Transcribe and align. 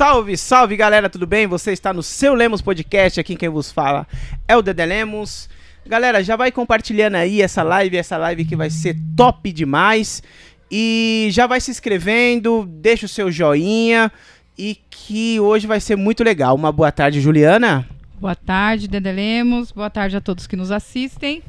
Salve, 0.00 0.34
salve 0.34 0.76
galera, 0.78 1.10
tudo 1.10 1.26
bem? 1.26 1.46
Você 1.46 1.72
está 1.72 1.92
no 1.92 2.02
seu 2.02 2.32
Lemos 2.32 2.62
Podcast, 2.62 3.20
aqui 3.20 3.36
quem 3.36 3.50
vos 3.50 3.70
fala 3.70 4.06
é 4.48 4.56
o 4.56 4.62
Dedé 4.62 4.86
Lemos. 4.86 5.46
Galera, 5.86 6.24
já 6.24 6.36
vai 6.36 6.50
compartilhando 6.50 7.16
aí 7.16 7.42
essa 7.42 7.62
live, 7.62 7.98
essa 7.98 8.16
live 8.16 8.46
que 8.46 8.56
vai 8.56 8.70
ser 8.70 8.96
top 9.14 9.52
demais. 9.52 10.22
E 10.70 11.28
já 11.32 11.46
vai 11.46 11.60
se 11.60 11.70
inscrevendo, 11.70 12.64
deixa 12.66 13.04
o 13.04 13.08
seu 13.10 13.30
joinha 13.30 14.10
e 14.56 14.78
que 14.88 15.38
hoje 15.38 15.66
vai 15.66 15.80
ser 15.80 15.96
muito 15.96 16.24
legal. 16.24 16.54
Uma 16.54 16.72
boa 16.72 16.90
tarde, 16.90 17.20
Juliana. 17.20 17.86
Boa 18.18 18.34
tarde, 18.34 18.88
Dedé 18.88 19.12
Lemos. 19.12 19.70
Boa 19.70 19.90
tarde 19.90 20.16
a 20.16 20.20
todos 20.22 20.46
que 20.46 20.56
nos 20.56 20.70
assistem. 20.70 21.42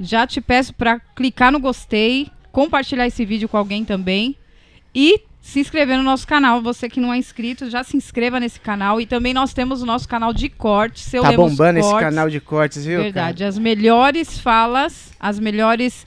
Já 0.00 0.26
te 0.26 0.40
peço 0.40 0.74
para 0.74 0.98
clicar 1.14 1.52
no 1.52 1.60
gostei, 1.60 2.32
compartilhar 2.50 3.06
esse 3.06 3.24
vídeo 3.24 3.48
com 3.48 3.56
alguém 3.56 3.84
também 3.84 4.34
e 4.92 5.20
se 5.42 5.58
inscrever 5.60 5.98
no 5.98 6.04
nosso 6.04 6.26
canal. 6.26 6.62
Você 6.62 6.88
que 6.88 7.00
não 7.00 7.12
é 7.12 7.18
inscrito, 7.18 7.68
já 7.68 7.82
se 7.82 7.96
inscreva 7.96 8.38
nesse 8.38 8.60
canal. 8.60 9.00
E 9.00 9.06
também 9.06 9.34
nós 9.34 9.52
temos 9.52 9.82
o 9.82 9.86
nosso 9.86 10.08
canal 10.08 10.32
de 10.32 10.48
cortes. 10.48 11.02
Seu 11.02 11.20
tá 11.22 11.30
Lemos 11.30 11.50
bombando 11.50 11.80
esse 11.80 11.90
Cortes. 11.90 12.08
canal 12.08 12.30
de 12.30 12.40
cortes, 12.40 12.84
viu? 12.86 13.02
Verdade. 13.02 13.38
cara? 13.38 13.48
As 13.48 13.58
melhores 13.58 14.38
falas, 14.38 15.10
as 15.18 15.38
melhores, 15.40 16.06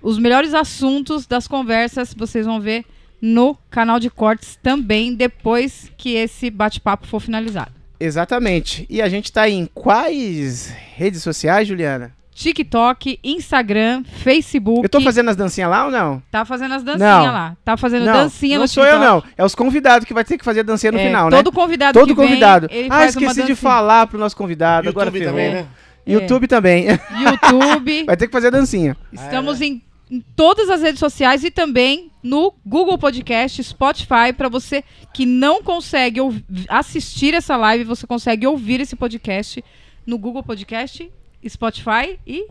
os 0.00 0.18
melhores 0.18 0.54
assuntos 0.54 1.26
das 1.26 1.48
conversas 1.48 2.14
vocês 2.14 2.46
vão 2.46 2.60
ver 2.60 2.84
no 3.20 3.56
canal 3.70 3.98
de 3.98 4.08
cortes 4.08 4.56
também 4.62 5.14
depois 5.14 5.90
que 5.96 6.14
esse 6.14 6.48
bate-papo 6.48 7.06
for 7.06 7.18
finalizado. 7.20 7.72
Exatamente. 7.98 8.86
E 8.88 9.02
a 9.02 9.08
gente 9.08 9.32
tá 9.32 9.48
em 9.48 9.66
quais 9.66 10.68
redes 10.94 11.22
sociais, 11.22 11.66
Juliana? 11.66 12.14
TikTok, 12.36 13.18
Instagram, 13.24 14.04
Facebook. 14.04 14.82
Eu 14.82 14.90
tô 14.90 15.00
fazendo 15.00 15.30
as 15.30 15.36
dancinhas 15.36 15.70
lá 15.70 15.86
ou 15.86 15.90
não? 15.90 16.22
Tá 16.30 16.44
fazendo 16.44 16.74
as 16.74 16.82
dancinhas 16.82 17.24
Não. 17.24 17.32
lá. 17.32 17.56
Tá 17.64 17.78
fazendo 17.78 18.04
não, 18.04 18.12
dancinha 18.12 18.56
não 18.58 18.64
no 18.64 18.68
sou 18.68 18.84
TikTok. 18.84 19.02
eu 19.04 19.10
não. 19.10 19.24
É 19.38 19.42
os 19.42 19.54
convidados 19.54 20.06
que 20.06 20.12
vai 20.12 20.22
ter 20.22 20.36
que 20.36 20.44
fazer 20.44 20.60
a 20.60 20.62
dancinha 20.62 20.92
no 20.92 20.98
É, 20.98 21.06
final, 21.06 21.30
né? 21.30 21.36
Todo 21.38 21.50
convidado 21.50 21.98
Todo 21.98 22.08
que 22.08 22.14
vem, 22.14 22.28
convidado. 22.28 22.68
ele 22.70 22.88
ah, 22.92 23.06
esqueci 23.06 23.42
de 23.42 23.54
falar 23.54 24.06
pro 24.06 24.18
nosso 24.18 24.36
convidado. 24.36 24.86
Agora 24.86 25.06
YouTube 25.06 25.18
ferrou. 25.24 25.34
também, 25.38 25.54
né? 25.62 25.68
YouTube 26.06 26.46
também. 26.46 26.86
YouTube. 27.24 28.04
vai 28.04 28.16
ter 28.18 28.26
que 28.26 28.32
fazer 28.32 28.48
a 28.48 28.50
dancinha. 28.50 28.94
Estamos 29.10 29.62
em, 29.62 29.82
em 30.10 30.22
todas 30.36 30.68
as 30.68 30.82
redes 30.82 31.00
sociais 31.00 31.42
e 31.42 31.50
também 31.50 32.10
no 32.22 32.52
Google 32.66 32.98
Podcast, 32.98 33.64
Spotify, 33.64 34.34
para 34.36 34.50
você 34.50 34.84
que 35.14 35.24
não 35.24 35.62
consegue 35.62 36.20
assistir 36.68 37.32
essa 37.32 37.56
live, 37.56 37.84
você 37.84 38.06
consegue 38.06 38.46
ouvir 38.46 38.78
esse 38.82 38.94
podcast 38.94 39.64
no 40.06 40.18
Google 40.18 40.42
Podcast, 40.42 41.10
Spotify 41.48 42.18
e. 42.26 42.46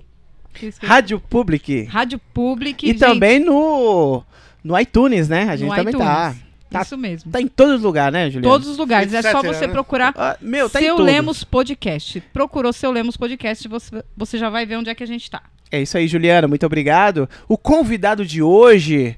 Rádio 0.81 1.19
Public. 1.19 1.83
Rádio 1.83 2.19
Public 2.33 2.85
E 2.85 2.89
gente, 2.89 2.99
também 2.99 3.39
no, 3.39 4.23
no 4.63 4.79
iTunes, 4.79 5.27
né? 5.27 5.49
A 5.49 5.55
gente 5.55 5.69
no 5.69 5.75
também 5.75 5.93
tá. 5.93 6.29
iTunes. 6.29 6.45
Tá- 6.69 6.81
Isso 6.81 6.97
mesmo. 6.97 7.31
Tá 7.31 7.39
em 7.41 7.47
todos 7.47 7.75
os 7.75 7.81
lugares, 7.81 8.13
né, 8.13 8.29
Juliana? 8.29 8.53
Todos 8.53 8.67
os 8.67 8.77
lugares. 8.77 9.13
É 9.13 9.21
só 9.21 9.39
Etc, 9.39 9.53
você 9.53 9.67
né? 9.67 9.73
procurar 9.73 10.13
Ah, 10.17 10.37
meu, 10.41 10.69
tá 10.69 10.79
Seu. 10.79 10.97
Lemos 10.97 11.43
Podcast. 11.43 12.21
Procurou 12.33 12.73
Seu 12.73 12.91
Lemos 12.91 13.15
Podcast, 13.15 13.67
você, 13.67 14.03
você 14.15 14.37
já 14.37 14.49
vai 14.49 14.65
ver 14.65 14.77
onde 14.77 14.89
é 14.89 14.95
que 14.95 15.03
a 15.03 15.07
gente 15.07 15.29
tá. 15.29 15.41
É 15.71 15.81
isso 15.81 15.97
aí, 15.97 16.07
Juliana. 16.07 16.47
Muito 16.47 16.65
obrigado. 16.65 17.29
O 17.47 17.57
convidado 17.57 18.25
de 18.25 18.41
hoje, 18.41 19.17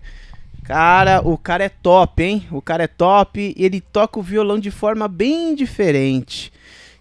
cara, 0.63 1.21
o 1.23 1.37
cara 1.37 1.63
é 1.63 1.69
top, 1.69 2.21
hein? 2.23 2.47
O 2.51 2.61
cara 2.61 2.83
é 2.83 2.87
top. 2.87 3.55
e 3.55 3.63
Ele 3.63 3.81
toca 3.81 4.19
o 4.19 4.23
violão 4.23 4.59
de 4.59 4.69
forma 4.71 5.07
bem 5.07 5.55
diferente. 5.55 6.51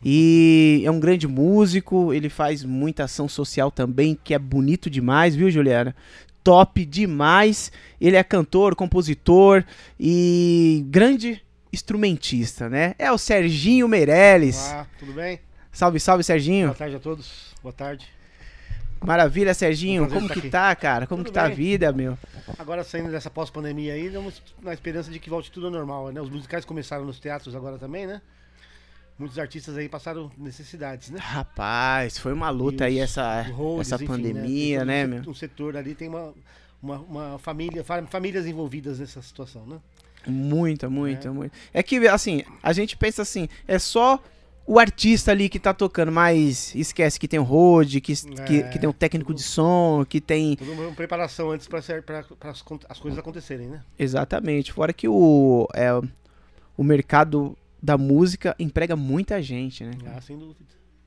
E 0.09 0.83
é 0.85 0.91
um 0.93 1.01
grande 1.01 1.27
músico. 1.27 2.15
Ele 2.15 2.29
faz 2.29 2.63
muita 2.63 3.03
ação 3.03 3.29
social 3.29 3.73
também, 3.73 4.17
que 4.23 4.35
é 4.35 4.39
bonito 4.39 4.89
demais, 4.89 5.35
viu, 5.35 5.51
Juliana? 5.51 5.97
Top 6.45 6.85
demais. 6.85 7.73
Ele 8.01 8.15
é 8.15 8.23
cantor, 8.23 8.77
compositor 8.77 9.65
e 9.99 10.87
grande 10.87 11.43
instrumentista, 11.73 12.69
né? 12.69 12.95
É 13.01 13.11
o 13.11 13.19
Serginho 13.19 13.89
Meirelles. 13.89 14.69
Olá, 14.71 14.87
tudo 14.97 15.13
bem? 15.13 15.41
Salve, 15.73 15.99
salve, 15.99 16.23
Serginho. 16.23 16.69
Boa 16.69 16.79
tarde 16.79 16.95
a 16.95 17.01
todos. 17.01 17.53
Boa 17.61 17.73
tarde. 17.73 18.07
Maravilha, 19.05 19.55
Serginho. 19.55 20.09
Como 20.09 20.29
que 20.29 20.39
aqui. 20.39 20.51
tá, 20.51 20.73
cara? 20.77 21.09
Como 21.09 21.25
Tudo 21.25 21.33
que 21.33 21.35
tá 21.35 21.47
a 21.47 21.49
vida, 21.49 21.91
meu? 21.91 22.17
Agora 22.57 22.85
saindo 22.85 23.11
dessa 23.11 23.29
pós-pandemia 23.29 23.95
aí, 23.95 24.07
estamos 24.07 24.41
na 24.63 24.73
esperança 24.73 25.11
de 25.11 25.19
que 25.19 25.29
volte 25.29 25.51
tudo 25.51 25.67
ao 25.67 25.73
normal, 25.73 26.13
né? 26.13 26.21
Os 26.21 26.31
musicais 26.31 26.65
começaram 26.65 27.05
nos 27.05 27.19
teatros 27.19 27.57
agora 27.57 27.77
também, 27.77 28.07
né? 28.07 28.23
Muitos 29.19 29.39
artistas 29.39 29.77
aí 29.77 29.89
passaram 29.89 30.31
necessidades, 30.37 31.09
né? 31.11 31.19
Rapaz, 31.21 32.19
foi 32.19 32.33
uma 32.35 32.51
luta 32.51 32.85
E 32.85 32.87
aí 32.87 32.99
essa, 32.99 33.43
holds, 33.43 33.87
essa 33.91 33.97
enfim, 33.97 34.07
pandemia, 34.13 34.79
Tem 34.81 34.87
né, 34.87 35.03
todo 35.03 35.11
meu? 35.11 35.23
um, 35.27 35.31
um 35.31 35.35
setor 35.35 35.77
ali 35.77 35.95
tem 35.95 36.09
uma, 36.09 36.35
uma, 36.83 36.99
uma 36.99 37.39
família, 37.39 37.83
fa- 37.83 38.05
famílias 38.07 38.47
envolvidas 38.47 38.99
nessa 38.99 39.23
situação, 39.23 39.65
né? 39.67 39.79
Muita, 40.27 40.91
muita, 40.91 41.33
muita. 41.33 41.57
É 41.73 41.83
que, 41.83 42.07
assim, 42.09 42.43
a 42.63 42.73
gente 42.73 42.97
pensa 42.97 43.23
assim, 43.23 43.49
é 43.67 43.79
só 43.79 44.21
o 44.67 44.79
artista 44.79 45.31
ali 45.31 45.49
que 45.49 45.59
tá 45.61 45.73
tocando, 45.73 46.11
mas 46.11 46.75
esquece 46.75 47.19
que 47.19 47.29
tem 47.29 47.39
o 47.39 47.45
road, 47.45 48.01
que, 48.01 48.13
que, 48.45 48.59
É. 48.61 48.63
que 48.69 48.79
tem 48.79 48.89
o 48.89 48.93
técnico 48.93 49.33
de 49.33 49.43
som, 49.43 50.05
que 50.07 50.21
tem... 50.21 50.57
Toda 50.57 50.73
uma 50.73 50.91
preparação 50.93 51.53
antes 51.53 51.69
para 51.69 51.79
as, 51.79 52.65
as 52.89 52.99
coisas 52.99 53.19
acontecerem, 53.19 53.69
né? 53.69 53.81
Exatamente. 53.99 54.73
Fora 54.73 54.93
que 54.93 55.07
o, 55.09 55.69
é, 55.73 55.91
o 56.77 56.83
mercado 56.83 57.57
da 57.83 57.97
música 57.99 58.55
emprega 58.59 58.97
muita 58.97 59.41
gente, 59.43 59.85
né? 59.85 59.93
Ah, 60.07 60.21
sem 60.21 60.37
dúvida. 60.39 60.65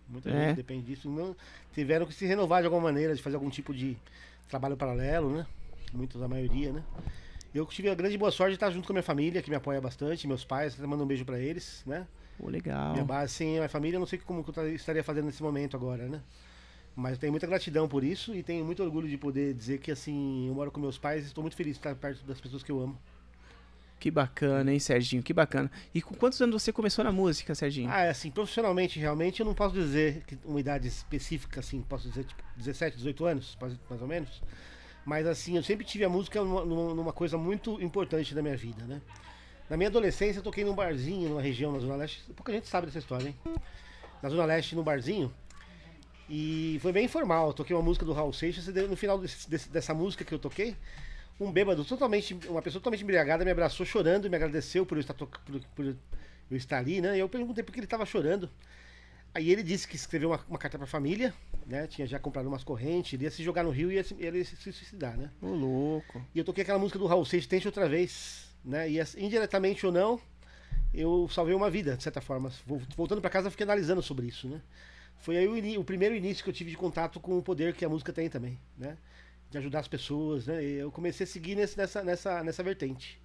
Muita 0.07 0.29
É. 0.29 0.47
gente 0.47 0.55
depende 0.57 0.85
disso. 0.85 1.09
Não, 1.09 1.35
tiveram 1.73 2.05
que 2.05 2.13
se 2.13 2.25
renovar 2.25 2.61
de 2.61 2.65
alguma 2.67 2.83
maneira, 2.83 3.15
de 3.15 3.21
fazer 3.21 3.35
algum 3.35 3.49
tipo 3.49 3.73
de 3.73 3.95
trabalho 4.47 4.75
paralelo, 4.75 5.29
né? 5.31 5.45
Muitos, 5.93 6.21
a 6.21 6.27
maioria, 6.27 6.71
né? 6.71 6.83
Eu 7.53 7.65
tive 7.65 7.89
a 7.89 7.95
grande 7.95 8.17
boa 8.17 8.31
sorte 8.31 8.51
de 8.51 8.55
estar 8.55 8.69
junto 8.71 8.85
com 8.87 8.93
a 8.93 8.95
minha 8.95 9.03
família, 9.03 9.41
que 9.41 9.49
me 9.49 9.55
apoia 9.55 9.81
bastante, 9.81 10.27
meus 10.27 10.43
pais, 10.45 10.73
até 10.75 10.85
mando 10.85 11.03
um 11.03 11.07
beijo 11.07 11.25
pra 11.25 11.39
eles, 11.39 11.83
né? 11.85 12.07
Pô, 12.37 12.47
legal. 12.49 12.93
Minha 12.93 13.03
base, 13.03 13.33
sem 13.33 13.49
a 13.55 13.61
minha 13.61 13.69
família, 13.69 13.95
eu 13.97 13.99
não 13.99 14.07
sei 14.07 14.19
como 14.19 14.43
que 14.43 14.49
eu 14.49 14.53
ta- 14.53 14.67
estaria 14.67 15.03
fazendo 15.03 15.25
nesse 15.25 15.41
momento 15.43 15.75
agora, 15.75 16.07
né? 16.07 16.21
Mas 16.95 17.13
eu 17.13 17.17
tenho 17.19 17.33
muita 17.33 17.47
gratidão 17.47 17.87
por 17.87 18.03
isso 18.03 18.35
e 18.35 18.43
tenho 18.43 18.63
muito 18.65 18.83
orgulho 18.83 19.07
de 19.07 19.17
poder 19.17 19.53
dizer 19.53 19.79
que, 19.79 19.91
assim, 19.91 20.47
eu 20.47 20.53
moro 20.53 20.71
com 20.71 20.79
meus 20.79 20.97
pais 20.97 21.23
e 21.23 21.27
estou 21.27 21.41
muito 21.43 21.55
feliz 21.55 21.73
de 21.73 21.79
estar 21.79 21.95
perto 21.95 22.23
das 22.25 22.39
pessoas 22.41 22.61
que 22.63 22.71
eu 22.71 22.79
amo. 22.79 22.97
Que 23.99 24.09
bacana, 24.09 24.71
hein, 24.71 24.79
Serginho? 24.79 25.21
Que 25.21 25.33
bacana. 25.33 25.69
E 25.93 26.01
com 26.01 26.15
quantos 26.15 26.41
anos 26.41 26.61
você 26.61 26.71
começou 26.71 27.03
na 27.03 27.11
música, 27.11 27.53
Serginho? 27.53 27.89
Ah, 27.91 28.01
é 28.03 28.09
assim, 28.09 28.31
profissionalmente, 28.31 28.97
realmente, 28.97 29.41
eu 29.41 29.45
não 29.45 29.53
posso 29.53 29.75
dizer 29.75 30.23
uma 30.45 30.59
idade 30.59 30.87
específica, 30.87 31.59
assim, 31.59 31.81
posso 31.81 32.07
dizer, 32.07 32.23
tipo, 32.23 32.41
17, 32.55 32.95
18 32.97 33.25
anos, 33.25 33.57
mais 33.89 34.01
ou 34.01 34.07
menos. 34.07 34.41
Mas, 35.05 35.27
assim, 35.27 35.57
eu 35.57 35.63
sempre 35.63 35.85
tive 35.85 36.05
a 36.05 36.09
música 36.09 36.41
numa, 36.41 36.63
numa- 36.63 37.11
coisa 37.13 37.37
muito 37.37 37.81
importante 37.81 38.33
da 38.33 38.41
minha 38.41 38.55
vida, 38.55 38.85
né? 38.85 39.01
Na 39.69 39.75
minha 39.75 39.89
adolescência, 39.89 40.39
eu 40.39 40.43
toquei 40.43 40.63
num 40.63 40.73
barzinho, 40.73 41.29
numa 41.29 41.41
região 41.41 41.71
na 41.71 41.79
Zona 41.79 41.95
Leste. 41.95 42.21
Pouca 42.35 42.51
gente 42.53 42.67
sabe 42.67 42.87
dessa 42.87 42.99
história, 42.99 43.27
hein? 43.27 43.35
Na 44.23 44.29
Zona 44.29 44.45
Leste, 44.45 44.75
num 44.75 44.83
barzinho. 44.83 45.33
E 46.29 46.77
foi 46.81 46.91
bem 46.91 47.05
informal. 47.05 47.47
Eu 47.47 47.53
toquei 47.53 47.75
uma 47.75 47.81
música 47.81 48.05
do 48.05 48.13
Raul 48.13 48.31
Seixas 48.33 48.67
e 48.67 48.71
no 48.71 48.95
final 48.95 49.17
desse- 49.19 49.69
dessa 49.69 49.93
música 49.93 50.23
que 50.23 50.33
eu 50.33 50.39
toquei, 50.39 50.75
um 51.39 51.51
bêbado 51.51 51.85
totalmente, 51.85 52.33
uma 52.47 52.61
pessoa 52.61 52.81
totalmente 52.81 53.03
embriagada 53.03 53.45
me 53.45 53.51
abraçou 53.51 53.85
chorando 53.85 54.25
e 54.25 54.29
me 54.29 54.35
agradeceu 54.35 54.85
por 54.85 54.97
eu 54.97 55.01
estar, 55.01 55.13
por, 55.13 55.29
por 55.75 55.85
eu 55.85 56.57
estar 56.57 56.77
ali, 56.77 56.99
né? 57.01 57.15
E 57.15 57.19
eu 57.19 57.29
perguntei 57.29 57.63
por 57.63 57.71
que 57.71 57.79
ele 57.79 57.85
estava 57.85 58.05
chorando. 58.05 58.49
Aí 59.33 59.51
ele 59.51 59.61
disse 59.63 59.87
que 59.87 59.95
escreveu 59.95 60.29
uma, 60.29 60.43
uma 60.49 60.57
carta 60.57 60.77
para 60.77 60.85
a 60.85 60.89
família, 60.89 61.33
né? 61.65 61.87
Tinha 61.87 62.07
já 62.07 62.17
comprado 62.19 62.47
umas 62.47 62.63
correntes, 62.63 63.13
ele 63.13 63.23
ia 63.25 63.31
se 63.31 63.43
jogar 63.43 63.63
no 63.63 63.69
rio 63.69 63.91
e 63.91 63.95
ia 63.95 64.03
se, 64.03 64.15
ele 64.19 64.39
ia 64.39 64.45
se 64.45 64.55
suicidar, 64.55 65.15
né? 65.15 65.29
Ô, 65.41 65.47
louco. 65.47 66.25
E 66.33 66.39
eu 66.39 66.43
toquei 66.43 66.63
aquela 66.63 66.79
música 66.79 66.97
do 66.99 67.05
Raul 67.05 67.23
Seixas, 67.25 67.47
Tente 67.47 67.67
Outra 67.67 67.87
Vez, 67.87 68.49
né? 68.65 68.89
E 68.89 68.99
indiretamente 69.17 69.85
ou 69.85 69.91
não, 69.91 70.19
eu 70.93 71.29
salvei 71.29 71.53
uma 71.53 71.69
vida, 71.69 71.95
de 71.95 72.03
certa 72.03 72.19
forma. 72.21 72.51
Vol- 72.65 72.81
Voltando 72.97 73.21
para 73.21 73.29
casa, 73.29 73.47
eu 73.47 73.51
fiquei 73.51 73.63
analisando 73.65 74.01
sobre 74.01 74.25
isso, 74.27 74.47
né? 74.47 74.61
Foi 75.19 75.37
aí 75.37 75.47
o, 75.47 75.79
o 75.81 75.83
primeiro 75.83 76.15
início 76.15 76.43
que 76.43 76.49
eu 76.49 76.53
tive 76.53 76.71
de 76.71 76.77
contato 76.77 77.19
com 77.19 77.37
o 77.37 77.43
poder 77.43 77.73
que 77.73 77.85
a 77.85 77.89
música 77.89 78.11
tem 78.11 78.29
também, 78.29 78.57
né? 78.77 78.97
De 79.49 79.57
ajudar 79.57 79.79
as 79.79 79.87
pessoas, 79.87 80.45
né? 80.47 80.63
E 80.63 80.73
eu 80.75 80.91
comecei 80.91 81.23
a 81.23 81.27
seguir 81.27 81.55
nesse- 81.55 81.77
nessa, 81.77 82.03
nessa, 82.03 82.43
nessa 82.43 82.61
vertente. 82.63 83.19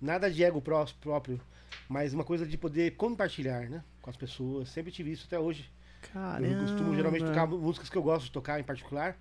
Nada 0.00 0.30
de 0.30 0.42
ego 0.44 0.60
pró- 0.60 0.86
próprio, 1.00 1.40
mas 1.88 2.12
uma 2.14 2.24
coisa 2.24 2.46
de 2.46 2.56
poder 2.58 2.96
compartilhar, 2.96 3.68
né? 3.68 3.82
Com 4.02 4.10
as 4.10 4.16
pessoas. 4.16 4.68
Sempre 4.68 4.92
tive 4.92 5.10
isso 5.12 5.24
até 5.26 5.38
hoje. 5.38 5.70
Caramba. 6.12 6.46
Eu 6.46 6.60
costumo 6.60 6.94
geralmente 6.94 7.24
tocar 7.24 7.46
músicas 7.46 7.88
que 7.88 7.96
eu 7.96 8.02
gosto 8.02 8.26
de 8.26 8.32
tocar 8.32 8.60
em 8.60 8.64
particular, 8.64 9.16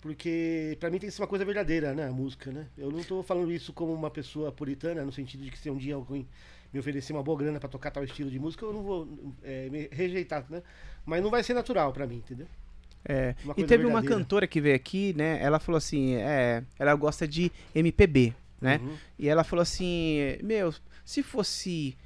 porque 0.00 0.76
pra 0.78 0.90
mim 0.90 0.98
tem 0.98 1.08
que 1.08 1.14
ser 1.14 1.22
uma 1.22 1.28
coisa 1.28 1.44
verdadeira, 1.44 1.94
né, 1.94 2.06
a 2.06 2.12
música, 2.12 2.52
né? 2.52 2.66
Eu 2.76 2.90
não 2.92 3.02
tô 3.02 3.22
falando 3.22 3.50
isso 3.50 3.72
como 3.72 3.92
uma 3.92 4.10
pessoa 4.10 4.52
puritana, 4.52 5.04
no 5.04 5.10
sentido 5.12 5.42
de 5.42 5.50
que 5.50 5.58
se 5.58 5.70
um 5.70 5.76
dia 5.76 5.94
alguém 5.94 6.28
me 6.72 6.78
oferecer 6.78 7.12
uma 7.12 7.22
boa 7.22 7.38
grana 7.38 7.58
pra 7.58 7.68
tocar 7.68 7.90
tal 7.90 8.04
estilo 8.04 8.30
de 8.30 8.38
música, 8.38 8.64
eu 8.64 8.72
não 8.72 8.82
vou 8.82 9.08
é, 9.42 9.68
me 9.70 9.88
rejeitar, 9.90 10.44
né? 10.50 10.62
Mas 11.04 11.22
não 11.22 11.30
vai 11.30 11.42
ser 11.42 11.54
natural 11.54 11.92
pra 11.92 12.06
mim, 12.06 12.16
entendeu? 12.16 12.46
É. 13.08 13.34
E 13.56 13.64
teve 13.64 13.84
uma 13.86 14.02
cantora 14.02 14.46
que 14.46 14.60
veio 14.60 14.74
aqui, 14.74 15.14
né? 15.16 15.38
Ela 15.40 15.58
falou 15.58 15.76
assim, 15.78 16.14
é, 16.16 16.62
ela 16.78 16.94
gosta 16.94 17.26
de 17.26 17.52
MPB, 17.74 18.34
né? 18.60 18.80
Uhum. 18.82 18.94
E 19.18 19.28
ela 19.28 19.44
falou 19.44 19.62
assim, 19.62 20.18
meu, 20.42 20.74
se 21.04 21.22
fosse 21.22 21.96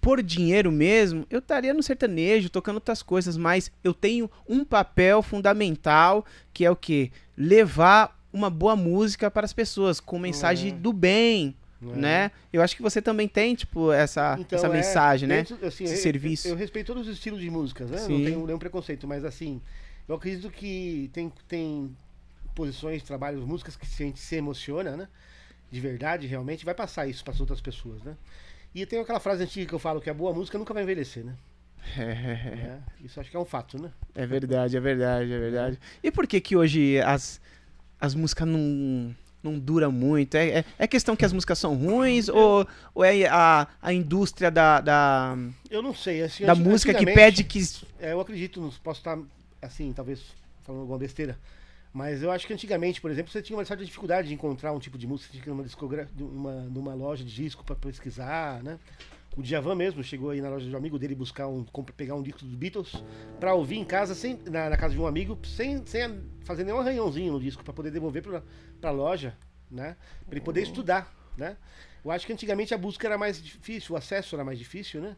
por 0.00 0.22
dinheiro 0.22 0.70
mesmo, 0.70 1.26
eu 1.30 1.38
estaria 1.40 1.74
no 1.74 1.82
sertanejo, 1.82 2.48
tocando 2.50 2.76
outras 2.76 3.02
coisas, 3.02 3.36
mas 3.36 3.72
eu 3.82 3.92
tenho 3.92 4.30
um 4.48 4.64
papel 4.64 5.20
fundamental, 5.22 6.24
que 6.52 6.64
é 6.64 6.70
o 6.70 6.76
quê? 6.76 7.10
Levar 7.36 8.16
uma 8.32 8.50
boa 8.50 8.76
música 8.76 9.30
para 9.30 9.44
as 9.46 9.52
pessoas, 9.52 9.98
com 9.98 10.18
mensagem 10.18 10.70
É. 10.70 10.74
do 10.74 10.92
bem, 10.92 11.56
É. 11.82 11.86
né? 11.96 12.30
Eu 12.52 12.62
acho 12.62 12.76
que 12.76 12.82
você 12.82 13.00
também 13.02 13.26
tem, 13.26 13.54
tipo, 13.54 13.90
essa, 13.90 14.36
Então, 14.38 14.56
essa 14.58 14.66
é, 14.68 14.70
mensagem, 14.70 15.28
né? 15.28 15.40
assim, 15.40 15.84
Esse 15.84 15.84
eu- 15.84 15.96
serviço. 15.96 16.46
Eu, 16.46 16.52
eu 16.52 16.56
respeito 16.58 16.88
todos 16.88 17.08
os 17.08 17.14
estilos 17.14 17.40
de 17.40 17.50
músicas, 17.50 17.90
né? 17.90 17.98
Não 18.02 18.06
tenho 18.06 18.46
nenhum 18.46 18.58
preconceito, 18.58 19.06
mas 19.08 19.24
assim, 19.24 19.60
eu 20.08 20.14
acredito 20.14 20.50
que 20.50 21.10
tem, 21.12 21.32
tem 21.48 21.96
posições, 22.54 23.02
trabalhos, 23.02 23.44
músicas 23.44 23.76
que 23.76 23.86
se 23.86 24.02
a 24.02 24.06
gente 24.06 24.20
se 24.20 24.36
emociona, 24.36 24.96
né? 24.96 25.08
De 25.70 25.80
verdade, 25.80 26.26
realmente, 26.26 26.64
vai 26.64 26.74
passar 26.74 27.06
isso 27.06 27.24
para 27.24 27.34
as 27.34 27.40
outras 27.40 27.60
pessoas, 27.60 28.02
né? 28.02 28.16
E 28.74 28.84
tem 28.86 29.00
aquela 29.00 29.20
frase 29.20 29.42
antiga 29.42 29.66
que 29.66 29.74
eu 29.74 29.78
falo 29.78 30.00
que 30.00 30.10
a 30.10 30.14
boa 30.14 30.32
música 30.32 30.58
nunca 30.58 30.72
vai 30.72 30.82
envelhecer, 30.82 31.24
né? 31.24 31.34
É, 31.98 32.78
isso 33.04 33.20
acho 33.20 33.30
que 33.30 33.36
é 33.36 33.40
um 33.40 33.44
fato, 33.44 33.80
né? 33.80 33.90
É 34.14 34.26
verdade, 34.26 34.76
é 34.76 34.80
verdade, 34.80 35.32
é 35.32 35.38
verdade. 35.38 35.78
E 36.02 36.10
por 36.10 36.26
que 36.26 36.40
que 36.40 36.56
hoje 36.56 37.00
as, 37.00 37.40
as 38.00 38.14
músicas 38.14 38.46
não, 38.46 39.14
não 39.42 39.58
duram 39.58 39.92
muito? 39.92 40.36
É, 40.36 40.58
é, 40.58 40.64
é 40.78 40.86
questão 40.86 41.14
que 41.14 41.24
as 41.24 41.32
músicas 41.32 41.58
são 41.58 41.76
ruins 41.76 42.28
ou, 42.28 42.66
ou 42.94 43.04
é 43.04 43.26
a, 43.26 43.68
a 43.80 43.92
indústria 43.92 44.50
da, 44.50 44.80
da, 44.80 45.38
Eu 45.70 45.80
não 45.80 45.94
sei, 45.94 46.22
assim, 46.22 46.44
da 46.44 46.54
música 46.54 46.92
que 46.92 47.06
pede 47.06 47.44
que... 47.44 47.60
É, 48.00 48.12
eu 48.12 48.20
acredito, 48.20 48.72
posso 48.82 49.00
estar, 49.00 49.18
assim, 49.60 49.92
talvez 49.92 50.22
falando 50.62 50.82
alguma 50.82 50.98
besteira, 50.98 51.38
mas 51.92 52.22
eu 52.22 52.30
acho 52.30 52.46
que 52.46 52.52
antigamente, 52.52 53.00
por 53.00 53.10
exemplo, 53.10 53.32
você 53.32 53.40
tinha 53.40 53.56
uma 53.56 53.64
certa 53.64 53.84
dificuldade 53.84 54.28
de 54.28 54.34
encontrar 54.34 54.72
um 54.72 54.78
tipo 54.78 54.98
de 54.98 55.06
música, 55.06 55.28
você 55.28 55.32
tinha 55.32 55.42
que 55.44 55.48
ir 55.48 55.52
numa, 55.52 55.64
discogra- 55.64 56.08
numa, 56.14 56.52
numa 56.64 56.94
loja 56.94 57.24
de 57.24 57.34
disco 57.34 57.64
para 57.64 57.74
pesquisar, 57.74 58.62
né? 58.62 58.78
O 59.36 59.42
Djavan 59.42 59.74
mesmo 59.74 60.02
chegou 60.02 60.30
aí 60.30 60.40
na 60.40 60.48
loja 60.48 60.66
de 60.66 60.74
um 60.74 60.78
amigo 60.78 60.98
dele 60.98 61.14
buscar 61.14 61.46
um, 61.46 61.64
pegar 61.96 62.14
um 62.14 62.22
disco 62.22 62.44
dos 62.44 62.54
Beatles 62.54 63.02
para 63.38 63.54
ouvir 63.54 63.76
em 63.76 63.84
casa, 63.84 64.14
sem, 64.14 64.38
na, 64.46 64.70
na 64.70 64.76
casa 64.76 64.94
de 64.94 65.00
um 65.00 65.06
amigo, 65.06 65.38
sem, 65.44 65.84
sem 65.86 66.22
fazer 66.42 66.64
nenhum 66.64 66.78
arranhãozinho 66.78 67.32
no 67.32 67.40
disco, 67.40 67.62
para 67.62 67.72
poder 67.72 67.90
devolver 67.90 68.22
para 68.22 68.42
a 68.82 68.90
loja, 68.90 69.36
né? 69.70 69.96
Para 70.26 70.36
ele 70.36 70.44
poder 70.44 70.62
estudar, 70.62 71.14
né? 71.36 71.56
Eu 72.04 72.10
acho 72.10 72.26
que 72.26 72.32
antigamente 72.32 72.72
a 72.72 72.78
busca 72.78 73.06
era 73.06 73.18
mais 73.18 73.42
difícil, 73.42 73.94
o 73.94 73.98
acesso 73.98 74.36
era 74.36 74.44
mais 74.44 74.58
difícil, 74.58 75.00
né? 75.00 75.16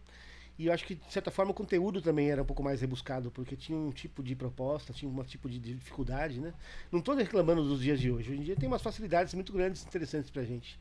E 0.58 0.66
eu 0.66 0.72
acho 0.72 0.84
que, 0.84 0.96
de 0.96 1.12
certa 1.12 1.30
forma, 1.30 1.52
o 1.52 1.54
conteúdo 1.54 2.02
também 2.02 2.30
era 2.30 2.42
um 2.42 2.44
pouco 2.44 2.64
mais 2.64 2.80
rebuscado, 2.80 3.30
porque 3.30 3.54
tinha 3.54 3.78
um 3.78 3.92
tipo 3.92 4.24
de 4.24 4.34
proposta, 4.34 4.92
tinha 4.92 5.08
um 5.08 5.22
tipo 5.22 5.48
de 5.48 5.60
dificuldade, 5.60 6.40
né? 6.40 6.52
Não 6.90 6.98
estou 6.98 7.14
reclamando 7.14 7.62
dos 7.62 7.80
dias 7.80 8.00
de 8.00 8.10
hoje. 8.10 8.32
Hoje 8.32 8.40
em 8.40 8.44
dia 8.44 8.56
tem 8.56 8.68
umas 8.68 8.82
facilidades 8.82 9.32
muito 9.34 9.52
grandes 9.52 9.86
interessantes 9.86 10.30
pra 10.30 10.42
gente. 10.42 10.78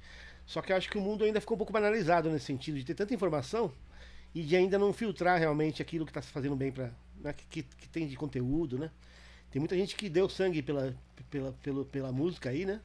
Só 0.48 0.64
que 0.64 0.72
eu 0.72 0.78
acho 0.78 0.90
que 0.90 0.98
o 0.98 1.02
mundo 1.02 1.24
ainda 1.24 1.40
ficou 1.40 1.54
um 1.54 1.58
pouco 1.60 1.72
banalizado 1.72 2.28
nesse 2.30 2.46
sentido, 2.46 2.80
de 2.80 2.86
ter 2.86 2.96
tanta 2.96 3.14
informação 3.14 3.72
e 4.34 4.42
de 4.42 4.56
ainda 4.56 4.80
não 4.80 4.92
filtrar 4.92 5.38
realmente 5.38 5.80
aquilo 5.80 6.06
que 6.06 6.12
está 6.12 6.24
se 6.24 6.32
fazendo 6.32 6.56
bem 6.56 6.72
para 6.72 6.92
né, 7.20 7.34
que, 7.34 7.46
que, 7.46 7.64
que 7.64 7.90
tem 7.90 8.08
de 8.08 8.16
conteúdo, 8.16 8.80
né? 8.80 8.90
Tem 9.52 9.60
muita 9.60 9.76
gente 9.76 9.96
que 9.96 10.10
deu 10.10 10.28
sangue 10.28 10.62
pela, 10.64 10.96
pela, 11.30 11.52
pela, 11.54 11.86
pela 11.86 12.12
música 12.12 12.50
aí, 12.50 12.66
né? 12.66 12.82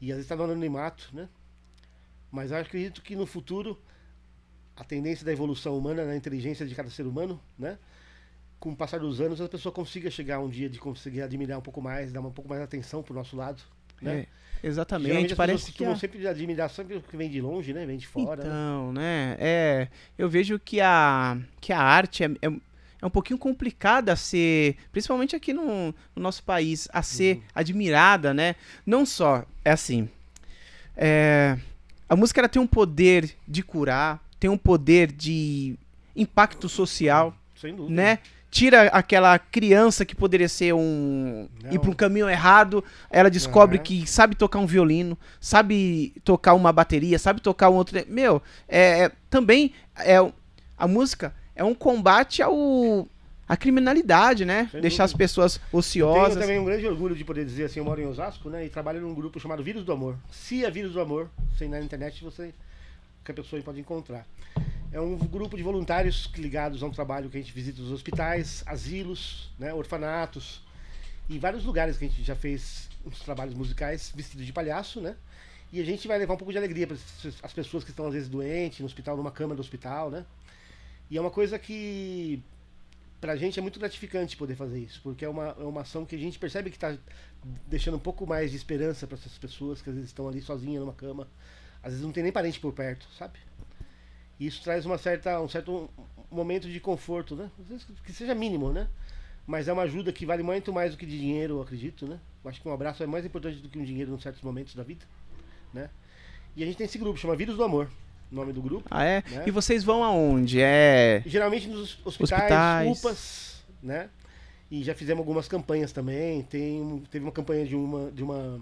E 0.00 0.10
às 0.12 0.16
vezes 0.16 0.24
está 0.24 0.36
no 0.36 0.44
anonimato, 0.44 1.10
né? 1.12 1.28
Mas 2.30 2.50
eu 2.50 2.58
acredito 2.58 3.02
que 3.02 3.16
no 3.16 3.26
futuro 3.26 3.78
a 4.82 4.84
tendência 4.84 5.24
da 5.24 5.32
evolução 5.32 5.78
humana, 5.78 6.04
na 6.04 6.16
inteligência 6.16 6.66
de 6.66 6.74
cada 6.74 6.90
ser 6.90 7.06
humano, 7.06 7.40
né? 7.58 7.78
Com 8.60 8.70
o 8.72 8.76
passar 8.76 9.00
dos 9.00 9.20
anos, 9.20 9.40
a 9.40 9.48
pessoa 9.48 9.72
consiga 9.72 10.10
chegar 10.10 10.38
um 10.40 10.48
dia 10.48 10.68
de 10.68 10.78
conseguir 10.78 11.22
admirar 11.22 11.58
um 11.58 11.62
pouco 11.62 11.80
mais, 11.82 12.12
dar 12.12 12.20
um 12.20 12.30
pouco 12.30 12.48
mais 12.50 12.62
atenção 12.62 13.02
pro 13.02 13.14
nosso 13.14 13.36
lado, 13.36 13.62
né? 14.00 14.22
É, 14.22 14.26
exatamente, 14.62 15.08
Geralmente 15.08 15.36
parece 15.36 15.72
que... 15.72 15.84
a- 15.84 15.94
sempre 15.96 16.26
admirar 16.26 16.68
sempre 16.70 17.00
que 17.00 17.16
vem 17.16 17.30
de 17.30 17.40
longe, 17.40 17.72
né? 17.72 17.86
Vem 17.86 17.96
de 17.98 18.06
fora. 18.06 18.44
né? 18.44 18.50
Então, 18.50 18.92
né? 18.92 19.36
É, 19.38 19.88
eu 20.18 20.28
vejo 20.28 20.58
que 20.58 20.80
a, 20.80 21.38
que 21.60 21.72
a 21.72 21.80
arte 21.80 22.24
é, 22.24 22.26
é, 22.42 22.46
é 23.02 23.06
um 23.06 23.10
pouquinho 23.10 23.38
complicada 23.38 24.12
a 24.12 24.16
ser, 24.16 24.76
principalmente 24.92 25.34
aqui 25.34 25.52
no, 25.52 25.86
no 26.14 26.22
nosso 26.22 26.42
país, 26.42 26.88
a 26.92 27.02
ser 27.02 27.36
Uhum. 27.36 27.42
admirada, 27.54 28.32
né? 28.34 28.54
Não 28.86 29.04
só, 29.06 29.44
é 29.64 29.72
assim, 29.72 30.08
é, 30.96 31.58
a 32.08 32.16
música 32.16 32.40
ela 32.40 32.48
tem 32.48 32.60
um 32.60 32.66
poder 32.66 33.34
de 33.48 33.62
curar, 33.62 34.22
tem 34.42 34.50
um 34.50 34.58
poder 34.58 35.12
de 35.12 35.76
impacto 36.16 36.68
social, 36.68 37.32
Sem 37.54 37.76
dúvida. 37.76 37.94
né? 37.94 38.18
Tira 38.50 38.88
aquela 38.88 39.38
criança 39.38 40.04
que 40.04 40.16
poderia 40.16 40.48
ser 40.48 40.74
um. 40.74 41.48
Não. 41.62 41.72
ir 41.72 41.78
para 41.78 41.88
um 41.90 41.94
caminho 41.94 42.28
errado. 42.28 42.82
Ela 43.08 43.30
descobre 43.30 43.76
Aham. 43.76 43.84
que 43.84 44.04
sabe 44.06 44.34
tocar 44.34 44.58
um 44.58 44.66
violino, 44.66 45.16
sabe 45.40 46.12
tocar 46.24 46.54
uma 46.54 46.72
bateria, 46.72 47.20
sabe 47.20 47.40
tocar 47.40 47.70
um 47.70 47.74
outro. 47.74 47.96
Meu, 48.08 48.42
é, 48.68 49.04
é- 49.04 49.12
também 49.30 49.72
é, 49.96 50.16
a 50.76 50.88
música 50.88 51.32
é 51.54 51.62
um 51.62 51.72
combate 51.74 52.42
ao. 52.42 53.06
à 53.48 53.56
criminalidade, 53.56 54.44
né? 54.44 54.68
Sem 54.72 54.80
Deixar 54.80 55.04
as 55.04 55.12
dúvida. 55.12 55.24
pessoas 55.24 55.56
Tenho 55.58 55.78
ociosas. 55.78 56.36
também 56.42 56.58
um 56.58 56.64
grande 56.64 56.84
orgulho 56.86 57.14
de 57.14 57.24
poder 57.24 57.44
dizer 57.44 57.64
assim, 57.66 57.78
eu 57.78 57.84
moro 57.84 58.00
em 58.00 58.06
Osasco, 58.06 58.50
né? 58.50 58.66
E 58.66 58.68
trabalho 58.68 59.00
num 59.00 59.14
grupo 59.14 59.38
chamado 59.38 59.62
Vírus 59.62 59.84
do 59.84 59.92
Amor. 59.92 60.16
Se 60.32 60.64
é 60.64 60.70
Vírus 60.70 60.92
do 60.94 61.00
Amor, 61.00 61.30
sem 61.56 61.68
na 61.68 61.80
internet 61.80 62.22
você 62.24 62.52
que 63.24 63.30
a 63.30 63.34
pessoa 63.34 63.60
pode 63.62 63.80
encontrar. 63.80 64.26
É 64.92 65.00
um 65.00 65.16
grupo 65.16 65.56
de 65.56 65.62
voluntários 65.62 66.30
ligados 66.36 66.82
a 66.82 66.86
um 66.86 66.90
trabalho 66.90 67.30
que 67.30 67.38
a 67.38 67.40
gente 67.40 67.52
visita 67.52 67.80
os 67.80 67.90
hospitais, 67.90 68.62
asilos, 68.66 69.50
né, 69.58 69.72
orfanatos 69.72 70.62
e 71.28 71.38
vários 71.38 71.64
lugares 71.64 71.96
que 71.96 72.04
a 72.04 72.08
gente 72.08 72.22
já 72.22 72.34
fez 72.34 72.90
uns 73.06 73.20
trabalhos 73.20 73.54
musicais 73.54 74.12
vestidos 74.14 74.44
de 74.44 74.52
palhaço, 74.52 75.00
né? 75.00 75.16
E 75.72 75.80
a 75.80 75.84
gente 75.84 76.06
vai 76.06 76.18
levar 76.18 76.34
um 76.34 76.36
pouco 76.36 76.52
de 76.52 76.58
alegria 76.58 76.86
para 76.86 76.96
as 77.42 77.52
pessoas 77.52 77.82
que 77.82 77.90
estão 77.90 78.06
às 78.06 78.12
vezes 78.12 78.28
doentes 78.28 78.80
no 78.80 78.86
hospital, 78.86 79.16
numa 79.16 79.30
cama 79.30 79.54
do 79.54 79.60
hospital, 79.60 80.10
né? 80.10 80.26
E 81.10 81.16
é 81.16 81.20
uma 81.20 81.30
coisa 81.30 81.58
que 81.58 82.42
pra 83.18 83.36
gente 83.36 83.58
é 83.58 83.62
muito 83.62 83.78
gratificante 83.78 84.36
poder 84.36 84.56
fazer 84.56 84.80
isso, 84.80 85.00
porque 85.02 85.24
é 85.24 85.28
uma, 85.28 85.56
é 85.58 85.64
uma 85.64 85.82
ação 85.82 86.04
que 86.04 86.16
a 86.16 86.18
gente 86.18 86.38
percebe 86.38 86.68
que 86.68 86.76
está 86.76 86.98
deixando 87.66 87.96
um 87.96 88.00
pouco 88.00 88.26
mais 88.26 88.50
de 88.50 88.56
esperança 88.56 89.06
para 89.06 89.16
essas 89.16 89.38
pessoas 89.38 89.80
que 89.80 89.88
às 89.88 89.94
vezes 89.94 90.10
estão 90.10 90.28
ali 90.28 90.42
sozinhas 90.42 90.80
numa 90.80 90.92
cama, 90.92 91.28
às 91.82 91.90
vezes 91.90 92.04
não 92.04 92.12
tem 92.12 92.22
nem 92.22 92.32
parente 92.32 92.60
por 92.60 92.72
perto, 92.72 93.06
sabe? 93.18 93.38
E 94.38 94.46
isso 94.46 94.62
traz 94.62 94.86
uma 94.86 94.98
certa, 94.98 95.40
um 95.40 95.48
certo 95.48 95.90
momento 96.30 96.68
de 96.68 96.80
conforto, 96.80 97.34
né? 97.36 97.50
Às 97.60 97.66
vezes 97.66 97.86
que 98.04 98.12
seja 98.12 98.34
mínimo, 98.34 98.72
né? 98.72 98.88
Mas 99.46 99.68
é 99.68 99.72
uma 99.72 99.82
ajuda 99.82 100.12
que 100.12 100.24
vale 100.24 100.42
muito 100.42 100.72
mais 100.72 100.92
do 100.92 100.96
que 100.96 101.04
de 101.04 101.18
dinheiro, 101.18 101.56
eu 101.56 101.62
acredito, 101.62 102.06
né? 102.06 102.18
Eu 102.44 102.50
acho 102.50 102.60
que 102.60 102.68
um 102.68 102.72
abraço 102.72 103.02
é 103.02 103.06
mais 103.06 103.24
importante 103.24 103.58
do 103.58 103.68
que 103.68 103.78
um 103.78 103.84
dinheiro 103.84 104.14
em 104.14 104.20
certos 104.20 104.42
momentos 104.42 104.74
da 104.74 104.82
vida, 104.82 105.04
né? 105.72 105.90
E 106.56 106.62
a 106.62 106.66
gente 106.66 106.76
tem 106.76 106.84
esse 106.84 106.98
grupo, 106.98 107.18
chama 107.18 107.34
Vírus 107.34 107.56
do 107.56 107.64
Amor, 107.64 107.88
o 108.30 108.34
nome 108.34 108.52
do 108.52 108.62
grupo. 108.62 108.86
Ah, 108.90 109.04
é? 109.04 109.22
Né? 109.28 109.44
E 109.46 109.50
vocês 109.50 109.82
vão 109.82 110.04
aonde? 110.04 110.60
É. 110.60 111.22
Geralmente 111.26 111.66
nos 111.68 111.98
hospitais, 112.04 112.42
Hospitais. 112.42 112.98
UPAs, 112.98 113.64
né? 113.82 114.08
E 114.70 114.82
já 114.82 114.94
fizemos 114.94 115.20
algumas 115.20 115.48
campanhas 115.48 115.92
também. 115.92 116.42
Tem, 116.44 117.02
teve 117.10 117.24
uma 117.24 117.32
campanha 117.32 117.66
de 117.66 117.76
uma, 117.76 118.10
de 118.10 118.22
uma 118.22 118.60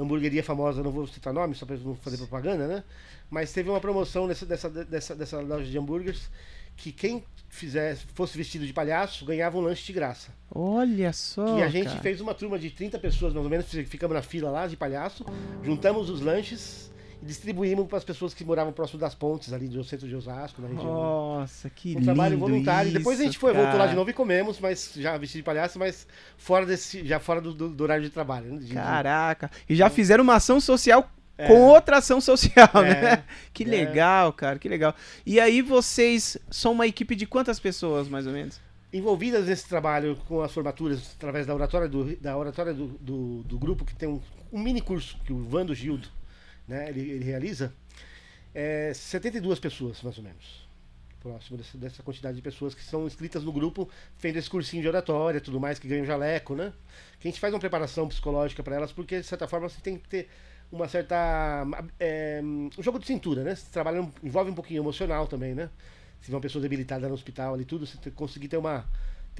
hamburgueria 0.00 0.42
famosa, 0.42 0.82
não 0.82 0.90
vou 0.90 1.06
citar 1.06 1.32
nome, 1.32 1.54
só 1.54 1.66
para 1.66 1.76
não 1.76 1.94
fazer 1.94 2.16
propaganda, 2.16 2.66
né? 2.66 2.84
Mas 3.30 3.52
teve 3.52 3.68
uma 3.68 3.80
promoção 3.80 4.26
nessa, 4.26 4.46
dessa, 4.46 4.68
dessa, 4.68 5.14
dessa 5.14 5.40
loja 5.40 5.70
de 5.70 5.78
hambúrgueres 5.78 6.30
que 6.76 6.90
quem 6.90 7.22
fizesse, 7.48 8.06
fosse 8.14 8.38
vestido 8.38 8.66
de 8.66 8.72
palhaço 8.72 9.24
ganhava 9.24 9.58
um 9.58 9.60
lanche 9.60 9.84
de 9.84 9.92
graça. 9.92 10.32
Olha 10.54 11.12
só. 11.12 11.58
e 11.58 11.62
a 11.62 11.68
gente 11.68 11.88
cara. 11.88 12.00
fez 12.00 12.20
uma 12.20 12.32
turma 12.32 12.58
de 12.58 12.70
30 12.70 12.98
pessoas, 12.98 13.34
mais 13.34 13.44
ou 13.44 13.50
menos, 13.50 13.66
ficamos 13.66 14.14
na 14.14 14.22
fila 14.22 14.50
lá 14.50 14.66
de 14.66 14.76
palhaço, 14.76 15.24
juntamos 15.62 16.08
os 16.08 16.20
lanches 16.20 16.90
distribuímos 17.22 17.86
para 17.86 17.98
as 17.98 18.04
pessoas 18.04 18.32
que 18.34 18.44
moravam 18.44 18.72
próximo 18.72 18.98
das 18.98 19.14
pontes 19.14 19.52
ali 19.52 19.68
do 19.68 19.82
centro 19.84 20.08
de 20.08 20.14
Osasco, 20.16 20.60
na 20.62 20.68
região. 20.68 20.84
Nossa, 20.84 21.68
que 21.70 21.90
Um 21.90 21.92
lindo. 21.94 22.04
trabalho 22.04 22.38
voluntário. 22.38 22.92
Depois 22.92 23.18
a 23.20 23.22
gente 23.24 23.32
isso, 23.32 23.40
foi, 23.40 23.52
voltou 23.52 23.78
lá 23.78 23.86
de 23.86 23.94
novo 23.94 24.08
e 24.10 24.12
comemos, 24.12 24.58
mas 24.58 24.92
já 24.96 25.16
vestido 25.18 25.40
de 25.40 25.44
palhaço, 25.44 25.78
mas 25.78 26.06
fora 26.36 26.64
desse, 26.64 27.06
já 27.06 27.18
fora 27.20 27.40
do, 27.40 27.52
do- 27.52 27.68
do 27.70 27.82
horário 27.84 28.02
de 28.04 28.10
trabalho. 28.10 28.52
Né? 28.52 28.58
De- 28.58 28.66
de- 28.66 28.74
Caraca. 28.74 29.50
E 29.68 29.74
já 29.76 29.90
fizeram 29.90 30.24
uma 30.24 30.34
ação 30.36 30.60
social 30.60 31.10
É. 31.36 31.46
com 31.46 31.60
outra 31.60 31.98
ação 31.98 32.20
social, 32.20 32.68
É, 32.74 33.00
né? 33.16 33.24
Que 33.52 33.64
é. 33.64 33.66
legal, 33.66 34.32
cara, 34.32 34.58
que 34.58 34.68
legal. 34.68 34.94
E 35.26 35.38
aí 35.40 35.62
vocês 35.62 36.36
são 36.50 36.72
uma 36.72 36.86
equipe 36.86 37.14
de 37.16 37.26
quantas 37.26 37.58
pessoas, 37.60 38.08
mais 38.08 38.26
ou 38.26 38.32
menos? 38.32 38.60
Envolvidas 38.92 39.46
nesse 39.46 39.68
trabalho 39.68 40.16
com 40.26 40.42
as 40.42 40.52
formaturas, 40.52 41.12
através 41.16 41.46
da 41.46 41.54
oratória 41.54 41.88
do, 41.88 42.16
da 42.16 42.36
oratória 42.36 42.74
do, 42.74 42.88
do, 43.00 43.42
do 43.44 43.58
grupo, 43.58 43.84
que 43.84 43.94
tem 43.94 44.08
um, 44.08 44.20
um 44.52 44.58
mini 44.60 44.80
curso 44.80 45.16
que 45.24 45.32
o 45.32 45.38
Vando 45.44 45.72
Gildo 45.74 46.08
né, 46.70 46.88
ele, 46.88 47.00
ele 47.00 47.24
realiza, 47.24 47.74
é 48.54 48.92
72 48.94 49.58
pessoas, 49.58 50.00
mais 50.02 50.16
ou 50.16 50.24
menos. 50.24 50.68
Próximo 51.20 51.58
dessa, 51.58 51.76
dessa 51.76 52.02
quantidade 52.02 52.36
de 52.36 52.42
pessoas 52.42 52.74
que 52.74 52.82
são 52.82 53.06
inscritas 53.06 53.42
no 53.42 53.52
grupo, 53.52 53.90
fazendo 54.16 54.38
esse 54.38 54.48
cursinho 54.48 54.80
de 54.80 54.88
oratória 54.88 55.40
tudo 55.40 55.60
mais, 55.60 55.78
que 55.78 55.86
ganham 55.86 56.06
jaleco, 56.06 56.54
né? 56.54 56.72
Que 57.18 57.28
a 57.28 57.30
gente 57.30 57.40
faz 57.40 57.52
uma 57.52 57.60
preparação 57.60 58.08
psicológica 58.08 58.62
para 58.62 58.76
elas, 58.76 58.92
porque 58.92 59.20
de 59.20 59.26
certa 59.26 59.46
forma 59.46 59.68
você 59.68 59.80
tem 59.82 59.98
que 59.98 60.08
ter 60.08 60.28
uma 60.72 60.88
certa. 60.88 61.66
É, 61.98 62.40
um 62.42 62.70
jogo 62.78 62.98
de 62.98 63.06
cintura, 63.06 63.42
né? 63.42 63.54
Você 63.54 63.66
trabalha, 63.70 64.08
envolve 64.22 64.50
um 64.50 64.54
pouquinho 64.54 64.80
emocional 64.80 65.26
também, 65.26 65.54
né? 65.54 65.68
Se 66.22 66.30
vê 66.30 66.36
uma 66.36 66.40
pessoa 66.40 66.62
debilitada 66.62 67.06
no 67.08 67.14
hospital 67.14 67.54
ali 67.54 67.64
tudo, 67.64 67.84
você 67.86 67.98
tem 67.98 68.12
que 68.12 68.16
conseguir 68.18 68.48
ter 68.48 68.56
uma 68.56 68.86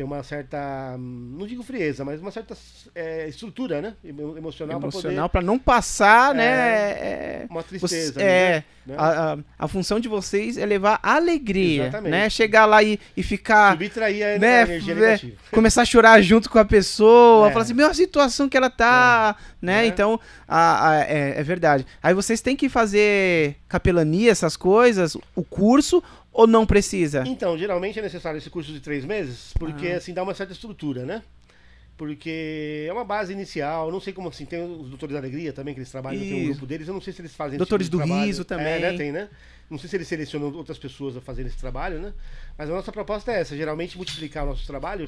ter 0.00 0.04
uma 0.04 0.22
certa, 0.22 0.96
não 0.98 1.46
digo 1.46 1.62
frieza, 1.62 2.06
mas 2.06 2.22
uma 2.22 2.30
certa 2.30 2.56
é, 2.94 3.28
estrutura, 3.28 3.82
né? 3.82 3.94
Emo- 4.02 4.34
Emocional, 4.38 4.78
para 4.80 4.88
Emocional 4.88 5.28
pra 5.28 5.42
não 5.42 5.58
passar, 5.58 6.34
né? 6.34 6.44
é, 6.46 7.46
uma 7.50 7.60
você- 7.60 7.68
tristeza. 7.68 8.22
é, 8.22 8.64
né? 8.86 8.94
a, 8.96 9.32
a, 9.34 9.38
a 9.58 9.68
função 9.68 10.00
de 10.00 10.08
vocês 10.08 10.56
é 10.56 10.64
levar 10.64 10.98
alegria, 11.02 11.82
Exatamente. 11.82 12.10
né? 12.12 12.30
Chegar 12.30 12.64
lá 12.64 12.82
e, 12.82 12.98
e 13.14 13.22
ficar, 13.22 13.72
Subtrair 13.72 14.24
a, 14.36 14.38
né? 14.38 14.62
energia 14.62 14.92
é, 14.92 14.96
negativa. 14.96 15.36
começar 15.52 15.82
a 15.82 15.84
chorar 15.84 16.22
junto 16.22 16.48
com 16.48 16.58
a 16.58 16.64
pessoa, 16.64 17.48
É. 17.48 17.52
falar 17.52 17.64
assim, 17.64 17.74
meu, 17.74 17.88
a 17.88 17.92
situação 17.94 18.48
que 18.48 18.56
ela 18.56 18.70
tá, 18.70 19.36
né? 19.60 19.84
É. 19.84 19.86
Então, 19.86 20.18
a, 20.48 20.88
a- 20.92 21.00
é, 21.02 21.34
é 21.38 21.42
verdade. 21.42 21.84
Aí 22.02 22.14
vocês 22.14 22.40
têm 22.40 22.56
que 22.56 22.70
fazer 22.70 23.54
capelania, 23.68 24.30
essas 24.30 24.56
coisas, 24.56 25.14
o 25.36 25.42
curso, 25.44 26.02
ou 26.32 26.46
não 26.46 26.64
precisa? 26.66 27.24
Então, 27.26 27.56
geralmente 27.58 27.98
é 27.98 28.02
necessário 28.02 28.38
esse 28.38 28.50
curso 28.50 28.72
de 28.72 28.80
três 28.80 29.04
meses, 29.04 29.52
porque 29.58 29.88
Ah. 29.88 29.96
assim 29.96 30.12
dá 30.14 30.22
uma 30.22 30.34
certa 30.34 30.52
estrutura, 30.52 31.04
né? 31.04 31.22
Porque 31.96 32.86
é 32.88 32.92
uma 32.92 33.04
base 33.04 33.30
inicial, 33.32 33.92
não 33.92 34.00
sei 34.00 34.12
como 34.14 34.28
assim, 34.30 34.46
tem 34.46 34.62
os 34.64 34.88
Doutores 34.88 35.12
da 35.12 35.18
Alegria 35.18 35.52
também, 35.52 35.74
que 35.74 35.80
eles 35.80 35.90
trabalham, 35.90 36.18
tem 36.20 36.32
um 36.32 36.38
Isso. 36.38 36.50
grupo 36.52 36.66
deles, 36.66 36.88
eu 36.88 36.94
não 36.94 37.00
sei 37.00 37.12
se 37.12 37.20
eles 37.20 37.34
fazem 37.34 37.58
Doutores 37.58 37.88
tipo 37.88 37.98
do 37.98 38.06
trabalho. 38.06 38.26
Riso 38.26 38.44
também. 38.44 38.66
É, 38.66 38.78
né, 38.78 38.92
tem, 38.96 39.12
né? 39.12 39.28
Não 39.70 39.78
sei 39.78 39.88
se 39.88 39.96
eles 39.96 40.08
selecionam 40.08 40.52
outras 40.52 40.78
pessoas 40.78 41.16
a 41.16 41.20
fazer 41.20 41.46
esse 41.46 41.56
trabalho, 41.56 42.00
né? 42.00 42.12
Mas 42.58 42.68
a 42.68 42.72
nossa 42.72 42.90
proposta 42.90 43.30
é 43.30 43.40
essa, 43.40 43.56
geralmente 43.56 43.96
multiplicar 43.96 44.42
o 44.42 44.48
nosso 44.48 44.66
trabalho 44.66 45.04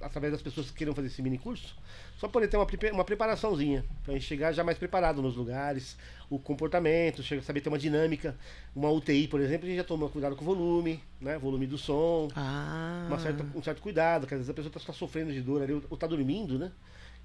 através, 0.00 0.32
das 0.32 0.40
pessoas 0.40 0.70
que 0.70 0.78
queiram 0.78 0.94
fazer 0.94 1.08
esse 1.08 1.20
mini 1.20 1.36
curso, 1.36 1.76
só 2.18 2.26
poder 2.26 2.48
ter 2.48 2.56
uma, 2.56 2.66
uma 2.94 3.04
preparaçãozinha, 3.04 3.84
pra 4.02 4.14
gente 4.14 4.24
chegar 4.24 4.52
já 4.54 4.64
mais 4.64 4.78
preparado 4.78 5.20
nos 5.20 5.36
lugares, 5.36 5.98
o 6.30 6.38
comportamento, 6.38 7.22
saber 7.42 7.60
ter 7.60 7.68
uma 7.68 7.78
dinâmica, 7.78 8.34
uma 8.74 8.90
UTI, 8.90 9.28
por 9.28 9.38
exemplo, 9.38 9.66
a 9.66 9.68
gente 9.68 9.76
já 9.76 9.84
toma 9.84 10.08
cuidado 10.08 10.34
com 10.34 10.42
o 10.42 10.46
volume, 10.46 10.98
né? 11.20 11.36
Volume 11.36 11.66
do 11.66 11.76
som, 11.76 12.28
Ah, 12.34 13.04
uma 13.08 13.18
certa, 13.18 13.44
um 13.54 13.62
certo 13.62 13.82
cuidado, 13.82 14.26
que 14.26 14.32
às 14.32 14.38
vezes 14.38 14.50
a 14.50 14.54
pessoa 14.54 14.72
está 14.74 14.92
sofrendo 14.94 15.30
de 15.30 15.42
dor 15.42 15.62
ali, 15.62 15.74
ou 15.74 15.82
está 15.92 16.06
dormindo, 16.06 16.58
né? 16.58 16.72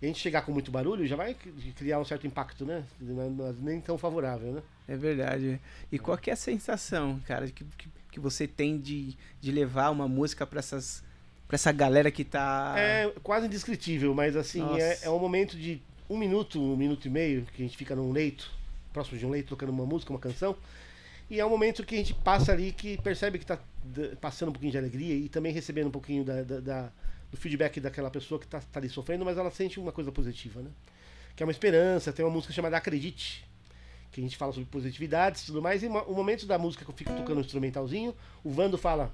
A 0.02 0.06
gente 0.06 0.20
chegar 0.20 0.42
com 0.42 0.52
muito 0.52 0.72
barulho 0.72 1.06
já 1.06 1.16
vai 1.16 1.34
cri- 1.36 1.74
criar 1.78 2.00
um 2.00 2.06
certo 2.06 2.26
impacto, 2.26 2.66
né? 2.66 2.84
Não 3.00 3.46
é- 3.46 3.50
é 3.50 3.54
Nem 3.60 3.80
tão 3.80 3.98
favorável, 3.98 4.52
né? 4.54 4.62
é 4.88 4.98
verdade. 4.98 5.62
E 5.92 6.00
qual 6.00 6.18
é 6.26 6.32
a 6.32 6.36
sensação, 6.36 7.20
cara, 7.28 7.48
que, 7.48 7.64
que, 8.12 8.20
você 8.20 8.48
tem 8.48 8.78
de, 8.80 9.16
de 9.40 9.52
levar 9.52 9.90
uma 9.92 10.08
música 10.08 10.46
pra 10.46 10.60
essas 10.60 11.04
para 11.48 11.56
essa 11.56 11.72
galera 11.74 12.10
que 12.10 12.24
tá 12.24 12.76
É 12.78 13.14
quase 13.22 13.46
indescritível, 13.46 14.16
mas 14.16 14.38
assim, 14.38 14.64
é, 14.80 15.00
é 15.04 15.10
um 15.10 15.20
momento 15.20 15.58
de 15.58 15.82
um 16.10 16.18
minuto, 16.18 16.62
um 16.62 16.78
minuto 16.78 17.06
e 17.08 17.10
meio, 17.12 17.46
que 17.54 17.62
a 17.62 17.66
gente 17.66 17.78
fica 17.78 17.94
num 17.96 18.12
leito, 18.12 18.50
próximo 18.94 19.18
de 19.20 19.26
um 19.26 19.30
leito, 19.30 19.50
tocando 19.50 19.70
uma 19.70 19.86
música, 19.86 20.12
uma 20.14 20.20
canção. 20.20 20.56
E 21.30 21.40
é 21.40 21.46
um 21.46 21.50
momento 21.50 21.86
que 21.86 21.96
a 21.96 21.98
gente 21.98 22.14
passa 22.14 22.52
ali 22.54 22.72
que 22.72 22.98
percebe 23.02 23.38
que 23.38 23.46
está 23.90 24.16
passando 24.18 24.50
um 24.50 24.52
pouquinho 24.54 24.72
de 24.72 24.78
alegria 24.78 25.16
e 25.16 25.30
também 25.30 25.52
recebendo 25.52 25.88
um 25.88 25.92
pouquinho 25.92 26.24
da, 26.24 26.44
da- 26.44 26.60
da- 26.60 26.92
do 27.32 27.38
feedback 27.38 27.80
daquela 27.80 28.10
pessoa 28.12 28.40
que 28.40 28.46
está 28.46 28.62
ali 28.76 28.90
sofrendo, 28.90 29.24
mas 29.24 29.38
ela 29.38 29.50
sente 29.52 29.80
uma 29.80 29.92
coisa 29.92 30.12
positiva, 30.12 30.62
né? 30.62 30.70
Que 31.36 31.44
é 31.44 31.46
uma 31.46 31.52
esperança, 31.52 32.12
tem 32.12 32.26
uma 32.26 32.32
música 32.32 32.54
chamada 32.54 32.76
Acredite, 32.78 33.46
que 34.12 34.20
a 34.20 34.24
gente 34.24 34.36
fala 34.36 34.52
sobre 34.52 34.68
positividades 34.70 35.44
e 35.44 35.46
tudo 35.46 35.62
mais, 35.62 35.82
e 35.82 35.88
o 35.88 36.14
momento 36.14 36.46
da 36.46 36.58
música 36.58 36.84
que 36.84 36.92
eu 36.92 36.96
fico 36.96 37.14
tocando 37.16 37.38
um 37.38 37.42
instrumentalzinho, 37.42 38.14
o 38.44 38.52
Vando 38.52 38.78
fala, 38.78 39.14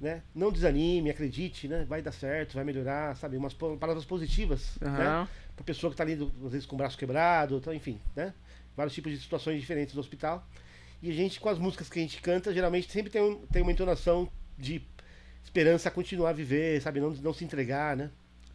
né? 0.00 0.22
Não 0.34 0.50
desanime, 0.50 1.08
acredite, 1.08 1.68
né? 1.68 1.84
Vai 1.88 2.02
dar 2.02 2.10
certo, 2.12 2.54
vai 2.54 2.64
melhorar, 2.64 3.16
sabe? 3.16 3.36
Umas 3.36 3.54
palavras 3.54 4.04
positivas, 4.04 4.76
né? 4.80 4.88
Aham. 5.06 5.28
Pra 5.54 5.64
pessoa 5.64 5.90
que 5.90 5.96
tá 5.96 6.02
ali, 6.02 6.14
às 6.44 6.50
vezes, 6.52 6.66
com 6.66 6.74
o 6.74 6.78
braço 6.78 6.98
quebrado, 6.98 7.56
então, 7.56 7.72
enfim, 7.72 7.98
né? 8.14 8.34
Vários 8.76 8.92
tipos 8.94 9.10
de 9.12 9.18
situações 9.18 9.58
diferentes 9.60 9.94
no 9.94 10.00
hospital. 10.00 10.46
E 11.06 11.10
a 11.10 11.14
gente, 11.14 11.38
com 11.38 11.48
as 11.48 11.58
músicas 11.58 11.88
que 11.88 11.98
a 11.98 12.02
gente 12.02 12.20
canta, 12.20 12.52
geralmente 12.52 12.90
sempre 12.90 13.10
tem, 13.10 13.22
um- 13.22 13.36
tem 13.46 13.62
uma 13.62 13.70
entonação 13.70 14.28
de 14.58 14.82
esperança 15.44 15.88
a 15.88 15.92
continuar 15.92 16.30
a 16.30 16.32
viver, 16.32 16.82
sabe? 16.82 16.98
Não, 17.00 17.10
não 17.12 17.32
se 17.32 17.44
entregar, 17.44 17.96
né? 17.96 18.10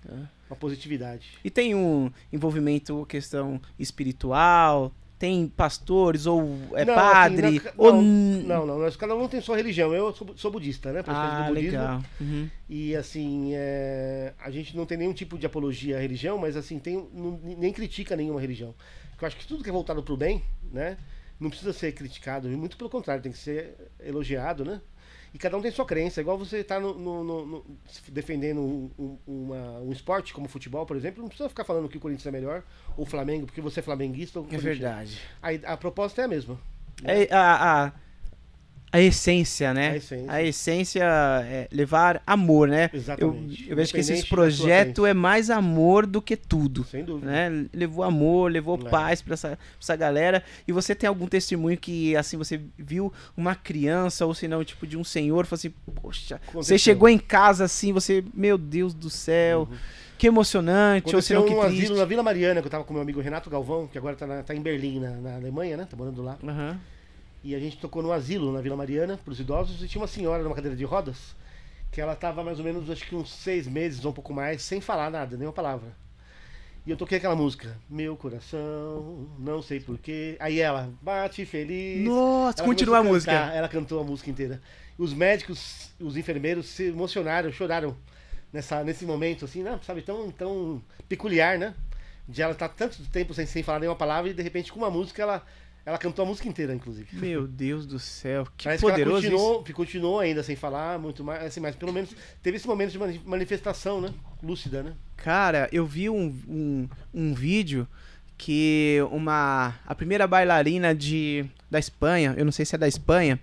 É. 0.06 0.14
Uma 0.50 0.56
positividade. 0.58 1.30
E 1.46 1.50
tem 1.50 1.74
um 1.74 2.12
envolvimento 2.34 3.06
questão 3.08 3.62
espiritual, 3.80 4.92
tem 5.18 5.48
pastores 5.48 6.26
ou 6.26 6.58
é 6.74 6.84
Não, 6.84 6.96
padre 6.96 7.46
assim, 7.60 7.62
não, 7.78 7.86
ou 7.86 7.94
não, 7.94 8.66
Não, 8.66 8.80
nós, 8.80 8.96
cada 8.96 9.16
um 9.16 9.28
tem 9.28 9.40
sua 9.40 9.56
religião. 9.56 9.94
Eu 9.94 10.14
sou, 10.14 10.36
sou 10.36 10.52
budista, 10.52 10.92
né? 10.92 11.04
Ah, 11.08 11.44
do 11.44 11.54
budismo. 11.54 11.72
legal. 11.78 12.04
Uhum. 12.20 12.50
E 12.68 12.96
assim, 12.96 13.52
é, 13.54 14.34
a 14.40 14.50
gente 14.50 14.76
não 14.76 14.86
tem 14.86 14.98
nenhum 14.98 15.14
tipo 15.14 15.38
de 15.38 15.46
apologia 15.46 15.98
à 15.98 16.02
religião, 16.02 16.38
mas 16.38 16.58
assim, 16.58 16.80
tem, 16.80 16.96
não- 17.14 17.40
nem 17.44 17.72
critica 17.72 18.16
nenhuma 18.16 18.42
religião. 18.42 18.74
Porque 19.12 19.24
eu 19.24 19.28
acho 19.28 19.38
que 19.38 19.48
tudo 19.48 19.64
que 19.64 19.70
é 19.70 19.74
voltado 19.74 20.02
pro 20.04 20.18
bem, 20.18 20.44
né? 20.74 20.98
Não 21.42 21.50
precisa 21.50 21.74
ser 21.74 21.92
criticado, 21.94 22.48
muito 22.50 22.78
pelo 22.78 22.90
contrário, 22.90 23.22
tem 23.24 23.32
que 23.32 23.38
ser 23.38 23.76
elogiado, 24.00 24.64
né? 24.64 24.80
E 25.34 25.38
cada 25.40 25.58
um 25.58 25.62
tem 25.62 25.72
sua 25.72 25.86
crença, 25.86 26.22
igual 26.22 26.38
você 26.38 26.64
tá 26.64 26.80
no- 26.80 27.66
defendendo 28.10 28.60
um, 28.62 28.92
um- 29.00 29.18
uma- 29.26 29.80
um 29.80 29.92
esporte 29.92 30.34
como 30.34 30.48
futebol, 30.48 30.86
por 30.86 30.96
exemplo, 30.96 31.22
não 31.22 31.30
precisa 31.30 31.50
ficar 31.50 31.64
falando 31.64 31.90
que 31.90 31.98
o 31.98 32.00
Corinthians 32.02 32.28
é 32.28 32.32
melhor, 32.32 32.64
ou 32.96 33.04
o 33.06 33.08
Flamengo, 33.08 33.46
porque 33.48 33.60
você 33.62 33.80
é 33.80 33.84
flamenguista 33.84 34.40
ou 34.40 34.46
É 34.46 34.58
verdade. 34.58 35.20
A, 35.42 35.74
a 35.74 35.78
proposta 35.78 36.22
é 36.22 36.26
a 36.26 36.28
mesma. 36.28 36.60
É 37.04 37.34
a, 37.34 37.86
a, 37.88 37.92
a 38.92 39.00
essência, 39.00 39.74
né? 39.74 39.92
A 39.92 39.96
essência. 39.98 40.32
A 40.32 40.44
essência 40.44 41.04
é 41.46 41.68
levar 41.72 42.22
amor, 42.28 42.68
né? 42.68 42.90
Eu, 42.92 43.00
Exatamente. 43.00 43.70
eu 43.70 43.76
vejo 43.76 43.94
que 43.94 44.00
esse 44.00 44.26
projeto 44.28 45.06
é 45.06 45.14
mais 45.14 45.50
amor 45.50 46.06
do 46.06 46.22
que 46.22 46.36
tudo. 46.36 46.84
Sem 46.84 47.04
dúvida. 47.04 47.32
Né? 47.32 47.68
Levou 47.74 48.04
amor, 48.04 48.52
levou 48.52 48.78
É. 48.86 48.90
paz 48.90 49.22
pra 49.22 49.34
essa, 49.36 49.50
pra 49.50 49.58
essa 49.82 49.96
galera. 49.96 50.44
E 50.68 50.72
você 50.74 50.94
tem 50.94 51.08
algum 51.08 51.26
testemunho 51.28 51.78
que, 51.78 52.16
assim, 52.18 52.36
você 52.38 52.60
viu 52.78 53.14
uma 53.38 53.56
criança, 53.56 54.26
ou 54.26 54.34
se 54.34 54.48
não, 54.48 54.64
tipo, 54.64 54.86
de 54.86 54.98
um 54.98 55.04
senhor, 55.04 55.46
falou 55.46 55.58
assim, 55.60 55.74
poxa, 56.02 56.28
você 56.38 56.50
Aconteceu. 56.50 56.78
chegou 56.80 57.08
em 57.08 57.18
casa 57.18 57.64
assim, 57.66 57.94
você, 57.94 58.24
meu 58.34 58.58
Deus 58.58 58.94
do 58.94 59.10
céu, 59.10 59.70
que 60.18 60.28
emocionante, 60.28 61.16
ou 61.16 61.22
se 61.22 61.34
Aconteceu 61.34 61.40
não, 61.40 61.62
que 61.64 61.68
triste. 61.70 61.84
asilo 61.86 61.98
na 62.00 62.06
Vila 62.06 62.22
Mariana, 62.24 62.62
que 62.62 62.68
eu 62.68 62.72
tava 62.72 62.84
com 62.84 62.94
meu 62.94 63.02
amigo 63.02 63.22
Renato 63.22 63.50
Galvão, 63.50 63.88
que 63.88 63.98
agora 63.98 64.16
tá, 64.16 64.28
na- 64.28 64.44
tá 64.44 64.54
em 64.54 64.62
Berlim, 64.62 65.00
na, 65.00 65.12
na 65.12 65.36
Alemanha, 65.36 65.78
né? 65.78 65.88
Tá 65.90 65.96
morando 65.98 66.22
lá. 66.22 66.38
Aham. 66.44 66.78
E 67.44 67.56
a 67.56 67.60
gente 67.60 67.78
tocou 67.78 68.04
no 68.04 68.12
asilo 68.12 68.52
na 68.52 68.62
Vila 68.62 68.76
Mariana, 68.76 69.20
pros 69.24 69.40
idosos, 69.40 69.82
e 69.84 69.88
tinha 69.88 70.02
uma 70.02 70.08
senhora 70.08 70.44
numa 70.44 70.56
cadeira 70.56 70.78
de 70.78 70.84
rodas, 70.84 71.36
que 71.92 72.00
ela 72.00 72.16
tava 72.16 72.44
mais 72.44 72.60
ou 72.60 72.66
menos, 72.66 72.90
acho 72.90 73.06
que 73.08 73.16
uns 73.16 73.32
seis 73.32 73.68
meses 73.68 74.06
ou 74.06 74.12
um 74.12 74.14
pouco 74.14 74.34
mais, 74.34 74.62
sem 74.62 74.80
falar 74.80 75.10
nada, 75.10 75.36
nenhuma 75.36 75.54
palavra. 75.54 75.92
E 76.86 76.90
eu 76.90 76.98
toquei 76.98 77.20
aquela 77.20 77.36
música, 77.36 77.78
Meu 77.88 78.18
Coração, 78.18 79.28
não 79.38 79.62
sei 79.62 79.80
porquê. 79.80 80.36
Aí 80.40 80.60
ela, 80.60 80.92
bate 81.00 81.46
feliz. 81.46 82.04
Nossa, 82.04 82.64
continua 82.64 82.98
a 82.98 83.00
começou 83.00 83.14
música. 83.14 83.32
ela 83.54 83.70
cantou 83.70 84.02
a 84.02 84.04
música 84.04 84.32
inteira. 84.32 84.60
Os 84.98 85.14
médicos, 85.14 85.92
os 86.00 86.18
enfermeiros 86.18 86.66
se 86.68 86.86
emocionaram, 86.86 87.52
choraram 87.52 87.96
nessa, 88.52 88.84
nesse 88.84 89.06
momento, 89.06 89.46
assim, 89.46 89.62
né? 89.62 89.80
Sabe, 89.84 90.02
tão, 90.02 90.32
tão 90.32 90.82
peculiar, 91.08 91.60
né? 91.60 91.76
De 92.28 92.42
ela 92.42 92.54
estar 92.54 92.70
tanto 92.70 93.04
tempo 93.10 93.32
sem, 93.34 93.46
sem 93.46 93.62
falar 93.62 93.80
nenhuma 93.80 93.96
palavra 93.96 94.32
e 94.32 94.34
de 94.34 94.42
repente 94.42 94.72
com 94.72 94.80
uma 94.80 94.90
música 94.90 95.22
ela, 95.22 95.46
ela 95.86 95.98
cantou 95.98 96.24
a 96.24 96.28
música 96.28 96.48
inteira, 96.48 96.74
inclusive. 96.74 97.08
Meu 97.16 97.48
Deus 97.48 97.86
do 97.86 97.98
céu, 98.00 98.46
que 98.56 98.66
Parece 98.66 98.82
poderoso 98.82 99.22
que 99.22 99.28
ela 99.28 99.36
isso. 99.36 99.46
continuou, 99.48 99.76
continuou 99.76 100.20
ainda 100.20 100.44
sem 100.44 100.56
falar, 100.56 101.00
muito 101.00 101.24
mais, 101.24 101.44
assim, 101.44 101.60
mas 101.60 101.76
pelo 101.76 101.92
menos 101.92 102.16
teve 102.44 102.58
esse 102.58 102.68
momento 102.68 102.92
de 102.92 103.00
mani- 103.00 103.22
manifestação, 103.26 104.00
né? 104.02 104.14
Lúcida, 104.44 104.84
né? 104.84 104.94
Cara, 105.18 105.68
eu 105.72 105.86
vi 105.86 106.10
um, 106.10 106.36
um, 106.48 106.90
um 107.14 107.34
vídeo 107.34 107.88
que 108.38 108.98
uma 109.12 109.76
a 109.86 109.94
primeira 109.94 110.26
bailarina 110.28 110.96
de 110.96 111.46
da 111.70 111.78
Espanha, 111.80 112.34
eu 112.38 112.44
não 112.46 112.52
sei 112.52 112.66
se 112.66 112.76
é 112.76 112.78
da 112.78 112.88
Espanha, 112.88 113.40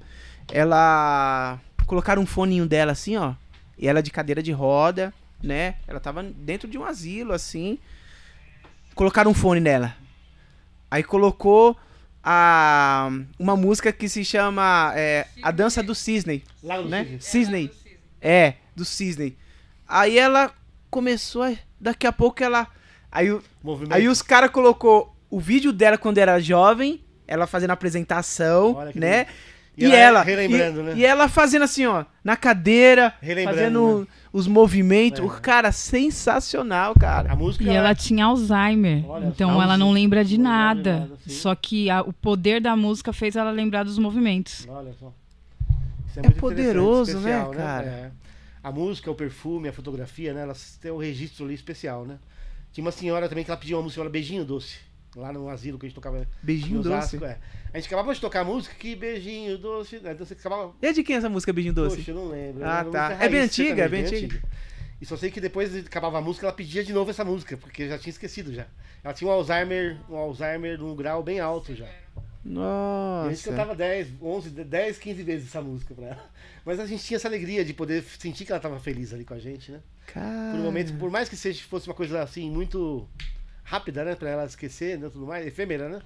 ela 0.52 1.58
colocaram 1.86 2.20
um 2.22 2.26
foninho 2.26 2.66
dela 2.66 2.92
assim, 2.92 3.16
ó, 3.16 3.34
e 3.78 3.86
ela 3.86 4.02
de 4.02 4.10
cadeira 4.10 4.42
de 4.42 4.50
roda, 4.52 5.14
né? 5.42 5.76
Ela 5.86 6.00
tava 6.00 6.22
dentro 6.22 6.68
de 6.68 6.76
um 6.76 6.84
asilo 6.84 7.32
assim. 7.32 7.78
Colocaram 8.94 9.30
um 9.30 9.34
fone 9.34 9.60
nela. 9.60 9.94
Aí 10.90 11.04
colocou 11.04 11.76
a 12.22 13.10
uma 13.38 13.56
música 13.56 13.92
que 13.92 14.08
se 14.08 14.24
chama 14.24 14.92
é, 14.96 15.26
A 15.42 15.50
Dança 15.50 15.82
do 15.82 15.94
Cisne 15.94 16.44
Lá 16.62 16.78
no 16.80 16.88
né? 16.88 17.04
Cisne. 17.20 17.68
Cisne. 17.68 17.70
É, 18.20 18.54
do 18.74 18.84
Cisne. 18.84 19.36
Aí 19.86 20.18
ela 20.18 20.52
começou, 20.90 21.56
daqui 21.80 22.06
a 22.06 22.12
pouco 22.12 22.42
ela. 22.42 22.66
Aí, 23.10 23.30
o- 23.30 23.42
Movimento. 23.62 23.94
aí 23.94 24.08
os 24.08 24.20
caras 24.22 24.50
colocou 24.50 25.14
o 25.30 25.40
vídeo 25.40 25.72
dela 25.72 25.96
quando 25.96 26.18
era 26.18 26.38
jovem, 26.40 27.02
ela 27.26 27.46
fazendo 27.46 27.70
a 27.70 27.74
apresentação, 27.74 28.74
Olha 28.74 28.92
que 28.92 28.98
né? 29.00 29.26
E 29.78 29.84
E, 29.84 29.86
ela 29.86 29.96
ela, 29.96 30.22
relembrando, 30.22 30.80
e, 30.80 30.82
né? 30.82 30.92
e 30.96 31.04
ela 31.06 31.28
fazendo 31.28 31.62
assim, 31.62 31.86
ó, 31.86 32.04
na 32.24 32.36
cadeira, 32.36 33.14
fazendo 33.44 34.00
né? 34.00 34.06
os 34.32 34.48
movimentos. 34.48 35.20
É. 35.36 35.40
Cara, 35.40 35.70
sensacional, 35.70 36.94
cara. 36.98 37.32
A 37.32 37.36
música 37.36 37.62
E 37.64 37.68
ela 37.68 37.94
tinha 37.94 38.24
Alzheimer, 38.24 39.08
Olha, 39.08 39.26
então 39.26 39.50
Alzheimer. 39.50 39.64
ela 39.68 39.76
não 39.78 39.92
lembra 39.92 40.24
de 40.24 40.36
lembra 40.36 40.50
nada. 40.52 40.98
nada, 41.00 41.10
sim. 41.24 41.30
Só 41.30 41.54
que 41.54 41.88
a- 41.88 42.02
o 42.02 42.12
poder 42.12 42.60
da 42.60 42.76
música 42.76 43.12
fez 43.12 43.36
ela 43.36 43.50
lembrar 43.52 43.84
dos 43.84 43.98
movimentos. 43.98 44.66
Olha 44.68 44.92
só. 44.98 45.12
Isso 46.08 46.18
É 46.18 46.22
muito 46.22 46.40
poderoso, 46.40 47.12
né, 47.12 47.18
especial, 47.30 47.50
cara? 47.52 47.86
É. 47.86 48.10
A 48.62 48.72
música, 48.72 49.08
o 49.10 49.14
perfume, 49.14 49.68
a 49.68 49.72
fotografia, 49.72 50.34
né? 50.34 50.42
Elas 50.42 50.76
têm 50.82 50.90
um 50.90 50.98
registro 50.98 51.44
ali 51.44 51.54
especial, 51.54 52.04
né? 52.04 52.16
Tinha 52.72 52.84
uma 52.84 52.90
senhora 52.90 53.28
também 53.28 53.44
que 53.44 53.50
ela 53.50 53.58
pediu 53.60 53.76
uma 53.78 53.84
música 53.84 54.00
chamada 54.00 54.12
Beijinho 54.12 54.44
Doce. 54.44 54.76
Lá 55.18 55.32
no 55.32 55.48
asilo 55.48 55.78
que 55.78 55.86
a 55.86 55.88
gente 55.88 55.96
tocava 55.96 56.26
Beijinho 56.42 56.82
doce. 56.82 57.22
É. 57.22 57.38
A 57.74 57.78
gente 57.78 57.86
acabava 57.86 58.14
de 58.14 58.20
tocar 58.20 58.40
a 58.40 58.44
música, 58.44 58.74
que 58.78 58.94
beijinho 58.94 59.58
doce. 59.58 59.98
né? 59.98 60.12
Então 60.12 60.24
você 60.24 60.34
acabava. 60.34 60.72
E 60.80 60.86
é 60.86 60.92
de 60.92 61.02
quem 61.02 61.16
essa 61.16 61.28
música, 61.28 61.52
Beijinho 61.52 61.74
Doce? 61.74 61.96
Poxa, 61.96 62.10
eu 62.10 62.14
não 62.14 62.28
lembro. 62.28 62.64
Ah, 62.64 62.82
uma 62.82 62.92
tá. 62.92 63.16
É 63.20 63.28
bem 63.28 63.40
antiga, 63.40 63.84
é 63.84 63.88
bem 63.88 64.04
antiga. 64.04 64.40
E 65.00 65.06
só 65.06 65.16
sei 65.16 65.30
que 65.30 65.40
depois 65.40 65.70
que 65.70 65.78
acabava 65.80 66.18
a 66.18 66.20
música, 66.20 66.46
ela 66.46 66.52
pedia 66.52 66.82
de 66.82 66.92
novo 66.92 67.10
essa 67.10 67.24
música, 67.24 67.56
porque 67.56 67.88
já 67.88 67.98
tinha 67.98 68.10
esquecido 68.10 68.52
já. 68.52 68.66
Ela 69.04 69.14
tinha 69.14 69.28
um 69.28 69.32
Alzheimer, 69.32 69.96
um 70.08 70.16
Alzheimer 70.16 70.78
num 70.78 70.94
grau 70.96 71.22
bem 71.22 71.38
alto 71.40 71.74
já. 71.74 71.84
E 71.84 71.88
a 71.88 73.28
gente 73.28 73.38
Nossa. 73.38 73.50
cantava 73.50 73.74
10, 73.74 74.08
11, 74.22 74.50
10, 74.50 74.98
15 74.98 75.22
vezes 75.22 75.48
essa 75.48 75.60
música 75.60 75.94
pra 75.94 76.06
ela. 76.06 76.30
Mas 76.64 76.80
a 76.80 76.86
gente 76.86 77.04
tinha 77.04 77.16
essa 77.16 77.28
alegria 77.28 77.64
de 77.64 77.74
poder 77.74 78.02
sentir 78.02 78.44
que 78.44 78.52
ela 78.52 78.60
tava 78.60 78.80
feliz 78.80 79.12
ali 79.12 79.24
com 79.24 79.34
a 79.34 79.38
gente, 79.38 79.70
né? 79.70 79.80
Cara. 80.06 80.52
Por 80.52 80.60
um 80.60 80.62
momento, 80.64 80.94
por 80.94 81.10
mais 81.10 81.28
que 81.28 81.36
seja, 81.36 81.62
fosse 81.64 81.86
uma 81.88 81.94
coisa 81.94 82.22
assim, 82.22 82.50
muito 82.50 83.06
rápida, 83.68 84.04
né? 84.04 84.14
Pra 84.14 84.30
ela 84.30 84.44
esquecer, 84.44 84.98
né? 84.98 85.08
Tudo 85.12 85.26
mais, 85.26 85.46
efêmera, 85.46 85.88
né? 85.88 86.00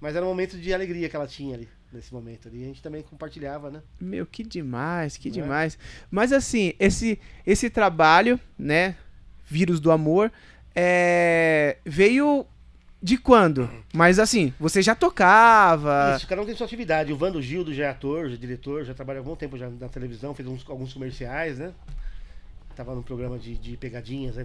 Mas 0.00 0.16
era 0.16 0.24
um 0.24 0.28
momento 0.28 0.56
de 0.58 0.72
alegria 0.72 1.08
que 1.08 1.16
ela 1.16 1.26
tinha 1.26 1.54
ali, 1.54 1.68
nesse 1.92 2.12
momento 2.14 2.48
ali. 2.48 2.60
E 2.60 2.64
a 2.64 2.66
gente 2.68 2.82
também 2.82 3.02
compartilhava, 3.02 3.70
né? 3.70 3.82
Meu, 4.00 4.24
que 4.24 4.42
demais, 4.42 5.16
que 5.16 5.28
Não 5.28 5.38
é? 5.38 5.42
demais. 5.42 5.78
Mas 6.10 6.32
assim, 6.32 6.72
esse, 6.78 7.18
esse 7.46 7.68
trabalho, 7.68 8.38
né? 8.58 8.96
Vírus 9.46 9.80
do 9.80 9.90
Amor, 9.90 10.30
é, 10.74 11.76
veio 11.84 12.46
de 13.02 13.18
quando? 13.18 13.68
Mas 13.92 14.18
assim, 14.18 14.54
você 14.60 14.80
já 14.80 14.94
tocava. 14.94 16.14
Isso, 16.16 16.26
cada 16.26 16.40
um 16.40 16.46
tem 16.46 16.54
sua 16.54 16.66
atividade. 16.66 17.12
O 17.12 17.16
Vando 17.16 17.42
Gildo 17.42 17.74
já 17.74 17.86
é 17.86 17.88
ator, 17.88 18.28
já 18.28 18.34
é 18.34 18.38
diretor, 18.38 18.84
já 18.84 18.94
trabalha 18.94 19.18
há 19.18 19.20
algum 19.22 19.34
tempo 19.36 19.58
já 19.58 19.68
na 19.68 19.88
televisão, 19.88 20.34
fez 20.34 20.48
uns- 20.48 20.64
alguns 20.68 20.92
comerciais, 20.94 21.58
né? 21.58 21.72
Tava 22.76 22.94
num 22.94 23.02
programa 23.02 23.38
de, 23.38 23.56
de 23.58 23.76
pegadinhas 23.76 24.38
aí 24.38 24.44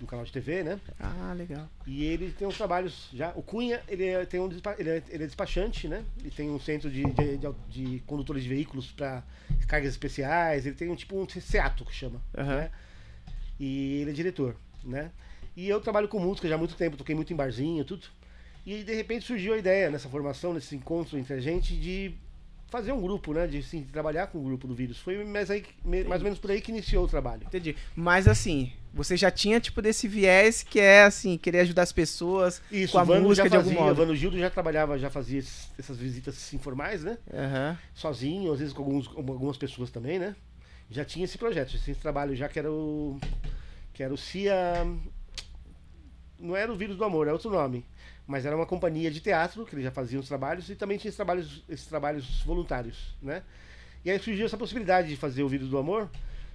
no 0.00 0.06
canal 0.06 0.24
de 0.24 0.32
TV, 0.32 0.62
né? 0.62 0.80
Ah, 1.00 1.34
legal. 1.36 1.68
E 1.86 2.04
ele 2.04 2.30
tem 2.30 2.46
uns 2.46 2.56
trabalhos 2.56 3.08
já. 3.12 3.32
O 3.34 3.42
Cunha, 3.42 3.80
ele 3.88 4.04
é, 4.04 4.24
tem 4.26 4.40
um 4.40 4.48
ele 4.78 4.90
é, 4.90 5.02
ele 5.08 5.24
é 5.24 5.26
despachante, 5.26 5.88
né? 5.88 6.04
Ele 6.20 6.30
tem 6.30 6.50
um 6.50 6.60
centro 6.60 6.90
de, 6.90 7.02
de, 7.04 7.38
de, 7.38 7.48
de 7.68 8.00
condutores 8.00 8.42
de 8.42 8.48
veículos 8.48 8.92
para 8.92 9.22
cargas 9.66 9.90
especiais. 9.90 10.66
Ele 10.66 10.74
tem 10.74 10.90
um 10.90 10.96
tipo 10.96 11.18
um 11.18 11.28
SEATO 11.28 11.84
que 11.84 11.94
chama. 11.94 12.20
Aham. 12.36 12.56
Né? 12.56 12.70
E 13.58 14.00
ele 14.02 14.10
é 14.10 14.12
diretor, 14.12 14.56
né? 14.84 15.10
E 15.56 15.68
eu 15.68 15.80
trabalho 15.80 16.08
com 16.08 16.18
música 16.18 16.46
já 16.46 16.54
há 16.54 16.58
muito 16.58 16.74
tempo, 16.74 16.98
toquei 16.98 17.14
muito 17.14 17.32
em 17.32 17.36
barzinho, 17.36 17.84
tudo. 17.84 18.06
E 18.66 18.82
de 18.82 18.94
repente 18.94 19.24
surgiu 19.24 19.54
a 19.54 19.58
ideia 19.58 19.90
nessa 19.90 20.08
formação, 20.08 20.52
nesse 20.52 20.76
encontro 20.76 21.16
entre 21.16 21.34
a 21.34 21.40
gente, 21.40 21.74
de 21.74 22.14
fazer 22.68 22.92
um 22.92 23.00
grupo, 23.00 23.32
né? 23.32 23.46
De 23.46 23.62
sim, 23.62 23.82
trabalhar 23.84 24.26
com 24.28 24.38
o 24.38 24.42
grupo 24.42 24.66
do 24.66 24.74
vírus. 24.74 24.98
Foi 24.98 25.22
mais, 25.24 25.50
aí, 25.50 25.64
mais 25.84 26.20
ou 26.20 26.24
menos 26.24 26.38
por 26.38 26.50
aí 26.50 26.60
que 26.60 26.70
iniciou 26.70 27.04
o 27.04 27.08
trabalho. 27.08 27.42
Entendi. 27.46 27.76
Mas 27.94 28.26
assim, 28.28 28.72
você 28.92 29.16
já 29.16 29.30
tinha 29.30 29.60
tipo 29.60 29.80
desse 29.80 30.06
viés 30.08 30.62
que 30.62 30.80
é 30.80 31.02
assim, 31.04 31.38
querer 31.38 31.60
ajudar 31.60 31.82
as 31.82 31.92
pessoas 31.92 32.60
Isso, 32.70 32.92
com 32.92 32.98
a 32.98 33.04
Vano 33.04 33.22
música 33.28 33.44
já 33.48 33.50
de 33.50 33.56
algum 33.56 33.68
fazia, 33.70 33.82
o 33.82 33.86
modo. 33.86 33.96
Vano 33.96 34.16
Gildo 34.16 34.38
já 34.38 34.50
trabalhava, 34.50 34.98
já 34.98 35.08
fazia 35.10 35.38
esses- 35.38 35.68
essas 35.78 35.96
visitas 35.98 36.52
informais, 36.54 37.02
né? 37.04 37.18
Aham. 37.32 37.78
sozinho, 37.94 38.52
às 38.52 38.58
vezes 38.58 38.74
com, 38.74 38.82
alguns, 38.82 39.06
com 39.08 39.20
algumas 39.20 39.56
pessoas 39.56 39.90
também, 39.90 40.18
né? 40.18 40.34
Já 40.90 41.04
tinha 41.04 41.24
esse 41.24 41.36
projeto, 41.38 41.70
já 41.70 41.78
tinha 41.78 41.92
esse 41.94 42.00
trabalho, 42.00 42.36
já 42.36 42.48
que 42.48 42.58
era 42.58 42.70
o. 42.70 43.18
Que 43.92 44.02
era 44.02 44.12
o 44.14 44.16
CIA. 44.16 44.86
Não 46.38 46.54
era 46.54 46.70
o 46.70 46.76
Vírus 46.76 46.96
do 46.96 47.04
Amor, 47.04 47.26
é 47.26 47.32
outro 47.32 47.50
nome. 47.50 47.84
Mas 48.26 48.44
era 48.44 48.56
uma 48.56 48.66
companhia 48.66 49.10
de 49.10 49.20
teatro, 49.20 49.64
que 49.64 49.74
eles 49.74 49.84
já 49.84 49.90
faziam 49.90 50.20
os 50.20 50.26
trabalhos, 50.28 50.68
e 50.68 50.74
também 50.74 50.98
tinha 50.98 51.08
esses 51.08 51.16
trabalhos, 51.16 51.62
esses 51.68 51.86
trabalhos 51.86 52.42
voluntários, 52.44 53.14
né? 53.22 53.42
E 54.04 54.10
aí 54.10 54.18
surgiu 54.18 54.46
essa 54.46 54.56
possibilidade 54.56 55.08
de 55.08 55.16
fazer 55.16 55.42
o 55.42 55.48
Vírus 55.48 55.68
do 55.68 55.78
Amor 55.78 56.08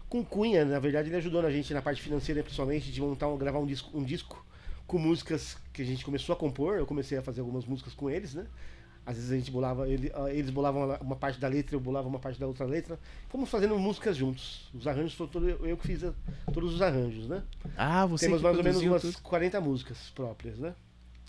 com 0.10 0.24
Cunha, 0.26 0.66
na 0.66 0.80
verdade 0.80 1.08
ele 1.10 1.16
ajudou 1.16 1.46
a 1.46 1.50
gente 1.52 1.74
na 1.74 1.82
parte 1.82 2.02
financeira, 2.02 2.44
principalmente, 2.44 2.92
de 2.92 3.00
montar, 3.02 3.28
um- 3.30 3.38
gravar 3.38 3.60
um 3.60 3.66
disco, 3.66 3.98
um 3.98 4.04
disco 4.04 4.46
com 4.86 4.98
músicas 4.98 5.56
que 5.72 5.82
a 5.82 5.86
gente 5.86 6.04
começou 6.04 6.34
a 6.34 6.36
compor. 6.36 6.76
Eu 6.78 6.86
comecei 6.86 7.18
a 7.18 7.22
fazer 7.22 7.40
algumas 7.40 7.64
músicas 7.66 7.94
com 7.94 8.10
eles, 8.10 8.34
né? 8.34 8.46
Às 9.06 9.16
vezes 9.16 9.32
a 9.32 9.36
gente 9.38 9.50
bolava, 9.50 9.88
ele- 9.90 10.12
ah, 10.14 10.30
eles 10.30 10.50
bolavam 10.52 10.98
uma- 11.02 11.16
parte 11.16 11.40
da 11.40 11.48
letra, 11.48 11.76
eu 11.76 11.80
bolava 11.80 12.08
uma 12.08 12.20
parte 12.20 12.38
da 12.40 12.46
outra 12.46 12.66
letra. 12.66 13.00
Fomos 13.30 13.50
fazendo 13.50 13.80
músicas 13.80 14.16
juntos. 14.18 14.70
Os 14.74 14.86
arranjos 14.86 15.14
foram 15.14 15.32
todo, 15.32 15.50
eu 15.50 15.78
que 15.78 15.88
fiz 15.88 16.04
a- 16.04 16.14
todos 16.54 16.74
os 16.76 16.82
arranjos, 16.82 17.28
né? 17.30 17.42
Ah, 17.78 18.06
você 18.06 18.26
Temos 18.26 18.42
mais 18.42 18.58
ou 18.58 18.64
menos 18.64 18.82
umas 18.82 19.02
tudo. 19.02 19.18
40 19.24 19.62
músicas 19.62 19.98
próprias, 20.14 20.60
né? 20.60 20.76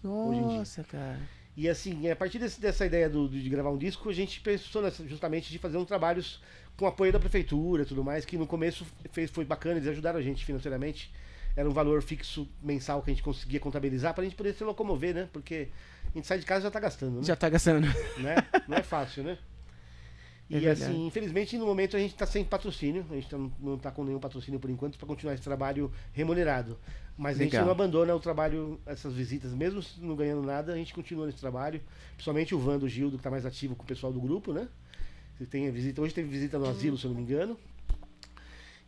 Nossa, 0.02 0.84
cara. 0.84 1.18
E 1.56 1.68
assim, 1.68 2.08
a 2.08 2.16
partir 2.16 2.38
desse- 2.38 2.60
dessa 2.60 2.86
ideia 2.86 3.08
do- 3.10 3.28
de 3.28 3.48
gravar 3.48 3.70
um 3.70 3.76
disco, 3.76 4.08
a 4.08 4.12
gente 4.12 4.40
pensou 4.40 4.80
nessa- 4.82 5.06
justamente 5.06 5.50
de 5.50 5.58
fazer 5.58 5.76
um 5.76 5.84
trabalhos 5.84 6.40
com 6.76 6.86
apoio 6.86 7.12
da 7.12 7.18
prefeitura 7.20 7.82
e 7.82 7.86
tudo 7.86 8.02
mais, 8.02 8.24
que 8.24 8.38
no 8.38 8.46
começo 8.46 8.86
fez, 9.12 9.30
foi 9.30 9.44
bacana, 9.44 9.76
eles 9.76 9.88
ajudaram 9.88 10.18
a 10.18 10.22
gente 10.22 10.44
financeiramente. 10.44 11.12
Era 11.54 11.68
um 11.68 11.72
valor 11.72 12.02
fixo 12.02 12.48
mensal 12.62 13.02
que 13.02 13.10
a 13.10 13.14
gente 13.14 13.22
conseguia 13.22 13.60
contabilizar 13.60 14.14
pra 14.14 14.24
gente 14.24 14.34
poder 14.34 14.54
se 14.54 14.64
locomover, 14.64 15.14
né? 15.14 15.28
Porque 15.30 15.68
a 16.06 16.16
gente 16.16 16.26
sai 16.26 16.38
de 16.38 16.46
casa 16.46 16.60
e 16.60 16.62
já 16.64 16.70
tá 16.70 16.80
gastando, 16.80 17.18
né? 17.18 17.22
Já 17.24 17.36
tá 17.36 17.50
gastando. 17.50 17.86
né? 18.18 18.36
Não 18.66 18.78
é 18.78 18.82
fácil, 18.82 19.22
né? 19.22 19.36
É 20.52 20.56
E 20.56 20.60
verdade. 20.60 20.90
assim, 20.92 21.06
infelizmente 21.06 21.56
no 21.56 21.64
momento 21.64 21.96
a 21.96 21.98
gente 21.98 22.10
está 22.12 22.26
sem 22.26 22.44
patrocínio, 22.44 23.06
a 23.10 23.14
gente 23.14 23.28
tá- 23.28 23.38
não 23.58 23.74
está 23.76 23.90
com 23.90 24.04
nenhum 24.04 24.18
patrocínio 24.20 24.60
por 24.60 24.68
enquanto 24.68 24.98
para 24.98 25.06
continuar 25.08 25.32
esse 25.34 25.42
trabalho 25.42 25.90
remunerado. 26.12 26.78
Mas 27.16 27.36
a 27.40 27.42
gente 27.42 27.52
Legal. 27.52 27.64
não 27.66 27.72
abandona 27.72 28.14
o 28.14 28.20
trabalho, 28.20 28.78
essas 28.84 29.14
visitas, 29.14 29.52
mesmo 29.52 29.82
não 29.98 30.14
ganhando 30.14 30.42
nada, 30.42 30.72
a 30.72 30.76
gente 30.76 30.92
continua 30.92 31.24
nesse 31.26 31.38
trabalho. 31.38 31.80
Principalmente 32.14 32.54
o 32.54 32.58
Van 32.58 32.78
do 32.78 32.88
Gildo, 32.88 33.12
que 33.16 33.20
está 33.20 33.30
mais 33.30 33.46
ativo 33.46 33.74
com 33.74 33.82
o 33.82 33.86
pessoal 33.86 34.12
do 34.12 34.20
grupo, 34.20 34.52
né? 34.52 34.68
Você 35.38 35.46
tem 35.46 35.70
visita, 35.70 36.00
hoje 36.02 36.12
teve 36.14 36.28
visita 36.28 36.58
no 36.58 36.66
asilo, 36.68 36.98
se 36.98 37.04
eu 37.06 37.10
não 37.10 37.16
me 37.16 37.22
engano. 37.22 37.56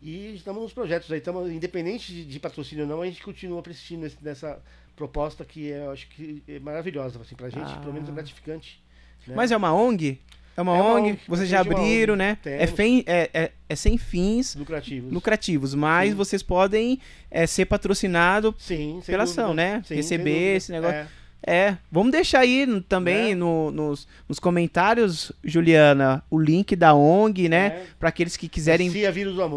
E 0.02 0.34
estamos 0.34 0.62
nos 0.62 0.72
projetos 0.72 1.10
aí, 1.10 1.18
estamos, 1.18 1.50
independente 1.50 2.12
de, 2.12 2.24
de 2.26 2.38
patrocínio 2.40 2.84
ou 2.84 2.90
não, 2.90 3.00
a 3.00 3.06
gente 3.06 3.22
continua 3.22 3.62
persistindo 3.62 4.10
nessa 4.20 4.60
proposta 4.94 5.44
que 5.44 5.72
é, 5.72 5.86
eu 5.86 5.90
acho 5.90 6.08
que 6.08 6.42
é 6.46 6.58
maravilhosa 6.58 7.18
assim, 7.20 7.34
pra 7.34 7.48
gente, 7.48 7.72
Ah. 7.72 7.78
pelo 7.80 7.92
menos 7.94 8.08
é 8.08 8.12
gratificante. 8.12 8.82
né? 9.26 9.34
Mas 9.34 9.50
é 9.50 9.56
uma 9.56 9.72
ONG? 9.72 10.20
É 10.56 10.62
uma 10.62 10.76
É 10.76 10.80
uma 10.80 10.94
ONG, 10.94 11.10
ONG, 11.10 11.18
vocês 11.26 11.48
já 11.48 11.58
é 11.58 11.60
abriram, 11.60 12.14
né? 12.16 12.38
É, 12.44 12.66
fem- 12.66 13.02
é, 13.06 13.28
é- 13.34 13.50
é 13.68 13.74
sem 13.76 13.98
fins 13.98 14.54
lucrativos. 14.54 15.12
lucrativos, 15.12 15.74
mas 15.74 16.10
Sim. 16.10 16.16
vocês 16.16 16.42
podem 16.42 17.00
é, 17.30 17.46
ser 17.46 17.64
patrocinado 17.64 18.54
Sim, 18.58 19.00
pela 19.04 19.24
dúvida. 19.24 19.42
ação, 19.42 19.54
né? 19.54 19.82
Sim, 19.84 19.96
Receber 19.96 20.56
esse 20.56 20.70
negócio. 20.72 20.96
É, 20.96 21.06
É, 21.46 21.76
vamos 21.92 22.10
deixar 22.10 22.38
aí 22.40 22.66
também 22.88 23.30
Né? 23.30 23.34
no- 23.34 23.70
nos, 23.70 24.08
nos 24.26 24.38
comentários, 24.38 25.30
Juliana, 25.44 26.22
o 26.30 26.38
link 26.40 26.74
da 26.74 26.94
ONG, 26.94 27.50
né? 27.50 27.66
é. 27.66 27.82
Pra 27.98 28.08
aqueles 28.08 28.34
que 28.34 28.48
quiserem 28.48 28.90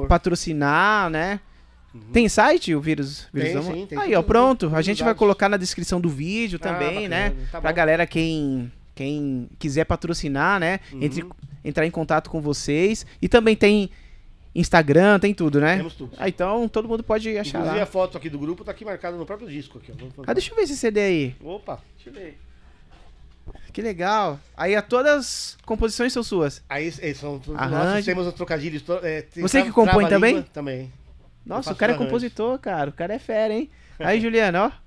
patrocinar, 0.09 1.09
né? 1.09 1.39
Tem 2.11 2.27
site 2.27 2.75
o 2.75 2.81
Vírus, 2.81 3.27
Vírus 3.33 3.51
Tem, 3.51 3.61
do 3.61 3.65
Amor? 3.67 3.75
sim, 3.75 3.85
tem 3.87 3.97
Aí, 3.97 4.13
ó, 4.15 4.21
pronto. 4.21 4.69
A 4.75 4.81
gente 4.81 5.01
vai 5.03 5.15
colocar 5.15 5.47
na 5.49 5.55
descrição 5.57 5.99
do 6.01 6.09
vídeo 6.09 6.59
Ah, 6.61 6.67
também, 6.67 7.07
né? 7.07 7.29
bacana, 7.29 7.47
tá 7.51 7.61
pra 7.61 7.71
galera 7.71 8.05
quem, 8.05 8.69
quem 8.97 9.47
quiser 9.59 9.85
patrocinar, 9.85 10.59
né? 10.59 10.79
Uhum. 10.91 11.03
Entre, 11.03 11.25
entrar 11.63 11.85
em 11.85 11.91
contato 11.91 12.29
com 12.29 12.41
vocês. 12.41 13.05
E 13.21 13.29
também 13.29 13.55
tem 13.55 13.89
Instagram, 14.55 15.19
tem 15.19 15.33
tudo, 15.35 15.61
né? 15.61 15.77
Temos 15.77 15.93
tudo. 15.93 16.11
Ah, 16.17 16.27
então 16.27 16.67
todo 16.67 16.87
mundo 16.87 17.03
pode 17.03 17.29
achar 17.37 17.59
Inclusive 17.59 17.77
lá. 17.77 17.83
a 17.83 17.85
foto 17.85 18.17
aqui 18.17 18.27
do 18.29 18.39
grupo 18.39 18.63
tá 18.63 18.71
aqui 18.71 18.83
marcada 18.83 19.15
no 19.15 19.25
próprio 19.25 19.47
disco. 19.47 19.77
Aqui, 19.77 19.93
Ah, 20.25 20.33
deixa 20.33 20.51
eu 20.51 20.55
ver 20.55 20.63
esse 20.63 20.75
CD 20.75 20.99
aí. 20.99 21.35
Opa! 21.43 21.79
Deixa 21.95 22.09
eu 22.09 22.13
ver. 22.13 22.39
Que 23.71 23.81
legal. 23.81 24.39
Aí 24.57 24.75
a 24.75 24.81
todas 24.81 25.15
as 25.17 25.57
composições 25.63 26.11
são 26.11 26.23
suas. 26.23 26.63
Aí 26.67 26.91
é, 26.99 27.13
são 27.13 27.39
nós 27.47 28.03
temos 28.03 28.25
os 28.25 28.33
trocadilhos. 28.33 28.83
é, 29.03 29.21
tem 29.21 29.43
Você 29.43 29.61
que 29.61 29.71
compõe 29.71 30.09
também? 30.09 30.41
Também. 30.41 30.91
Nossa, 31.45 31.71
o 31.71 31.75
cara 31.75 31.91
é 31.91 31.95
arranjo. 31.95 32.09
compositor, 32.09 32.57
cara. 32.59 32.89
O 32.89 32.93
cara 32.93 33.13
é 33.13 33.19
fera, 33.19 33.53
hein? 33.53 33.69
Aí, 33.99 34.19
Juliana, 34.21 34.65
ó. 34.65 34.86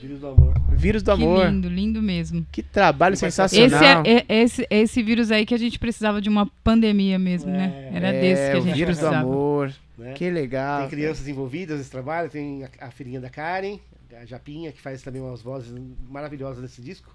Vírus 0.00 0.20
do 0.20 0.28
Amor. 0.28 0.54
Vírus 0.72 1.02
do 1.02 1.06
Que 1.16 1.22
amor. 1.22 1.46
lindo, 1.50 1.68
lindo 1.68 2.02
mesmo. 2.02 2.46
Que 2.52 2.62
trabalho 2.62 3.16
Vai 3.16 3.30
sensacional. 3.30 4.02
Esse, 4.04 4.10
é, 4.10 4.24
é- 4.28 4.42
esse, 4.42 4.66
esse 4.70 5.02
vírus 5.02 5.30
aí 5.30 5.44
que 5.44 5.54
a 5.54 5.58
gente 5.58 5.78
precisava 5.78 6.20
de 6.20 6.28
uma 6.28 6.46
pandemia 6.62 7.18
mesmo, 7.18 7.50
né? 7.50 7.90
É. 7.92 7.96
Era 7.96 8.08
É, 8.14 8.20
desse 8.20 8.50
que 8.50 8.56
a 8.56 8.60
o 8.60 8.62
gente 8.62 8.74
vírus 8.74 8.96
do 8.98 9.00
precisava. 9.00 9.16
amor. 9.28 9.72
Né? 9.96 10.12
Que 10.12 10.30
legal. 10.30 10.80
Tem 10.82 10.90
crianças 10.90 11.26
envolvidas 11.26 11.78
nesse 11.78 11.90
trabalho, 11.90 12.30
tem 12.30 12.64
a, 12.64 12.68
a 12.86 12.90
filhinha 12.90 13.20
da 13.20 13.28
Karen, 13.28 13.78
a 14.20 14.24
Japinha, 14.24 14.70
que 14.70 14.80
faz 14.80 15.02
também 15.02 15.20
umas 15.20 15.42
vozes 15.42 15.74
maravilhosas 16.08 16.62
nesse 16.62 16.80
disco. 16.80 17.12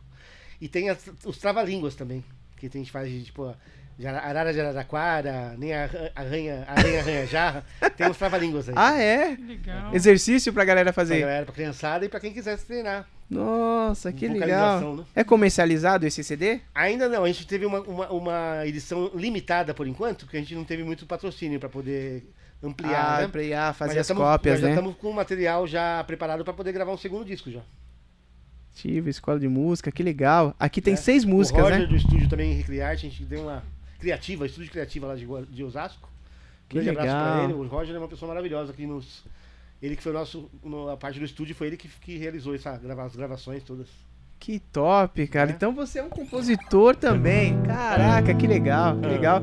E 0.59 0.67
tem 0.67 0.89
as- 0.89 1.09
os 1.25 1.37
trava-línguas 1.37 1.95
também, 1.95 2.23
que 2.57 2.65
a 2.67 2.69
gente 2.69 2.91
faz 2.91 3.09
de, 3.09 3.23
tipo, 3.23 3.55
de 3.97 4.07
Arara 4.07 4.51
de 4.53 4.59
Araraquara, 4.59 5.55
nem 5.57 5.73
a 5.73 5.89
Arranha, 6.15 6.63
Aranha 6.67 6.99
Arranha 6.99 7.27
Jarra. 7.27 7.63
Tem 7.95 8.07
uns 8.09 8.17
trava-línguas 8.17 8.67
aí. 8.69 8.75
Ah, 8.77 8.97
é? 8.99 9.37
Legal. 9.39 9.93
Exercício 9.95 10.51
pra 10.51 10.65
galera 10.65 10.91
Pra 10.91 11.03
fazer. 11.03 11.19
galera, 11.19 11.45
pra 11.45 11.53
criançada 11.53 12.03
e 12.05 12.09
pra 12.09 12.19
quem 12.19 12.33
quiser 12.33 12.57
se 12.57 12.65
treinar. 12.65 13.07
Nossa, 13.29 14.11
que 14.11 14.27
legal. 14.27 14.95
Né? 14.97 15.03
É 15.15 15.23
comercializado 15.23 16.05
esse 16.05 16.23
CD? 16.23 16.59
Ainda 16.75 17.07
não, 17.09 17.23
a 17.23 17.27
gente 17.27 17.47
teve 17.47 17.65
uma, 17.65 17.81
uma, 17.81 18.09
uma 18.11 18.61
edição 18.67 19.09
limitada 19.15 19.73
por 19.73 19.87
enquanto, 19.87 20.25
porque 20.25 20.37
a 20.37 20.39
gente 20.39 20.53
não 20.55 20.63
teve 20.63 20.83
muito 20.83 21.05
patrocínio 21.05 21.59
pra 21.59 21.69
poder 21.69 22.27
ampliar, 22.61 23.17
ah, 23.19 23.21
né? 23.21 23.27
pra 23.27 23.41
Mas 23.41 23.77
fazer 23.77 23.99
as 23.99 24.07
tamo- 24.07 24.21
cópias, 24.21 24.53
nós 24.55 24.61
Já 24.61 24.67
né? 24.67 24.73
estamos 24.73 24.95
com 24.97 25.09
o 25.09 25.13
material 25.13 25.65
já 25.67 26.03
preparado 26.03 26.43
pra 26.43 26.53
poder 26.53 26.71
gravar 26.71 26.91
um 26.91 26.97
segundo 26.97 27.25
disco 27.25 27.49
já. 27.51 27.61
Tive 28.75 29.09
escola 29.11 29.39
de 29.39 29.47
música, 29.47 29.91
que 29.91 30.01
legal. 30.01 30.55
Aqui 30.59 30.81
tem 30.81 30.93
É. 30.93 30.97
seis 30.97 31.23
músicas, 31.25 31.61
o 31.61 31.63
Roger 31.65 31.81
né? 31.81 31.85
do 31.85 31.95
estúdio 31.95 32.27
também 32.27 32.53
Recriarte, 32.53 33.05
a 33.05 33.09
gente 33.09 33.23
deu 33.23 33.43
uma 33.43 33.63
criativa, 34.03 34.45
estúdio 34.45 34.71
criativa 34.71 35.07
lá 35.07 35.15
de, 35.15 35.25
de 35.49 35.63
Osasco. 35.63 36.09
Que 36.69 36.75
Grande 36.75 36.89
abraço 36.91 37.07
legal. 37.07 37.33
pra 37.35 37.43
ele. 37.45 37.53
O 37.53 37.67
Roger 37.67 37.95
é 37.95 37.99
uma 37.99 38.07
pessoa 38.07 38.29
maravilhosa 38.29 38.71
aqui 38.71 38.85
nos. 38.85 39.23
Ele 39.81 39.95
que 39.95 40.03
foi 40.03 40.11
o 40.11 40.15
nosso. 40.15 40.49
no- 40.63 40.89
A 40.89 40.97
parte 40.97 41.19
do 41.19 41.25
estúdio 41.25 41.53
foi 41.55 41.67
ele 41.67 41.77
que, 41.77 41.87
que 41.87 42.17
realizou 42.17 42.53
essa, 42.55 42.75
grava- 42.77 43.03
as 43.05 43.15
gravações 43.15 43.63
todas. 43.63 43.87
Que 44.39 44.59
top, 44.59 45.25
cara. 45.27 45.51
É. 45.51 45.53
Então 45.53 45.73
você 45.73 45.99
é 45.99 46.03
um 46.03 46.09
compositor 46.09 46.95
também. 46.95 47.59
Caraca, 47.63 48.33
que 48.33 48.45
legal, 48.45 48.97
que 48.99 49.07
legal. 49.07 49.41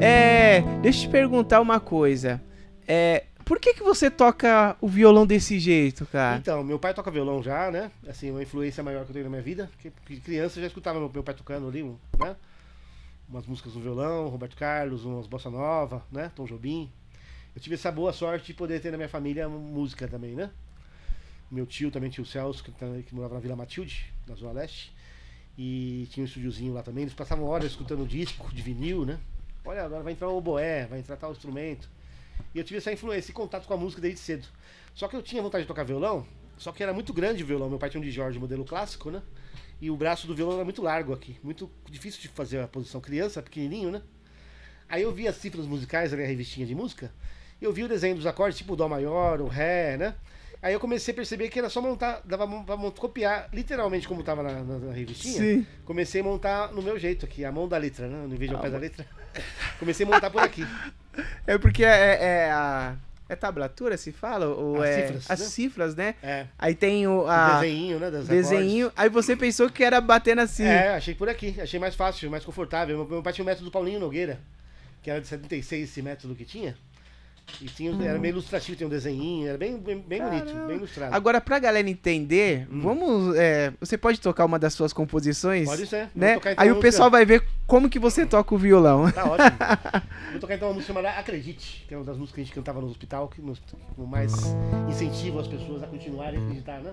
É, 0.00 0.60
deixa 0.82 1.00
eu 1.00 1.02
te 1.06 1.08
perguntar 1.10 1.60
uma 1.60 1.80
coisa. 1.80 2.42
É, 2.86 3.24
Por 3.44 3.58
que, 3.60 3.74
que 3.74 3.82
você 3.82 4.10
toca 4.10 4.76
o 4.80 4.88
violão 4.88 5.26
desse 5.26 5.58
jeito, 5.58 6.04
cara? 6.06 6.38
Então, 6.38 6.62
meu 6.64 6.78
pai 6.78 6.92
toca 6.94 7.10
violão 7.10 7.42
já, 7.42 7.70
né? 7.70 7.90
Assim, 8.08 8.30
uma 8.30 8.42
influência 8.42 8.82
maior 8.82 9.04
que 9.04 9.10
eu 9.10 9.14
tenho 9.14 9.24
na 9.24 9.30
minha 9.30 9.42
vida. 9.42 9.70
Porque 9.76 10.16
criança 10.20 10.58
eu 10.58 10.62
já 10.62 10.66
escutava 10.68 10.98
meu, 10.98 11.10
meu 11.12 11.22
pai 11.22 11.34
tocando 11.34 11.68
ali, 11.68 11.82
né? 11.82 12.36
Umas 13.28 13.46
músicas 13.46 13.74
no 13.74 13.80
violão, 13.80 14.28
Roberto 14.28 14.56
Carlos, 14.56 15.04
umas 15.04 15.26
bossa 15.26 15.50
nova, 15.50 16.04
né? 16.12 16.30
Tom 16.34 16.44
Jobim. 16.44 16.90
Eu 17.54 17.60
tive 17.60 17.74
essa 17.74 17.90
boa 17.90 18.12
sorte 18.12 18.46
de 18.46 18.54
poder 18.54 18.80
ter 18.80 18.90
na 18.90 18.96
minha 18.96 19.08
família 19.08 19.48
música 19.48 20.06
também, 20.06 20.34
né? 20.34 20.50
Meu 21.50 21.66
tio 21.66 21.90
também, 21.90 22.10
tio 22.10 22.24
Celso, 22.26 22.62
que, 22.62 22.70
tá- 22.72 22.86
que 23.06 23.14
morava 23.14 23.34
na 23.34 23.40
Vila 23.40 23.56
Matilde, 23.56 24.12
na 24.26 24.34
Zona 24.34 24.52
Leste. 24.52 24.92
E 25.56 26.08
tinha 26.10 26.22
um 26.22 26.26
estúdiozinho 26.26 26.74
lá 26.74 26.82
também. 26.82 27.02
Eles 27.02 27.14
passavam 27.14 27.44
horas 27.46 27.70
escutando 27.70 28.06
disco 28.06 28.52
de 28.52 28.60
vinil, 28.60 29.04
né? 29.04 29.18
Olha, 29.64 29.84
agora 29.84 30.02
vai 30.02 30.12
entrar 30.12 30.28
o 30.28 30.36
oboé, 30.36 30.86
vai 30.86 30.98
entrar 30.98 31.16
tal 31.16 31.32
instrumento. 31.32 31.88
E 32.54 32.58
eu 32.58 32.64
tive 32.64 32.78
essa 32.78 32.92
influência, 32.92 33.20
esse 33.26 33.32
contato 33.32 33.66
com 33.66 33.74
a 33.74 33.76
música 33.76 34.02
desde 34.02 34.20
cedo. 34.20 34.46
Só 34.94 35.08
que 35.08 35.16
eu 35.16 35.22
tinha 35.22 35.40
vontade 35.40 35.62
de 35.64 35.68
tocar 35.68 35.84
violão, 35.84 36.26
só 36.58 36.72
que 36.72 36.82
era 36.82 36.92
muito 36.92 37.12
grande 37.12 37.42
o 37.42 37.46
violão. 37.46 37.70
Meu 37.70 37.78
pai 37.78 37.88
tinha 37.88 38.00
um 38.00 38.04
de 38.04 38.10
Jorge 38.10 38.38
modelo 38.38 38.64
clássico, 38.64 39.10
né? 39.10 39.22
E 39.84 39.90
o 39.90 39.96
braço 39.96 40.26
do 40.26 40.34
violão 40.34 40.54
era 40.54 40.64
muito 40.64 40.80
largo 40.80 41.12
aqui, 41.12 41.36
muito 41.42 41.70
difícil 41.90 42.18
de 42.22 42.28
fazer 42.28 42.58
a 42.58 42.66
posição 42.66 43.02
criança, 43.02 43.42
pequenininho, 43.42 43.90
né? 43.90 44.00
Aí 44.88 45.02
eu 45.02 45.12
vi 45.12 45.28
as 45.28 45.36
cifras 45.36 45.66
musicais 45.66 46.10
ali, 46.10 46.22
a 46.22 46.26
revistinha 46.26 46.66
de 46.66 46.74
música, 46.74 47.12
e 47.60 47.64
eu 47.66 47.70
vi 47.70 47.84
o 47.84 47.88
desenho 47.88 48.14
dos 48.16 48.24
acordes, 48.24 48.56
tipo 48.56 48.72
o 48.72 48.76
dó 48.76 48.88
maior, 48.88 49.42
o 49.42 49.46
ré, 49.46 49.98
né? 49.98 50.14
Aí 50.62 50.72
eu 50.72 50.80
comecei 50.80 51.12
a 51.12 51.14
perceber 51.14 51.50
que 51.50 51.58
era 51.58 51.68
só 51.68 51.82
montar, 51.82 52.22
dava 52.24 52.46
pra 52.62 52.78
copiar 52.92 53.50
literalmente 53.52 54.08
como 54.08 54.22
tava 54.22 54.42
na, 54.42 54.52
na- 54.62 54.78
na 54.78 54.92
revistinha. 54.94 55.38
Sim. 55.38 55.66
Comecei 55.84 56.22
a 56.22 56.24
montar 56.24 56.72
no 56.72 56.80
meu 56.80 56.98
jeito 56.98 57.26
aqui, 57.26 57.44
a 57.44 57.52
mão 57.52 57.68
da 57.68 57.76
letra, 57.76 58.08
né? 58.08 58.26
No 58.26 58.34
vídeo 58.38 58.54
ao 58.56 58.60
Ah, 58.60 58.62
pé 58.62 58.70
da 58.70 58.78
letra. 58.78 59.06
Comecei 59.78 60.06
a 60.06 60.08
montar 60.08 60.30
por 60.30 60.42
aqui. 60.42 60.64
É 61.46 61.56
porque 61.58 61.84
é, 61.84 62.46
é 62.46 62.50
a. 62.50 62.96
É 63.34 63.36
tablatura, 63.36 63.96
se 63.96 64.12
fala? 64.12 64.46
Ou 64.46 64.80
As 64.80 64.88
é 64.88 65.02
cifras, 65.02 65.30
as 65.30 65.40
né? 65.40 65.46
cifras, 65.46 65.94
né? 65.96 66.14
É. 66.22 66.46
Aí 66.56 66.74
tem 66.74 67.06
o 67.06 67.22
O 67.24 67.28
a 67.28 67.60
desenho, 67.60 67.98
né? 67.98 68.10
Desenho. 68.10 68.92
Aí 68.96 69.08
você 69.08 69.34
pensou 69.34 69.68
que 69.68 69.82
era 69.82 70.00
batendo 70.00 70.40
assim. 70.40 70.64
É, 70.64 70.94
achei 70.94 71.14
por 71.14 71.28
aqui. 71.28 71.60
Achei 71.60 71.80
mais 71.80 71.94
fácil, 71.94 72.30
mais 72.30 72.44
confortável. 72.44 72.96
Meu, 72.96 73.06
meu 73.08 73.22
pai 73.22 73.32
tinha 73.32 73.42
o 73.42 73.46
método 73.46 73.64
do 73.66 73.70
Paulinho 73.72 73.98
Nogueira, 73.98 74.38
que 75.02 75.10
era 75.10 75.20
de 75.20 75.26
76 75.26 75.90
esse 75.90 76.00
método 76.00 76.34
que 76.34 76.44
tinha. 76.44 76.76
E 77.60 77.66
tinha, 77.66 77.92
era 78.04 78.18
meio 78.18 78.32
ilustrativo, 78.32 78.76
tem 78.76 78.86
um 78.86 78.90
desenhinho, 78.90 79.48
era 79.48 79.56
bem, 79.58 79.76
bem, 79.76 79.98
bem 80.00 80.20
bonito, 80.22 80.52
bem 80.66 80.76
ilustrado. 80.76 81.14
Agora, 81.14 81.40
pra 81.40 81.58
galera 81.58 81.88
entender, 81.88 82.66
Hum. 82.70 82.80
vamos. 82.80 83.36
é, 83.36 83.72
você 83.78 83.96
pode 83.96 84.20
tocar 84.20 84.44
uma 84.44 84.58
das 84.58 84.74
suas 84.74 84.92
composições? 84.92 85.68
Pode 85.68 85.86
ser. 85.86 86.04
Vou 86.06 86.10
Né? 86.14 86.34
tocar, 86.34 86.52
então, 86.52 86.64
Aí 86.64 86.72
o 86.72 86.76
pessoal 86.80 87.10
vai 87.10 87.24
ver 87.24 87.44
como 87.66 87.88
que 87.88 87.98
você 87.98 88.26
toca 88.26 88.54
o 88.54 88.58
violão. 88.58 89.10
Tá 89.12 89.24
ótimo. 89.24 89.56
Vou 90.32 90.40
tocar 90.40 90.54
então 90.56 90.68
uma 90.68 90.74
música 90.74 90.92
chamada 90.92 91.10
Acredite, 91.18 91.84
que 91.86 91.94
é 91.94 91.96
uma 91.96 92.04
das 92.04 92.16
músicas 92.16 92.34
que 92.34 92.40
a 92.40 92.44
gente 92.44 92.54
cantava 92.54 92.80
no 92.80 92.88
hospital, 92.88 93.28
que 93.28 93.40
nos, 93.40 93.60
com 93.94 94.04
mais 94.04 94.32
incentivo 94.88 95.38
as 95.38 95.46
pessoas 95.46 95.82
a 95.82 95.86
continuarem 95.86 96.40
a 96.40 96.42
acreditar, 96.42 96.80
né? 96.80 96.92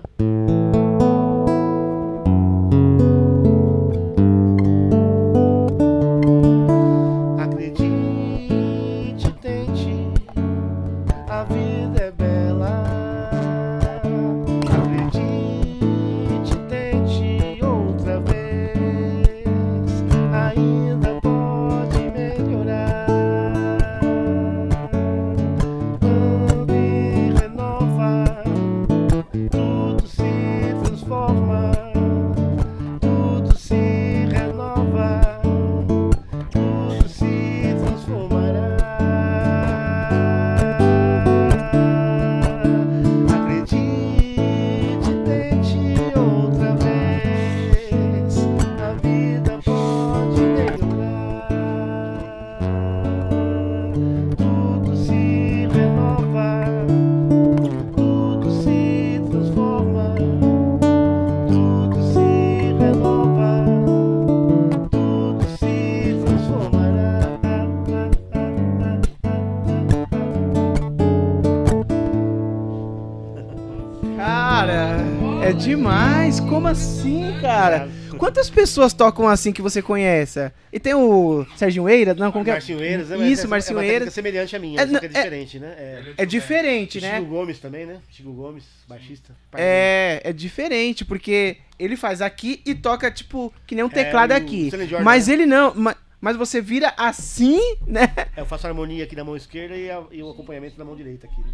Quantas 78.22 78.48
pessoas 78.48 78.92
tocam 78.92 79.26
assim 79.26 79.52
que 79.52 79.60
você 79.60 79.82
conhece? 79.82 80.52
E 80.72 80.78
tem 80.78 80.94
o 80.94 81.44
Serginho 81.56 81.88
Eira? 81.88 82.14
Não, 82.14 82.30
como 82.30 82.44
que 82.44 82.50
é? 82.50 82.52
Marcinho 82.52 82.80
Eiras, 82.80 83.08
né? 83.08 83.16
Isso, 83.28 83.40
Essa 83.42 83.48
Marcinho 83.48 83.80
é 83.80 83.88
Eiras. 83.88 84.14
semelhante 84.14 84.54
à 84.54 84.60
minha, 84.60 84.80
É, 84.80 84.86
só 84.86 84.92
não, 84.92 85.00
que 85.00 85.06
é 85.06 85.08
é- 85.08 85.12
diferente, 85.12 85.58
né? 85.58 85.74
É. 85.76 86.02
É 86.18 86.24
diferente, 86.24 87.00
Chico 87.00 87.12
né? 87.12 87.20
Gomes 87.20 87.58
também, 87.58 87.84
né? 87.84 87.98
Chico 88.08 88.32
Gomes, 88.32 88.62
baixista. 88.88 89.34
É, 89.54 90.20
é 90.22 90.32
diferente, 90.32 91.04
porque 91.04 91.56
ele 91.76 91.96
faz 91.96 92.22
aqui 92.22 92.62
e 92.64 92.76
toca, 92.76 93.10
tipo, 93.10 93.52
que 93.66 93.74
nem 93.74 93.84
um 93.84 93.88
teclado 93.88 94.30
o 94.30 94.34
aqui. 94.36 94.70
Jordan, 94.70 95.00
Mas 95.02 95.26
né? 95.26 95.34
ele 95.34 95.44
não. 95.44 95.74
ma- 95.74 95.96
Mas 96.20 96.36
você 96.36 96.60
vira 96.60 96.94
assim, 96.96 97.58
né? 97.84 98.08
É, 98.36 98.40
eu 98.42 98.46
faço 98.46 98.68
a 98.68 98.70
harmonia 98.70 99.02
aqui 99.02 99.16
na 99.16 99.24
mão 99.24 99.36
esquerda 99.36 99.74
e, 99.74 99.90
a- 99.90 100.04
e 100.12 100.22
o 100.22 100.30
acompanhamento 100.30 100.78
na 100.78 100.84
mão 100.84 100.94
direita 100.94 101.26
aqui. 101.26 101.40
Né? 101.40 101.48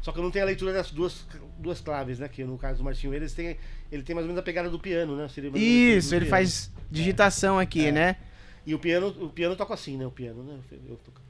Só 0.00 0.12
que 0.12 0.18
eu 0.18 0.22
não 0.22 0.30
tenho 0.30 0.44
a 0.44 0.46
leitura 0.46 0.72
das 0.72 0.90
duas, 0.90 1.26
duas 1.58 1.80
claves, 1.80 2.18
né? 2.18 2.28
Que 2.28 2.44
no 2.44 2.56
caso 2.56 2.78
do 2.78 2.84
Martinho 2.84 3.12
Eiras 3.12 3.32
tem, 3.32 3.56
ele 3.90 4.02
tem 4.02 4.14
mais 4.14 4.24
ou 4.24 4.28
menos 4.28 4.40
a 4.40 4.44
pegada 4.44 4.70
do 4.70 4.78
piano, 4.78 5.16
né? 5.16 5.26
Isso, 5.54 6.14
ele 6.14 6.24
piano. 6.24 6.30
faz 6.30 6.70
digitação 6.90 7.58
aqui, 7.58 7.86
É. 7.86 7.92
né? 7.92 8.16
E 8.64 8.74
o 8.74 8.78
piano, 8.78 9.08
o 9.20 9.28
piano 9.30 9.56
toca 9.56 9.74
assim, 9.74 9.96
né? 9.96 10.06
O 10.06 10.10
piano, 10.10 10.42
né? 10.42 10.58
Eu, 10.88 10.96
toco. 10.96 11.20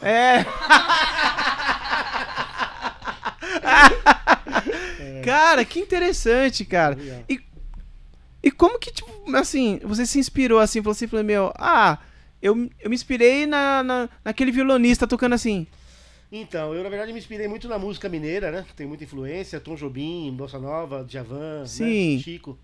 É. 0.00 0.44
cara, 5.24 5.64
que 5.64 5.80
interessante, 5.80 6.64
cara. 6.64 6.94
Legal. 6.94 7.24
E, 7.28 7.40
e 8.42 8.50
como 8.50 8.78
que, 8.78 8.92
tipo, 8.92 9.10
assim, 9.36 9.80
você 9.82 10.06
se 10.06 10.18
inspirou 10.18 10.58
assim, 10.58 10.80
falou 10.80 10.92
assim, 10.92 11.06
falou, 11.06 11.24
meu, 11.24 11.52
ah, 11.56 11.98
eu, 12.40 12.70
eu 12.80 12.90
me 12.90 12.94
inspirei 12.94 13.46
na, 13.46 13.82
na, 13.82 14.08
naquele 14.24 14.52
violonista 14.52 15.06
tocando 15.06 15.34
assim. 15.34 15.66
Então, 16.36 16.74
eu 16.74 16.82
na 16.82 16.88
verdade 16.88 17.12
me 17.12 17.18
inspirei 17.20 17.46
muito 17.46 17.68
na 17.68 17.78
música 17.78 18.08
mineira, 18.08 18.50
né? 18.50 18.66
Tem 18.74 18.88
muita 18.88 19.04
influência, 19.04 19.60
Tom 19.60 19.76
Jobim, 19.76 20.34
Bossa 20.36 20.58
Nova, 20.58 21.04
Djavan, 21.04 21.64
Sim. 21.64 22.16
né? 22.16 22.22
Chico. 22.22 22.58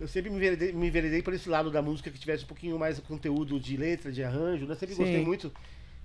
Eu 0.00 0.08
sempre 0.08 0.30
me 0.30 0.36
enveredei, 0.38 0.72
me 0.72 0.86
enveredei 0.86 1.20
por 1.20 1.34
esse 1.34 1.46
lado 1.46 1.70
da 1.70 1.82
música 1.82 2.10
que 2.10 2.18
tivesse 2.18 2.44
um 2.44 2.46
pouquinho 2.46 2.78
mais 2.78 2.98
conteúdo 3.00 3.60
de 3.60 3.76
letra, 3.76 4.10
de 4.10 4.24
arranjo, 4.24 4.64
né? 4.64 4.74
Sempre 4.74 4.94
Sim. 4.94 5.02
gostei 5.02 5.22
muito, 5.22 5.52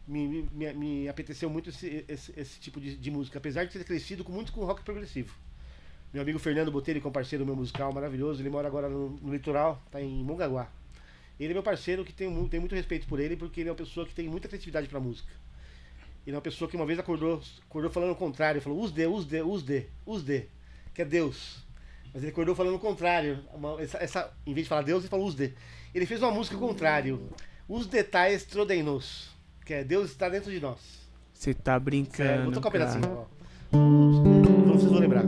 me, 0.05 0.45
me, 0.51 0.73
me, 0.73 1.07
apeteceu 1.07 1.49
muito 1.49 1.69
esse, 1.69 2.03
esse, 2.05 2.33
esse 2.37 2.59
tipo 2.59 2.81
de, 2.81 2.97
de 2.97 3.09
música, 3.09 3.37
apesar 3.37 3.63
de 3.63 3.71
ter 3.71 3.85
crescido 3.85 4.25
com, 4.25 4.33
muito 4.33 4.51
com 4.51 4.65
rock 4.65 4.83
progressivo. 4.83 5.33
Meu 6.13 6.21
amigo 6.21 6.37
Fernando 6.37 6.69
Botelho, 6.69 6.99
que 6.99 7.07
é 7.07 7.09
um 7.09 7.13
parceiro 7.13 7.45
meu 7.45 7.55
musical 7.55 7.93
maravilhoso, 7.93 8.41
ele 8.41 8.49
mora 8.49 8.67
agora 8.67 8.89
no, 8.89 9.11
no 9.21 9.31
litoral, 9.31 9.81
tá 9.89 10.01
em 10.01 10.21
Mongaguá. 10.21 10.69
Ele 11.39 11.51
é 11.51 11.53
meu 11.53 11.63
parceiro 11.63 12.03
que 12.03 12.11
tem, 12.11 12.27
mu- 12.27 12.49
tem 12.49 12.59
muito 12.59 12.75
respeito 12.75 13.07
por 13.07 13.21
ele, 13.21 13.37
porque 13.37 13.61
ele 13.61 13.69
é 13.69 13.71
uma 13.71 13.77
pessoa 13.77 14.05
que 14.05 14.13
tem 14.13 14.27
muita 14.27 14.49
criatividade 14.49 14.89
pra 14.89 14.99
música. 14.99 15.31
É 16.27 16.31
uma 16.31 16.41
pessoa 16.41 16.69
que 16.69 16.75
uma 16.75 16.85
vez 16.85 16.99
acordou, 16.99 17.41
acordou 17.67 17.89
falando 17.89 18.11
o 18.11 18.15
contrário, 18.15 18.61
falou 18.61 18.79
usde, 18.79 19.05
usde, 19.07 19.41
usde, 19.41 19.87
usde, 20.05 20.45
que 20.93 21.01
é 21.01 21.05
Deus. 21.05 21.63
Mas 22.13 22.21
ele 22.23 22.31
acordou 22.31 22.53
falando 22.55 22.75
o 22.75 22.79
contrário. 22.79 23.39
Uma- 23.53 23.81
essa, 23.81 23.97
essa- 23.97 24.33
em 24.45 24.53
vez 24.53 24.65
de 24.65 24.69
falar 24.69 24.83
Deus, 24.83 25.01
ele 25.03 25.09
falou 25.09 25.25
usde. 25.25 25.53
Ele 25.93 26.05
fez 26.05 26.21
uma 26.21 26.31
música 26.31 26.55
contrário. 26.57 27.29
Os 27.67 27.87
detalhes 27.87 28.43
trodeinos, 28.43 29.29
que 29.65 29.73
é 29.73 29.83
Deus 29.83 30.11
está 30.11 30.29
dentro 30.29 30.51
de 30.51 30.59
nós. 30.59 30.79
Você 31.33 31.53
tá 31.53 31.79
brincando. 31.79 32.43
vou 32.43 32.51
tocar 32.53 32.69
um 32.69 32.71
pedacinho, 32.71 33.03
ó. 33.11 33.25
Não 33.77 34.73
vocês 34.73 34.91
vão 34.91 34.99
lembrar. 34.99 35.23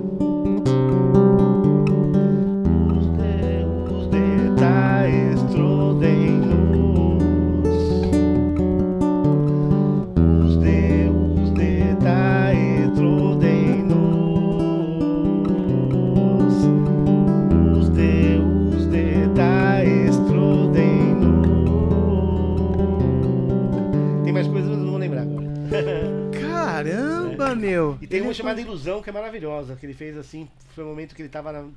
Meu. 27.72 27.98
E 28.02 28.08
tem 28.08 28.18
Ele 28.20 28.28
uma 28.28 28.32
é 28.32 28.36
chamada 28.36 28.62
Ilusão 28.62 29.02
que 29.02 29.10
é 29.10 29.14
maravilhosa, 29.14 29.76
que 29.76 29.86
ele 29.86 29.94
fez 29.94 30.18
assim, 30.18 30.48
foi 30.76 30.84
o 30.84 30.88
momento 30.88 31.16
que 31.16 31.22
ele 31.22 31.30
tava 31.30 31.52
na- 31.52 31.70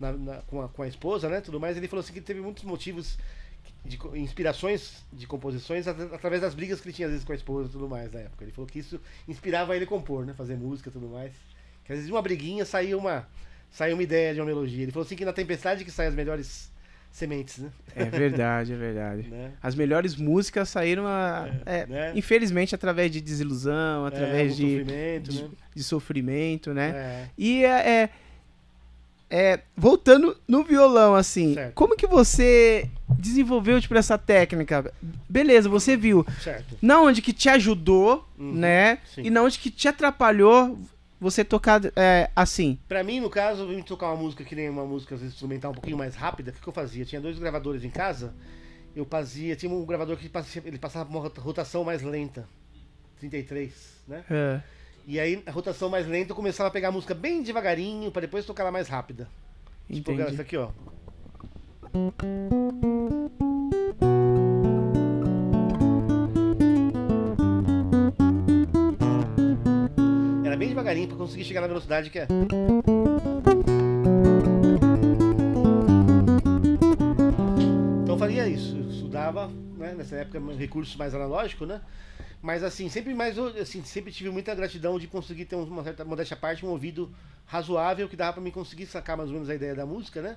na- 0.00 0.12
na- 0.12 0.42
com, 0.42 0.62
a, 0.62 0.68
com 0.68 0.82
a 0.82 0.88
esposa, 0.88 1.28
né? 1.28 1.40
Tudo 1.40 1.58
mais, 1.60 1.76
ele 1.76 1.88
falou 1.88 2.00
assim 2.02 2.12
que 2.12 2.20
teve 2.20 2.40
muitos 2.40 2.64
motivos 2.64 3.18
de 3.84 3.98
inspirações 4.14 5.04
de 5.12 5.26
composições 5.26 5.86
at- 5.86 6.12
através 6.12 6.42
das 6.42 6.54
brigas 6.54 6.80
que 6.80 6.88
ele 6.88 6.94
tinha 6.94 7.06
às 7.06 7.12
vezes 7.12 7.24
com 7.26 7.32
a 7.32 7.36
esposa 7.36 7.68
e 7.68 7.72
tudo 7.72 7.88
mais 7.88 8.12
na 8.12 8.20
época. 8.20 8.44
Ele 8.44 8.52
falou 8.52 8.66
que 8.68 8.78
isso 8.78 9.00
inspirava 9.26 9.74
ele 9.74 9.84
a 9.84 9.88
compor, 9.88 10.24
né? 10.26 10.34
Fazer 10.34 10.56
música 10.56 10.88
e 10.88 10.92
tudo 10.92 11.08
mais. 11.08 11.32
Que 11.84 11.92
às 11.92 11.96
vezes 11.98 12.06
de 12.06 12.12
uma 12.12 12.22
briguinha 12.22 12.64
saía 12.64 12.96
uma 12.96 13.26
saía 13.70 13.94
uma 13.94 14.02
ideia 14.02 14.32
de 14.34 14.40
uma 14.40 14.46
melodia. 14.46 14.82
Ele 14.82 14.92
falou 14.92 15.04
assim 15.04 15.16
que 15.16 15.24
na 15.24 15.32
tempestade 15.32 15.84
que 15.84 15.90
saem 15.90 16.08
as 16.08 16.14
melhores 16.14 16.70
sementes, 17.10 17.58
né? 17.58 17.70
É 17.96 18.04
verdade, 18.04 18.72
é 18.72 18.76
verdade. 18.76 19.26
né? 19.30 19.50
As 19.62 19.74
melhores 19.74 20.14
músicas 20.16 20.68
saíram, 20.68 21.06
a- 21.06 21.48
é, 21.66 21.86
né? 21.86 22.12
infelizmente, 22.14 22.74
através 22.74 23.10
de 23.10 23.20
desilusão, 23.20 24.06
através 24.06 24.52
É, 24.52 24.54
de, 24.54 24.62
sofrimento, 24.78 25.30
de, 25.30 25.42
né? 25.42 25.48
de 25.74 25.82
sofrimento, 25.84 26.72
né? 26.74 26.90
É. 26.94 27.28
E 27.36 27.64
é, 27.64 27.90
é- 28.04 28.10
é, 29.30 29.60
voltando 29.76 30.34
no 30.48 30.64
violão, 30.64 31.14
assim, 31.14 31.52
Certo. 31.54 31.74
como 31.74 31.94
que 31.96 32.06
você 32.06 32.88
desenvolveu 33.18 33.78
tipo 33.80 33.94
essa 33.94 34.16
técnica? 34.16 34.90
Beleza, 35.28 35.68
você 35.68 35.96
viu. 35.98 36.24
Certo. 36.42 36.78
Na 36.80 37.00
onde 37.02 37.20
que 37.20 37.32
te 37.34 37.48
ajudou, 37.50 38.26
Uhum, 38.38 38.54
né? 38.54 38.98
sim. 39.14 39.22
E 39.24 39.30
na 39.30 39.42
onde 39.42 39.58
que 39.58 39.70
te 39.70 39.86
atrapalhou 39.86 40.78
você 41.20 41.44
tocar 41.44 41.80
é, 41.96 42.30
assim. 42.34 42.78
Pra 42.88 43.02
mim, 43.02 43.20
no 43.20 43.28
caso, 43.30 43.62
eu 43.62 43.68
vim 43.68 43.82
tocar 43.82 44.06
uma 44.08 44.16
música 44.16 44.44
que 44.44 44.54
nem 44.54 44.68
uma 44.68 44.84
música 44.84 45.14
às 45.14 45.20
vezes, 45.20 45.34
instrumental 45.34 45.70
um 45.72 45.74
pouquinho 45.74 45.96
mais 45.98 46.14
rápida, 46.14 46.50
o 46.50 46.54
que, 46.54 46.60
que 46.60 46.68
eu 46.68 46.72
fazia? 46.72 47.04
Tinha 47.04 47.20
dois 47.20 47.38
gravadores 47.38 47.84
em 47.84 47.90
casa, 47.90 48.34
eu 48.94 49.04
fazia, 49.04 49.56
tinha 49.56 49.70
um 49.72 49.84
gravador 49.84 50.16
que 50.16 50.28
passava, 50.28 50.68
ele 50.68 50.78
passava 50.78 51.10
uma 51.10 51.20
rota- 51.20 51.40
rotação 51.40 51.84
mais 51.84 52.02
lenta, 52.02 52.48
33, 53.20 53.72
né? 54.06 54.24
É. 54.30 54.60
E 55.06 55.18
aí 55.18 55.42
a 55.46 55.50
rotação 55.50 55.88
mais 55.88 56.06
lenta 56.06 56.32
eu 56.32 56.36
começava 56.36 56.68
a 56.68 56.70
pegar 56.72 56.88
a 56.88 56.92
música 56.92 57.14
bem 57.14 57.42
devagarinho 57.42 58.10
pra 58.12 58.20
depois 58.20 58.44
tocar 58.44 58.62
ela 58.64 58.72
mais 58.72 58.88
rápida. 58.88 59.28
Tipo, 59.90 60.12
Entendi. 60.12 60.30
essa 60.30 60.42
aqui, 60.42 60.56
ó. 60.56 60.70
Bem 70.58 70.68
devagarinho 70.68 71.06
pra 71.06 71.16
conseguir 71.16 71.44
chegar 71.44 71.60
na 71.60 71.68
velocidade 71.68 72.10
que 72.10 72.18
é. 72.18 72.26
Então 78.02 78.14
eu 78.14 78.18
faria 78.18 78.48
isso. 78.48 78.76
Eu 78.76 78.90
estudava, 78.90 79.46
né, 79.76 79.94
nessa 79.96 80.16
época, 80.16 80.40
recursos 80.58 80.96
mais 80.96 81.14
analógicos, 81.14 81.66
né? 81.68 81.80
Mas 82.42 82.64
assim, 82.64 82.88
sempre 82.88 83.14
mais 83.14 83.38
assim, 83.38 83.82
sempre 83.84 84.12
tive 84.12 84.30
muita 84.30 84.54
gratidão 84.54 84.98
de 84.98 85.06
conseguir 85.06 85.44
ter 85.44 85.54
uma 85.56 85.84
certa 85.84 86.04
modéstia 86.04 86.36
à 86.36 86.38
parte, 86.38 86.66
um 86.66 86.70
ouvido 86.70 87.12
razoável 87.46 88.08
que 88.08 88.16
dava 88.16 88.34
pra 88.34 88.42
mim 88.42 88.50
conseguir 88.50 88.86
sacar 88.86 89.16
mais 89.16 89.28
ou 89.28 89.34
menos 89.34 89.48
a 89.48 89.54
ideia 89.54 89.74
da 89.74 89.86
música, 89.86 90.20
né? 90.20 90.36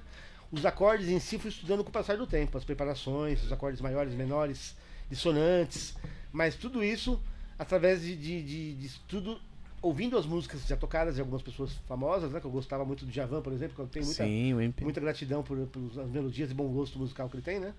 Os 0.52 0.66
acordes 0.66 1.10
em 1.10 1.20
si 1.20 1.40
fui 1.40 1.50
estudando 1.50 1.84
com 1.84 1.90
o 1.90 1.94
passar 1.94 2.18
do 2.18 2.28
tempo, 2.28 2.58
as 2.58 2.64
preparações, 2.64 3.44
os 3.44 3.52
acordes 3.52 3.82
maiores, 3.82 4.14
menores, 4.14 4.76
dissonantes, 5.10 5.96
mas 6.32 6.56
tudo 6.56 6.84
isso 6.84 7.20
através 7.58 8.02
de, 8.02 8.16
de, 8.16 8.42
de, 8.42 8.74
de 8.74 8.86
estudo, 8.88 9.40
ouvindo 9.82 10.18
as 10.18 10.26
músicas 10.26 10.66
já 10.68 10.78
tocadas 10.78 11.16
de 11.16 11.22
algumas 11.22 11.42
pessoas 11.42 11.74
famosas, 11.88 12.32
né? 12.32 12.40
Que 12.40 12.46
eu 12.46 12.52
gostava 12.52 12.86
muito 12.86 13.06
do 13.06 13.12
Javan, 13.12 13.42
por 13.42 13.52
exemplo, 13.54 13.76
que 13.76 13.82
eu 13.82 13.88
tenho 13.88 14.06
muita, 14.06 14.24
Sim, 14.26 14.54
muita 14.82 15.02
gratidão 15.02 15.44
por, 15.44 15.58
pelas 15.68 16.10
melodias 16.10 16.52
e 16.52 16.54
bom 16.54 16.68
gosto 16.68 17.00
musical 17.00 17.30
que 17.30 17.36
ele 17.36 17.44
tem, 17.44 17.60
né? 17.60 17.74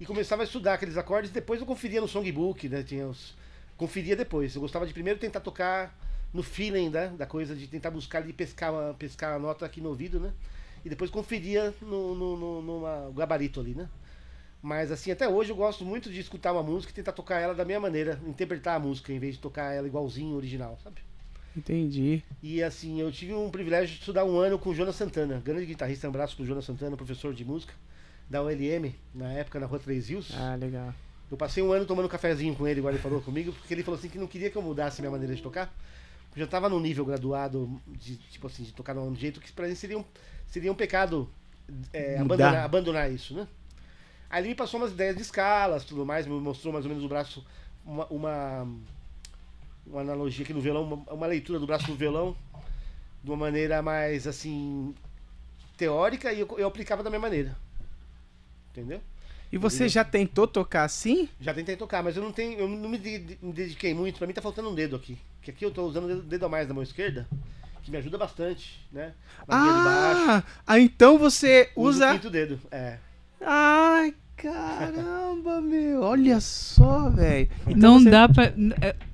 E 0.00 0.06
começava 0.06 0.42
a 0.42 0.44
estudar 0.44 0.74
aqueles 0.74 0.96
acordes, 0.96 1.30
depois 1.30 1.60
eu 1.60 1.66
conferia 1.66 2.00
no 2.00 2.08
songbook, 2.08 2.68
né? 2.68 2.82
Tinha 2.82 3.06
os, 3.06 3.34
conferia 3.76 4.16
depois. 4.16 4.54
Eu 4.54 4.60
gostava 4.60 4.86
de 4.86 4.92
primeiro 4.92 5.18
tentar 5.18 5.40
tocar 5.40 5.96
no 6.32 6.42
feeling 6.42 6.88
né? 6.88 7.08
da 7.08 7.26
coisa, 7.26 7.54
de 7.54 7.66
tentar 7.66 7.90
buscar 7.90 8.26
e 8.28 8.32
pescar, 8.32 8.72
uma- 8.72 8.94
pescar 8.94 9.34
a 9.34 9.38
nota 9.38 9.66
aqui 9.66 9.80
no 9.80 9.90
ouvido, 9.90 10.18
né? 10.18 10.32
E 10.84 10.88
depois 10.88 11.10
conferia 11.10 11.72
no, 11.82 12.14
no, 12.14 12.36
no 12.36 12.62
numa- 12.62 13.12
gabarito 13.14 13.60
ali, 13.60 13.74
né? 13.74 13.88
Mas 14.62 14.90
assim, 14.92 15.10
até 15.10 15.28
hoje 15.28 15.50
eu 15.50 15.56
gosto 15.56 15.84
muito 15.84 16.10
de 16.10 16.20
escutar 16.20 16.52
uma 16.52 16.62
música 16.62 16.92
e 16.92 16.94
tentar 16.94 17.12
tocar 17.12 17.40
ela 17.40 17.54
da 17.54 17.64
minha 17.64 17.80
maneira, 17.80 18.20
interpretar 18.26 18.76
a 18.76 18.78
música, 18.78 19.12
em 19.12 19.18
vez 19.18 19.34
de 19.34 19.40
tocar 19.40 19.72
ela 19.72 19.86
igualzinho 19.86 20.36
original, 20.36 20.78
sabe? 20.82 21.02
Entendi. 21.56 22.22
E 22.42 22.62
assim, 22.62 23.00
eu 23.00 23.12
tive 23.12 23.34
um 23.34 23.50
privilégio 23.50 23.94
de 23.94 24.00
estudar 24.00 24.24
um 24.24 24.38
ano 24.38 24.58
com 24.58 24.70
o 24.70 24.74
Jonas 24.74 24.96
Santana, 24.96 25.40
grande 25.44 25.66
guitarrista, 25.66 26.06
um 26.06 26.10
abraço 26.10 26.36
pro 26.36 26.46
Jonas 26.46 26.64
Santana, 26.64 26.96
professor 26.96 27.34
de 27.34 27.44
música 27.44 27.74
da 28.28 28.42
ULM, 28.42 28.94
na 29.14 29.30
época 29.32 29.60
na 29.60 29.66
Rua 29.66 29.78
Três 29.78 30.08
Rios. 30.08 30.30
Ah, 30.34 30.54
legal. 30.54 30.94
Eu 31.30 31.36
passei 31.36 31.62
um 31.62 31.72
ano 31.72 31.84
tomando 31.84 32.06
um 32.06 32.08
cafezinho 32.08 32.54
com 32.54 32.66
ele, 32.66 32.80
igual 32.80 32.92
ele 32.92 33.02
falou 33.02 33.20
comigo, 33.22 33.52
porque 33.52 33.72
ele 33.74 33.82
falou 33.82 33.98
assim 33.98 34.08
que 34.08 34.18
não 34.18 34.26
queria 34.26 34.50
que 34.50 34.56
eu 34.56 34.62
mudasse 34.62 35.00
minha 35.00 35.10
maneira 35.10 35.34
de 35.34 35.42
tocar. 35.42 35.74
Eu 36.34 36.38
já 36.38 36.44
estava 36.44 36.68
num 36.68 36.80
nível 36.80 37.04
graduado 37.04 37.80
de, 37.86 38.16
tipo 38.16 38.46
assim, 38.46 38.62
de 38.62 38.72
tocar 38.72 38.94
de 38.94 39.00
um 39.00 39.14
jeito 39.14 39.40
que 39.40 39.52
pra 39.52 39.68
mim 39.68 39.74
seria 39.74 39.98
um, 39.98 40.04
seria 40.46 40.72
um 40.72 40.74
pecado 40.74 41.28
é, 41.92 42.18
abandonar, 42.18 42.64
abandonar 42.64 43.12
isso, 43.12 43.34
né? 43.34 43.46
Aí 44.30 44.40
ele 44.40 44.48
me 44.48 44.54
passou 44.54 44.80
umas 44.80 44.92
ideias 44.92 45.14
de 45.14 45.22
escalas, 45.22 45.84
tudo 45.84 46.06
mais, 46.06 46.26
me 46.26 46.32
mostrou 46.40 46.72
mais 46.72 46.86
ou 46.86 46.88
menos 46.88 47.04
o 47.04 47.08
braço, 47.08 47.44
uma, 47.84 48.06
uma, 48.06 48.66
uma 49.86 50.00
analogia 50.00 50.44
aqui 50.44 50.52
no 50.54 50.60
violão, 50.60 50.84
uma, 50.84 51.12
uma 51.12 51.26
leitura 51.26 51.58
do 51.58 51.66
braço 51.66 51.86
do 51.86 51.94
violão, 51.94 52.36
de 53.22 53.30
uma 53.30 53.36
maneira 53.36 53.80
mais, 53.82 54.26
assim, 54.26 54.94
teórica, 55.76 56.32
e 56.32 56.40
eu, 56.40 56.48
eu 56.58 56.66
aplicava 56.66 57.02
da 57.02 57.10
minha 57.10 57.20
maneira. 57.20 57.56
Entendeu? 58.70 59.00
E 59.52 59.58
você 59.58 59.86
já 59.88 60.02
tentou 60.02 60.46
tocar 60.46 60.84
assim? 60.84 61.28
Já 61.38 61.52
tentei 61.52 61.76
tocar, 61.76 62.02
mas 62.02 62.16
eu 62.16 62.22
não 62.22 62.32
tenho, 62.32 62.58
eu 62.58 62.66
não 62.66 62.88
me, 62.88 62.96
de- 62.96 63.38
me 63.42 63.52
dediquei 63.52 63.92
muito. 63.92 64.16
Pra 64.16 64.26
mim 64.26 64.32
tá 64.32 64.40
faltando 64.40 64.70
um 64.70 64.74
dedo 64.74 64.96
aqui. 64.96 65.18
Que 65.42 65.50
aqui 65.50 65.62
eu 65.64 65.70
tô 65.70 65.84
usando 65.84 66.04
o 66.04 66.08
dedo, 66.08 66.22
dedo 66.22 66.46
a 66.46 66.48
mais 66.48 66.66
da 66.66 66.72
mão 66.72 66.82
esquerda, 66.82 67.28
que 67.82 67.90
me 67.90 67.98
ajuda 67.98 68.16
bastante, 68.16 68.80
né? 68.90 69.12
Na 69.46 69.60
linha 69.60 69.72
de 69.78 69.84
baixo. 69.84 70.30
Ah, 70.30 70.42
ah, 70.66 70.78
então 70.80 71.18
você 71.18 71.70
Uso 71.76 71.76
o 71.76 71.82
usa. 72.06 72.12
quinto 72.14 72.30
dedo. 72.30 72.58
É. 72.70 72.96
Ai, 73.42 74.14
caramba, 74.36 75.60
meu. 75.60 76.00
Olha 76.00 76.40
só, 76.40 77.10
velho. 77.10 77.50
Então 77.66 77.94
não 77.94 78.00
você- 78.00 78.10
dá 78.10 78.28
pra. 78.30 78.54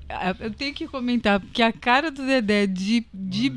É, 0.09 0.29
é, 0.29 0.35
Eu 0.39 0.51
tenho 0.51 0.73
que 0.73 0.87
comentar, 0.87 1.39
porque 1.39 1.61
a 1.61 1.71
cara 1.71 2.09
do 2.11 2.25
Dedé 2.25 2.65
de. 2.67 3.05
de 3.13 3.51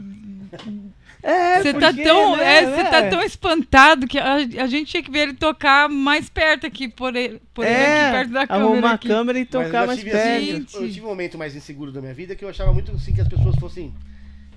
É, 1.22 1.62
você 1.62 1.72
tá 1.72 1.92
tão. 1.92 2.36
né, 2.36 2.58
é, 2.58 2.66
você 2.66 2.84
tá 2.90 3.02
né? 3.02 3.08
tão 3.10 3.22
espantado 3.22 4.08
que 4.08 4.18
a, 4.18 4.34
a 4.34 4.66
gente 4.66 4.90
tinha 4.90 5.02
que 5.02 5.10
ver 5.10 5.20
ele 5.20 5.34
tocar 5.34 5.88
mais 5.88 6.28
perto 6.28 6.66
aqui, 6.66 6.88
por 6.88 7.14
ele, 7.14 7.40
por 7.54 7.64
ele 7.64 7.74
É, 7.74 8.02
aqui 8.06 8.12
perto 8.16 8.30
da 8.32 8.46
câmera. 8.46 8.64
arrumar 8.70 8.90
a 8.90 8.94
aqui. 8.94 9.06
câmera 9.08 9.38
e 9.38 9.44
tocar 9.46 9.86
mais 9.86 10.00
tive, 10.00 10.10
perto. 10.10 10.26
assim, 10.36 10.46
Gente. 10.46 10.74
eu 10.76 10.88
tive 10.92 11.00
um 11.06 11.08
momento 11.08 11.38
mais 11.38 11.54
inseguro 11.54 11.92
da 11.92 12.00
minha 12.00 12.12
vida 12.12 12.34
que 12.34 12.44
eu 12.44 12.48
achava 12.48 12.72
muito 12.72 12.90
assim 12.92 13.12
que 13.14 13.20
as 13.20 13.28
pessoas 13.28 13.54
fossem 13.56 13.94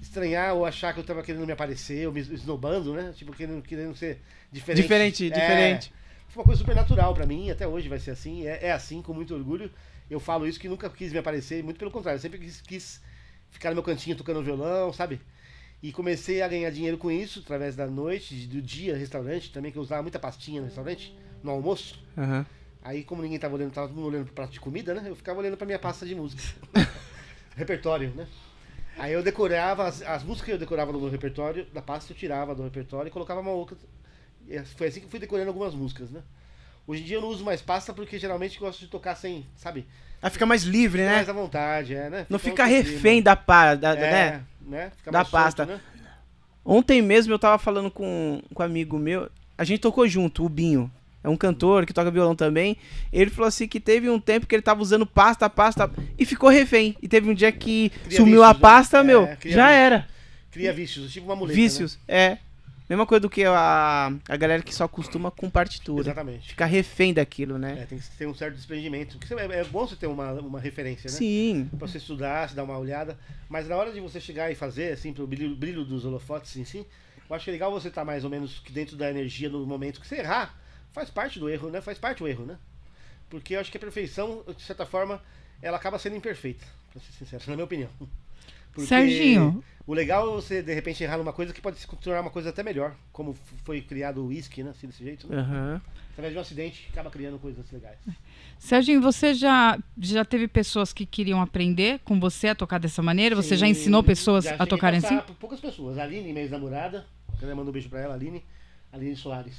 estranhar 0.01 0.55
ou 0.55 0.65
achar 0.65 0.91
que 0.93 0.99
eu 0.99 1.03
tava 1.03 1.21
querendo 1.21 1.45
me 1.45 1.51
aparecer 1.53 2.07
ou 2.07 2.13
me 2.13 2.21
esnobando, 2.21 2.93
né? 2.93 3.13
Tipo, 3.15 3.31
querendo, 3.31 3.61
querendo 3.61 3.95
ser 3.95 4.19
diferente. 4.51 4.81
Diferente, 4.81 5.25
É. 5.25 5.29
diferente. 5.29 5.93
Foi 6.29 6.41
uma 6.41 6.45
coisa 6.47 6.59
super 6.59 6.75
natural 6.75 7.13
pra 7.13 7.25
mim, 7.27 7.51
até 7.51 7.67
hoje 7.67 7.87
vai 7.87 7.99
ser 7.99 8.11
assim, 8.11 8.45
é, 8.47 8.59
é 8.67 8.71
assim, 8.71 9.01
com 9.03 9.13
muito 9.13 9.35
orgulho. 9.35 9.69
Eu 10.09 10.19
falo 10.19 10.47
isso 10.47 10.59
que 10.59 10.69
nunca 10.69 10.89
quis 10.89 11.11
me 11.11 11.19
aparecer, 11.19 11.63
muito 11.63 11.77
pelo 11.77 11.91
contrário, 11.91 12.17
eu 12.17 12.21
sempre 12.21 12.39
quis, 12.39 12.61
quis 12.61 13.01
ficar 13.49 13.69
no 13.69 13.75
meu 13.75 13.83
cantinho 13.83 14.15
tocando 14.15 14.43
violão, 14.43 14.93
sabe? 14.93 15.19
E 15.81 15.91
comecei 15.91 16.41
a 16.41 16.47
ganhar 16.47 16.69
dinheiro 16.69 16.97
com 16.97 17.11
isso, 17.11 17.39
através 17.39 17.75
da 17.75 17.87
noite, 17.87 18.47
do 18.47 18.61
dia, 18.61 18.95
restaurante 18.95 19.51
também, 19.51 19.71
que 19.71 19.77
eu 19.77 19.81
usava 19.81 20.01
muita 20.01 20.19
pastinha 20.19 20.61
no 20.61 20.67
restaurante, 20.67 21.15
no 21.43 21.51
almoço. 21.51 22.03
Aham. 22.17 22.45
Aí, 22.83 23.03
como 23.03 23.21
ninguém 23.21 23.39
tava 23.39 23.55
olhando, 23.55 23.73
tava 23.73 23.87
todo 23.87 23.95
mundo 23.95 24.07
olhando 24.07 24.25
pro 24.25 24.33
prato 24.35 24.51
de 24.51 24.59
comida, 24.59 24.93
né? 24.93 25.09
Eu 25.09 25.15
ficava 25.15 25.39
olhando 25.39 25.57
pra 25.57 25.65
minha 25.65 25.79
pasta 25.79 26.05
de 26.05 26.13
música. 26.13 26.41
repertório, 27.55 28.09
né? 28.15 28.27
Aí 28.97 29.11
eu 29.11 29.23
decorava, 29.23 29.87
as, 29.87 30.01
as 30.01 30.23
músicas 30.23 30.45
que 30.45 30.51
eu 30.53 30.57
decorava 30.57 30.91
no 30.91 31.09
repertório, 31.09 31.65
da 31.73 31.81
pasta 31.81 32.13
eu 32.13 32.17
tirava 32.17 32.53
do 32.55 32.63
repertório 32.63 33.09
e 33.09 33.11
colocava 33.11 33.41
uma 33.41 33.51
outra. 33.51 33.75
Foi 34.77 34.87
assim 34.87 34.99
que 34.99 35.07
eu 35.07 35.09
fui 35.09 35.19
decorando 35.19 35.49
algumas 35.49 35.73
músicas, 35.73 36.09
né? 36.11 36.21
Hoje 36.87 37.01
em 37.01 37.05
dia 37.05 37.17
eu 37.17 37.21
não 37.21 37.29
uso 37.29 37.43
mais 37.43 37.61
pasta 37.61 37.93
porque 37.93 38.17
geralmente 38.19 38.59
gosto 38.59 38.79
de 38.79 38.87
tocar 38.87 39.15
sem, 39.15 39.45
sabe? 39.55 39.85
Aí 40.21 40.29
fica 40.29 40.45
mais 40.45 40.63
livre, 40.63 41.01
né? 41.01 41.15
Mais 41.15 41.29
à 41.29 41.33
vontade, 41.33 41.93
é, 41.95 42.09
né? 42.09 42.25
Não 42.29 42.39
Fica 42.39 42.63
fica 42.63 42.63
outro 42.63 42.83
clima. 42.83 42.95
refém 42.97 43.21
da 43.21 43.35
pá, 43.35 43.75
da, 43.75 43.93
é, 43.95 44.11
né? 44.11 44.43
né? 44.61 44.91
Fica 44.97 45.11
da 45.11 45.19
mais 45.19 45.27
solto, 45.29 45.43
pasta. 45.43 45.65
né? 45.65 45.79
Ontem 46.63 47.01
mesmo 47.01 47.31
eu 47.33 47.39
tava 47.39 47.57
falando 47.59 47.91
com, 47.91 48.41
com 48.53 48.63
um 48.63 48.65
amigo 48.65 48.97
meu, 48.97 49.29
a 49.57 49.63
gente 49.63 49.79
tocou 49.81 50.07
junto, 50.07 50.43
o 50.45 50.49
Binho. 50.49 50.91
É 51.23 51.29
um 51.29 51.35
cantor 51.37 51.87
que 51.87 51.93
toca 51.93 52.11
violão 52.11 52.35
também. 52.35 52.77
Ele 53.11 53.31
falou 53.31 53.47
assim 53.47 53.67
que 53.67 53.79
teve 53.79 54.07
um 54.09 54.19
tempo 54.19 54.45
que 54.45 54.53
ele 54.53 54.61
tava 54.61 54.79
usando 54.81 55.07
pasta, 55.07 55.49
pasta 55.49 55.89
e 56.19 56.23
ficou 56.25 56.49
refém. 56.49 56.95
E 57.01 57.07
teve 57.07 57.27
um 57.29 57.33
dia 57.33 57.51
que 57.51 57.89
Cria 57.89 58.17
sumiu 58.19 58.43
a 58.43 58.47
vícios, 58.49 58.61
né? 58.61 58.61
pasta, 58.61 58.97
É, 58.99 59.03
meu, 59.03 59.27
cria 59.37 59.53
já 59.55 59.67
vícios. 59.67 59.81
era. 59.85 60.07
Cria 60.51 60.71
vícios, 60.73 61.11
tipo 61.11 61.25
uma 61.25 61.35
muleta. 61.35 61.57
né? 61.57 61.63
Vícios, 61.63 61.97
é. 62.07 62.37
Mesma 62.87 63.05
coisa 63.05 63.19
do 63.21 63.29
que 63.29 63.43
a, 63.43 64.11
a 64.29 64.37
galera 64.37 64.61
que 64.61 64.73
só 64.73 64.87
costuma 64.87 65.31
com 65.31 65.49
partitura. 65.49 66.01
Exatamente. 66.01 66.49
Ficar 66.49 66.65
refém 66.67 67.13
daquilo, 67.13 67.57
né? 67.57 67.81
É, 67.81 67.85
tem 67.85 67.97
que 67.97 68.07
ter 68.11 68.27
um 68.27 68.33
certo 68.33 68.55
desprendimento. 68.55 69.17
Porque 69.17 69.33
é, 69.33 69.59
é 69.59 69.63
bom 69.63 69.87
você 69.87 69.95
ter 69.95 70.05
uma, 70.05 70.33
uma 70.33 70.59
referência, 70.59 71.09
né? 71.09 71.17
Sim. 71.17 71.69
Pra 71.77 71.87
você 71.87 71.97
estudar, 71.97 72.47
se 72.47 72.55
dar 72.55 72.63
uma 72.63 72.77
olhada. 72.77 73.17
Mas 73.49 73.67
na 73.67 73.75
hora 73.75 73.91
de 73.91 73.99
você 73.99 74.19
chegar 74.19 74.51
e 74.51 74.55
fazer, 74.55 74.93
assim, 74.93 75.11
pro 75.11 75.25
brilho, 75.25 75.55
brilho 75.55 75.83
dos 75.83 76.05
holofotes 76.05 76.55
em 76.57 76.63
si, 76.63 76.85
eu 77.27 77.35
acho 77.35 77.45
que 77.45 77.49
é 77.49 77.53
legal 77.53 77.71
você 77.71 77.87
estar 77.87 78.05
mais 78.05 78.23
ou 78.23 78.29
menos 78.29 78.61
dentro 78.69 78.95
da 78.95 79.09
energia 79.09 79.49
no 79.49 79.65
momento 79.65 79.99
que 79.99 80.07
você 80.07 80.17
errar. 80.17 80.55
Faz 80.93 81.09
parte 81.09 81.39
do 81.39 81.49
erro, 81.49 81.69
né? 81.69 81.81
Faz 81.81 81.97
parte 81.97 82.19
do 82.19 82.27
erro, 82.27 82.45
né? 82.45 82.57
Porque 83.29 83.55
eu 83.55 83.59
acho 83.59 83.71
que 83.71 83.77
a 83.77 83.79
perfeição, 83.79 84.43
de 84.55 84.61
certa 84.61 84.85
forma, 84.85 85.21
ela 85.59 85.77
acaba 85.77 85.97
sendo 85.97 86.15
imperfeita. 86.15 86.65
pra 86.91 87.01
ser 87.01 87.11
sincero, 87.13 87.43
na 87.49 87.55
minha 87.55 87.65
opinião. 87.65 87.89
Porque 88.75 88.87
Serginho. 88.87 89.63
O 89.87 89.93
legal 89.93 90.27
é 90.27 90.31
você, 90.33 90.61
de 90.61 90.73
repente, 90.73 91.03
errar 91.03 91.17
numa 91.17 91.31
coisa 91.31 91.53
que 91.53 91.61
pode 91.61 91.79
se 91.79 91.87
tornar 91.87 92.21
uma 92.21 92.29
coisa 92.29 92.49
até 92.49 92.61
melhor. 92.61 92.93
Como 93.13 93.33
foi 93.63 93.81
criado 93.81 94.21
o 94.21 94.27
whisky, 94.27 94.63
né? 94.63 94.71
Assim, 94.71 94.87
desse 94.87 95.03
jeito. 95.03 95.27
Né? 95.27 95.37
Aham. 95.37 95.81
Através 96.11 96.33
de 96.33 96.37
um 96.37 96.41
acidente, 96.41 96.87
acaba 96.91 97.09
criando 97.09 97.37
coisas 97.39 97.69
legais. 97.71 97.99
Serginho, 98.57 99.01
você 99.01 99.33
já, 99.33 99.77
já 99.97 100.25
teve 100.25 100.47
pessoas 100.47 100.91
que 100.91 101.05
queriam 101.05 101.41
aprender 101.41 101.99
com 102.03 102.19
você 102.19 102.49
a 102.49 102.55
tocar 102.55 102.79
dessa 102.79 103.01
maneira? 103.01 103.35
Você 103.35 103.55
já 103.55 103.65
Sim, 103.65 103.73
ensinou 103.73 104.03
pessoas 104.03 104.45
já 104.45 104.55
a 104.55 104.65
tocarem 104.65 104.97
assim? 104.97 105.19
poucas 105.39 105.59
pessoas. 105.59 105.97
A 105.97 106.03
Aline, 106.03 106.31
minha 106.31 106.41
ex-namorada, 106.41 107.05
eu 107.41 107.55
mando 107.55 107.69
um 107.69 107.73
beijo 107.73 107.89
pra 107.89 107.99
ela, 107.99 108.13
a 108.13 108.17
Aline, 108.17 108.43
Aline 108.91 109.15
Soares. 109.15 109.55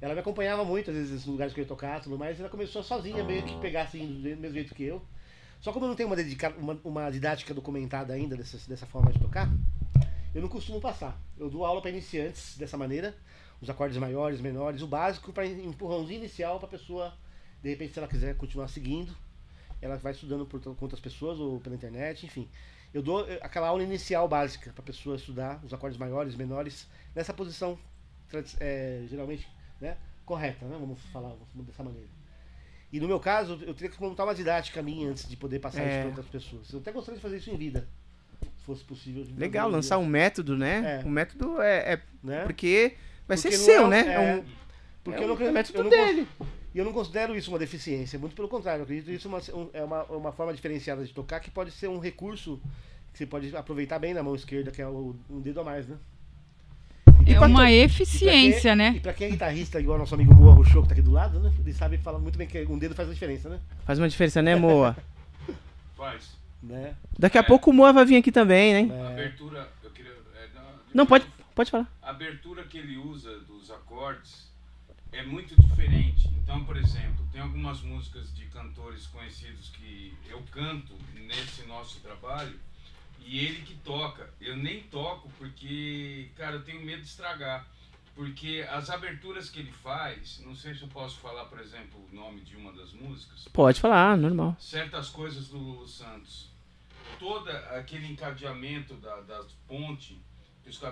Ela 0.00 0.14
me 0.14 0.20
acompanhava 0.20 0.64
muito, 0.64 0.90
às 0.90 0.96
vezes, 0.96 1.12
nos 1.12 1.26
lugares 1.26 1.52
que 1.52 1.60
eu 1.60 1.64
ia 1.64 1.68
tocar, 1.68 2.00
tudo 2.00 2.18
mais. 2.18 2.40
Ela 2.40 2.48
começou 2.48 2.82
sozinha, 2.82 3.22
meio 3.22 3.42
que 3.42 3.54
pegar 3.60 3.82
assim, 3.82 4.06
do 4.06 4.20
mesmo 4.20 4.54
jeito 4.54 4.74
que 4.74 4.82
eu. 4.82 5.02
Só 5.60 5.72
como 5.72 5.84
eu 5.84 5.88
não 5.88 5.96
tenho 5.96 6.08
uma, 6.08 6.16
uma, 6.58 6.80
uma 6.84 7.10
didática 7.10 7.52
documentada 7.52 8.14
ainda 8.14 8.34
dessa, 8.34 8.56
dessa 8.66 8.86
forma 8.86 9.12
de 9.12 9.18
tocar, 9.18 9.48
eu 10.34 10.40
não 10.40 10.48
costumo 10.48 10.80
passar. 10.80 11.20
Eu 11.36 11.50
dou 11.50 11.66
aula 11.66 11.82
para 11.82 11.90
iniciantes 11.90 12.56
dessa 12.56 12.78
maneira, 12.78 13.14
os 13.60 13.68
acordes 13.68 13.98
maiores, 13.98 14.40
menores, 14.40 14.80
o 14.80 14.86
básico 14.86 15.32
para 15.32 15.46
empurrãozinho 15.46 16.20
inicial 16.20 16.58
para 16.58 16.66
a 16.66 16.70
pessoa, 16.70 17.12
de 17.62 17.68
repente, 17.68 17.92
se 17.92 17.98
ela 17.98 18.08
quiser 18.08 18.36
continuar 18.36 18.68
seguindo, 18.68 19.14
ela 19.82 19.98
vai 19.98 20.12
estudando 20.12 20.46
por 20.46 20.60
com 20.60 20.76
outras 20.80 21.00
pessoas 21.00 21.38
ou 21.38 21.60
pela 21.60 21.74
internet, 21.74 22.24
enfim. 22.24 22.48
Eu 22.92 23.02
dou 23.02 23.28
eh, 23.28 23.38
aquela 23.42 23.68
aula 23.68 23.82
inicial 23.82 24.26
básica 24.26 24.72
para 24.72 24.82
a 24.82 24.86
pessoa 24.86 25.16
estudar 25.16 25.62
os 25.62 25.74
acordes 25.74 25.98
maiores, 25.98 26.34
menores, 26.34 26.88
nessa 27.14 27.34
posição, 27.34 27.78
eh, 28.60 29.04
geralmente, 29.08 29.46
né, 29.80 29.96
correta, 30.24 30.64
né, 30.66 30.76
vamos 30.78 31.00
falar 31.12 31.34
vamos 31.52 31.66
dessa 31.66 31.82
maneira. 31.82 32.19
E 32.92 32.98
no 32.98 33.06
meu 33.06 33.20
caso, 33.20 33.58
eu 33.66 33.72
teria 33.74 33.88
que 33.90 34.00
montar 34.00 34.24
uma 34.24 34.34
didática 34.34 34.82
minha 34.82 35.08
antes 35.10 35.28
de 35.28 35.36
poder 35.36 35.58
passar 35.60 35.80
isso 35.82 35.90
É. 35.92 35.98
para 36.00 36.08
outras 36.08 36.26
pessoas. 36.26 36.72
Eu 36.72 36.80
até 36.80 36.90
gostaria 36.90 37.16
de 37.16 37.22
fazer 37.22 37.36
isso 37.36 37.50
em 37.50 37.56
vida, 37.56 37.86
se 38.58 38.64
fosse 38.64 38.82
possível. 38.82 39.24
Legal, 39.36 39.70
lançar 39.70 39.98
um 39.98 40.06
método, 40.06 40.56
né? 40.56 41.00
É. 41.02 41.06
Um 41.06 41.10
método 41.10 41.60
é, 41.62 41.92
é 41.94 42.00
né? 42.22 42.42
porque 42.44 42.96
vai 43.28 43.36
Porque 43.36 43.52
ser 43.52 43.58
seu, 43.58 43.86
é- 43.86 43.88
né? 43.88 44.00
é, 44.08 44.12
É 44.14 44.36
um- 44.40 44.44
porque 45.04 45.20
é 45.20 45.22
eu 45.22 45.28
não 45.28 45.34
acredito, 45.34 45.54
método 45.54 45.78
eu 45.78 45.84
não 45.84 45.90
dele. 45.90 46.28
E 46.72 46.78
eu 46.78 46.84
não 46.84 46.92
considero 46.92 47.34
isso 47.36 47.50
uma 47.50 47.58
deficiência, 47.58 48.18
muito 48.18 48.34
pelo 48.36 48.48
contrário, 48.48 48.80
eu 48.80 48.84
acredito 48.84 49.10
isso 49.10 49.28
uma, 49.28 49.38
um- 49.54 49.70
é 49.72 49.82
uma, 49.84 50.02
uma 50.04 50.32
forma 50.32 50.52
diferenciada 50.54 51.04
de 51.04 51.12
tocar 51.12 51.40
que 51.40 51.50
pode 51.50 51.70
ser 51.72 51.88
um 51.88 51.98
recurso 51.98 52.60
que 53.12 53.18
você 53.18 53.26
pode 53.26 53.54
aproveitar 53.56 53.98
bem 53.98 54.14
na 54.14 54.22
mão 54.22 54.34
esquerda, 54.36 54.70
que 54.70 54.80
é 54.82 54.86
o, 54.86 55.16
um 55.28 55.40
dedo 55.40 55.60
a 55.60 55.64
mais, 55.64 55.86
né? 55.88 55.96
É 57.34 57.38
pra 57.38 57.46
uma 57.48 57.60
to- 57.64 57.66
eficiência, 57.68 58.72
E 58.72 58.76
né? 58.76 59.00
pra 59.02 59.12
quem 59.12 59.28
é 59.28 59.30
guitarrista, 59.30 59.80
igual 59.80 59.98
nosso 59.98 60.14
amigo 60.14 60.34
Moa 60.34 60.54
Rochou, 60.54 60.82
que 60.82 60.88
tá 60.88 60.92
aqui 60.94 61.02
do 61.02 61.10
lado, 61.12 61.38
né? 61.40 61.52
Ele 61.60 61.72
sabe 61.72 61.98
falar 61.98 62.18
muito 62.18 62.36
bem 62.38 62.46
que 62.46 62.64
um 62.66 62.78
dedo 62.78 62.94
faz 62.94 63.08
a 63.08 63.12
diferença, 63.12 63.48
né? 63.48 63.58
Faz 63.84 63.98
uma 63.98 64.08
diferença, 64.08 64.40
né, 64.42 64.54
Moa? 64.56 64.96
Faz. 65.96 66.38
né? 66.62 66.94
Daqui 67.18 67.38
a 67.38 67.40
É. 67.40 67.44
pouco 67.44 67.70
o 67.70 67.74
Moa 67.74 67.92
vai 67.92 68.04
vir 68.04 68.16
aqui 68.16 68.30
também, 68.32 68.86
né? 68.86 68.94
É, 68.94 69.06
Abertura, 69.12 69.68
eu 69.82 69.90
queria. 69.90 70.10
é, 70.12 70.48
não, 70.54 70.62
Não, 70.94 71.06
pode, 71.06 71.26
pode 71.54 71.70
falar. 71.70 71.86
A 72.02 72.10
abertura 72.10 72.64
que 72.64 72.78
ele 72.78 72.96
usa 72.96 73.38
dos 73.40 73.70
acordes 73.70 74.48
é 75.12 75.22
muito 75.22 75.54
diferente. 75.60 76.28
Então, 76.42 76.64
por 76.64 76.76
exemplo, 76.76 77.24
tem 77.32 77.40
algumas 77.40 77.80
músicas 77.82 78.34
de 78.34 78.44
cantores 78.46 79.06
conhecidos 79.06 79.70
que 79.70 80.12
eu 80.28 80.42
canto 80.52 80.92
nesse 81.26 81.66
nosso 81.66 82.00
trabalho 82.00 82.54
e 83.24 83.38
ele 83.38 83.62
que 83.62 83.74
toca. 83.76 84.32
Eu 84.40 84.56
nem 84.56 84.82
toco 84.84 85.30
porque, 85.38 86.30
cara, 86.36 86.56
eu 86.56 86.62
tenho 86.64 86.80
medo 86.84 87.02
de 87.02 87.08
estragar. 87.08 87.66
Porque 88.14 88.66
as 88.70 88.90
aberturas 88.90 89.48
que 89.48 89.60
ele 89.60 89.72
faz, 89.72 90.40
não 90.44 90.54
sei 90.54 90.74
se 90.74 90.82
eu 90.82 90.88
posso 90.88 91.16
falar, 91.18 91.44
por 91.46 91.58
exemplo, 91.60 92.04
o 92.10 92.14
nome 92.14 92.40
de 92.42 92.56
uma 92.56 92.72
das 92.72 92.92
músicas, 92.92 93.48
Pode 93.52 93.80
falar, 93.80 94.16
normal. 94.16 94.56
certas 94.60 95.08
coisas 95.08 95.48
do 95.48 95.56
Lulu 95.58 95.86
Santos. 95.88 96.50
Toda 97.18 97.52
aquele 97.78 98.06
encadeamento 98.06 98.94
da, 98.94 99.20
das 99.22 99.52
pontes, 99.66 100.18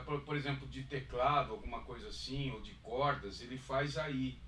por, 0.06 0.20
por 0.22 0.36
exemplo, 0.36 0.66
de 0.68 0.84
teclado, 0.84 1.52
alguma 1.52 1.80
coisa 1.80 2.08
assim, 2.08 2.50
ou 2.52 2.60
de 2.60 2.72
cordas, 2.74 3.40
ele 3.42 3.58
faz 3.58 3.98
aí. 3.98 4.38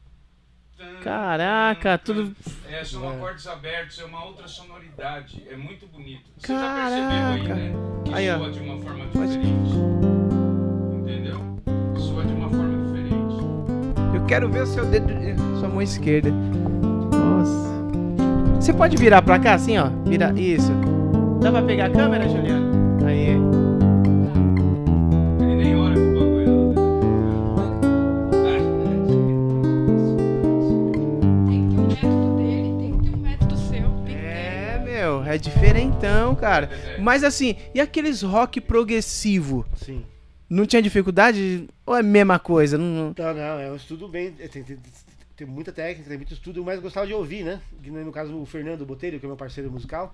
Caraca, 1.02 1.98
tudo-. 1.98 2.34
É, 2.68 2.84
são 2.84 3.04
É. 3.04 3.14
acordes 3.16 3.46
abertos, 3.46 3.98
é 3.98 4.04
uma 4.04 4.24
outra 4.24 4.46
sonoridade. 4.48 5.42
É 5.50 5.56
muito 5.56 5.86
bonito. 5.86 6.22
Você 6.38 6.46
Caraca. 6.48 6.90
já 6.90 7.08
percebeu 7.08 7.26
aí, 7.26 7.42
né? 7.48 7.72
Que 8.04 8.14
Aí, 8.14 8.30
ó. 8.30 8.38
soa 8.38 8.50
de 8.50 8.60
uma 8.60 8.78
forma 8.78 9.06
diferente. 9.06 9.70
Entendeu? 10.94 11.40
Soa 11.98 12.24
de 12.24 12.32
uma 12.32 12.48
forma 12.48 12.84
diferente. 12.86 14.14
Eu 14.14 14.24
quero 14.26 14.48
ver 14.50 14.62
o 14.62 14.66
seu 14.66 14.86
dedo, 14.86 15.12
sua 15.58 15.68
mão 15.68 15.82
esquerda. 15.82 16.30
Nossa. 16.30 17.70
Você 18.60 18.72
pode 18.72 18.96
virar 18.96 19.22
pra 19.22 19.38
cá 19.38 19.54
assim, 19.54 19.78
ó? 19.78 19.88
Vira 20.06 20.32
isso. 20.38 20.72
Dá 21.42 21.50
pra 21.50 21.62
pegar 21.62 21.86
a 21.86 21.90
câmera, 21.90 22.28
Juliana? 22.28 22.69
É 35.34 35.38
diferentão, 35.38 36.34
cara. 36.34 36.70
Mas 36.98 37.22
assim, 37.24 37.56
e 37.74 37.80
aqueles 37.80 38.22
rock 38.22 38.60
progressivo? 38.60 39.66
sim. 39.76 40.04
Não 40.48 40.66
tinha 40.66 40.82
dificuldade? 40.82 41.68
Ou 41.86 41.94
é 41.96 42.00
a 42.00 42.02
mesma 42.02 42.36
coisa? 42.36 42.76
Não, 42.76 42.84
não- 42.86 43.14
Não, 43.16 43.34
não, 43.34 43.60
é 43.60 43.70
um 43.70 43.76
estudo 43.76 44.08
bem. 44.08 44.34
é, 44.40 44.48
Tem, 44.48 44.64
tem, 44.64 44.78
tem 45.36 45.46
muita 45.46 45.70
técnica, 45.70 46.08
tem 46.08 46.18
muito 46.18 46.34
estudo, 46.34 46.64
mas 46.64 46.74
eu 46.74 46.82
gostava 46.82 47.06
de 47.06 47.14
ouvir, 47.14 47.44
né? 47.44 47.60
No 48.04 48.10
caso 48.10 48.36
o 48.36 48.44
Fernando 48.44 48.84
Botelho, 48.84 49.20
que 49.20 49.24
é 49.26 49.28
meu 49.28 49.36
parceiro 49.36 49.70
musical, 49.70 50.12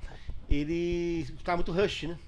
ele 0.50 1.20
escutava 1.22 1.56
muito 1.56 1.72
Rush, 1.72 2.02
né? 2.02 2.18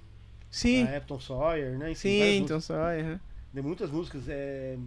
Sim, 0.51 0.85
A 0.85 0.97
Epton 0.97 1.21
Sawyer, 1.21 1.79
né? 1.79 1.91
Enfim, 1.91 2.01
sim, 2.09 2.19
várias 2.19 2.37
então 2.39 2.61
só. 2.61 2.89
é, 2.89 2.97
músicas. 3.03 3.21
Tem 3.53 3.63
muitas 3.63 3.91
músicas 3.91 4.23
é, 4.29 4.79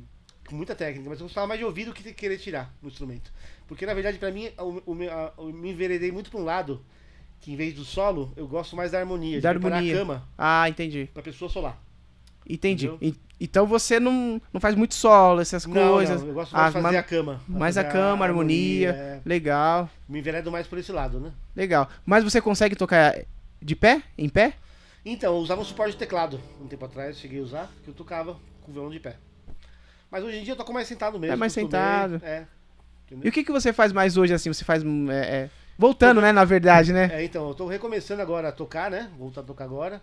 com 0.47 0.55
muita 0.55 0.73
técnica, 0.73 1.07
mas 1.07 1.19
eu 1.19 1.25
gostava 1.27 1.45
mais 1.45 1.59
de 1.59 1.65
ouvir 1.65 1.85
do 1.85 1.93
que 1.93 2.01
de 2.01 2.13
querer 2.13 2.39
tirar 2.39 2.73
no 2.81 2.89
instrumento. 2.89 3.31
Porque 3.67 3.85
na 3.85 3.93
verdade, 3.93 4.17
pra 4.17 4.31
mim, 4.31 4.49
meu- 4.95 5.11
a- 5.13 5.31
eu 5.37 5.53
me 5.53 5.69
enveredei 5.69 6.11
muito 6.11 6.31
pra 6.31 6.39
um 6.39 6.43
lado 6.43 6.81
que 7.41 7.51
em 7.51 7.55
vez 7.55 7.73
do 7.73 7.83
solo, 7.83 8.31
eu 8.37 8.47
gosto 8.47 8.75
mais 8.75 8.91
da 8.91 8.99
harmonia, 8.99 9.41
Da 9.41 9.49
harmonia. 9.49 9.95
a 9.95 9.97
cama 9.99 10.23
Ah, 10.37 10.69
entendi. 10.69 11.09
pra 11.13 11.23
pessoa 11.23 11.49
solar. 11.49 11.81
Entendi. 12.47 12.89
E- 13.01 13.15
Então 13.43 13.65
você 13.65 13.99
não, 13.99 14.39
não 14.53 14.61
faz 14.61 14.75
muito 14.75 14.93
solo, 14.93 15.41
essas 15.41 15.65
Não, 15.65 15.73
coisas. 15.93 16.21
não, 16.21 16.27
eu 16.27 16.33
gosto 16.35 16.51
mais 16.55 16.71
de 16.71 16.77
Ah, 16.77 16.81
fazer 16.83 16.97
a 16.97 17.01
cama. 17.03 17.41
mais 17.47 17.75
a 17.75 17.83
cama, 17.83 18.23
a 18.23 18.27
harmonia. 18.27 18.89
é, 18.91 19.19
Legal, 19.25 19.89
me 20.07 20.19
enveredo 20.19 20.51
mais 20.51 20.67
por 20.67 20.77
esse 20.77 20.91
lado, 20.91 21.19
né? 21.19 21.31
legal. 21.55 21.89
Mas 22.05 22.23
você 22.23 22.39
consegue 22.39 22.75
tocar 22.75 23.15
de 23.59 23.75
pé? 23.75 24.03
Em 24.15 24.29
pé? 24.29 24.53
Então, 25.03 25.33
eu 25.33 25.39
usava 25.39 25.59
um 25.59 25.65
suporte 25.65 25.93
de 25.93 25.97
teclado. 25.97 26.39
Um 26.61 26.67
tempo 26.67 26.85
atrás, 26.85 27.17
cheguei 27.19 27.39
a 27.39 27.43
usar, 27.43 27.71
que 27.83 27.89
eu 27.89 27.93
tocava 27.95 28.37
com 28.61 28.69
o 28.69 28.73
violão 28.75 28.91
de 28.91 28.99
pé. 28.99 29.15
Mas 30.11 30.23
hoje 30.23 30.37
em 30.37 30.43
dia 30.43 30.53
eu 30.53 30.57
toco 30.57 30.71
mais 30.71 30.87
sentado 30.87 31.17
mesmo. 31.19 31.33
É 31.33 31.35
mais 31.35 31.51
sentado. 31.51 32.21
É. 32.23 32.45
E 33.23 33.27
o 33.27 33.31
que, 33.31 33.43
que 33.43 33.51
você 33.51 33.73
faz 33.73 33.91
mais 33.91 34.17
hoje, 34.17 34.33
assim? 34.35 34.53
Você 34.53 34.63
faz. 34.63 34.83
hum, 34.83 35.09
é, 35.09 35.19
é, 35.19 35.49
Voltando, 35.77 36.21
né, 36.21 36.31
na 36.31 36.45
verdade, 36.45 36.93
né? 36.93 37.09
É, 37.11 37.23
então, 37.23 37.47
eu 37.47 37.55
tô 37.55 37.67
recomeçando 37.67 38.21
agora 38.21 38.49
a 38.49 38.51
tocar, 38.51 38.91
né? 38.91 39.09
Voltar 39.17 39.41
a 39.41 39.43
tocar 39.43 39.65
agora. 39.65 40.01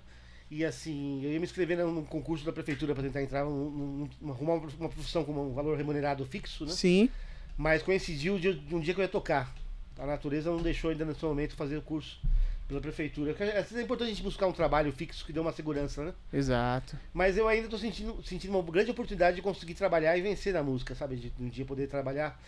E 0.51 0.65
assim, 0.65 1.23
eu 1.23 1.31
ia 1.31 1.39
me 1.39 1.45
inscrever 1.45 1.77
num 1.79 2.05
concurso 2.05 2.45
da 2.45 2.53
prefeitura 2.53 2.95
pra 2.95 3.03
tentar 3.03 3.23
entrar, 3.23 3.41
arrumar 3.41 4.55
uma, 4.55 4.89
profissão 4.89 5.23
com 5.23 5.33
um 5.33 5.53
valor 5.53 5.77
remunerado 5.77 6.25
fixo, 6.25 6.65
né? 6.65 6.73
Sim. 6.73 7.11
Mas 7.57 7.83
coincidiu 7.83 8.39
de, 8.39 8.55
de 8.55 8.75
um 8.75 8.81
dia 8.81 8.95
que 8.95 9.01
eu 9.01 9.05
ia 9.05 9.09
tocar. 9.09 9.53
A 9.99 10.07
natureza 10.07 10.51
não 10.51 10.63
deixou 10.63 10.91
ainda 10.91 11.05
nesse 11.05 11.23
momento 11.25 11.55
fazer 11.55 11.77
o 11.77 11.83
curso 11.83 12.19
pela 12.67 12.81
prefeitura. 12.81 13.35
É 13.39 13.83
importante 13.83 14.09
a 14.09 14.15
gente 14.15 14.23
buscar 14.23 14.47
um 14.47 14.53
trabalho 14.53 14.93
fixo 14.93 15.25
que 15.25 15.33
dê 15.33 15.41
uma 15.41 15.53
segurança, 15.53 16.05
né? 16.05 16.15
Exato. 16.33 16.97
Mas 17.13 17.37
eu 17.37 17.49
ainda 17.49 17.69
tô 17.69 17.77
sentindo, 17.77 18.23
sentindo 18.23 18.57
uma 18.57 18.63
grande 18.63 18.91
oportunidade 18.91 19.37
de 19.37 19.43
conseguir 19.43 19.75
trabalhar 19.75 20.17
e 20.17 20.23
vencer 20.23 20.55
na 20.55 20.63
música, 20.63 20.95
sabe? 20.95 21.17
De 21.17 21.33
um 21.41 21.49
dia 21.49 21.65
poder 21.65 21.89
trabalhar, 21.89 22.41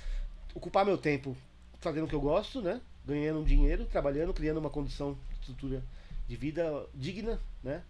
ocupar 0.55 0.87
meu 0.87 0.97
tempo 0.97 1.37
fazendo 1.81 2.05
o 2.05 2.09
que 2.09 2.15
eu 2.15 2.21
gosto, 2.21 2.63
né? 2.63 2.81
Ganhando 3.07 3.41
um 3.41 3.45
dinheiro, 3.45 3.85
trabalhando, 3.87 4.33
criando 4.35 4.59
uma 4.59 4.71
condição, 4.71 5.17
estrutura 5.33 5.83
de 6.29 6.37
vida 6.37 6.87
digna, 6.95 7.41
né? 7.63 7.83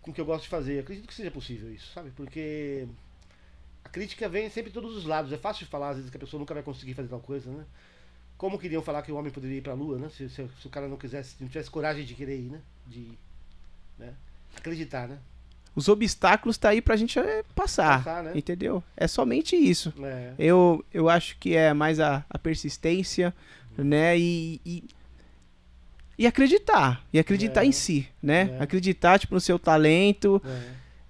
Com 0.00 0.10
o 0.10 0.14
que 0.14 0.20
eu 0.20 0.24
gosto 0.24 0.44
de 0.44 0.48
fazer. 0.50 0.74
Eu 0.76 0.80
acredito 0.80 1.06
que 1.08 1.14
seja 1.14 1.30
possível 1.30 1.72
isso, 1.72 1.90
sabe? 1.92 2.10
Porque 2.10 2.86
a 3.84 3.88
crítica 3.88 4.28
vem 4.28 4.48
sempre 4.50 4.70
de 4.70 4.74
todos 4.74 4.96
os 4.96 5.04
lados. 5.04 5.32
É 5.32 5.38
fácil 5.38 5.64
de 5.64 5.70
falar, 5.70 5.90
às 5.90 5.96
vezes, 5.96 6.10
que 6.10 6.16
a 6.16 6.20
pessoa 6.20 6.38
nunca 6.38 6.54
vai 6.54 6.62
conseguir 6.62 6.94
fazer 6.94 7.08
tal 7.08 7.20
coisa, 7.20 7.50
né? 7.50 7.64
Como 8.36 8.58
queriam 8.58 8.82
falar 8.82 9.02
que 9.02 9.12
o 9.12 9.16
homem 9.16 9.32
poderia 9.32 9.58
ir 9.58 9.62
pra 9.62 9.74
lua, 9.74 9.98
né? 9.98 10.08
Se, 10.10 10.28
se- 10.28 10.48
se 10.60 10.66
o 10.66 10.70
cara 10.70 10.88
não 10.88 10.96
quisesse, 10.96 11.36
não 11.40 11.48
tivesse 11.48 11.70
coragem 11.70 12.04
de 12.04 12.14
querer 12.14 12.36
ir, 12.36 12.50
né? 12.50 12.60
De 12.86 13.12
né? 13.98 14.12
acreditar, 14.56 15.08
né? 15.08 15.18
Os 15.74 15.88
obstáculos 15.88 16.56
tá 16.56 16.68
aí 16.68 16.80
pra 16.80 16.94
gente 16.96 17.18
é, 17.18 17.42
passar. 17.54 17.98
Passar, 18.04 18.22
né? 18.22 18.32
Entendeu? 18.34 18.82
É 18.96 19.08
somente 19.08 19.56
isso. 19.56 19.92
É. 20.02 20.34
Eu, 20.38 20.84
eu 20.92 21.08
acho 21.08 21.36
que 21.38 21.56
é 21.56 21.72
mais 21.72 21.98
a, 21.98 22.24
a 22.30 22.38
persistência, 22.38 23.34
né? 23.76 24.18
E, 24.18 24.60
e, 24.64 24.84
e 26.18 26.26
acreditar. 26.26 27.04
E 27.12 27.18
acreditar 27.18 27.64
É. 27.64 27.66
em 27.66 27.72
si, 27.72 28.08
né? 28.22 28.56
É. 28.58 28.62
Acreditar, 28.62 29.18
tipo, 29.18 29.34
no 29.34 29.40
seu 29.40 29.58
talento 29.58 30.40
é. 30.44 30.62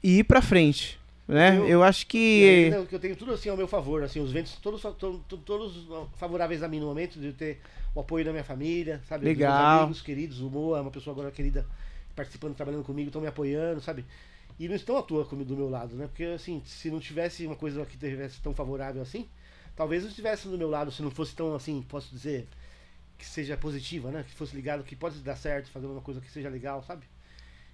e 0.02 0.18
ir 0.20 0.24
pra 0.24 0.40
frente. 0.40 0.98
Né? 1.26 1.56
Eu- 1.58 1.66
Eu, 1.68 1.82
acho 1.82 2.06
que. 2.06 2.70
que 2.88 2.94
eu 2.94 2.98
tenho 3.00 3.16
tudo 3.16 3.32
assim 3.32 3.48
ao 3.48 3.56
meu 3.56 3.66
favor, 3.66 4.02
assim, 4.02 4.20
os 4.20 4.30
ventos 4.30 4.56
todos, 4.56 4.82
fa- 4.82 4.92
to- 4.92 5.24
to- 5.26 5.38
todos 5.38 5.86
favoráveis 6.16 6.62
a 6.62 6.68
mim 6.68 6.80
no 6.80 6.86
momento 6.86 7.18
de 7.18 7.28
eu 7.28 7.32
ter 7.32 7.60
o 7.94 8.00
apoio 8.00 8.24
da 8.26 8.30
minha 8.30 8.44
família, 8.44 9.00
sabe? 9.08 9.24
Legal. 9.24 9.52
Dos 9.76 9.82
amigos 9.84 10.02
queridos, 10.02 10.40
o 10.40 10.50
Moa, 10.50 10.82
uma 10.82 10.90
pessoa 10.90 11.14
agora 11.14 11.30
querida 11.30 11.66
participando, 12.14 12.54
trabalhando 12.54 12.84
comigo, 12.84 13.08
estão 13.08 13.22
me 13.22 13.26
apoiando, 13.26 13.80
sabe? 13.80 14.04
E 14.60 14.68
não 14.68 14.74
estão 14.76 14.98
à 14.98 15.02
toa 15.02 15.24
comigo 15.24 15.48
do 15.48 15.56
meu 15.56 15.70
lado, 15.70 15.96
né? 15.96 16.06
Porque 16.08 16.24
assim, 16.24 16.60
se 16.66 16.90
não 16.90 17.00
tivesse 17.00 17.46
uma 17.46 17.56
coisa 17.56 17.84
que 17.86 17.96
tivesse 17.96 18.40
tão 18.42 18.54
favorável 18.54 19.00
assim, 19.00 19.26
talvez 19.76 20.02
não 20.02 20.10
estivesse 20.10 20.48
do 20.48 20.58
meu 20.58 20.68
lado, 20.70 20.90
se 20.92 21.02
não 21.02 21.10
fosse 21.10 21.34
tão 21.34 21.54
assim, 21.54 21.82
posso 21.88 22.10
dizer, 22.14 22.46
que 23.18 23.26
seja 23.26 23.56
positiva, 23.56 24.10
né? 24.10 24.24
Que 24.28 24.34
fosse 24.34 24.54
ligado, 24.54 24.84
que 24.84 24.96
pode 24.96 25.18
dar 25.20 25.36
certo, 25.36 25.70
fazer 25.70 25.86
uma 25.86 26.00
coisa 26.00 26.20
que 26.20 26.30
seja 26.30 26.48
legal, 26.48 26.82
sabe? 26.86 27.04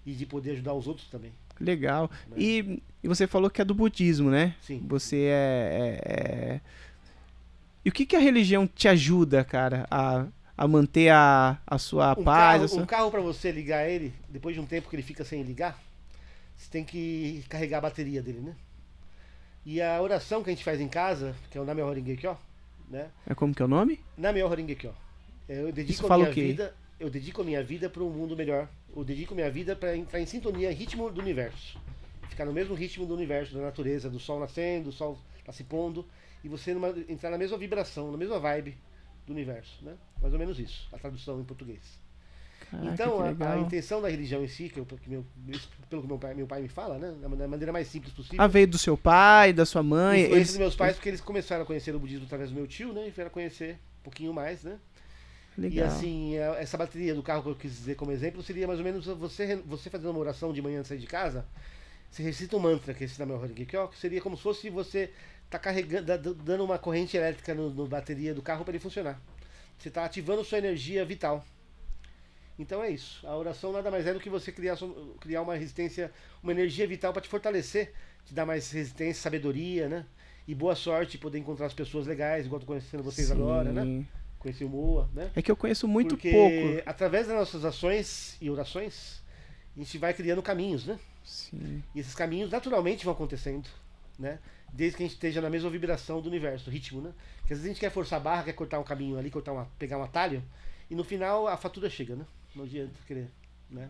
E 0.07 0.13
de 0.13 0.25
poder 0.27 0.53
ajudar 0.53 0.75
os 0.75 0.87
outros 0.87 1.09
também. 1.09 1.33
Legal. 1.61 2.11
Né? 2.29 2.37
E, 2.39 2.83
e 3.03 3.09
você 3.09 3.27
falou 3.27 3.51
que 3.51 3.61
é 3.61 3.65
do 3.65 3.75
budismo, 3.75 4.31
né? 4.31 4.55
Sim. 4.63 4.83
Você 4.89 5.17
é, 5.27 6.01
é- 6.05 6.13
é- 6.55 6.61
E 7.85 7.89
o 7.89 7.93
que, 7.93 8.07
que 8.07 8.17
a 8.17 8.21
religião 8.21 8.67
te 8.67 8.89
ajuda, 8.89 9.45
cara, 9.45 9.87
a, 9.91 10.27
a 10.57 10.69
manter 10.69 11.11
a, 11.11 11.59
a 11.67 11.79
sua 11.79 12.13
um 12.19 12.25
paz? 12.25 12.57
carro, 12.61 12.69
sua- 12.69 12.83
um 12.83 12.87
carro 12.87 13.11
para 13.11 13.21
você 13.21 13.51
ligar 13.53 13.89
ele, 13.89 14.13
depois 14.29 14.55
de 14.55 14.61
um 14.61 14.67
tempo 14.67 14.89
que 14.89 14.97
ele 14.97 15.03
fica 15.03 15.25
sem 15.25 15.43
ligar, 15.43 15.79
você 16.57 16.71
tem 16.71 16.85
que 16.85 17.45
carregar 17.49 17.79
a 17.79 17.83
bateria 17.83 18.23
dele, 18.23 18.41
né? 18.41 18.55
E 19.65 19.81
a 19.81 20.01
oração 20.01 20.43
que 20.43 20.51
a 20.51 20.53
gente 20.53 20.65
faz 20.65 20.81
em 20.81 20.89
casa, 20.89 21.35
que 21.51 21.59
é 21.59 21.61
o 21.61 21.65
Namyo 21.65 21.87
Horingekyo, 21.87 22.37
né? 22.89 23.11
É 23.27 23.35
como 23.35 23.55
que 23.55 23.63
é 23.63 23.65
o 23.65 23.69
nome? 23.69 24.01
Namyo 24.17 24.47
Horingekyo. 24.49 24.95
Eu 25.49 25.67
Isso 25.69 25.73
dedico 25.75 26.07
a 26.07 26.09
fala 26.09 26.23
minha 26.23 26.31
o 26.31 26.35
quê? 26.35 26.43
vida, 26.43 26.75
eu 26.99 27.11
dedico 27.11 27.43
a 27.43 27.45
minha 27.45 27.63
vida 27.63 27.91
para 27.91 28.03
um 28.03 28.11
mundo 28.11 28.37
melhor. 28.37 28.69
Eu 28.95 29.05
dedico 29.05 29.35
a 29.35 29.37
minha 29.37 29.51
vida 29.51 29.77
para 29.77 29.97
entrar 29.97 30.21
em 30.21 30.27
sintonia, 30.27 30.73
ritmo 30.73 31.11
do 31.11 31.21
universo. 31.21 31.79
Ficar 32.29 32.45
no 32.45 32.53
mesmo 32.53 32.75
ritmo 32.75 33.05
do 33.07 33.15
universo, 33.15 33.55
da 33.55 33.61
natureza, 33.61 34.09
do 34.09 34.19
sol 34.19 34.41
nascendo, 34.41 34.87
do 34.87 34.93
sol 34.93 35.19
tá 35.45 35.53
se 35.53 35.65
pondo, 35.65 36.07
e 36.45 36.49
você 36.49 36.73
numa- 36.73 36.95
entrar 37.09 37.31
na 37.31 37.39
mesma 37.39 37.59
vibração, 37.59 38.11
na 38.11 38.17
mesma 38.19 38.39
vibe 38.39 38.77
do 39.27 39.33
universo, 39.33 39.85
né? 39.85 39.97
Mais 40.21 40.33
ou 40.33 40.39
menos 40.39 40.59
isso, 40.59 40.89
a 40.93 40.99
tradução 40.99 41.41
em 41.41 41.45
português. 41.45 41.81
Caraca, 42.71 42.95
Então, 42.95 43.21
a, 43.21 43.53
a 43.55 43.59
intenção 43.59 44.01
da 44.01 44.09
religião 44.09 44.45
em 44.45 44.49
si, 44.49 44.69
que 44.69 44.79
eu, 44.79 44.87
que 44.87 45.11
meu, 45.11 45.25
pelo 45.89 46.03
que 46.03 46.09
meu 46.09 46.19
pai, 46.19 46.35
meu 46.35 46.47
pai 46.47 46.63
me 46.63 46.69
fala, 46.69 46.99
né? 46.99 47.13
Da 47.21 47.49
maneira 47.49 47.73
mais 47.73 47.89
simples 47.89 48.13
possível. 48.13 48.41
Ah, 48.41 48.47
veio 48.47 48.69
do 48.69 48.79
seu 48.79 48.97
pai, 48.97 49.53
da 49.53 49.67
sua 49.67 49.83
mãe. 49.83 50.21
Eles... 50.23 50.49
dos 50.49 50.59
meus 50.59 50.77
pais, 50.77 50.95
porque 50.95 51.09
eles 51.09 51.21
começaram 51.21 51.65
a 51.65 51.67
conhecer 51.67 51.95
o 51.95 51.99
budismo 51.99 52.27
através 52.27 52.51
do 52.51 52.55
meu 52.55 52.67
tio, 52.67 52.93
né? 52.93 53.09
E 53.09 53.11
vieram 53.11 53.31
conhecer 53.31 53.75
um 54.01 54.05
pouquinho 54.05 54.33
mais, 54.33 54.63
né? 54.63 54.79
E 55.59 55.61
Legal. 55.61 55.89
assim, 55.89 56.37
é- 56.37 56.63
essa 56.63 56.79
bateria 56.79 57.15
do 57.15 57.23
carro 57.23 57.43
que 57.43 57.49
eu 57.51 57.55
quis 57.57 57.73
dizer 57.73 57.97
como 57.97 58.13
exemplo 58.13 58.43
seria 58.43 58.67
mais 58.67 58.79
ou 58.79 58.85
menos 58.85 59.05
você, 59.07 59.57
você 59.57 59.91
fazendo 59.91 60.11
uma 60.11 60.21
oração 60.21 60.53
de 60.53 60.63
manhã 60.63 60.79
antes 60.79 60.89
de 60.89 60.95
sair 60.95 61.01
de 61.01 61.07
casa, 61.07 61.45
você 62.11 62.23
recita 62.23 62.57
um 62.57 62.61
mantra, 62.61 62.95
que 62.95 63.05
é 63.05 63.07
esse 63.07 63.19
da 63.19 63.27
meu 63.27 63.41
que 63.89 63.99
seria 63.99 64.21
como 64.21 64.37
se 64.37 64.43
fosse 64.43 64.71
você 64.71 65.11
tá 65.51 65.59
carregando, 65.59 66.07
da- 66.07 66.17
da- 66.17 66.33
dando 66.33 66.65
uma 66.65 66.79
corrente 66.79 67.17
elétrica 67.17 67.53
no, 67.55 67.71
no 67.71 67.87
bateria 67.87 68.33
do 68.33 68.43
carro 68.43 68.65
para 68.65 68.73
ele 68.73 68.83
funcionar. 68.83 69.21
Você 69.77 69.89
está 69.89 70.05
ativando 70.05 70.45
sua 70.45 70.59
energia 70.59 71.05
vital. 71.05 71.45
Então 72.61 72.85
é 72.85 72.91
isso. 72.91 73.27
A 73.27 73.35
oração 73.35 73.73
nada 73.73 73.91
mais 73.91 74.07
é 74.07 74.13
do 74.13 74.21
que 74.21 74.29
você 74.29 74.53
criar, 74.53 74.77
criar 75.19 75.41
uma 75.41 75.55
resistência, 75.55 76.13
uma 76.43 76.53
energia 76.53 76.87
vital 76.87 77.11
para 77.11 77.23
te 77.23 77.29
fortalecer, 77.29 77.95
te 78.27 78.35
dar 78.35 78.45
mais 78.45 78.71
resistência, 78.71 79.23
sabedoria, 79.23 79.89
né? 79.89 80.05
E 80.47 80.55
boa 80.55 80.75
sorte 80.77 81.17
poder 81.17 81.39
encontrar 81.39 81.67
as 81.67 81.73
pessoas 81.73 82.07
legais, 82.07 82.45
igual 82.45 82.61
tô 82.61 82.67
conhecendo 82.67 83.03
vocês 83.03 83.29
Sim. 83.29 83.33
agora, 83.33 83.73
né? 83.73 84.05
Conheci 84.39 84.63
o 84.63 84.69
Moa, 84.69 85.09
né? 85.15 85.31
É 85.35 85.41
que 85.41 85.51
eu 85.51 85.57
conheço 85.57 85.89
muito 85.89 86.17
Porque 86.17 86.31
pouco. 86.31 86.83
através 86.85 87.29
das 87.29 87.37
nossas 87.37 87.65
ações 87.65 88.37
e 88.43 88.51
orações, 88.51 89.23
a 89.75 89.79
gente 89.79 89.97
vai 89.97 90.13
criando 90.13 90.43
caminhos, 90.43 90.85
né? 90.85 90.99
Sim. 91.25 91.83
E 91.95 92.01
esses 92.01 92.15
caminhos 92.15 92.51
naturalmente 92.51 93.07
vão 93.07 93.15
acontecendo, 93.15 93.71
né? 94.19 94.39
Desde 94.71 94.99
que 94.99 95.03
a 95.03 95.07
gente 95.07 95.15
esteja 95.15 95.41
na 95.41 95.49
mesma 95.49 95.71
vibração 95.71 96.21
do 96.21 96.29
universo, 96.29 96.67
do 96.67 96.71
ritmo, 96.71 97.01
né? 97.01 97.13
Porque 97.39 97.55
às 97.55 97.61
vezes 97.61 97.65
a 97.65 97.69
gente 97.73 97.81
quer 97.81 97.91
forçar 97.91 98.21
a 98.21 98.23
barra, 98.23 98.43
quer 98.43 98.53
cortar 98.53 98.79
um 98.79 98.85
caminho 98.85 99.19
ali, 99.19 99.31
cortar 99.31 99.53
uma, 99.53 99.67
pegar 99.79 99.97
um 99.97 100.03
atalho, 100.03 100.43
e 100.91 100.95
no 100.95 101.05
final 101.05 101.49
a 101.49 101.57
fatura 101.57 101.89
chega, 101.89 102.15
né? 102.17 102.27
Não 102.55 102.65
adianta 102.65 102.93
querer, 103.07 103.29
né? 103.71 103.89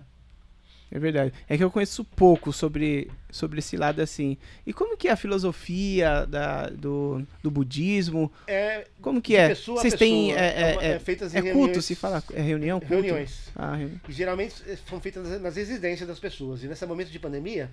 É 0.92 0.98
verdade. 0.98 1.32
É 1.48 1.56
que 1.56 1.62
eu 1.62 1.70
conheço 1.70 2.04
pouco 2.04 2.52
sobre, 2.52 3.08
sobre 3.30 3.60
esse 3.60 3.76
lado 3.76 4.02
assim. 4.02 4.36
E 4.66 4.72
como 4.72 4.96
que 4.96 5.06
é 5.06 5.12
a 5.12 5.16
filosofia 5.16 6.26
da, 6.26 6.68
do, 6.68 7.24
do 7.40 7.48
budismo? 7.48 8.30
É 8.48 8.88
Como 9.00 9.22
que 9.22 9.36
é? 9.36 9.54
Vocês 9.54 9.94
têm. 9.94 10.32
É, 10.34 10.70
É 10.70 10.72
uma- 10.72 10.82
é, 10.82 10.90
é 10.94 10.98
feitas 10.98 11.32
em 11.32 11.38
é 11.48 11.52
culto, 11.52 11.80
se 11.80 11.94
fala? 11.94 12.20
É 12.32 12.42
reunião? 12.42 12.80
Culto? 12.80 12.92
reuniões. 12.92 13.50
Ah, 13.54 13.76
reunião. 13.76 14.00
E 14.08 14.12
geralmente 14.12 14.64
eh, 14.66 14.76
são 14.88 15.00
feitas 15.00 15.28
nas- 15.28 15.40
nas 15.40 15.54
residências 15.54 16.08
das 16.08 16.18
pessoas. 16.18 16.64
E 16.64 16.66
nesse 16.66 16.84
momento 16.86 17.10
de 17.12 17.18
pandemia, 17.20 17.70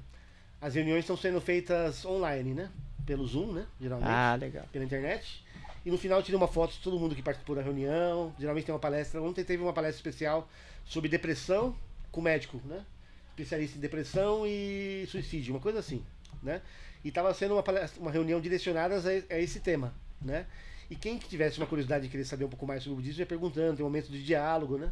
as 0.62 0.76
reuniões 0.76 1.00
estão 1.00 1.18
sendo 1.18 1.42
feitas 1.42 2.06
online, 2.06 2.54
né? 2.54 2.70
Pelo 3.04 3.26
Zoom, 3.26 3.52
né? 3.52 3.66
Geralmente. 3.82 4.10
Ah, 4.12 4.38
legal. 4.40 4.66
pela 4.72 4.86
internet. 4.86 5.44
E 5.84 5.90
no 5.90 5.98
final 5.98 6.22
tira 6.22 6.38
uma 6.38 6.48
foto 6.48 6.74
de 6.74 6.80
todo 6.82 7.00
mundo 7.00 7.16
que 7.16 7.24
participou 7.24 7.56
da 7.56 7.64
reunião. 7.64 8.32
Geralmente 8.38 8.66
tem 8.66 8.76
uma 8.76 8.80
palestra. 8.80 9.20
Ontem 9.24 9.44
teve 9.44 9.64
uma 9.64 9.74
palestra 9.74 9.98
especial 9.98 10.48
sobre 10.88 11.10
depressão 11.10 11.76
com 12.12 12.22
médico, 12.22 12.62
né? 12.66 12.84
Especialista 13.30 13.78
em 13.78 13.82
depressão 13.82 14.46
e 14.48 15.06
suicídio, 15.10 15.54
uma 15.54 15.60
coisa 15.60 15.80
assim, 15.80 16.04
né? 16.42 16.62
E 17.04 17.10
estava 17.10 17.34
sendo 17.34 17.54
uma, 17.54 17.62
palestra, 17.64 18.02
uma 18.02 18.10
reunião 18.12 18.42
direcionada 18.42 18.96
a, 18.98 19.36
a 19.36 19.40
esse 19.40 19.60
tema, 19.60 19.94
né? 20.22 20.46
E 20.90 20.96
quem 20.96 21.20
que 21.20 21.28
tivesse 21.28 21.58
uma 21.60 21.68
curiosidade 21.68 22.06
de 22.06 22.10
querer 22.10 22.24
saber 22.26 22.46
um 22.46 22.50
pouco 22.50 22.66
mais 22.66 22.82
sobre 22.82 22.94
o 22.94 22.96
budismo 22.98 23.22
ia 23.22 23.26
perguntando, 23.26 23.76
tem 23.78 23.86
um 23.86 23.90
momento 23.90 24.10
de 24.12 24.24
diálogo, 24.24 24.78
né? 24.78 24.92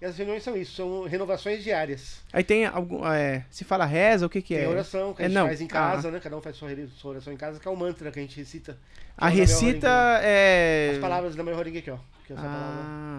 E 0.00 0.04
as 0.04 0.16
reuniões 0.16 0.42
são 0.42 0.56
isso, 0.56 0.74
são 0.76 1.04
renovações 1.04 1.62
diárias. 1.62 2.22
Aí 2.32 2.42
tem 2.44 2.64
algum. 2.64 3.04
É, 3.06 3.44
se 3.50 3.64
fala 3.64 3.84
reza, 3.84 4.24
o 4.24 4.30
que 4.30 4.40
que 4.40 4.54
Tem 4.54 4.64
é? 4.64 4.68
oração 4.68 5.12
que 5.12 5.22
a 5.22 5.24
É, 5.26 5.28
gente 5.28 5.34
não. 5.36 5.46
faz 5.46 5.60
em 5.60 5.66
casa, 5.66 6.10
né? 6.10 6.20
Cada 6.20 6.36
um 6.38 6.40
faz 6.40 6.56
sua, 6.56 6.68
sua 6.96 7.10
oração 7.10 7.32
em 7.32 7.36
casa, 7.36 7.58
que 7.60 7.68
é 7.68 7.70
o 7.70 7.76
mantra 7.76 8.10
que 8.10 8.18
a 8.18 8.22
gente 8.22 8.36
recita. 8.36 8.78
A 9.16 9.28
é 9.30 9.34
recita 9.34 9.88
é. 10.22 10.90
As 10.94 10.98
palavras 10.98 11.34
da 11.36 11.42
Maior 11.42 11.58
Horengekyo, 11.58 12.00
que 12.26 12.32
é 12.32 12.36
essa 12.36 12.46
Ah. 12.46 12.48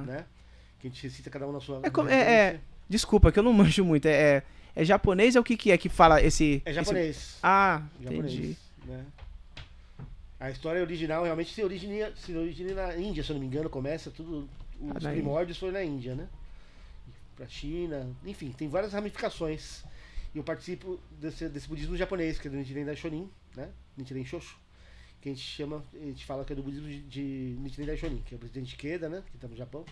palavra, 0.05 0.13
né? 0.13 0.25
Que 0.81 0.87
a 0.87 0.89
gente 0.89 1.03
recita 1.03 1.29
cada 1.29 1.47
um 1.47 1.51
na 1.51 1.59
sua 1.61 1.79
É 1.83 1.89
como- 1.89 2.09
é- 2.09 2.33
é-. 2.55 2.59
Desculpa, 2.89 3.31
que 3.31 3.39
eu 3.39 3.43
não 3.43 3.53
manjo 3.53 3.85
muito. 3.85 4.07
É, 4.07 4.11
é, 4.37 4.43
é 4.75 4.83
japonês 4.85 5.35
ou 5.35 5.41
o 5.41 5.45
que 5.45 5.55
que 5.55 5.71
é 5.71 5.77
que 5.77 5.87
fala 5.89 6.21
esse. 6.21 6.61
É 6.65 6.71
esse- 6.71 6.75
japonês. 6.79 7.37
Ah, 7.43 7.83
japonês, 8.01 8.33
entendi. 8.33 8.57
né? 8.85 9.05
A 10.39 10.49
história 10.49 10.81
original 10.81 11.23
realmente 11.23 11.53
se 11.53 11.63
origina, 11.63 12.11
se 12.15 12.35
origina 12.35 12.73
na 12.73 12.97
Índia, 12.97 13.23
se 13.23 13.29
eu 13.29 13.35
não 13.35 13.41
me 13.41 13.45
engano, 13.47 13.69
começa 13.69 14.09
tudo. 14.09 14.49
Ah, 14.89 14.97
Os 14.97 15.03
na 15.03 15.11
primórdios 15.11 15.57
foi 15.59 15.71
na 15.71 15.83
Índia, 15.83 16.15
né? 16.15 16.27
Pra 17.35 17.47
China, 17.47 18.09
enfim, 18.25 18.51
tem 18.51 18.67
várias 18.67 18.91
ramificações. 18.93 19.83
E 20.33 20.37
eu 20.39 20.43
participo 20.43 20.99
desse, 21.19 21.47
desse 21.47 21.67
budismo 21.67 21.95
japonês, 21.95 22.39
que 22.39 22.47
é 22.47 22.51
do 22.51 22.57
Nichiren 22.57 22.85
Daishonin, 22.85 23.29
né? 23.55 23.69
Nichiren 23.95 24.25
Shoshu. 24.25 24.57
Que 25.21 25.29
a 25.29 25.31
gente 25.33 25.43
chama, 25.45 25.83
a 25.93 26.05
gente 26.05 26.25
fala 26.25 26.43
que 26.43 26.53
é 26.53 26.55
do 26.55 26.63
budismo 26.63 26.87
de, 26.87 27.01
de 27.03 27.55
Nichiren 27.59 27.85
Daishonin, 27.85 28.23
que 28.25 28.33
é 28.33 28.37
o 28.37 28.39
presidente 28.39 28.75
Keda, 28.75 29.07
né? 29.09 29.21
Que 29.29 29.37
está 29.37 29.47
no 29.47 29.55
Japão. 29.55 29.85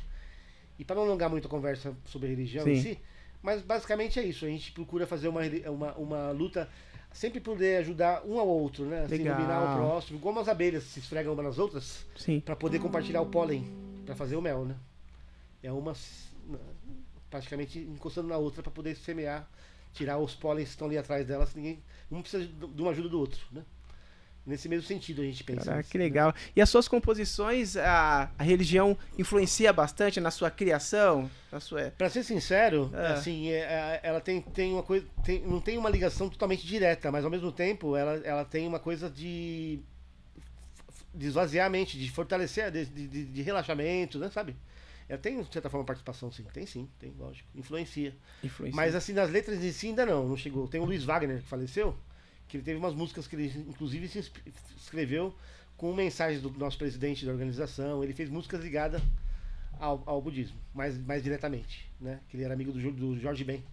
E 0.80 0.86
para 0.86 0.96
não 0.96 1.04
alongar 1.04 1.30
muito 1.30 1.46
a 1.46 1.50
conversa 1.50 1.94
sobre 2.06 2.28
a 2.28 2.30
religião 2.32 2.66
em 2.68 2.76
Sim. 2.78 2.82
si, 2.82 3.00
mas 3.44 3.62
basicamente 3.62 4.18
é 4.18 4.24
isso. 4.24 4.46
A 4.46 4.48
gente 4.48 4.72
procura 4.72 5.06
fazer 5.06 5.28
uma, 5.28 5.42
uma, 5.68 5.94
uma 5.96 6.32
luta 6.32 6.70
sempre 7.12 7.40
poder 7.40 7.80
ajudar 7.80 8.26
um 8.26 8.40
ao 8.40 8.48
outro, 8.48 8.86
né? 8.86 9.04
Assim, 9.04 9.16
iluminar 9.16 9.74
o 9.74 9.78
próximo, 9.78 10.20
como 10.20 10.40
as 10.40 10.48
abelhas 10.48 10.84
se 10.84 11.00
esfregam 11.00 11.34
umas 11.34 11.46
nas 11.46 11.60
outras, 11.60 12.06
para 12.46 12.56
poder 12.56 12.80
compartilhar 12.80 13.22
o 13.22 13.26
pólen, 13.26 13.66
para 14.06 14.16
fazer 14.16 14.38
o 14.38 14.42
mel, 14.42 14.64
né? 14.66 14.76
É 15.62 15.72
uma 15.72 15.94
praticamente 17.30 17.80
encostando 17.80 18.28
na 18.28 18.38
outra 18.38 18.64
para 18.64 18.72
poder 18.72 18.96
semear, 18.96 19.48
tirar 19.94 20.18
os 20.18 20.34
pólenes 20.34 20.70
que 20.70 20.76
estão 20.76 20.88
ali 20.88 20.98
atrás 20.98 21.28
delas. 21.28 21.54
Ninguém, 21.54 21.80
um 22.12 22.22
precisa 22.22 22.46
de 22.46 22.82
uma 22.82 22.92
ajuda 22.92 23.10
do 23.10 23.20
outro, 23.20 23.40
né? 23.52 23.64
Nesse 24.46 24.68
mesmo 24.68 24.88
sentido 24.88 25.22
a 25.22 25.26
gente 25.26 25.44
pensa. 25.44 25.60
Caraca, 25.66 25.78
nisso, 25.80 25.92
que 25.92 25.98
né? 25.98 26.04
legal. 26.06 26.34
E 26.56 26.62
as 26.62 26.70
suas 26.70 26.88
composições, 26.88 27.78
a, 27.78 28.32
a 28.38 28.44
religião 28.44 28.98
influencia 29.18 29.72
bastante 29.72 30.20
na 30.20 30.32
sua 30.32 30.50
criação? 30.50 31.30
Na 31.52 31.60
sua... 31.60 31.92
Pra 31.98 32.10
ser 32.10 32.24
sincero, 32.24 32.90
É. 32.96 33.08
assim, 33.14 33.50
é, 33.50 33.60
é, 33.60 34.00
ela 34.02 34.20
tem, 34.20 34.42
tem 34.42 34.74
uma 34.74 34.82
coisa. 34.82 35.06
tem- 35.24 35.42
não 35.46 35.62
tem 35.62 35.78
uma 35.78 35.90
ligação 35.90 36.28
totalmente 36.30 36.66
direta, 36.66 37.12
mas 37.12 37.24
ao 37.24 37.30
mesmo 37.30 37.52
tempo 37.52 37.96
ela, 37.96 38.16
ela 38.26 38.44
tem 38.46 38.68
uma 38.68 38.80
coisa 38.80 39.08
de. 39.10 39.80
de 41.14 41.28
esvaziar 41.28 41.68
a 41.68 41.70
mente, 41.70 41.98
de 42.00 42.10
fortalecer, 42.10 42.72
de, 42.72 42.86
de, 42.86 43.08
de- 43.08 43.26
de 43.26 43.42
relaxamento, 43.42 44.18
né, 44.18 44.30
sabe? 44.32 44.56
Ela 45.08 45.18
tem, 45.20 45.42
de 45.42 45.52
certa 45.52 45.70
forma, 45.70 45.86
participação, 45.86 46.32
sim. 46.32 46.44
Tem 46.54 46.66
sim, 46.66 46.88
tem, 47.00 47.14
lógico. 47.18 47.48
Influencia. 47.56 48.16
influencia? 48.44 48.76
Mas 48.76 48.96
assim, 48.96 49.14
nas 49.14 49.30
letras 49.30 49.64
em 49.64 49.72
si 49.72 49.88
ainda 49.88 50.06
não, 50.06 50.28
não 50.28 50.38
chegou. 50.38 50.68
Tem 50.68 50.80
o 50.80 50.86
Luiz 50.86 51.04
Wagner, 51.04 51.38
que 51.42 51.48
faleceu, 51.48 51.96
que 52.50 52.58
ele 52.58 52.64
teve 52.64 52.78
umas 52.78 52.94
músicas 52.94 53.28
que 53.28 53.36
ele, 53.36 53.48
inclusive, 53.70 54.08
se 54.10 54.20
escreveu 54.78 55.34
com 55.78 55.94
mensagens 55.94 56.42
do 56.42 56.50
nosso 56.52 56.78
presidente 56.78 57.26
da 57.26 57.32
organização. 57.32 58.04
Ele 58.04 58.12
fez 58.14 58.30
músicas 58.30 58.62
ligadas 58.62 59.02
ao, 59.80 60.04
ao 60.06 60.22
budismo, 60.22 60.58
mais, 60.74 60.98
mais 60.98 61.24
diretamente, 61.24 61.90
né? 62.02 62.20
Que 62.28 62.36
ele 62.36 62.44
era 62.44 62.54
amigo 62.54 62.72
do, 62.74 62.92
do 62.92 63.18
Jorge 63.20 63.44
Ben, 63.46 63.64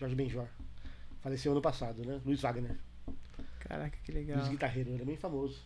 Jorge 0.00 0.14
Benjor. 0.14 0.46
Faleceu 1.20 1.52
ano 1.52 1.60
passado, 1.60 2.02
né? 2.06 2.20
Luiz 2.24 2.40
Wagner. 2.40 2.76
Caraca, 3.60 3.98
que 4.04 4.12
legal. 4.12 4.38
Luiz 4.38 4.48
Guitarreiro, 4.48 4.90
ele 4.90 5.02
é 5.02 5.04
bem 5.04 5.16
famoso. 5.16 5.60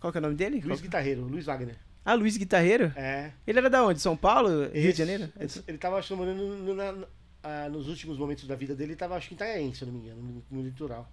Qual 0.00 0.12
que 0.12 0.18
é 0.18 0.20
o 0.20 0.22
nome 0.22 0.34
dele? 0.34 0.56
Luiz 0.60 0.66
Qual- 0.66 0.82
Guitarreiro, 0.82 1.22
Luiz 1.22 1.46
Wagner. 1.46 1.76
Ah, 2.04 2.14
Luiz 2.14 2.36
Guitarreiro? 2.36 2.92
É. 2.96 3.30
Ele 3.46 3.58
era 3.60 3.70
da 3.70 3.84
onde? 3.86 4.00
São 4.00 4.16
Paulo? 4.16 4.64
Rio 4.64 4.70
de 4.72 4.78
Esse- 4.88 4.98
Janeiro? 4.98 5.32
esse- 5.40 5.62
Ele 5.66 5.78
tava 5.78 6.02
chamando 6.02 6.34
no, 6.34 6.58
no- 6.58 6.74
na- 6.74 7.06
ah, 7.42 7.68
nos 7.70 7.88
últimos 7.88 8.18
momentos 8.18 8.46
da 8.46 8.54
vida 8.56 8.74
dele, 8.74 8.90
ele 8.92 8.96
tava 8.98 9.16
acho 9.16 9.28
que 9.28 9.34
em 9.34 9.36
Itanhaém, 9.36 9.72
se 9.72 9.82
eu 9.82 9.86
não 9.86 9.94
me 9.94 10.00
engano, 10.00 10.20
no, 10.20 10.44
no 10.58 10.62
litoral. 10.64 11.10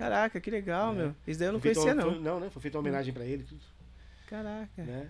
Caraca, 0.00 0.40
que 0.40 0.50
legal, 0.50 0.92
É. 0.92 0.96
meu. 0.96 1.14
Isso 1.26 1.38
daí 1.38 1.48
eu 1.48 1.52
não 1.52 1.60
Foi 1.60 1.74
feito 1.74 1.80
conhecia, 1.84 1.94
uma- 1.94 2.04
não. 2.04 2.14
foi- 2.14 2.22
não, 2.32 2.40
né? 2.40 2.50
Foi 2.50 2.62
feita 2.62 2.76
uma 2.78 2.80
homenagem 2.80 3.12
pra 3.12 3.24
ele, 3.24 3.44
tudo, 3.44 3.60
Caraca. 4.28 4.82
né? 4.82 5.08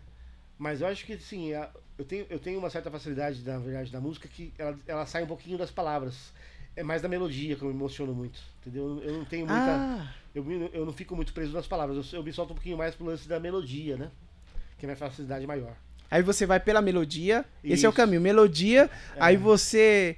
Mas 0.58 0.80
eu 0.80 0.86
acho 0.88 1.06
que, 1.06 1.12
assim, 1.14 1.52
eu 1.96 2.04
tenho, 2.04 2.26
eu 2.28 2.38
tenho 2.38 2.58
uma 2.58 2.68
certa 2.68 2.90
facilidade, 2.90 3.42
na 3.42 3.58
verdade, 3.58 3.90
da 3.92 4.00
música 4.00 4.28
que 4.28 4.52
ela, 4.58 4.78
ela 4.86 5.06
sai 5.06 5.22
um 5.22 5.26
pouquinho 5.26 5.56
das 5.56 5.70
palavras. 5.70 6.32
É 6.76 6.82
mais 6.82 7.02
da 7.02 7.08
melodia 7.08 7.56
que 7.56 7.62
eu 7.62 7.68
me 7.68 7.74
emociono 7.74 8.12
muito, 8.14 8.38
entendeu? 8.60 9.00
Eu 9.02 9.12
não 9.18 9.24
tenho 9.24 9.46
muita... 9.46 9.62
Ah, 9.70 10.12
Eu, 10.34 10.44
eu 10.72 10.86
não 10.86 10.92
fico 10.92 11.16
muito 11.16 11.32
preso 11.32 11.52
nas 11.52 11.66
palavras, 11.66 12.12
eu, 12.12 12.18
eu 12.20 12.24
me 12.24 12.32
solto 12.32 12.52
um 12.52 12.54
pouquinho 12.54 12.76
mais 12.78 12.94
pro 12.94 13.04
lance 13.06 13.28
da 13.28 13.40
melodia, 13.40 13.96
né? 13.96 14.10
Que 14.78 14.84
é 14.84 14.88
minha 14.88 14.96
facilidade 14.96 15.46
maior. 15.46 15.74
aí 16.10 16.22
você 16.22 16.46
vai 16.46 16.60
pela 16.60 16.80
melodia, 16.82 17.44
esse 17.64 17.84
é 17.84 17.88
o 17.88 17.90
Isso. 17.90 17.96
caminho. 17.96 18.20
Melodia, 18.20 18.88
aí 19.18 19.36
você 19.36 20.16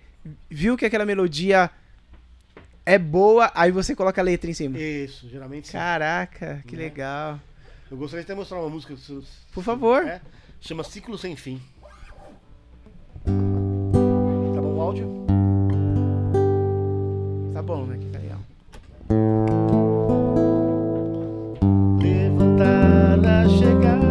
viu 0.51 0.77
que 0.77 0.85
aquela 0.85 1.05
melodia 1.07 1.71
é 2.85 2.99
boa, 2.99 3.51
aí 3.55 3.71
você 3.71 3.95
coloca 3.95 4.21
a 4.21 4.25
letra 4.25 4.51
em 4.51 4.55
cima. 4.55 4.79
Isso, 4.79 5.29
geralmente 5.29 5.69
sim. 5.69 5.73
Caraca, 5.73 6.63
que 6.67 6.77
Né? 6.77 6.83
legal. 6.85 7.39
Eu 7.91 7.97
gostaria 7.97 8.25
de 8.25 8.31
até 8.33 8.35
mostrar 8.39 8.59
uma 8.59 8.69
música. 8.71 8.97
se- 8.97 9.23
Por 9.53 9.63
favor. 9.63 10.03
É, 10.07 10.21
chama 10.61 10.83
Ciclo 10.85 11.17
Sem 11.19 11.37
Fim. 11.37 11.61
Tá 14.55 14.61
bom 14.61 14.75
o 14.77 14.81
áudio? 14.81 15.09
Tá 17.53 17.63
bom, 17.63 17.85
né? 17.87 17.99
Que 17.99 18.19
legal. 18.19 18.39
Levantar 22.01 23.17
na 23.19 23.49
chegada, 23.49 24.07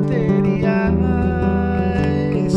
materiais. 0.00 2.54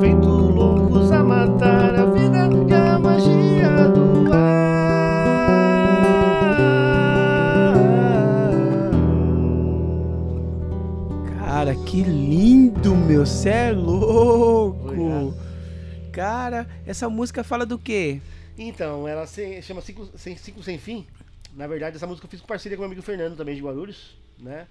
Feito 0.00 0.28
loucos 0.28 1.12
a 1.12 1.22
matar 1.22 1.94
a 1.94 2.06
vida 2.06 2.48
e 2.68 2.72
a 2.72 2.98
magia 2.98 3.88
do 3.88 4.32
ar. 4.32 4.54
Cara, 11.38 11.74
que 11.74 12.02
lindo, 12.02 12.94
meu. 12.94 13.26
Cê 13.26 13.50
é 13.50 13.72
louco. 13.72 14.88
Obrigado. 14.90 15.34
Cara, 16.12 16.66
essa 16.86 17.08
música 17.08 17.42
fala 17.44 17.64
do 17.66 17.78
quê? 17.78 18.20
Então, 18.56 19.06
ela 19.06 19.26
se 19.26 19.62
chama 19.62 19.80
Ciclo 19.80 20.08
Sem, 20.16 20.36
Ciclo 20.36 20.62
Sem 20.64 20.78
Fim. 20.78 21.06
Na 21.58 21.66
verdade, 21.66 21.96
essa 21.96 22.06
música 22.06 22.24
eu 22.26 22.30
fiz 22.30 22.40
com 22.40 22.46
parceria 22.46 22.76
com 22.76 22.82
meu 22.82 22.86
amigo 22.86 23.02
Fernando, 23.02 23.36
também 23.36 23.56
de 23.56 23.60
Guarulhos, 23.62 24.16
né? 24.38 24.68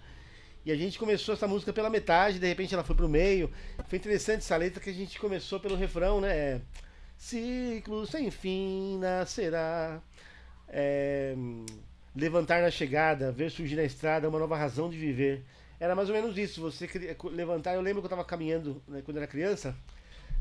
E 0.65 0.71
a 0.71 0.75
gente 0.75 0.97
começou 0.97 1.33
essa 1.33 1.47
música 1.47 1.73
pela 1.73 1.89
metade, 1.89 2.39
de 2.39 2.47
repente 2.47 2.73
ela 2.73 2.83
foi 2.83 2.95
pro 2.95 3.09
meio. 3.09 3.51
Foi 3.87 3.97
interessante 3.97 4.39
essa 4.39 4.55
letra 4.55 4.81
que 4.81 4.89
a 4.89 4.93
gente 4.93 5.19
começou 5.19 5.59
pelo 5.59 5.75
refrão, 5.75 6.21
né? 6.21 6.35
É, 6.35 6.61
Ciclo 7.17 8.05
sem 8.07 8.31
fim 8.31 8.97
nascerá. 8.99 10.01
É, 10.69 11.35
levantar 12.15 12.61
na 12.61 12.71
chegada, 12.71 13.31
ver 13.31 13.51
surgir 13.51 13.75
na 13.75 13.83
estrada 13.83 14.27
uma 14.29 14.39
nova 14.39 14.57
razão 14.57 14.89
de 14.89 14.97
viver. 14.97 15.43
Era 15.79 15.93
mais 15.93 16.09
ou 16.09 16.15
menos 16.15 16.37
isso. 16.37 16.61
Você 16.61 16.87
cri- 16.87 17.15
levantar. 17.31 17.75
Eu 17.75 17.81
lembro 17.81 18.01
que 18.01 18.05
eu 18.05 18.09
tava 18.09 18.23
caminhando 18.25 18.81
né, 18.87 19.01
quando 19.03 19.17
era 19.17 19.27
criança, 19.27 19.75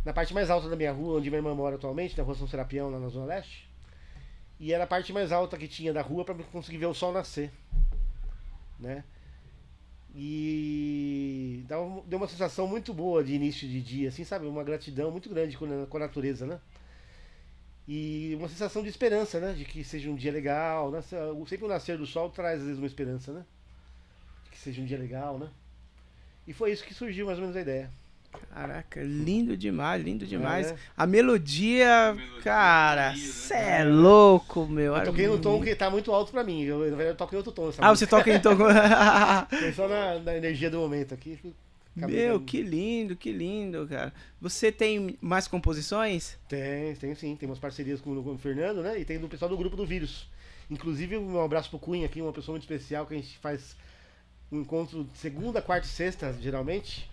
na 0.05 0.13
parte 0.13 0.33
mais 0.33 0.49
alta 0.49 0.69
da 0.69 0.77
minha 0.77 0.93
rua, 0.93 1.19
onde 1.19 1.29
minha 1.29 1.39
irmã 1.39 1.55
mora 1.55 1.75
atualmente, 1.77 2.17
na 2.17 2.23
rua 2.25 2.35
São 2.37 2.47
Serapião, 2.49 2.89
lá 2.91 2.99
na 3.01 3.09
Zona 3.09 3.27
Leste. 3.27 3.69
E 4.59 4.73
era 4.73 4.85
a 4.85 4.87
parte 4.87 5.13
mais 5.13 5.33
alta 5.33 5.57
que 5.57 5.69
tinha 5.69 5.93
da 5.93 6.03
rua 6.03 6.25
para 6.25 6.35
conseguir 6.45 6.79
ver 6.79 6.87
o 6.87 6.95
sol 6.95 7.13
nascer. 7.13 7.51
Né? 8.79 9.05
E 10.15 11.63
deu 12.07 12.19
uma 12.19 12.27
sensação 12.27 12.67
muito 12.67 12.95
boa 12.95 13.23
de 13.23 13.35
início 13.35 13.69
de 13.69 13.83
dia, 13.83 14.09
assim, 14.09 14.25
sabe? 14.25 14.47
Uma 14.47 14.65
gratidão 14.65 15.11
muito 15.11 15.29
grande 15.29 15.59
com 15.59 15.67
a, 15.67 15.87
com 15.87 15.97
a 15.99 16.01
natureza, 16.01 16.47
né? 16.47 16.59
E 17.87 18.35
uma 18.39 18.49
sensação 18.49 18.83
de 18.83 18.89
esperança, 18.89 19.39
né? 19.39 19.53
De 19.53 19.67
que 19.67 19.85
seja 19.85 20.09
um 20.09 20.17
dia 20.17 20.33
legal. 20.33 20.91
Né? 20.91 21.03
Sempre 21.03 21.67
o 21.67 21.69
nascer 21.69 21.99
do 21.99 22.07
sol 22.07 22.31
traz, 22.31 22.61
às 22.61 22.65
vezes, 22.65 22.79
uma 22.79 22.87
esperança, 22.87 23.31
né? 23.31 23.45
De 24.45 24.51
que 24.53 24.59
seja 24.59 24.81
um 24.81 24.87
dia 24.87 24.99
legal, 24.99 25.39
né? 25.39 25.51
E 26.47 26.55
foi 26.55 26.73
isso 26.73 26.85
que 26.85 26.95
surgiu 26.95 27.27
mais 27.27 27.39
ou 27.39 27.43
menos 27.43 27.57
a 27.57 27.61
ideia. 27.61 27.91
Caraca, 28.53 29.03
lindo 29.03 29.57
demais, 29.57 30.03
lindo 30.03 30.27
demais. 30.27 30.69
É. 30.69 30.77
A 30.97 31.07
melodia, 31.07 32.15
melodia 32.15 32.43
cara, 32.43 33.11
linda, 33.13 33.27
né? 33.27 33.33
cê 33.33 33.55
é 33.55 33.85
louco, 33.85 34.67
meu. 34.67 34.97
Eu 34.97 35.05
toquei 35.05 35.27
no 35.27 35.39
tom 35.39 35.61
que 35.63 35.75
tá 35.75 35.91
muito 35.91 36.13
alto 36.13 36.33
pra 36.33 36.43
mim. 36.45 36.63
Eu, 36.63 36.79
na 36.79 36.85
verdade, 36.97 37.11
eu 37.11 37.15
toco 37.17 37.35
em 37.35 37.39
outro 37.39 37.53
tom. 37.53 37.69
essa 37.69 37.83
Ah, 37.85 37.89
música. 37.91 38.07
você 38.07 38.17
toca 38.17 38.33
então. 38.33 38.57
Foi 39.49 39.73
só 39.73 39.89
na, 39.89 40.19
na 40.21 40.37
energia 40.37 40.71
do 40.71 40.79
momento 40.79 41.15
aqui. 41.15 41.39
Meu, 41.95 42.41
que 42.41 42.61
lindo, 42.61 43.17
que 43.17 43.33
lindo, 43.33 43.87
cara. 43.87 44.13
Você 44.41 44.71
tem 44.71 45.17
mais 45.21 45.49
composições? 45.49 46.37
Tem, 46.47 46.95
tem 46.95 47.15
sim. 47.15 47.35
Tem 47.37 47.49
umas 47.49 47.59
parcerias 47.59 48.01
com, 48.03 48.23
com 48.23 48.35
o 48.35 48.39
Fernando, 48.39 48.83
né? 48.83 48.99
E 49.01 49.05
tem 49.05 49.19
do 49.19 49.29
pessoal 49.29 49.49
do 49.49 49.57
grupo 49.57 49.77
do 49.77 49.87
Vírus. 49.87 50.29
Inclusive, 50.71 51.17
um 51.17 51.41
abraço 51.43 51.71
pro 51.71 51.79
Cunha 51.79 52.05
aqui, 52.05 52.21
uma 52.21 52.33
pessoa 52.33 52.53
muito 52.55 52.65
especial 52.65 53.07
que 53.07 53.15
a 53.15 53.17
gente 53.17 53.39
faz 53.39 53.77
um 54.53 54.61
encontro 54.61 55.05
de 55.05 55.19
segunda, 55.19 55.63
quarta 55.63 55.87
e 55.87 55.91
sexta, 55.91 56.37
geralmente. 56.41 57.09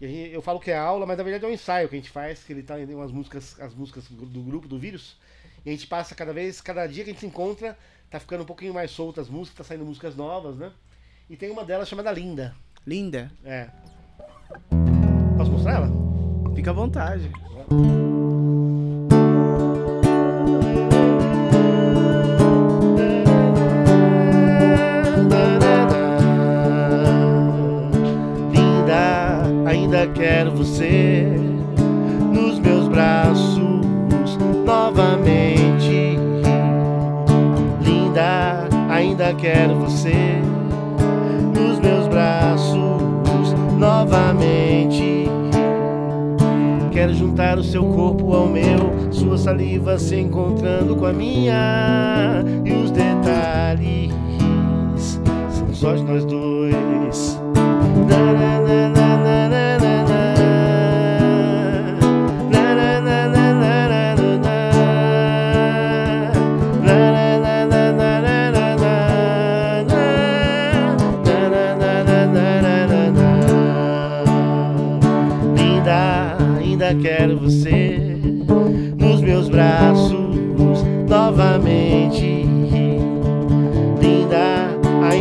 Gente- 0.00 0.32
eu 0.32 0.42
falo 0.42 0.60
que 0.60 0.70
é 0.70 0.76
aula, 0.76 1.06
mas 1.06 1.16
na 1.16 1.24
verdade 1.24 1.44
é 1.44 1.48
um 1.48 1.52
ensaio 1.52 1.88
que 1.88 1.94
a 1.96 1.98
gente 1.98 2.10
faz, 2.10 2.42
que 2.44 2.52
ele 2.52 2.62
tá 2.62 2.78
em 2.78 2.94
umas 2.94 3.10
músicas, 3.10 3.58
as 3.60 3.74
músicas 3.74 4.04
do 4.08 4.42
grupo 4.42 4.68
do 4.68 4.78
Vírus. 4.78 5.16
E 5.64 5.70
a 5.70 5.72
gente 5.72 5.86
passa 5.86 6.14
cada 6.14 6.32
vez, 6.32 6.60
cada 6.60 6.86
dia 6.86 7.02
que 7.02 7.10
a 7.10 7.12
gente 7.12 7.20
se 7.20 7.26
encontra, 7.26 7.76
tá 8.10 8.20
ficando 8.20 8.42
um 8.42 8.46
pouquinho 8.46 8.74
mais 8.74 8.90
soltas 8.90 9.24
as 9.26 9.30
músicas, 9.30 9.58
tá 9.58 9.64
saindo 9.64 9.84
músicas 9.84 10.14
novas, 10.14 10.56
né? 10.56 10.70
E 11.28 11.36
tem 11.36 11.50
uma 11.50 11.64
delas 11.64 11.88
chamada 11.88 12.12
Linda. 12.12 12.54
Linda. 12.86 13.32
É. 13.44 13.68
Posso 15.36 15.50
mostrar 15.50 15.76
ela? 15.76 15.88
Fica 16.54 16.70
à 16.70 16.74
vontade. 16.74 17.30
Linda, 17.70 18.25
quero 30.14 30.50
você 30.52 31.26
nos 32.32 32.58
meus 32.58 32.88
braços 32.88 33.86
novamente. 34.64 36.18
Linda, 37.80 38.68
ainda 38.88 39.34
quero 39.34 39.74
você 39.76 40.40
nos 41.54 41.78
meus 41.78 42.06
braços 42.08 43.52
novamente. 43.78 45.26
Quero 46.92 47.12
juntar 47.12 47.58
o 47.58 47.62
seu 47.62 47.84
corpo 47.84 48.34
ao 48.34 48.46
meu, 48.46 49.12
sua 49.12 49.36
saliva 49.36 49.98
se 49.98 50.16
encontrando 50.16 50.96
com 50.96 51.06
a 51.06 51.12
minha. 51.12 52.42
E 52.64 52.72
os 52.72 52.90
detalhes 52.90 54.12
são 55.50 55.74
só 55.74 55.94
de 55.94 56.02
nós 56.02 56.24
dois. 56.24 57.38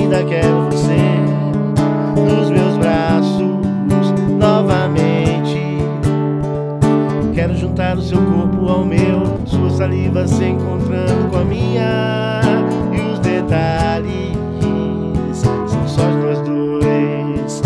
Linda, 0.05 0.23
quero 0.23 0.65
você 0.65 0.97
nos 2.15 2.49
meus 2.51 2.77
braços 2.77 3.41
novamente. 4.37 5.79
Quero 7.33 7.55
juntar 7.55 7.97
o 7.97 8.01
seu 8.01 8.19
corpo 8.19 8.69
ao 8.69 8.85
meu, 8.85 9.39
sua 9.45 9.69
saliva 9.71 10.27
se 10.27 10.43
encontrando 10.43 11.29
com 11.29 11.37
a 11.37 11.43
minha. 11.43 12.41
E 12.93 13.13
os 13.13 13.19
detalhes 13.19 14.37
são 15.33 15.87
só 15.87 16.03
de 16.03 16.17
nós 16.17 16.39
dois. 16.41 17.61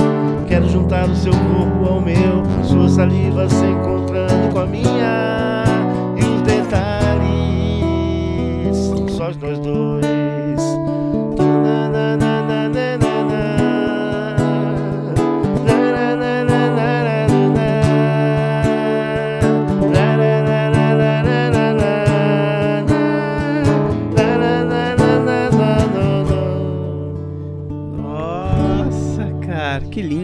Quero 0.48 0.70
juntar 0.70 1.10
o 1.10 1.16
seu 1.16 1.34
corpo 1.34 1.94
ao 1.94 2.02
meu, 2.02 2.44
sua 2.64 2.88
saliva 2.88 3.50
se 3.50 3.66
encontrando 3.66 4.54
com 4.54 4.60
a 4.60 4.66
minha. 4.66 5.39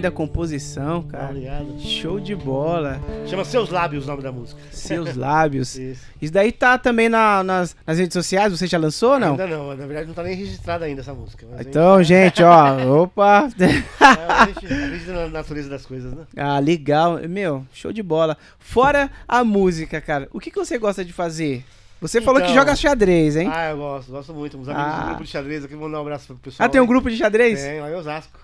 Linda 0.06 0.12
composição, 0.12 1.04
cara. 1.04 1.30
Obrigado. 1.30 1.80
Show 1.80 2.20
de 2.20 2.36
bola. 2.36 3.00
Chama 3.28 3.44
Seus 3.44 3.70
Lábios 3.70 4.06
o 4.06 4.08
nome 4.08 4.22
da 4.22 4.32
música. 4.32 4.60
Seus 4.72 5.16
lábios. 5.16 5.76
Isso. 5.78 6.06
Isso 6.22 6.34
daí 6.34 6.52
tá 6.52 6.78
também 6.78 7.10
na- 7.10 7.44
nas, 7.44 7.76
nas 7.86 7.98
redes 7.98 8.14
sociais, 8.14 8.52
você 8.58 8.68
já 8.68 8.78
lançou 8.78 9.14
ou 9.14 9.20
não? 9.20 9.32
Ainda 9.32 9.48
não, 9.48 9.68
na 9.76 9.86
verdade 9.86 10.08
não 10.08 10.14
tá 10.14 10.24
nem 10.24 10.36
registrada 10.36 10.86
ainda 10.86 11.02
essa 11.02 11.14
música. 11.14 11.46
mas 11.50 11.60
a 11.60 11.64
gente- 11.64 11.70
Então, 11.70 12.04
gente, 12.04 12.44
ó, 12.44 13.02
opa. 13.04 13.50
É, 14.00 15.12
a 15.12 15.14
na 15.14 15.28
natureza 15.30 15.70
das 15.70 15.86
coisas, 15.86 16.14
né? 16.14 16.24
Ah, 16.38 16.60
legal. 16.60 17.20
Meu, 17.28 17.66
show 17.74 17.92
de 17.92 18.04
bola. 18.04 18.38
Fora 18.60 19.10
a 19.28 19.44
música, 19.44 20.00
cara, 20.02 20.28
o 20.32 20.40
que, 20.40 20.52
que 20.52 20.58
você 20.58 20.78
gosta 20.78 21.04
de 21.04 21.14
fazer? 21.14 21.64
Você 22.02 22.22
falou 22.22 22.42
que 22.42 22.48
Então- 22.48 22.60
joga 22.62 22.76
xadrez, 22.76 23.36
hein? 23.36 23.50
Ah, 23.52 23.70
eu 23.72 23.78
gosto, 23.78 24.12
gosto 24.12 24.34
muito. 24.34 24.58
Uns 24.58 24.68
amigos 24.68 24.94
Ah. 24.94 25.00
do 25.00 25.06
grupo 25.08 25.24
de 25.24 25.30
xadrez 25.30 25.64
aqui, 25.66 25.74
vou 25.76 25.86
mandar 25.88 26.00
um 26.00 26.02
abraço 26.02 26.28
pro 26.28 26.36
pessoal. 26.36 26.66
Ah, 26.66 26.70
tem 26.70 26.80
um 26.82 26.86
grupo 26.86 27.10
de 27.10 27.18
xadrez? 27.18 27.62
Tem, 27.62 27.80
lá 27.80 27.90
em 27.90 27.96
Osasco. 27.96 28.38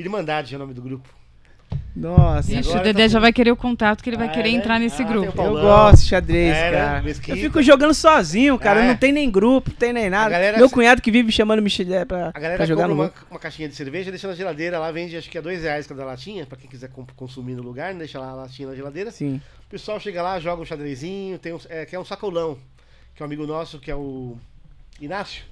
Irmandade 0.00 0.54
é 0.54 0.56
o 0.56 0.60
nome 0.60 0.74
do 0.74 0.82
grupo. 0.82 1.08
Nossa, 1.94 2.52
Ixi, 2.54 2.70
o 2.70 2.80
Dedé 2.82 3.02
tá 3.02 3.08
já 3.08 3.18
com- 3.18 3.22
vai 3.22 3.32
querer 3.32 3.50
o 3.50 3.56
contato 3.56 4.02
que 4.02 4.08
ele 4.10 4.16
vai 4.16 4.28
Ah, 4.28 4.30
querer 4.30 4.48
é, 4.50 4.52
entrar 4.52 4.78
nesse 4.78 5.02
Ah, 5.02 5.06
grupo. 5.06 5.42
eu 5.42 5.52
gosto 5.52 6.02
de 6.02 6.08
xadrez, 6.08 6.56
É, 6.56 6.70
cara. 6.70 7.02
Eu 7.28 7.36
fico 7.36 7.60
jogando 7.62 7.92
sozinho, 7.92 8.56
cara. 8.58 8.80
Ah, 8.80 8.84
é? 8.84 8.88
Não 8.88 8.96
tem 8.96 9.10
nem 9.12 9.28
grupo, 9.28 9.70
não 9.70 9.76
tem 9.76 9.92
nem 9.92 10.08
nada. 10.08 10.30
galera- 10.30 10.56
Meu 10.58 10.70
cunhado 10.70 11.02
que 11.02 11.10
vive 11.10 11.32
chamando 11.32 11.60
Michel 11.60 12.06
pra, 12.06 12.28
A 12.28 12.38
galera 12.38 12.56
pra 12.56 12.66
jogar 12.66 12.82
compra 12.84 12.94
no 12.96 13.02
uma, 13.02 13.08
grupo. 13.10 13.26
uma 13.30 13.40
caixinha 13.40 13.68
de 13.68 13.74
cerveja, 13.74 14.10
deixa 14.10 14.28
na 14.28 14.34
geladeira, 14.34 14.78
lá 14.78 14.90
vende 14.92 15.16
acho 15.16 15.28
que 15.28 15.36
é 15.36 15.42
dois 15.42 15.62
reais 15.62 15.86
cada 15.86 16.04
latinha, 16.04 16.46
pra 16.46 16.56
quem 16.56 16.70
quiser 16.70 16.90
consumir 17.16 17.54
no 17.54 17.62
lugar, 17.62 17.92
né? 17.92 17.98
deixa 17.98 18.20
lá 18.20 18.30
a 18.30 18.34
latinha 18.34 18.68
na 18.68 18.74
geladeira. 18.76 19.10
Sim. 19.10 19.40
O 19.66 19.70
pessoal 19.70 19.98
chega 19.98 20.22
lá, 20.22 20.38
joga 20.38 20.62
um 20.62 20.64
xadrezinho, 20.64 21.38
tem 21.40 21.52
um, 21.52 21.58
é, 21.68 21.84
que 21.86 21.96
é 21.96 22.00
um 22.00 22.04
sacolão, 22.04 22.56
que 23.16 23.22
é 23.22 23.24
um 23.24 23.26
amigo 23.26 23.46
nosso, 23.46 23.78
que 23.80 23.90
é 23.90 23.96
o 23.96 24.36
Inácio, 25.00 25.42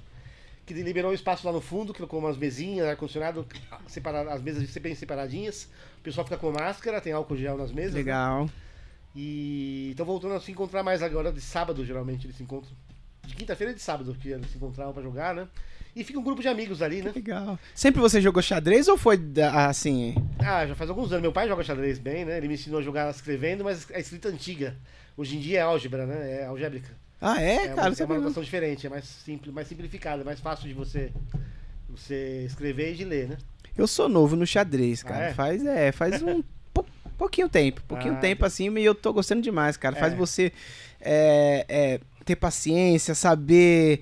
que 0.73 0.83
liberou 0.83 1.09
um 1.11 1.13
espaço 1.13 1.45
lá 1.47 1.51
no 1.51 1.59
fundo, 1.61 1.93
colocou 1.93 2.19
umas 2.19 2.37
mesinhas, 2.37 2.87
ar-condicionado, 2.87 3.45
as 4.31 4.41
mesas 4.41 4.63
sempre 4.69 4.89
bem 4.89 4.95
separadinhas. 4.95 5.67
O 5.99 6.01
pessoal 6.03 6.25
fica 6.25 6.37
com 6.37 6.51
máscara, 6.51 7.01
tem 7.01 7.11
álcool 7.11 7.35
gel 7.35 7.57
nas 7.57 7.71
mesas. 7.71 7.93
né? 7.93 7.99
Legal. 7.99 8.49
E 9.15 9.87
estão 9.91 10.05
voltando 10.05 10.35
a 10.35 10.39
se 10.39 10.51
encontrar 10.51 10.83
mais 10.83 11.01
agora, 11.01 11.31
de 11.31 11.41
sábado 11.41 11.83
geralmente 11.83 12.27
eles 12.27 12.37
se 12.37 12.43
encontram. 12.43 12.71
De 13.25 13.35
quinta-feira 13.35 13.71
e 13.71 13.75
de 13.75 13.81
sábado 13.81 14.15
que 14.19 14.29
eles 14.29 14.49
se 14.51 14.57
encontravam 14.57 14.93
pra 14.93 15.01
jogar, 15.01 15.33
né? 15.33 15.47
E 15.95 16.03
fica 16.03 16.19
um 16.19 16.23
grupo 16.23 16.41
de 16.41 16.47
amigos 16.47 16.81
ali, 16.83 17.01
né? 17.01 17.11
Legal. 17.13 17.57
Sempre 17.73 17.99
você 17.99 18.21
jogou 18.21 18.41
xadrez 18.43 18.87
ou 18.87 18.97
foi 18.97 19.19
assim? 19.67 20.13
Ah, 20.37 20.65
já 20.67 20.75
faz 20.75 20.89
alguns 20.89 21.11
anos. 21.11 21.23
Meu 21.23 21.31
pai 21.33 21.47
joga 21.47 21.63
xadrez 21.63 21.97
bem, 21.97 22.25
né? 22.25 22.37
Ele 22.37 22.47
me 22.47 22.53
ensinou 22.53 22.79
a 22.79 22.83
jogar 22.83 23.09
escrevendo, 23.09 23.63
mas 23.63 23.87
a 23.91 23.99
escrita 23.99 24.29
antiga. 24.29 24.77
Hoje 25.17 25.35
em 25.35 25.39
dia 25.39 25.59
é 25.59 25.61
álgebra, 25.63 26.05
né? 26.05 26.41
É 26.41 26.45
algébrica. 26.45 26.89
Ah, 27.21 27.41
é, 27.41 27.55
É, 27.65 27.67
cara? 27.69 27.89
uma, 27.91 27.95
é 27.99 28.05
uma 28.05 28.17
notação 28.19 28.43
diferente, 28.43 28.87
é 28.87 28.89
mais 28.89 29.05
simples, 29.05 29.53
mais 29.53 29.67
simplificada, 29.67 30.21
é 30.21 30.25
mais 30.25 30.39
fácil 30.39 30.67
de 30.67 30.73
você, 30.73 31.11
você 31.89 32.43
escrever 32.45 32.93
e 32.93 32.95
de 32.95 33.03
ler, 33.05 33.27
né? 33.29 33.37
Eu 33.77 33.87
sou 33.87 34.07
novo 34.09 34.35
no 34.35 34.45
xadrez, 34.45 35.03
cara. 35.03 35.25
Ah, 35.25 35.29
é? 35.29 35.33
Faz, 35.33 35.65
é, 35.65 35.91
faz 35.91 36.21
um 36.21 36.41
pou- 36.73 36.85
pouquinho 37.17 37.49
tempo. 37.49 37.81
Pouquinho 37.87 38.13
Ah, 38.13 38.17
tempo 38.19 38.45
assim, 38.45 38.69
e 38.77 38.83
eu 38.85 38.95
tô 38.95 39.11
gostando 39.13 39.41
demais, 39.41 39.75
cara. 39.77 39.95
Faz 39.95 40.13
É. 40.13 40.15
você 40.15 40.51
é, 41.01 41.65
é, 41.67 41.99
ter 42.25 42.35
paciência, 42.35 43.13
saber. 43.15 44.01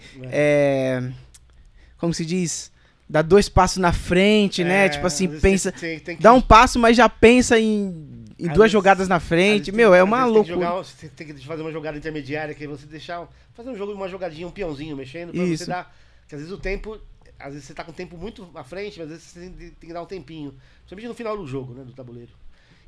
como 1.97 2.13
se 2.13 2.25
diz? 2.25 2.71
Dar 3.09 3.21
dois 3.21 3.47
passos 3.47 3.77
na 3.77 3.93
frente, 3.93 4.63
né? 4.63 4.89
Tipo 4.89 5.07
assim, 5.07 5.27
pensa. 5.39 5.71
tem- 5.71 5.99
tem 5.99 6.17
que- 6.17 6.21
Dá 6.23 6.33
um 6.33 6.41
passo, 6.41 6.77
mas 6.77 6.97
já 6.97 7.07
pensa 7.07 7.57
em, 7.59 8.25
em 8.39 8.47
duas 8.49 8.71
jogadas 8.71 9.07
na 9.07 9.19
frente. 9.19 9.71
Meu, 9.71 9.91
tem- 9.91 9.99
é 9.99 10.03
uma 10.03 10.25
loucura. 10.25 10.43
Tem 10.45 10.55
que 10.55 10.63
jogar, 10.63 10.75
você 10.83 11.09
tem 11.09 11.27
que 11.27 11.45
fazer 11.45 11.61
uma 11.61 11.71
jogada 11.71 11.97
intermediária, 11.97 12.53
que 12.53 12.67
você 12.67 12.85
deixar. 12.85 13.27
Fazer 13.53 13.69
um 13.69 13.75
jogo, 13.75 13.93
uma 13.93 14.07
jogadinha, 14.07 14.47
um 14.47 14.51
peãozinho 14.51 14.95
mexendo, 14.95 15.31
pra 15.31 15.43
Isso. 15.43 15.63
você 15.65 15.69
dar. 15.71 15.95
Que 16.27 16.35
às 16.35 16.41
vezes 16.41 16.53
o 16.53 16.57
tempo. 16.59 16.99
Às 17.39 17.53
vezes 17.53 17.67
você 17.67 17.73
tá 17.73 17.83
com 17.83 17.91
o 17.91 17.93
tempo 17.93 18.17
muito 18.17 18.49
à 18.55 18.63
frente, 18.63 18.97
mas 18.99 19.11
às 19.11 19.17
vezes 19.17 19.23
você 19.25 19.39
tem, 19.39 19.51
tem 19.51 19.87
que 19.89 19.93
dar 19.93 20.01
um 20.01 20.05
tempinho. 20.07 20.55
Principalmente 20.79 21.07
no 21.07 21.13
final 21.13 21.37
do 21.37 21.45
jogo, 21.45 21.73
né? 21.73 21.83
Do 21.83 21.93
tabuleiro. 21.93 22.31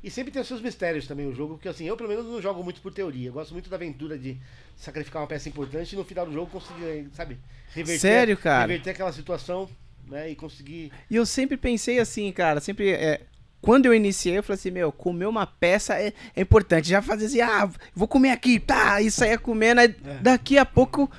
E 0.02 0.10
sempre 0.10 0.32
tem 0.32 0.40
os 0.40 0.48
seus 0.48 0.60
mistérios 0.62 1.06
também 1.06 1.26
o 1.26 1.34
jogo, 1.34 1.54
porque 1.54 1.68
assim, 1.68 1.84
eu 1.84 1.94
pelo 1.96 2.08
menos 2.08 2.24
não 2.24 2.40
jogo 2.40 2.64
muito 2.64 2.80
por 2.80 2.92
teoria. 2.92 3.28
Eu 3.28 3.32
gosto 3.34 3.52
muito 3.52 3.68
da 3.68 3.76
aventura 3.76 4.18
de 4.18 4.36
sacrificar 4.76 5.20
uma 5.22 5.28
peça 5.28 5.48
importante 5.48 5.92
e 5.92 5.96
no 5.96 6.04
final 6.04 6.24
do 6.26 6.32
jogo 6.32 6.50
conseguir, 6.50 7.08
sabe, 7.12 7.38
reverter, 7.74 8.00
Sério, 8.00 8.36
cara? 8.36 8.62
reverter 8.62 8.90
aquela 8.90 9.12
situação, 9.12 9.68
né? 10.08 10.30
E 10.30 10.34
conseguir. 10.34 10.90
E 11.10 11.14
eu 11.16 11.26
sempre 11.26 11.56
pensei 11.56 11.98
assim, 12.00 12.32
cara, 12.32 12.60
sempre. 12.60 12.90
é, 12.90 13.20
quando 13.60 13.86
eu 13.86 13.94
iniciei, 13.94 14.38
eu 14.38 14.42
falei 14.42 14.58
assim, 14.58 14.70
meu, 14.70 14.90
comer 14.90 15.26
uma 15.26 15.46
peça 15.46 15.94
é, 16.00 16.12
é 16.34 16.40
importante. 16.40 16.88
Já 16.88 17.02
fazer 17.02 17.26
assim, 17.26 17.40
ah, 17.40 17.68
vou 17.94 18.08
comer 18.08 18.30
aqui, 18.30 18.58
tá, 18.58 19.00
e 19.02 19.10
saía 19.10 19.38
comendo. 19.38 19.80
Aí, 19.80 19.88
Daqui 20.22 20.56
a 20.58 20.64
pouco 20.64 21.10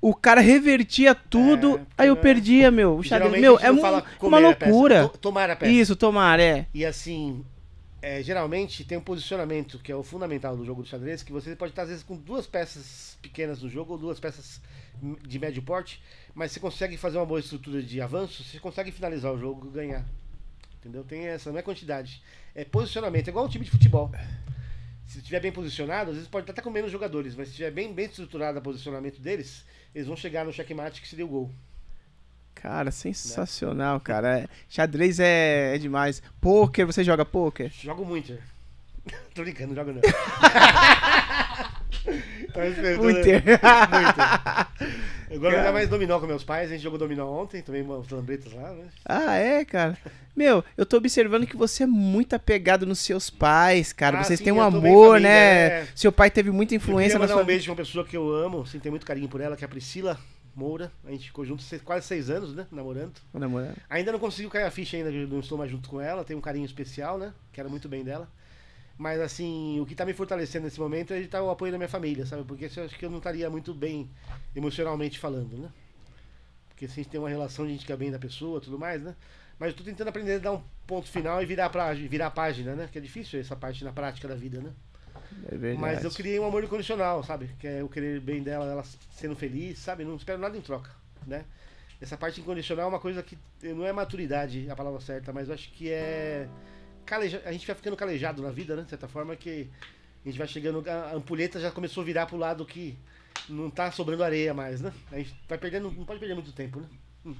o 0.00 0.14
cara 0.14 0.40
revertia 0.40 1.12
tudo, 1.14 1.78
É, 1.78 1.86
aí 1.98 2.08
eu 2.08 2.14
é. 2.14 2.16
perdia, 2.16 2.70
meu. 2.70 2.96
O 2.98 3.02
xadrez, 3.02 3.40
meu, 3.40 3.56
a 3.58 3.62
é 3.62 3.76
fala 3.76 4.04
uma 4.22 4.36
a 4.36 4.40
loucura. 4.40 5.08
to- 5.08 5.18
tomar 5.18 5.50
a 5.50 5.56
peça. 5.56 5.72
Isso, 5.72 5.96
tomar, 5.96 6.38
é. 6.38 6.66
E 6.72 6.86
assim, 6.86 7.44
é, 8.00 8.22
geralmente 8.22 8.84
tem 8.84 8.96
um 8.96 9.00
posicionamento 9.00 9.80
que 9.80 9.90
é 9.90 9.96
o 9.96 10.04
fundamental 10.04 10.56
do 10.56 10.64
jogo 10.64 10.82
do 10.82 10.88
xadrez, 10.88 11.24
que 11.24 11.32
você 11.32 11.56
pode 11.56 11.72
estar 11.72 11.82
às 11.82 11.88
vezes 11.88 12.04
com 12.04 12.14
duas 12.16 12.46
peças 12.46 13.18
pequenas 13.20 13.60
no 13.60 13.68
jogo 13.68 13.94
ou 13.94 13.98
duas 13.98 14.20
peças 14.20 14.60
de 15.26 15.38
médio 15.38 15.62
porte, 15.62 16.00
mas 16.34 16.52
você 16.52 16.60
consegue 16.60 16.96
fazer 16.96 17.18
uma 17.18 17.26
boa 17.26 17.40
estrutura 17.40 17.82
de 17.82 18.00
avanço, 18.00 18.44
você 18.44 18.60
consegue 18.60 18.92
finalizar 18.92 19.32
o 19.32 19.38
jogo 19.38 19.66
e 19.68 19.70
ganhar. 19.70 20.04
Entendeu? 20.80 21.04
Tem 21.04 21.26
essa, 21.26 21.50
não 21.50 21.58
é 21.58 21.62
quantidade. 21.62 22.22
É 22.54 22.64
posicionamento, 22.64 23.28
é 23.28 23.30
igual 23.30 23.44
um 23.44 23.48
time 23.48 23.64
de 23.64 23.70
futebol. 23.70 24.10
Se 25.06 25.18
estiver 25.18 25.40
bem 25.40 25.50
posicionado, 25.50 26.10
às 26.10 26.16
vezes 26.16 26.30
pode 26.30 26.50
até 26.50 26.60
com 26.60 26.70
menos 26.70 26.92
jogadores, 26.92 27.34
mas 27.34 27.48
se 27.48 27.52
estiver 27.52 27.70
bem, 27.70 27.92
bem 27.92 28.06
estruturado 28.06 28.58
o 28.58 28.62
posicionamento 28.62 29.20
deles, 29.20 29.64
eles 29.94 30.06
vão 30.06 30.16
chegar 30.16 30.44
no 30.44 30.52
checkmate 30.52 31.00
que 31.00 31.08
seria 31.08 31.24
o 31.24 31.28
gol. 31.28 31.50
Cara, 32.54 32.90
sensacional, 32.90 34.00
cara. 34.00 34.40
É, 34.40 34.48
xadrez 34.68 35.20
é, 35.20 35.74
é 35.74 35.78
demais. 35.78 36.22
Poker, 36.40 36.86
você 36.86 37.02
joga 37.04 37.24
poker? 37.24 37.70
Jogo 37.70 38.04
muito. 38.04 38.36
Tô 39.34 39.42
brincando, 39.42 39.74
não 39.74 39.84
jogo 39.84 39.92
não. 39.92 40.02
Esperando, 42.66 43.02
Muiter. 43.02 43.42
Muito. 43.44 43.58
Eu 45.30 45.38
gosto 45.40 45.50
de 45.52 45.56
jogar 45.58 45.72
mais 45.72 45.88
dominó 45.88 46.18
com 46.20 46.26
meus 46.26 46.44
pais. 46.44 46.68
A 46.70 46.72
gente 46.74 46.82
jogou 46.82 46.98
dominó 46.98 47.26
ontem, 47.30 47.62
também 47.62 47.82
umas 47.82 48.08
lambretas 48.08 48.52
lá, 48.52 48.72
né? 48.72 48.84
Ah, 49.04 49.34
é, 49.36 49.64
cara? 49.64 49.96
Meu, 50.36 50.64
eu 50.76 50.86
tô 50.86 50.96
observando 50.96 51.46
que 51.46 51.56
você 51.56 51.82
é 51.82 51.86
muito 51.86 52.34
apegado 52.34 52.86
nos 52.86 53.00
seus 53.00 53.28
pais, 53.28 53.92
cara. 53.92 54.18
Ah, 54.20 54.24
Vocês 54.24 54.38
sim, 54.38 54.44
têm 54.44 54.52
um 54.52 54.56
eu 54.58 54.62
amor, 54.62 55.08
família, 55.14 55.20
né? 55.28 55.66
é. 55.82 55.88
Seu 55.94 56.12
pai 56.12 56.30
teve 56.30 56.50
muita 56.50 56.74
Eu 56.74 56.76
influência 56.76 57.10
queria 57.10 57.18
na 57.18 57.20
mandar 57.24 57.34
sua 57.34 57.42
um 57.42 57.46
beijo 57.46 57.64
pra 57.64 57.72
uma 57.72 57.76
pessoa 57.76 58.04
que 58.04 58.16
eu 58.16 58.30
amo, 58.32 58.62
assim, 58.62 58.78
tenho 58.78 58.92
muito 58.92 59.04
carinho 59.06 59.28
por 59.28 59.40
ela, 59.40 59.56
que 59.56 59.64
é 59.64 59.66
a 59.66 59.68
Priscila 59.68 60.18
Moura. 60.54 60.92
A 61.04 61.10
gente 61.10 61.26
ficou 61.26 61.44
juntos 61.44 61.66
seis- 61.66 61.82
quase 61.82 62.06
seis 62.06 62.30
anos, 62.30 62.54
né? 62.54 62.66
Namorando. 62.70 63.14
Ô, 63.34 63.38
namorado. 63.38 63.74
Ainda 63.90 64.12
não 64.12 64.18
conseguiu 64.18 64.48
cair 64.50 64.64
a 64.64 64.70
ficha 64.70 64.96
ainda, 64.96 65.10
eu 65.10 65.26
não 65.26 65.40
estou 65.40 65.58
mais 65.58 65.70
junto 65.70 65.88
com 65.88 66.00
ela. 66.00 66.24
Tenho 66.24 66.38
um 66.38 66.42
carinho 66.42 66.64
especial, 66.66 67.18
né? 67.18 67.32
Quero 67.52 67.68
muito 67.68 67.88
bem 67.88 68.04
dela. 68.04 68.28
Mas 68.98 69.20
assim, 69.20 69.80
o 69.80 69.86
que 69.86 69.94
tá 69.94 70.04
me 70.04 70.12
fortalecendo 70.12 70.64
nesse 70.64 70.80
momento 70.80 71.14
é 71.14 71.24
tá 71.26 71.40
o 71.40 71.50
apoio 71.50 71.70
da 71.70 71.78
minha 71.78 71.88
família, 71.88 72.26
sabe? 72.26 72.42
Porque 72.42 72.68
eu 72.76 72.84
acho 72.84 72.98
que 72.98 73.04
eu 73.06 73.10
não 73.10 73.18
estaria 73.18 73.48
muito 73.48 73.72
bem 73.72 74.10
emocionalmente 74.54 75.20
falando, 75.20 75.56
né? 75.56 75.70
Porque 76.68 76.88
se 76.88 76.94
a 76.94 76.96
gente 76.96 77.08
tem 77.08 77.20
uma 77.20 77.28
relação, 77.28 77.64
a 77.64 77.68
gente 77.68 77.86
quer 77.86 77.96
bem 77.96 78.10
da 78.10 78.18
pessoa 78.18 78.60
tudo 78.60 78.78
mais, 78.78 79.00
né? 79.00 79.14
Mas 79.58 79.70
eu 79.70 79.76
tô 79.76 79.84
tentando 79.84 80.08
aprender 80.08 80.34
a 80.34 80.38
dar 80.38 80.52
um 80.52 80.62
ponto 80.86 81.08
final 81.08 81.40
e 81.42 81.46
virar, 81.46 81.70
pra, 81.70 81.92
virar 81.92 82.26
a 82.26 82.30
página, 82.30 82.74
né? 82.74 82.88
Que 82.90 82.98
é 82.98 83.00
difícil 83.00 83.40
essa 83.40 83.54
parte 83.54 83.84
na 83.84 83.92
prática 83.92 84.26
da 84.26 84.34
vida, 84.34 84.60
né? 84.60 84.72
É 85.46 85.56
verdade. 85.56 85.80
Mas 85.80 86.04
eu 86.04 86.10
criei 86.10 86.38
um 86.40 86.46
amor 86.46 86.64
incondicional, 86.64 87.22
sabe? 87.22 87.50
Que 87.58 87.66
é 87.66 87.80
eu 87.80 87.88
querer 87.88 88.20
bem 88.20 88.42
dela, 88.42 88.66
ela 88.66 88.84
sendo 89.12 89.36
feliz, 89.36 89.78
sabe? 89.78 90.04
Não 90.04 90.16
espero 90.16 90.38
nada 90.40 90.56
em 90.56 90.60
troca, 90.60 90.90
né? 91.26 91.44
Essa 92.00 92.16
parte 92.16 92.40
incondicional 92.40 92.86
é 92.86 92.88
uma 92.88 93.00
coisa 93.00 93.22
que 93.22 93.36
não 93.62 93.84
é 93.84 93.92
maturidade 93.92 94.70
a 94.70 94.76
palavra 94.76 95.00
certa, 95.00 95.32
mas 95.32 95.48
eu 95.48 95.54
acho 95.54 95.70
que 95.72 95.90
é. 95.90 96.48
Caleja... 97.08 97.42
A 97.44 97.52
gente 97.52 97.66
vai 97.66 97.74
ficando 97.74 97.96
calejado 97.96 98.42
na 98.42 98.50
vida, 98.50 98.76
né? 98.76 98.82
De 98.82 98.90
certa 98.90 99.08
forma 99.08 99.34
que 99.34 99.68
a 100.24 100.28
gente 100.28 100.38
vai 100.38 100.46
chegando. 100.46 100.84
A 100.88 101.14
ampulheta 101.14 101.58
já 101.58 101.70
começou 101.70 102.02
a 102.02 102.06
virar 102.06 102.26
pro 102.26 102.36
lado 102.36 102.64
que 102.66 102.98
não 103.48 103.70
tá 103.70 103.90
sobrando 103.90 104.22
areia 104.22 104.52
mais, 104.52 104.80
né? 104.80 104.92
A 105.10 105.16
gente 105.16 105.34
vai 105.48 105.56
perdendo. 105.58 105.90
Não 105.90 106.04
pode 106.04 106.20
perder 106.20 106.34
muito 106.34 106.52
tempo, 106.52 106.80
né? 106.80 106.88
Hum. 107.24 107.34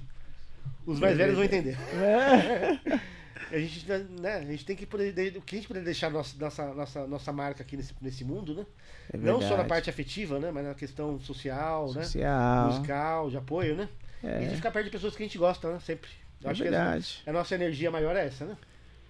Os 0.86 0.98
mais 0.98 1.16
velhos 1.16 1.34
vão 1.34 1.44
entender. 1.44 1.76
A 3.50 3.58
gente, 3.58 3.86
né, 4.20 4.34
a 4.34 4.44
gente 4.44 4.64
tem 4.64 4.76
que 4.76 4.84
poder. 4.84 5.36
O 5.36 5.40
que 5.40 5.54
a 5.54 5.58
gente 5.58 5.68
poder 5.68 5.82
deixar 5.82 6.10
nossa, 6.10 6.36
nossa, 6.38 6.74
nossa, 6.74 7.06
nossa 7.06 7.32
marca 7.32 7.62
aqui 7.62 7.76
nesse, 7.76 7.94
nesse 8.00 8.24
mundo, 8.24 8.52
né? 8.52 8.66
É 9.12 9.16
Não 9.16 9.40
só 9.40 9.56
na 9.56 9.64
parte 9.64 9.88
afetiva, 9.88 10.38
né? 10.38 10.50
Mas 10.50 10.64
na 10.66 10.74
questão 10.74 11.18
social, 11.20 11.92
né? 11.94 12.02
social. 12.02 12.66
Musical, 12.66 13.30
de 13.30 13.36
apoio, 13.38 13.74
né? 13.74 13.88
É. 14.22 14.44
E 14.44 14.48
de 14.48 14.56
ficar 14.56 14.70
perto 14.70 14.86
de 14.86 14.90
pessoas 14.90 15.16
que 15.16 15.22
a 15.22 15.26
gente 15.26 15.38
gosta, 15.38 15.72
né? 15.72 15.78
Sempre. 15.80 16.10
Eu 16.42 16.48
É 16.48 16.52
acho 16.52 16.62
que 16.62 16.68
verdade. 16.68 17.22
a, 17.26 17.30
a 17.30 17.32
nossa 17.32 17.54
energia 17.54 17.90
maior 17.90 18.14
é 18.16 18.26
essa, 18.26 18.44
né? 18.44 18.56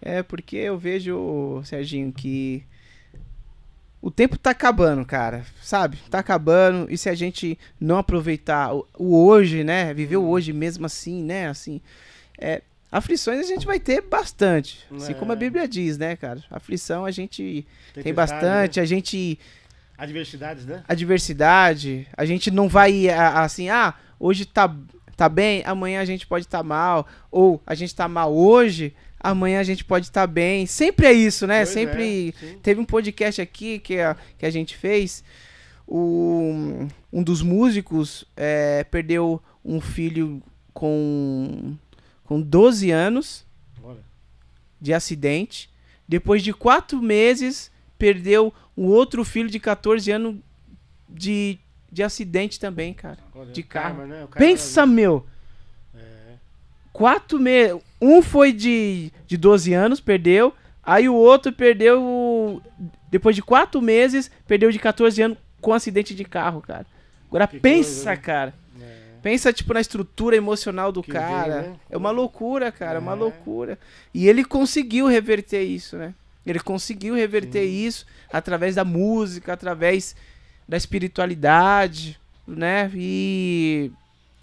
É, 0.01 0.23
porque 0.23 0.57
eu 0.57 0.79
vejo, 0.79 1.61
Serginho, 1.65 2.13
que 2.13 2.65
o 4.01 4.11
tempo 4.11 4.39
tá 4.39 4.51
acabando, 4.51 5.05
cara. 5.05 5.45
Sabe? 5.61 5.99
Tá 6.09 6.21
acabando. 6.21 6.87
E 6.91 6.97
se 6.97 7.09
a 7.09 7.15
gente 7.15 7.59
não 7.81 7.99
aproveitar 7.99 8.75
o, 8.75 8.87
o 8.97 9.27
hoje, 9.27 9.65
né? 9.65 9.93
Viver 9.93 10.17
o 10.17 10.27
hoje 10.29 10.53
mesmo 10.53 10.87
assim, 10.87 11.23
né? 11.23 11.49
Assim. 11.49 11.81
É, 12.39 12.63
aflições 12.93 13.41
a 13.41 13.43
gente 13.43 13.67
vai 13.67 13.81
ter 13.81 14.01
bastante. 14.03 14.87
Assim 14.95 15.13
É. 15.13 15.15
como 15.15 15.33
a 15.33 15.37
Bíblia 15.37 15.67
diz, 15.67 15.99
né, 15.99 16.15
cara? 16.15 16.43
Aflição 16.51 17.05
a 17.05 17.11
gente 17.11 17.67
tem 17.93 18.05
Tempestade, 18.05 18.15
bastante. 18.15 18.79
Né? 18.79 18.83
A 18.83 18.87
gente. 18.87 19.39
Adversidades, 19.97 20.65
né? 20.65 20.85
A 20.87 20.95
diversidade. 20.95 22.07
A 22.17 22.25
gente 22.25 22.53
não 22.53 22.69
vai 22.69 23.09
assim, 23.09 23.69
ah, 23.69 23.95
hoje 24.21 24.47
tá, 24.47 24.73
tá 25.17 25.29
bem, 25.29 25.65
amanhã 25.67 26.01
a 26.01 26.05
gente 26.05 26.25
pode 26.25 26.45
estar 26.47 26.63
mal. 26.63 27.05
Ou 27.33 27.61
a 27.67 27.75
gente 27.75 27.93
tá 27.93 28.07
mal 28.07 28.33
hoje, 28.33 28.95
amanhã 29.21 29.61
a 29.61 29.65
gente 29.65 29.85
pode 29.85 30.07
estar 30.07 30.27
bem. 30.27 30.67
Sempre 30.67 31.07
é 31.07 31.13
isso, 31.13 31.47
né? 31.47 31.59
Pois 31.59 31.69
Sempre. 31.71 32.35
é. 32.43 32.55
Teve 32.63 32.81
um 32.81 32.85
podcast 32.85 33.41
aqui 33.41 33.79
que 33.79 33.99
a, 33.99 34.17
que 34.39 34.47
a 34.47 34.51
gente 34.51 34.77
fez. 34.77 35.23
O, 35.87 36.87
um 37.13 37.23
dos 37.23 37.41
músicos 37.41 38.25
é, 38.37 38.85
perdeu 38.85 39.43
um 39.65 39.81
filho 39.81 40.43
com, 40.75 41.75
com 42.25 42.41
12 42.41 42.91
anos 42.91 43.47
Olha. 43.83 44.01
de 44.81 44.93
acidente. 44.93 45.71
Depois 46.07 46.43
de 46.43 46.53
quatro 46.53 47.01
meses, 47.03 47.71
perdeu 47.99 48.53
um 48.77 48.87
outro 48.87 49.25
filho 49.25 49.49
de 49.51 49.59
14 49.59 50.11
anos 50.11 50.37
de, 51.09 51.59
de 51.91 52.03
acidente 52.03 52.61
também, 52.61 52.93
cara. 52.93 53.19
olha, 53.35 53.51
De 53.53 53.63
carro. 53.63 54.07
né? 54.07 54.27
Pensa, 54.37 54.85
meu. 54.87 55.27
É. 55.95 56.35
Quatro 56.93 57.39
meses. 57.39 57.81
Um 58.01 58.23
foi 58.23 58.53
de, 58.53 59.11
de 59.27 59.37
12 59.37 59.73
anos, 59.75 60.01
perdeu. 60.01 60.55
Aí 60.83 61.09
o 61.09 61.15
outro 61.15 61.53
perdeu. 61.53 62.63
Depois 63.11 63.35
de 63.37 63.43
quatro 63.43 63.81
meses, 63.83 64.31
perdeu 64.47 64.71
de 64.71 64.79
14 64.79 65.21
anos 65.23 65.39
com 65.61 65.73
acidente 65.73 66.15
de 66.15 66.25
carro, 66.25 66.61
cara. 66.61 66.87
Agora 67.29 67.47
Que 67.47 67.59
pensa, 67.59 67.91
coisa, 67.95 68.11
né? 68.11 68.17
cara. 68.17 68.55
É. 68.81 68.99
Pensa, 69.23 69.53
tipo, 69.53 69.75
na 69.75 69.81
estrutura 69.81 70.37
emocional 70.37 70.93
do 70.93 71.03
Que 71.03 71.11
cara. 71.13 71.63
né? 71.63 71.77
É 71.91 71.97
uma 71.97 72.11
loucura, 72.11 72.71
cara. 72.71 72.97
É 72.97 73.01
uma 73.01 73.13
É. 73.13 73.17
loucura. 73.17 73.79
E 74.15 74.29
ele 74.29 74.45
conseguiu 74.45 75.07
reverter 75.07 75.63
isso, 75.63 75.97
né? 75.97 76.15
Ele 76.47 76.61
conseguiu 76.61 77.15
reverter 77.15 77.67
Sim. 77.67 77.87
isso 77.87 78.07
através 78.33 78.75
da 78.77 78.85
música, 78.85 79.53
através 79.53 80.15
da 80.67 80.77
espiritualidade, 80.77 82.19
né? 82.47 82.91
E 82.95 83.91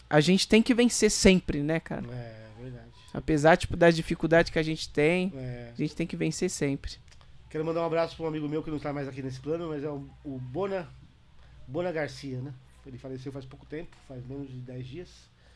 a 0.10 0.20
gente 0.20 0.48
tem 0.48 0.62
que 0.62 0.74
vencer 0.74 1.10
sempre, 1.10 1.60
né, 1.64 1.80
cara? 1.80 2.04
É. 2.12 2.35
Apesar, 3.16 3.56
tipo, 3.56 3.78
das 3.78 3.96
dificuldades 3.96 4.52
que 4.52 4.60
a 4.60 4.64
gente 4.64 4.90
tem, 4.90 5.32
É. 5.36 5.72
a 5.74 5.78
gente 5.78 5.96
tem 5.96 6.06
que 6.06 6.18
vencer 6.18 6.50
sempre. 6.50 6.92
Quero 7.50 7.64
mandar 7.64 7.82
um 7.82 7.86
abraço 7.86 8.16
para 8.18 8.26
um 8.26 8.28
amigo 8.28 8.50
meu 8.50 8.62
que 8.62 8.70
não 8.70 8.76
está 8.78 8.92
mais 8.92 9.08
aqui 9.08 9.22
nesse 9.22 9.40
plano, 9.40 9.70
mas 9.70 9.84
é 9.86 9.90
o, 9.90 10.06
o 10.26 10.38
Bona, 10.38 10.90
Bona 11.66 11.92
Garcia, 11.94 12.42
né? 12.42 12.54
Ele 12.86 12.98
faleceu 12.98 13.32
faz 13.32 13.46
pouco 13.46 13.66
tempo, 13.66 13.96
faz 14.08 14.26
menos 14.28 14.50
de 14.50 14.58
10 14.58 14.86
dias. 14.86 15.10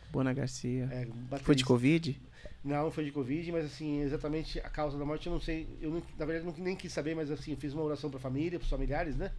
Bona 0.10 0.34
Garcia. 0.34 0.88
É, 0.91 1.07
Foi 1.39 1.53
de 1.53 1.66
Covid? 1.66 2.20
Não, 2.64 2.89
foi 2.89 3.03
de 3.05 3.12
Covid, 3.12 3.51
mas 3.51 3.66
assim, 3.66 4.01
exatamente 4.01 4.60
a 4.60 4.70
causa 4.70 4.97
da 4.97 5.03
morte 5.05 5.28
eu 5.28 5.34
não 5.34 5.39
sei. 5.41 5.68
Eu 5.82 5.91
não- 5.91 6.03
na 6.18 6.26
verdade 6.26 6.45
não, 6.45 6.64
nem 6.64 6.76
quis 6.76 6.91
saber, 6.93 7.14
mas 7.16 7.30
assim, 7.30 7.55
fiz 7.57 7.74
uma 7.74 7.84
oração 7.84 8.10
para 8.10 8.18
a 8.18 8.22
família, 8.22 8.57
para 8.57 8.64
os 8.64 8.70
familiares, 8.70 9.16
né? 9.18 9.32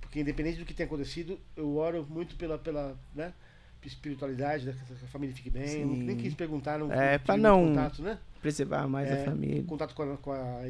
Porque 0.00 0.20
independente 0.20 0.58
do 0.58 0.64
que 0.66 0.74
tenha 0.74 0.86
acontecido, 0.86 1.38
eu 1.56 1.74
oro 1.76 2.06
muito 2.08 2.36
pela, 2.36 2.58
pela 2.58 2.96
né? 3.14 3.32
Espiritualidade, 3.86 4.66
né? 4.66 4.74
que 4.86 4.92
a 5.04 5.08
família 5.08 5.34
fique 5.34 5.50
bem. 5.50 5.84
Não- 5.84 5.94
nem 5.96 6.16
Sim. 6.16 6.22
quis 6.22 6.34
perguntar, 6.34 6.78
não 6.78 6.92
É, 6.92 7.18
muito 7.18 7.36
não- 7.38 7.68
contato, 7.68 8.02
né? 8.02 8.18
Preservar 8.42 8.86
mais 8.88 9.08
É, 9.08 9.22
a 9.22 9.24
família. 9.24 9.62
contato 9.64 9.94
com 9.94 10.02
a, 10.02 10.16
com 10.18 10.32
a 10.32 10.62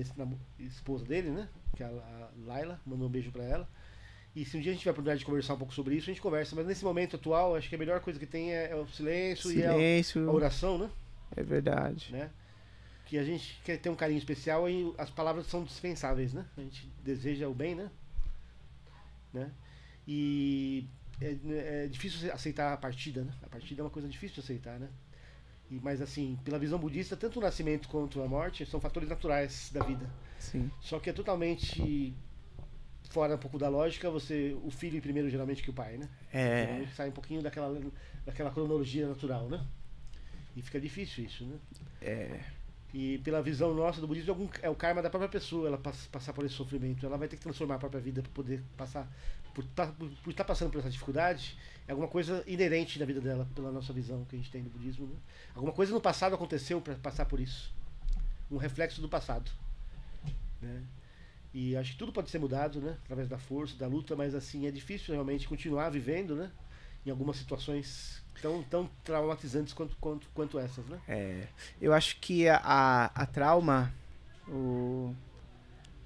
esposa 0.61 1.05
dele, 1.05 1.31
né? 1.31 1.49
Que 1.77 1.83
é 1.83 1.87
a, 1.87 2.29
Laila, 2.45 2.81
mandou 2.87 3.07
um 3.09 3.11
beijo 3.11 3.31
pra 3.31 3.45
ela. 3.45 3.69
E 4.35 4.45
se 4.45 4.57
um 4.57 4.61
dia 4.61 4.71
a 4.71 4.73
gente 4.75 4.81
tiver 4.81 4.91
a 4.91 4.93
oportunidade 4.93 5.21
de 5.21 5.25
conversar 5.27 5.55
um 5.55 5.59
pouco 5.59 5.73
sobre 5.75 5.95
isso, 5.95 6.11
a 6.11 6.13
gente 6.13 6.21
conversa. 6.23 6.55
Mas 6.55 6.67
nesse 6.67 6.85
momento 6.85 7.17
atual, 7.17 7.57
acho 7.57 7.69
que 7.69 7.75
a 7.75 7.79
melhor 7.79 8.01
coisa 8.01 8.19
que 8.19 8.27
tem 8.27 8.53
é, 8.55 8.71
é 8.71 8.77
o 8.77 8.87
silêncio, 8.87 9.51
e 9.51 9.63
é 9.63 9.67
a, 9.67 9.73
Silêncio. 9.73 10.29
a 10.29 10.33
oração, 10.33 10.77
né? 10.79 10.91
É 11.35 11.43
verdade. 11.43 12.13
né? 12.13 12.31
Que 13.07 13.19
a 13.19 13.25
gente 13.25 13.61
quer 13.65 13.79
ter 13.79 13.89
um 13.89 13.95
carinho 13.95 14.19
especial 14.19 14.69
e 14.69 14.93
as 14.99 15.09
palavras 15.11 15.47
são 15.47 15.65
dispensáveis, 15.65 16.35
né? 16.35 16.45
A 16.57 16.61
gente 16.61 16.87
deseja 17.03 17.49
o 17.49 17.55
bem, 17.55 17.75
né? 17.75 17.89
né? 19.33 19.51
E 20.07 20.87
é, 21.21 21.85
é 21.85 21.87
difícil 21.89 22.33
aceitar 22.33 22.73
a 22.73 22.77
partida, 22.77 23.23
né? 23.23 23.33
A 23.43 23.49
partida 23.49 23.81
é 23.81 23.85
uma 23.85 23.91
coisa 23.91 24.09
difícil 24.09 24.35
de 24.37 24.41
aceitar, 24.41 24.79
né? 24.79 24.89
E, 25.71 25.81
mas 25.83 26.01
assim, 26.01 26.39
pela 26.45 26.59
visão 26.59 26.79
budista, 26.79 27.17
tanto 27.17 27.39
o 27.39 27.43
nascimento 27.43 27.89
quanto 27.89 28.23
a 28.23 28.29
morte 28.29 28.65
são 28.67 28.81
fatores 28.81 29.09
naturais 29.09 29.71
da 29.73 29.83
vida. 29.85 30.09
Sim. 30.39 30.71
Só 30.81 31.01
que 31.01 31.11
é 31.11 31.13
totalmente 31.13 32.15
fora 33.11 33.35
um 33.35 33.39
pouco 33.39 33.59
da 33.59 33.69
lógica, 33.69 34.11
você 34.11 34.57
o 34.63 34.71
filho 34.71 35.01
primeiro 35.01 35.29
geralmente 35.31 35.63
que 35.63 35.71
o 35.71 35.73
pai, 35.73 35.97
né? 35.97 36.09
É. 36.33 36.67
Geralmente 36.67 36.95
sai 36.95 37.09
um 37.09 37.13
pouquinho 37.13 37.43
daquela 37.43 37.81
daquela 38.25 38.51
cronologia 38.51 39.09
natural, 39.09 39.49
né? 39.49 39.65
E 40.55 40.63
fica 40.63 40.81
difícil 40.81 41.25
isso, 41.25 41.45
né? 41.45 41.59
É. 42.01 42.41
E 42.95 43.19
pela 43.19 43.43
visão 43.43 43.75
nossa 43.75 44.01
do 44.01 44.07
budismo, 44.07 44.51
é 44.63 44.67
é 44.67 44.71
o 44.71 44.75
karma 44.75 45.03
da 45.03 45.11
própria 45.11 45.29
pessoa 45.29 45.67
ela 45.69 45.79
pass- 45.79 46.07
passar 46.07 46.33
por 46.33 46.45
esse 46.45 46.55
sofrimento. 46.55 47.05
Ela 47.05 47.19
vai 47.19 47.29
ter 47.29 47.37
que 47.37 47.43
transformar 47.43 47.75
a 47.75 47.79
própria 47.79 48.01
vida 48.01 48.23
para 48.23 48.31
poder 48.33 48.63
passar. 48.77 49.11
Por 49.57 49.65
estar 49.65 49.91
por 49.93 50.31
estar 50.31 50.45
passando 50.45 50.71
por 50.71 50.81
essa 50.81 50.91
dificuldade, 50.91 51.57
é 51.89 51.93
alguma 51.93 52.09
coisa 52.09 52.45
inerente 52.47 52.99
da 52.99 53.07
vida 53.07 53.23
dela, 53.23 53.49
pela 53.55 53.73
nossa 53.73 53.91
visão 53.91 54.23
que 54.27 54.37
a 54.37 54.39
gente 54.39 54.51
tem 54.51 54.63
do 54.63 54.69
budismo. 54.69 55.07
Né? 55.07 55.17
Alguma 55.55 55.73
coisa 55.73 55.95
no 55.95 56.01
passado 56.01 56.35
aconteceu 56.35 56.79
para 56.79 56.95
passar 56.97 57.25
por 57.25 57.41
isso. 57.41 57.73
Um 58.51 58.59
reflexo 58.59 59.01
do 59.01 59.09
passado. 59.09 59.51
Né? 60.61 60.83
E 61.55 61.75
acho 61.75 61.93
que 61.93 61.99
tudo 61.99 62.13
pode 62.13 62.29
ser 62.29 62.39
mudado, 62.39 62.83
né? 62.83 62.99
Através 63.05 63.31
da 63.31 63.39
força, 63.39 63.75
da 63.77 63.87
luta, 63.87 64.15
mas 64.15 64.35
assim, 64.35 64.67
é 64.67 64.71
difícil 64.71 65.15
realmente 65.15 65.49
continuar 65.49 65.89
vivendo, 65.89 66.37
né? 66.37 66.53
Em 67.07 67.09
algumas 67.09 67.39
situações 67.39 68.23
tão, 68.43 68.63
tão 68.63 68.91
traumatizantes 69.03 69.73
quanto, 69.73 69.97
quanto, 69.97 70.29
quanto 70.35 70.59
essas, 70.59 70.85
né? 70.85 71.01
É, 71.09 71.47
eu 71.81 71.95
acho 71.95 72.19
que 72.21 72.47
a, 72.47 73.11
a 73.15 73.25
trauma, 73.25 73.91
o, 74.47 75.15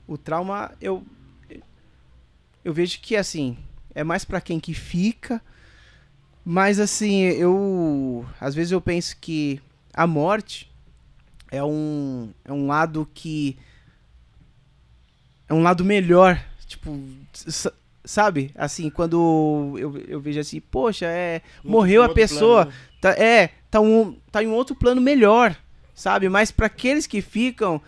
o 0.07 0.17
trauma, 0.17 0.73
eu, 0.81 1.05
eu 2.65 2.73
vejo 2.73 3.01
que, 3.01 3.17
assim, 3.17 3.57
é 3.95 4.05
mais 4.05 4.25
pra 4.25 4.41
quem 4.41 4.61
que 4.61 4.75
fica, 4.75 5.41
mas, 6.45 6.79
assim, 6.79 7.23
eu, 7.23 8.27
às 8.41 8.55
vezes 8.55 8.73
eu 8.73 8.81
penso 8.81 9.17
que 9.21 9.61
a 9.93 10.07
morte 10.07 10.71
é 11.51 11.63
um, 11.63 12.33
é 12.45 12.53
um 12.53 12.67
lado 12.67 13.09
que, 13.13 13.57
é 15.49 15.55
um 15.55 15.63
lado 15.63 15.85
melhor, 15.85 16.43
tipo, 16.67 16.99
sabe? 18.05 18.51
Assim, 18.55 18.89
quando 18.91 19.75
eu, 19.79 19.97
eu 20.09 20.21
vejo 20.21 20.41
assim, 20.41 20.61
poxa, 20.61 21.07
é, 21.07 21.43
Um 21.65 21.71
morreu 21.71 22.03
a 22.03 22.09
pessoa, 22.09 22.67
plano? 22.67 22.79
Tá, 23.01 23.11
é, 23.11 23.51
tá, 23.71 23.81
um, 23.81 24.17
tá 24.31 24.43
em 24.43 24.47
um 24.47 24.55
outro 24.55 24.75
plano 24.75 25.01
melhor, 25.01 25.57
sabe? 25.95 26.29
Mas 26.29 26.51
pra 26.51 26.67
aqueles 26.67 27.07
que 27.07 27.21
ficam, 27.21 27.81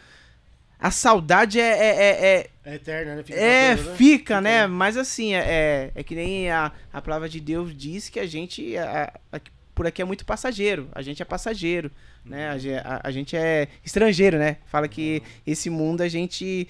a 0.82 0.90
saudade 0.90 1.60
é. 1.60 1.62
É, 1.62 1.86
é, 1.86 2.26
é, 2.64 2.72
É 2.72 2.74
eterna, 2.74 3.14
né? 3.16 3.22
Fica 3.22 3.38
é, 3.40 3.74
coisa, 3.76 3.94
fica, 3.94 4.40
né? 4.40 4.66
Mas 4.66 4.96
assim, 4.96 5.34
é, 5.34 5.38
é, 5.38 5.90
é 5.94 6.02
que 6.02 6.14
nem 6.14 6.50
a, 6.50 6.70
a 6.92 7.00
palavra 7.00 7.28
de 7.28 7.40
Deus 7.40 7.74
diz 7.76 8.08
que 8.08 8.18
a 8.20 8.26
gente. 8.26 8.76
a- 8.76 9.12
a- 9.32 9.40
por 9.74 9.86
aqui 9.86 10.02
é 10.02 10.04
muito 10.04 10.24
passageiro. 10.26 10.88
A 10.94 11.00
gente 11.00 11.22
é 11.22 11.24
passageiro, 11.24 11.90
né? 12.24 12.50
A, 12.50 12.58
ge- 12.58 12.74
a- 12.84 13.00
a 13.02 13.10
gente 13.10 13.34
é 13.36 13.68
estrangeiro, 13.84 14.38
né? 14.38 14.58
Fala 14.66 14.86
que 14.86 15.22
esse 15.46 15.70
mundo 15.70 16.02
a 16.02 16.08
gente. 16.08 16.68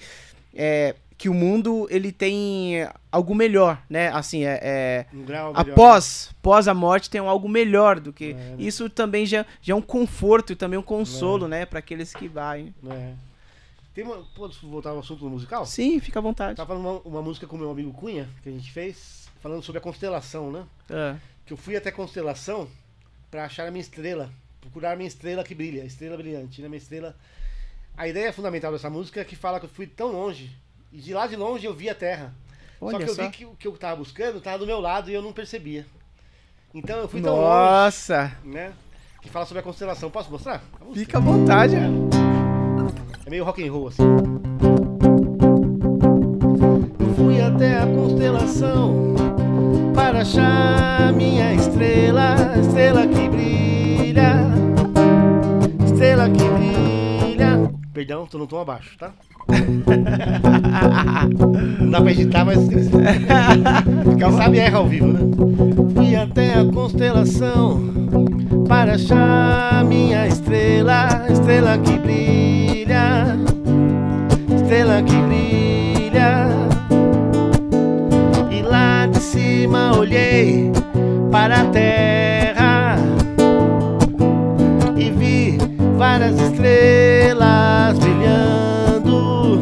É, 0.55 0.95
que 1.17 1.29
o 1.29 1.33
mundo 1.33 1.87
ele 1.89 2.11
tem 2.11 2.87
algo 3.11 3.33
melhor, 3.35 3.81
né? 3.89 4.09
Assim, 4.09 4.43
é- 4.45 4.59
é 4.61 5.05
Um 5.13 5.23
grau 5.23 5.53
melhor, 5.53 5.69
após, 5.71 6.31
após 6.39 6.67
a 6.67 6.73
morte 6.73 7.09
tem 7.09 7.21
algo 7.21 7.47
melhor 7.47 7.99
do 7.99 8.11
que 8.11 8.31
É, 8.31 8.33
né? 8.33 8.55
isso 8.57 8.89
também 8.89 9.25
já, 9.25 9.45
já 9.61 9.73
é 9.73 9.75
um 9.75 9.81
conforto 9.81 10.51
e 10.51 10.55
também 10.55 10.77
um 10.77 10.83
consolo, 10.83 11.47
né, 11.47 11.65
Pra 11.65 11.79
aqueles 11.79 12.13
que 12.13 12.27
vai. 12.27 12.73
né? 12.81 13.13
Tem 13.93 14.03
uma, 14.03 14.23
posso 14.35 14.67
voltar 14.67 14.89
ao 14.89 14.99
assunto 14.99 15.23
musical? 15.29 15.65
Sim, 15.65 15.99
fica 15.99 16.19
à 16.19 16.21
vontade. 16.21 16.55
Tava 16.57 16.67
falando 16.75 16.83
uma, 17.05 17.17
uma 17.17 17.21
música 17.21 17.45
com 17.45 17.57
meu 17.57 17.69
amigo 17.69 17.93
Cunha, 17.93 18.27
que 18.41 18.49
a 18.49 18.51
gente 18.51 18.71
fez, 18.71 19.29
falando 19.41 19.61
sobre 19.63 19.77
a 19.77 19.81
constelação, 19.81 20.51
né? 20.51 20.65
Ah, 20.89 21.15
Que 21.45 21.53
eu 21.53 21.57
fui 21.57 21.75
até 21.75 21.89
a 21.89 21.93
constelação 21.93 22.67
pra 23.29 23.45
achar 23.45 23.67
a 23.67 23.71
minha 23.71 23.81
estrela, 23.81 24.31
procurar 24.61 24.93
a 24.93 24.95
minha 24.95 25.07
estrela 25.07 25.43
que 25.43 25.53
brilha, 25.53 25.83
a 25.83 25.85
estrela 25.85 26.17
brilhante, 26.17 26.61
né? 26.61 26.67
Minha 26.67 26.79
estrela. 26.79 27.15
A 27.95 28.07
ideia 28.07 28.33
fundamental 28.33 28.71
dessa 28.71 28.89
música 28.89 29.21
é 29.21 29.23
que 29.23 29.35
fala 29.35 29.59
que 29.59 29.65
eu 29.67 29.69
fui 29.69 29.85
tão 29.85 30.11
longe, 30.11 30.49
e 30.91 30.97
de 30.97 31.13
lá 31.13 31.27
de 31.27 31.35
longe 31.35 31.65
eu 31.67 31.73
vi 31.73 31.87
a 31.89 31.93
Terra. 31.95 32.33
só 32.79 32.85
olha 32.87 32.97
que 32.97 33.11
eu 33.11 33.15
só. 33.15 33.23
vi 33.23 33.29
que 33.29 33.45
o 33.45 33.55
que 33.55 33.67
eu 33.67 33.77
tava 33.77 33.97
buscando 33.97 34.41
tava 34.41 34.57
do 34.57 34.65
meu 34.65 34.79
lado 34.79 35.11
e 35.11 35.13
eu 35.13 35.21
não 35.21 35.31
percebia. 35.31 35.85
Então 36.73 36.97
eu 36.97 37.07
fui 37.07 37.21
tão 37.21 37.35
longe, 37.35 37.45
Nossa, 37.47 38.35
né? 38.43 38.73
que 39.21 39.29
fala 39.29 39.45
sobre 39.45 39.59
a 39.59 39.63
constelação. 39.63 40.09
Posso 40.09 40.31
mostrar? 40.31 40.63
Fica 40.95 41.19
à 41.19 41.21
vontade. 41.21 41.75
É 41.75 42.32
meio 43.29 43.43
rock 43.43 43.67
and 43.67 43.71
roll 43.71 43.87
assim. 43.87 44.03
Fui 47.15 47.41
até 47.41 47.79
a 47.79 47.87
constelação 47.87 49.15
para 49.95 50.21
achar 50.21 51.11
minha 51.13 51.53
estrela, 51.53 52.35
estrela 52.59 53.07
que 53.07 53.29
brilha, 53.29 54.35
estrela 55.85 56.29
que 56.29 56.43
brilha. 56.43 57.71
Perdão, 57.93 58.25
tô 58.27 58.37
no 58.37 58.45
tom 58.45 58.61
abaixo, 58.61 58.97
tá? 58.97 59.11
Não 61.79 61.89
dá 61.91 62.01
pra 62.01 62.11
editar, 62.11 62.45
mas 62.45 62.59
quem 62.67 64.31
sabe 64.31 64.59
erra 64.59 64.77
ao 64.77 64.87
vivo, 64.87 65.07
né? 65.07 65.19
Fui 65.95 66.15
até 66.15 66.53
a 66.59 66.65
constelação 66.65 67.81
para 68.67 68.93
achar 68.93 69.83
minha 69.85 70.27
estrela, 70.27 71.25
estrela 71.29 71.77
que 71.77 71.97
brilha, 71.99 72.62
estrela 74.55 75.01
que 75.01 75.15
brilha. 75.15 76.47
E 78.51 78.61
lá 78.61 79.07
de 79.07 79.19
cima 79.19 79.97
olhei 79.97 80.71
para 81.31 81.61
a 81.61 81.65
terra 81.65 82.97
e 84.97 85.09
vi 85.09 85.57
várias 85.97 86.39
estrelas 86.39 87.97
brilhando. 87.99 89.61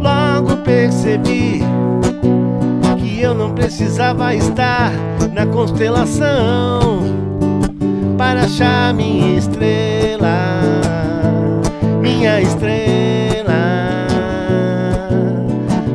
Logo 0.00 0.56
percebi 0.64 1.60
que 2.98 3.20
eu 3.20 3.34
não 3.34 3.52
precisava 3.52 4.34
estar 4.34 4.92
na 5.32 5.46
constelação 5.46 7.20
para 8.20 8.42
achar 8.44 8.92
minha 8.92 9.38
estrela, 9.38 10.59
minha 12.10 12.40
estrela. 12.40 14.06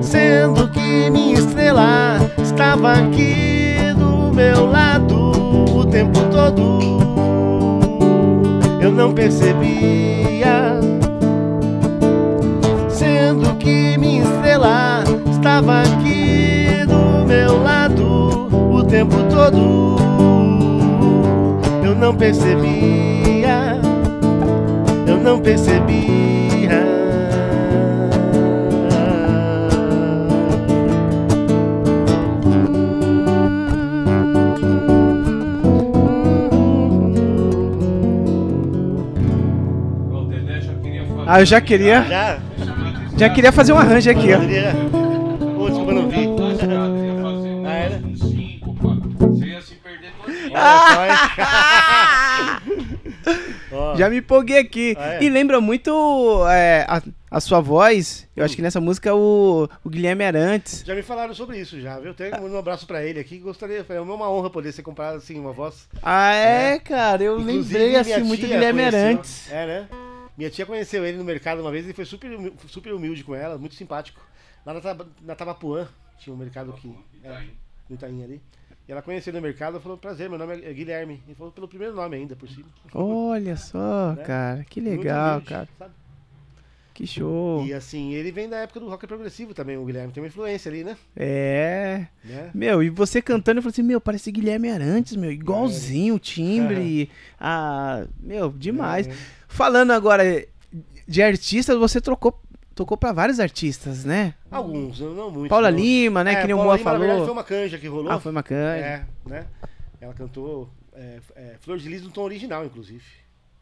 Sendo 0.02 0.68
que 0.70 1.10
minha 1.10 1.34
estrela 1.34 2.18
estava 2.42 2.94
aqui 2.94 3.76
do 3.98 4.34
meu 4.34 4.66
lado 4.66 5.32
o 5.76 5.86
tempo 5.86 6.20
todo. 6.32 6.80
Eu 8.82 8.92
não 8.92 9.14
percebia. 9.14 10.80
Sendo 12.88 13.56
que 13.58 13.98
minha 13.98 14.24
estrela 14.24 15.04
estava 15.30 15.82
aqui 15.82 16.86
do 16.88 17.26
meu 17.28 17.62
lado 17.62 18.48
o 18.72 18.84
tempo 18.84 19.18
todo. 19.30 19.98
Eu 21.84 21.94
não 21.94 22.16
percebia. 22.16 23.85
Não 25.26 25.42
queria 40.76 41.04
fazer. 41.06 41.26
Ah, 41.28 41.42
eu 41.42 41.46
já 41.46 41.60
queria, 41.60 42.04
Já? 42.04 42.38
já 43.18 43.30
queria 43.30 43.52
fazer 43.52 43.74
um 43.74 43.78
arranjo 43.78 44.12
aqui, 44.12 44.30
ó. 44.32 44.85
Já 53.98 54.10
me 54.10 54.18
empolguei 54.18 54.58
aqui. 54.60 54.96
Ah, 54.98 55.14
é? 55.16 55.24
E 55.24 55.30
lembra 55.30 55.60
muito 55.62 55.92
é, 56.50 56.86
a, 56.88 57.02
a 57.32 57.40
sua 57.40 57.60
voz. 57.62 58.28
Eu 58.36 58.44
acho 58.46 58.56
que 58.56 58.62
nessa 58.62 58.80
música 58.82 59.14
o, 59.16 59.68
o 59.84 59.90
Guilherme 59.90 60.24
Arantes. 60.24 60.84
Já 60.86 60.94
me 60.96 61.02
falaram 61.02 61.34
sobre 61.34 61.60
isso 61.60 61.80
já, 61.80 62.00
viu? 62.00 62.14
Tenho 62.14 62.36
um 62.42 62.58
abraço 62.58 62.86
pra 62.86 63.04
ele 63.04 63.20
aqui. 63.20 63.38
Gostaria, 63.40 63.86
é 63.88 64.00
uma 64.02 64.30
honra 64.30 64.50
poder 64.50 64.72
ser 64.72 64.84
comparado 64.84 65.18
assim, 65.18 65.40
uma 65.40 65.54
voz. 65.54 65.88
Ah, 66.04 66.34
é, 66.34 66.80
cara. 66.80 67.24
Eu 67.24 67.40
Inclusive, 67.40 67.78
lembrei 67.78 67.96
assim 67.96 68.24
muito 68.24 68.42
do 68.42 68.48
Guilherme 68.48 68.80
conheceu- 68.82 69.00
Arantes. 69.00 69.52
É, 69.52 69.66
né? 69.66 69.90
Minha 70.38 70.50
tia 70.50 70.66
conheceu 70.66 71.06
ele 71.06 71.18
no 71.18 71.24
mercado 71.24 71.62
uma 71.62 71.72
vez 71.72 71.88
e 71.88 71.94
foi 71.94 72.04
super, 72.04 72.30
super 72.68 72.94
humilde 72.94 73.24
com 73.24 73.34
ela, 73.34 73.58
muito 73.58 73.76
simpático. 73.76 74.20
Lá 74.66 74.74
na, 74.74 74.82
na 75.22 75.36
Tabapuã, 75.36 75.88
tinha 76.20 76.34
um 76.34 76.38
mercado 76.38 76.74
que. 76.74 76.94
É, 77.24 77.30
Itaim. 77.30 77.50
no 77.90 77.96
Itaim 77.96 78.24
ali. 78.24 78.42
E 78.88 78.92
ela 78.92 79.02
conheceu 79.02 79.32
ele 79.32 79.40
no 79.40 79.44
mercado 79.48 79.78
e 79.78 79.82
falou: 79.82 79.98
Prazer, 79.98 80.30
meu 80.30 80.38
nome 80.38 80.62
é 80.64 80.72
Guilherme. 80.74 81.22
E 81.28 81.34
falou 81.34 81.52
pelo 81.52 81.68
primeiro 81.68 81.96
nome 81.96 82.16
ainda, 82.18 82.36
por 82.36 82.48
cima. 82.48 82.68
Olha 82.94 83.58
só, 83.58 84.14
Né? 84.14 84.24
cara. 84.24 84.66
Que 84.70 84.80
legal, 84.80 85.32
humilde, 85.38 85.50
cara. 85.50 85.68
sabe? 85.80 85.92
Que 86.94 87.06
show. 87.06 87.66
E 87.66 87.74
assim, 87.74 88.14
ele 88.14 88.32
vem 88.32 88.48
da 88.48 88.56
época 88.58 88.80
do 88.80 88.88
rock 88.88 89.06
progressivo 89.06 89.54
também, 89.54 89.76
o 89.76 89.84
Guilherme. 89.84 90.14
Tem 90.14 90.24
uma 90.24 90.28
influência 90.28 90.70
ali, 90.72 90.82
né? 90.82 90.96
É. 91.14 92.06
né? 92.24 92.52
Meu, 92.54 92.82
e 92.82 92.90
você 92.90 93.22
cantando, 93.22 93.58
eu 93.58 93.62
falei 93.64 93.74
assim, 93.74 93.84
meu, 93.84 94.00
parece 94.00 94.32
Guilherme 94.32 94.70
Arantes, 94.70 95.18
meu, 95.18 95.30
igualzinho 95.30 96.16
o 96.16 96.20
timbre. 96.20 97.10
ah, 97.38 98.06
meu, 98.18 98.50
demais. 98.50 99.08
É. 99.10 99.14
Falando 99.46 99.92
agora 99.92 100.46
de 101.06 101.22
artistas, 101.22 101.78
você 101.78 102.00
trocou, 102.00 102.42
tocou 102.76 102.98
pra 102.98 103.12
vários 103.14 103.40
artistas, 103.40 104.04
né? 104.06 104.36
Alguns, 104.52 105.00
não 105.00 105.32
muitos. 105.32 105.50
Paula 105.50 105.72
não. 105.72 105.80
Lima, 105.80 106.24
né, 106.24 106.34
É, 106.34 106.42
que 106.42 106.48
nem 106.48 106.54
o 106.54 106.58
Paula 106.58 106.74
Moa 106.74 106.78
Lima, 106.78 106.92
na 106.92 106.98
verdade, 107.00 107.12
falou. 107.22 107.26
foi 107.26 107.34
uma 107.34 107.44
canja 107.44 107.78
que 107.80 107.88
rolou. 107.88 108.12
Ah, 108.12 108.20
foi 108.20 108.32
bacana. 108.32 108.78
É, 108.78 109.06
né? 109.26 109.48
Ela 110.02 110.14
cantou 110.14 110.70
é, 110.94 111.20
é, 111.36 111.56
Flor 111.62 111.78
de 111.78 111.88
Lis 111.90 112.04
no 112.04 112.12
tom 112.12 112.22
original, 112.24 112.66
inclusive. 112.66 113.04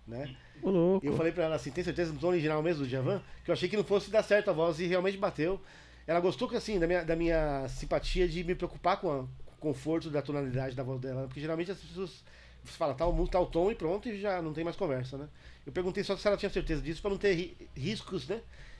Né? 0.07 0.35
Ô, 0.61 0.69
louco. 0.69 1.05
E 1.05 1.09
eu 1.09 1.15
falei 1.15 1.31
pra 1.31 1.43
ela 1.45 1.55
assim, 1.55 1.71
tem 1.71 1.83
certeza 1.83 2.11
no 2.11 2.19
tom 2.19 2.27
original 2.27 2.61
mesmo 2.61 2.83
do 2.83 2.89
Djavan? 2.89 3.21
Que 3.45 3.51
eu 3.51 3.53
achei 3.53 3.69
que 3.69 3.77
não 3.77 3.83
fosse 3.83 4.09
dar 4.11 4.23
certo 4.23 4.49
a 4.49 4.53
voz 4.53 4.79
e 4.79 4.85
realmente 4.87 5.17
bateu. 5.17 5.61
Ela 6.05 6.19
gostou 6.19 6.49
assim, 6.55 6.77
da 6.79 6.85
minha, 6.87 7.03
da 7.05 7.15
minha 7.15 7.65
simpatia 7.69 8.27
de 8.27 8.43
me 8.43 8.53
preocupar 8.55 8.97
com, 8.99 9.09
a- 9.11 9.23
com 9.59 9.69
o 9.69 9.73
conforto 9.73 10.09
da 10.09 10.21
tonalidade 10.21 10.75
da 10.75 10.83
voz 10.83 10.99
dela. 10.99 11.23
Porque 11.27 11.39
geralmente 11.39 11.71
as 11.71 11.77
pessoas 11.77 12.23
você 12.65 12.77
fala 12.77 12.93
tal, 12.93 13.27
tal 13.27 13.45
tom 13.45 13.71
e 13.71 13.75
pronto, 13.75 14.07
e 14.09 14.19
já 14.19 14.41
não 14.41 14.53
tem 14.53 14.63
mais 14.63 14.75
conversa, 14.75 15.17
né? 15.17 15.27
Eu 15.65 15.71
perguntei 15.71 16.03
só 16.03 16.15
se 16.17 16.25
ela 16.27 16.35
tinha 16.37 16.49
certeza 16.49 16.81
disso 16.81 17.01
pra 17.01 17.11
não 17.11 17.17
ter 17.17 17.33
ri- 17.33 17.57
riscos, 17.75 18.27
né? 18.27 18.39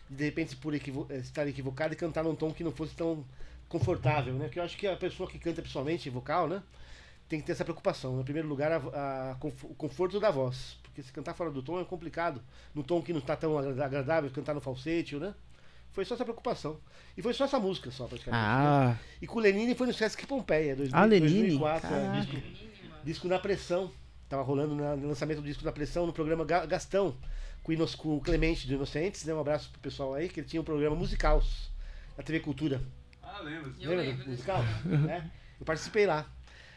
De, 0.09 0.23
repente 0.25 0.55
por 0.55 0.73
equivo 0.73 1.07
estar 1.11 1.47
equivocado 1.47 1.93
e 1.93 1.95
cantar 1.97 2.23
num 2.23 2.35
tom 2.35 2.51
que 2.51 2.63
não 2.63 2.71
fosse 2.71 2.93
tão 2.95 3.23
confortável, 3.69 4.33
né? 4.33 4.45
Porque 4.45 4.59
eu 4.59 4.63
acho 4.63 4.77
que 4.77 4.85
a 4.85 4.95
pessoa 4.95 5.29
que 5.29 5.39
canta 5.39 5.61
pessoalmente 5.61 6.09
vocal, 6.09 6.47
né? 6.47 6.61
Tem 7.27 7.39
que 7.39 7.45
ter 7.45 7.53
essa 7.53 7.63
preocupação. 7.63 8.19
Em 8.19 8.23
primeiro 8.23 8.47
lugar, 8.47 8.71
a- 8.71 8.75
a 8.77 9.37
o 9.43 9.73
conforto 9.75 10.19
da 10.19 10.29
voz. 10.29 10.77
Porque 10.83 11.01
se 11.01 11.11
cantar 11.11 11.33
fora 11.33 11.49
do 11.49 11.63
tom 11.63 11.79
é 11.81 11.85
complicado. 11.85 12.41
No 12.75 12.83
tom 12.83 13.01
que 13.01 13.11
não 13.11 13.19
está 13.19 13.35
tão 13.35 13.57
agra- 13.57 13.85
agradável, 13.85 14.29
cantar 14.29 14.53
no 14.53 14.61
falsete, 14.61 15.15
né? 15.15 15.33
Foi 15.91 16.05
só 16.05 16.13
essa 16.15 16.23
preocupação. 16.23 16.79
E 17.17 17.21
foi 17.21 17.33
só 17.33 17.45
essa 17.45 17.59
música, 17.59 17.89
só, 17.89 18.05
praticamente. 18.07 18.41
né? 18.43 18.49
Ah, 18.49 18.95
E 19.21 19.25
com 19.27 19.39
o 19.39 19.41
Lenine 19.41 19.73
foi 19.73 19.87
no 19.87 19.93
Sesc 19.93 20.25
Pompeia, 20.27 20.75
2000, 20.75 20.99
Ah, 20.99 21.05
Lenine? 21.05 21.39
2004. 21.57 21.89
é, 21.95 22.19
disco, 22.19 22.35
disco 23.03 23.27
na 23.27 23.39
pressão. 23.39 23.91
Tava 24.29 24.43
rolando 24.43 24.75
na- 24.75 24.95
no 24.95 25.07
lançamento 25.07 25.41
do 25.41 25.47
disco 25.47 25.63
na 25.63 25.71
pressão 25.71 26.05
no 26.07 26.13
programa 26.13 26.43
Ga- 26.45 26.65
Gastão, 26.65 27.15
com, 27.63 27.71
o 27.71 27.73
Inos- 27.73 27.95
com 27.95 28.17
o 28.17 28.21
Clemente 28.21 28.67
do 28.67 28.73
Inocentes. 28.73 29.23
Né? 29.25 29.33
Um 29.33 29.39
abraço 29.39 29.69
pro 29.71 29.79
pessoal 29.81 30.13
aí, 30.13 30.29
que 30.29 30.39
ele 30.41 30.47
tinha 30.47 30.61
um 30.61 30.65
programa 30.65 30.95
Musicals 30.95 31.69
na 32.17 32.23
TV 32.23 32.39
Cultura. 32.41 32.81
Ah, 33.21 33.39
lembro. 33.41 33.73
Lembra 33.79 34.23
do 34.23 34.29
musical? 34.29 34.61
né? 34.85 35.29
Eu 35.59 35.65
participei 35.65 36.05
lá. 36.05 36.25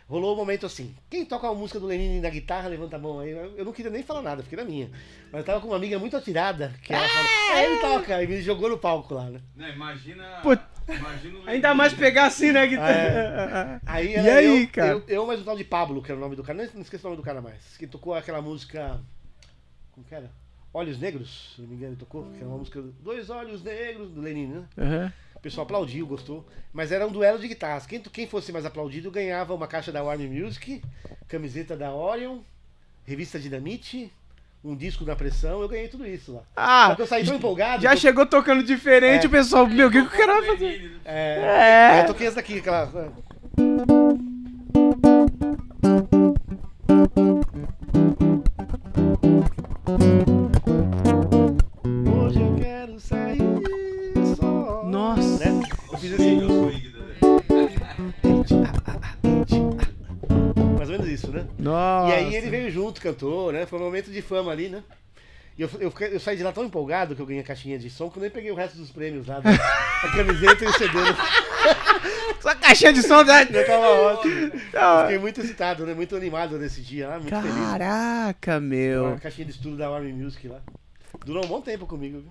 Rolou 0.09 0.34
um 0.34 0.37
momento 0.37 0.64
assim. 0.64 0.95
Quem 1.11 1.24
toca 1.26 1.49
a 1.49 1.55
música 1.55 1.80
do 1.80 1.87
Lenine 1.87 2.20
na 2.20 2.30
guitarra, 2.30 2.68
levanta 2.68 2.95
a 2.95 2.99
mão 2.99 3.18
aí. 3.18 3.30
Eu 3.32 3.57
eu 3.59 3.64
não 3.64 3.72
queria 3.72 3.91
nem 3.91 4.05
falar 4.05 4.22
nada, 4.22 4.41
fiquei 4.41 4.57
na 4.57 4.64
minha. 4.64 4.89
Mas 5.32 5.41
eu 5.41 5.45
tava 5.45 5.61
com 5.61 5.66
uma 5.66 5.76
amiga 5.76 5.99
muito 5.99 6.16
atirada, 6.16 6.72
que 6.80 6.93
ela 6.95 7.09
falou, 7.09 7.30
é, 7.57 7.64
ele 7.66 7.80
toca, 7.80 8.22
e 8.22 8.26
me 8.28 8.41
jogou 8.41 8.70
no 8.70 8.78
palco 8.78 9.12
lá, 9.14 9.24
né? 9.28 9.41
Não, 9.57 9.68
imagina. 9.68 10.24
Put- 10.45 10.62
imagina 10.89 11.39
o 11.41 11.49
ainda 11.51 11.74
mais 11.74 11.93
pegar 11.93 12.26
assim, 12.26 12.53
né, 12.53 12.64
guitarra? 12.68 13.80
Aí 13.84 14.12
E 14.12 14.16
aí, 14.30 14.62
eu, 14.62 14.68
cara? 14.68 14.93
Eu, 14.93 15.05
eu 15.09 15.26
mais 15.26 15.41
o 15.41 15.45
tal 15.45 15.57
de 15.57 15.64
Pablo, 15.64 16.01
que 16.01 16.12
era 16.12 16.16
o 16.18 16.22
nome 16.22 16.37
do 16.37 16.45
cara. 16.45 16.57
Não, 16.62 16.72
não 16.74 16.82
esqueço 16.82 17.05
o 17.05 17.11
nome 17.11 17.20
do 17.20 17.24
cara 17.26 17.43
mais. 17.43 17.76
Que 17.76 17.89
tocou 17.89 18.14
aquela 18.14 18.41
música. 18.41 19.01
Como 19.91 20.07
que 20.07 20.14
era? 20.14 20.30
Olhos 20.77 20.99
Negros, 20.99 21.53
se 21.57 21.62
não 21.62 21.68
me 21.68 21.74
engano, 21.77 21.93
ele 21.93 21.99
tocou. 22.01 22.24
Que 22.33 22.39
era 22.41 22.47
uma 22.49 22.59
música. 22.59 22.83
Dois 23.03 23.31
Olhos 23.31 23.62
Negros, 23.62 24.11
do 24.11 24.20
Lenin, 24.20 24.47
né? 24.49 24.64
Aham. 24.77 25.12
O 25.35 25.41
pessoal 25.41 25.64
aplaudiu, 25.64 26.07
gostou. 26.07 26.47
Mas 26.72 26.93
era 26.93 27.07
um 27.07 27.11
duelo 27.11 27.39
de 27.39 27.49
guitarras. 27.49 27.87
Quem, 27.87 27.99
quem 28.01 28.27
fosse 28.27 28.53
mais 28.53 28.66
aplaudido 28.66 29.11
ganhava 29.11 29.55
uma 29.55 29.66
caixa 29.66 29.91
da 29.91 30.03
Warner 30.03 30.31
Music, 30.31 30.83
camiseta 31.29 31.74
da 31.77 31.95
Orion, 31.95 32.41
revista 33.07 33.39
Dinamite, 33.39 34.12
um 34.62 34.77
disco 34.77 35.03
da 35.05 35.16
pressão. 35.16 35.62
Eu 35.62 35.68
ganhei 35.68 35.89
tudo 35.89 36.07
isso 36.07 36.33
lá. 36.35 36.41
Só 36.41 36.45
Ah, 36.57 36.93
que 36.97 37.01
eu 37.03 37.07
saí 37.07 37.24
tão 37.24 37.37
empolgado. 37.37 37.83
já 37.83 37.95
eu- 37.95 37.97
chegou 37.97 38.27
tocando 38.27 38.62
diferente, 38.62 39.24
É. 39.24 39.29
o 39.29 39.31
pessoal, 39.31 39.66
meu, 39.66 39.89
o 39.89 39.91
que, 39.91 40.01
que 40.03 40.07
o 40.09 40.11
cara 40.18 40.41
vai 40.41 40.45
fazer? 40.47 40.83
Né? 40.83 41.01
É, 41.07 41.39
É. 41.39 41.87
Aí 41.93 42.01
eu 42.01 42.07
toquei 42.07 42.27
essa 42.27 42.37
daqui, 42.37 42.59
aquela. 42.59 43.12
Eu 55.97 56.01
fiz 56.01 56.13
assim. 56.13 56.39
Dedé. 56.41 57.77
Mais 60.77 60.91
ou 60.91 60.99
menos 60.99 61.09
isso, 61.09 61.31
né? 61.31 61.47
Nossa. 61.59 62.13
E 62.13 62.15
aí 62.19 62.35
ele 62.35 62.51
veio 62.51 62.71
junto, 62.71 63.01
cantou, 63.01 63.51
né? 63.53 63.65
Foi 63.67 63.79
um 63.79 63.83
momento 63.83 64.11
de 64.11 64.21
fama 64.23 64.53
ali, 64.53 64.69
né? 64.69 64.83
E 65.59 65.63
eu, 65.63 65.71
eu, 65.81 65.91
eu 66.11 66.21
saí 66.21 66.37
de 66.37 66.43
lá 66.43 66.53
tão 66.53 66.65
empolgado 66.67 67.17
que 67.17 67.23
eu 67.23 67.27
ganhei 67.27 67.41
a 67.43 67.47
caixinha 67.47 67.79
de 67.79 67.89
som 67.89 68.11
que 68.11 68.19
eu 68.19 68.21
nem 68.23 68.31
peguei 68.31 68.51
o 68.51 68.55
resto 68.55 68.77
dos 68.77 68.91
prêmios 68.91 69.27
lá. 69.27 69.41
da- 69.41 69.51
A 69.51 70.09
camiseta 70.15 70.65
e 70.65 70.69
o 70.69 70.73
CD. 70.73 70.93
né? 70.95 71.17
Só 72.41 72.55
caixinha 72.55 72.93
de 72.93 73.03
som 73.03 73.25
da... 73.25 73.43
Já 73.45 73.65
tava 73.65 73.89
ótimo. 73.89 74.51
Fiquei 75.03 75.19
muito 75.19 75.41
excitado, 75.41 75.87
né? 75.87 75.95
Muito 75.95 76.15
animado 76.15 76.59
nesse 76.59 76.83
dia 76.83 77.09
lá, 77.09 77.19
muito 77.19 77.35
feliz. 77.35 77.55
Caraca, 77.71 78.61
meu. 78.61 79.07
Uma 79.07 79.19
caixinha 79.19 79.47
de 79.47 79.53
estudo 79.53 79.79
da 79.79 79.89
Army 79.89 80.13
Music 80.13 80.47
lá. 80.47 80.61
Durou 81.25 81.43
um 81.43 81.49
bom 81.49 81.63
tempo 81.63 81.87
comigo, 81.87 82.21
viu? 82.21 82.31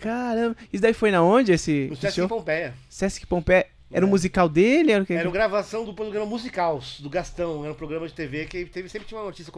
Caramba. 0.00 0.56
Isso 0.72 0.82
daí 0.82 0.92
foi 0.92 1.10
na 1.10 1.22
onde, 1.22 1.52
esse, 1.52 1.88
No 1.90 1.96
Sesc 1.96 2.16
show? 2.16 2.28
Pompeia. 2.28 2.74
Sesc 2.88 3.26
Pompeia. 3.26 3.66
Era 3.94 4.06
o 4.06 4.08
É. 4.08 4.10
musical 4.10 4.48
dele? 4.48 4.90
Era 4.92 5.02
o 5.02 5.06
que? 5.06 5.12
Era 5.12 5.28
uma 5.28 5.32
gravação 5.34 5.84
do 5.84 5.92
programa 5.92 6.24
Musicals, 6.24 6.98
do 7.00 7.10
Gastão. 7.10 7.62
Era 7.62 7.72
um 7.72 7.76
programa 7.76 8.06
de 8.08 8.14
TV 8.14 8.46
que 8.46 8.64
teve, 8.64 8.88
sempre 8.88 9.06
tinha 9.06 9.20
um 9.20 9.26
artista 9.26 9.52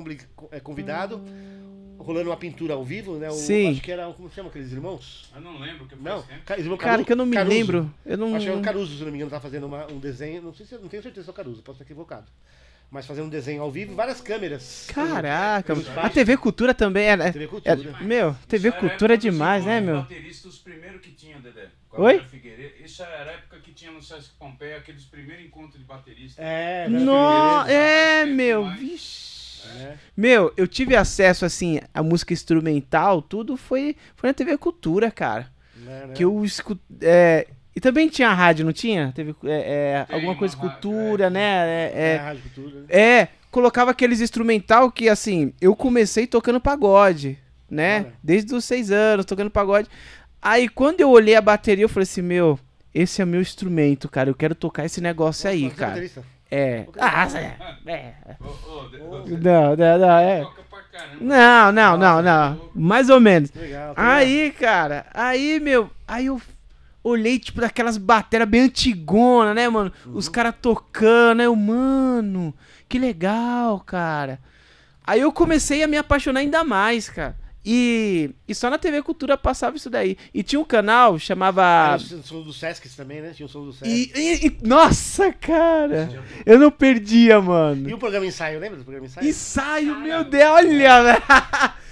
eh, 0.51 0.59
convidado, 0.59 1.23
rolando 1.99 2.31
uma 2.31 2.37
pintura 2.37 2.75
ao 2.75 2.83
vivo, 2.83 3.15
né? 3.17 3.29
O, 3.29 3.33
Sim. 3.33 3.71
Acho 3.71 3.81
que 3.81 3.93
era, 3.93 4.12
como 4.12 4.29
chama 4.29 4.49
aqueles 4.49 4.73
irmãos? 4.73 5.31
Eu 5.33 5.41
não 5.41 5.61
lembro, 5.61 5.87
que 5.87 5.95
Não, 5.95 6.25
irmão 6.59 6.77
Cara, 6.77 7.05
que 7.05 7.12
eu 7.12 7.17
não 7.17 7.27
me 7.27 7.37
Caruso. 7.37 7.57
lembro. 7.57 7.95
Eu 8.05 8.19
não... 8.19 8.35
Acho 8.35 8.45
que 8.47 8.51
era 8.51 8.59
o 8.61 8.62
Caruso, 8.62 8.97
se 8.99 9.05
não 9.05 9.11
me 9.12 9.19
engano, 9.19 9.31
tá 9.31 9.39
fazendo 9.41 9.67
uma- 9.67 9.87
um 9.93 10.01
desenho. 10.01 10.43
Não 10.43 10.53
sei 10.53 10.67
se 10.67 10.75
não 10.79 10.89
tenho 10.89 11.03
certeza 11.03 11.23
se 11.25 11.31
é 11.31 11.33
o 11.33 11.35
Caruso, 11.35 11.62
posso 11.62 11.77
estar 11.77 11.85
equivocado. 11.85 12.27
Mas 12.91 13.07
fazendo 13.07 13.26
um 13.26 13.30
desenho 13.30 13.61
ao 13.62 13.70
vivo, 13.72 13.95
várias 13.95 14.20
câmeras. 14.20 14.87
Caraca. 14.95 15.74
Pelos 15.74 15.89
A. 15.99 16.09
TV 16.09 16.37
Cultura 16.37 16.72
também 16.72 17.07
era... 17.07 17.32
TV 17.32 17.49
Cultura. 17.49 17.97
é- 18.01 18.05
Meu, 18.05 18.37
TV 18.47 18.68
Isso 18.68 18.76
a 18.76 18.80
Cultura 18.80 19.14
é 19.14 19.16
demais, 19.16 19.64
né, 19.64 19.80
meu? 19.80 20.03
bateristas, 20.03 20.55
os 20.55 20.59
primeiros 20.59 21.01
que 21.01 21.11
tinha, 21.11 21.39
Dedé. 21.39 21.68
A 21.93 22.01
Oi? 22.01 22.22
Isso 22.85 23.03
era 23.03 23.30
a 23.30 23.35
época 23.35 23.59
que 23.61 23.72
tinha 23.72 23.91
no 23.91 24.01
Sesc 24.03 24.30
Pompeia, 24.39 24.76
aqueles 24.76 25.05
primeiros 25.05 25.45
encontros 25.45 25.78
de 25.78 25.85
bateristas. 25.85 26.37
É, 26.39 26.89
No... 26.89 27.64
É, 27.66 28.24
meu. 28.26 28.68
Vixe. 28.74 29.35
É. 29.66 29.95
Meu, 30.16 30.53
eu 30.57 30.68
tive 30.68 30.95
acesso, 30.95 31.45
assim, 31.45 31.80
à 31.93 32.03
música 32.03 32.32
instrumental, 32.32 33.22
tudo 33.22 33.57
foi, 33.57 33.97
foi 34.14 34.28
na 34.30 34.35
TV 34.35 34.57
Cultura, 34.59 35.11
cara. 35.11 35.51
Né, 35.76 36.07
né? 36.07 36.14
Que 36.14 36.24
eu 36.24 36.45
escuto. 36.45 36.80
É, 37.01 37.47
e 37.77 37.81
também 37.81 38.09
tinha 38.09 38.33
rádio, 38.33 38.64
não 38.64 38.72
tinha? 38.72 39.12
Teve 39.14 39.35
é, 39.45 40.07
é, 40.09 40.14
alguma 40.14 40.33
uma 40.33 40.39
coisa 40.39 40.57
rádio, 40.57 40.70
cultura, 40.70 41.27
é. 41.27 41.31
né? 41.31 41.43
É, 41.43 41.93
É, 41.95 42.18
a 42.18 42.22
Rádio 42.22 42.43
Cultura. 42.43 42.81
né? 42.81 42.87
é, 42.89 43.29
colocava 43.51 43.91
aqueles 43.91 44.20
instrumental 44.20 44.91
que, 44.93 45.09
assim, 45.09 45.53
eu 45.61 45.75
comecei 45.75 46.27
tocando 46.27 46.61
pagode, 46.61 47.39
né? 47.68 47.99
Olha. 47.99 48.12
Desde 48.22 48.55
os 48.55 48.64
seis 48.64 48.91
anos, 48.91 49.27
tocando 49.27 49.51
pagode. 49.51 49.89
Aí, 50.41 50.68
quando 50.68 51.01
eu 51.01 51.11
olhei 51.11 51.35
a 51.35 51.41
bateria, 51.41 51.85
eu 51.85 51.89
falei 51.89 52.05
assim, 52.05 52.22
meu, 52.22 52.59
esse 52.95 53.20
é 53.20 53.25
o 53.25 53.29
meu 53.29 53.41
instrumento, 53.41 54.09
cara. 54.09 54.31
Eu 54.31 54.35
quero 54.35 54.55
tocar 54.55 54.85
esse 54.85 55.01
negócio 55.01 55.51
aí, 55.51 55.66
é 55.66 55.70
cara. 55.70 55.91
baterista? 55.93 56.25
É. 56.51 56.87
Ah, 56.99 57.27
é. 57.35 57.57
é. 57.91 58.14
Não, 59.41 59.75
não, 59.75 59.99
não, 59.99 60.18
é. 60.18 60.43
Toca 60.43 60.62
pra 60.70 60.83
caramba. 60.83 61.16
Não, 61.20 61.72
não, 61.72 61.97
não, 61.97 62.22
não. 62.22 62.70
Mais 62.75 63.11
ou 63.11 63.18
menos. 63.18 63.51
Tá. 63.51 63.61
Aí, 63.97 64.53
cara, 64.53 65.07
aí, 65.12 65.59
meu, 65.59 65.91
aí 66.07 66.27
eu 66.27 66.41
olhei, 67.05 67.39
tipo, 67.39 67.61
daquelas 67.61 67.97
baterias 67.99 68.49
bem 68.49 68.63
antigona, 68.63 69.53
né, 69.55 69.69
mano? 69.69 69.93
Os 70.07 70.29
caras 70.29 70.55
tocando, 70.61 71.41
aí 71.41 71.47
eu, 71.47 71.55
mano, 71.55 72.53
que 72.89 72.99
legal, 72.99 73.79
cara. 73.81 74.41
Aí 75.07 75.21
eu 75.21 75.31
comecei 75.31 75.83
a 75.83 75.87
me 75.87 75.99
apaixonar 75.99 76.41
ainda 76.41 76.65
mais, 76.65 77.09
cara. 77.11 77.37
E, 77.67 78.31
e 78.47 78.55
só 78.55 78.69
na 78.69 78.77
TV 78.77 79.03
Cultura 79.03 79.39
passava 79.39 79.75
isso 79.77 79.89
daí. 79.89 80.19
E 80.35 80.43
tinha 80.43 80.61
um 80.61 80.65
canal, 80.65 81.19
chamava. 81.19 81.63
Era 81.63 81.97
o 81.97 82.23
som 82.23 82.43
do 82.43 82.53
Sesc 82.53 82.87
também, 82.95 83.23
né? 83.23 83.33
Tinha 83.35 83.47
o 83.47 83.49
som 83.49 83.65
do 83.65 83.73
Sesc. 83.73 83.91
E, 83.91 84.13
e- 84.19 84.47
e- 84.49 84.59
nossa, 84.63 85.33
cara, 85.33 86.11
eu 86.45 86.59
não 86.59 86.71
perdia, 86.71 87.37
E 87.37 87.41
mano. 87.41 87.95
o 87.95 87.99
programa 87.99 88.27
Ensaio, 88.27 88.61
lembra 88.61 88.77
do 88.79 88.85
programa 88.85 89.07
Ensaio? 89.07 89.27
Ensaio, 89.29 89.99
meu 90.01 90.25
Deus, 90.25 90.51
olha, 90.53 91.03
velho. 91.03 91.23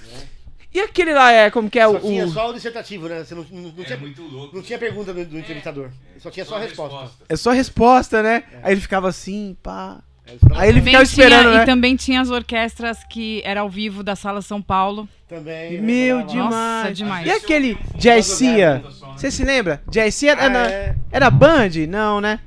E 0.74 0.80
aquele 0.80 1.12
lá 1.12 1.30
é, 1.30 1.50
como 1.50 1.68
que 1.68 1.78
é 1.78 1.84
Só 1.84 1.90
o. 1.96 2.00
tinha 2.00 2.26
só 2.28 2.50
o 2.50 2.54
dissertativo, 2.54 3.08
né? 3.08 3.24
Você 3.24 3.34
não, 3.34 3.44
não, 3.50 3.60
não 3.72 3.82
É 3.82 3.84
tinha, 3.84 3.98
muito 3.98 4.22
louco. 4.22 4.56
não 4.56 4.62
tinha 4.62 4.78
pergunta 4.78 5.12
do, 5.12 5.24
do 5.24 5.38
entrevistador. 5.38 5.90
Só 6.18 6.30
tinha 6.30 6.46
só 6.46 6.56
a 6.56 6.60
resposta. 6.60 7.10
É 7.28 7.36
só 7.36 7.50
resposta, 7.50 8.22
né? 8.22 8.44
Aí 8.62 8.72
ele 8.72 8.80
ficava 8.80 9.08
assim, 9.08 9.56
pá. 9.62 10.00
É, 10.26 10.32
Aí 10.54 10.68
ele 10.70 10.78
Também 10.78 10.94
ficava 10.94 11.04
tinha- 11.04 11.24
esperando, 11.26 11.54
né? 11.54 11.62
E 11.62 11.66
também 11.66 11.96
tinha 11.96 12.20
as 12.20 12.30
orquestras 12.30 12.98
que 13.10 13.42
era 13.44 13.60
ao 13.60 13.68
vivo 13.68 14.02
da 14.02 14.14
Sala 14.16 14.40
São 14.40 14.62
Paulo. 14.62 15.06
Também. 15.28 15.72
né, 15.72 15.80
Meu, 15.80 16.22
demais. 16.22 16.50
Nossa, 16.50 16.94
demais. 16.94 17.26
E 17.26 17.30
aquele 17.30 17.76
Jazz 17.96 18.24
Cia? 18.26 18.82
Você 19.16 19.30
se 19.30 19.44
lembra? 19.44 19.82
Jazz 19.90 20.14
Cia 20.14 20.34
Ah, 20.38 20.44
era, 20.44 20.70
é. 20.70 20.96
era 21.10 21.28
Band? 21.30 21.70
Não, 21.88 22.20
né? 22.20 22.38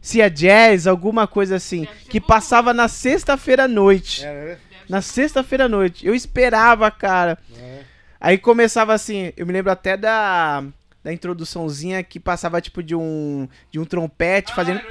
Cia 0.00 0.30
Jazz, 0.30 0.86
alguma 0.86 1.26
coisa 1.26 1.56
assim. 1.56 1.86
Que 2.08 2.20
passava 2.20 2.72
na 2.72 2.88
sexta-feira 2.88 3.64
à 3.64 3.68
noite. 3.68 4.24
Era, 4.24 4.46
né? 4.46 4.58
Na 4.90 5.00
sexta-feira 5.02 5.64
à 5.64 5.68
noite. 5.68 6.06
Eu 6.06 6.14
esperava, 6.14 6.90
cara. 6.90 7.38
É. 7.58 7.82
Aí 8.20 8.36
começava 8.36 8.92
assim, 8.92 9.32
eu 9.36 9.46
me 9.46 9.52
lembro 9.52 9.70
até 9.72 9.96
da, 9.96 10.62
da 11.02 11.12
introduçãozinha 11.12 12.02
que 12.02 12.20
passava 12.20 12.60
tipo 12.60 12.82
de 12.82 12.94
um, 12.94 13.48
de 13.70 13.78
um 13.78 13.84
trompete 13.84 14.54
fazendo. 14.54 14.80
Ah, 14.80 14.90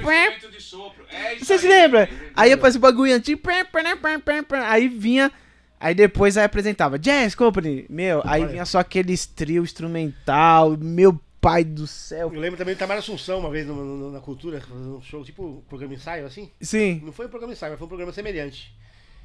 sopro. 0.58 1.04
É 1.10 1.36
Você 1.36 1.58
se 1.58 1.68
lembra? 1.68 2.08
Aí 2.34 2.52
aparecia 2.52 2.78
o 2.78 2.82
bagulho 2.82 3.14
antigo. 3.14 3.40
pam, 3.40 3.64
pam, 3.64 4.44
Aí 4.66 4.88
vinha. 4.88 5.30
Aí 5.78 5.94
depois 5.94 6.36
aí 6.36 6.44
apresentava 6.44 6.98
Jazz 6.98 7.34
Company. 7.34 7.86
Meu, 7.88 8.20
aí 8.24 8.44
vinha 8.46 8.66
só 8.66 8.78
aqueles 8.80 9.24
trio 9.26 9.62
instrumental. 9.62 10.76
Meu 10.76 11.18
pai 11.40 11.64
do 11.64 11.86
céu. 11.86 12.30
Eu 12.34 12.40
lembro 12.40 12.58
também 12.58 12.74
do 12.74 12.78
Tamara 12.78 13.00
Assunção, 13.00 13.38
uma 13.38 13.48
vez 13.50 13.66
no- 13.66 13.74
no- 13.82 14.12
na 14.12 14.20
cultura, 14.20 14.60
fazendo 14.60 14.96
um 14.98 15.00
show, 15.02 15.24
tipo 15.24 15.64
programa 15.68 15.94
ensaio, 15.94 16.26
assim. 16.26 16.50
Sim. 16.60 17.00
Não 17.02 17.12
foi 17.12 17.26
um 17.26 17.28
programa 17.30 17.54
ensaio, 17.54 17.72
mas 17.72 17.78
foi 17.78 17.86
um 17.86 17.88
programa 17.88 18.12
semelhante. 18.12 18.74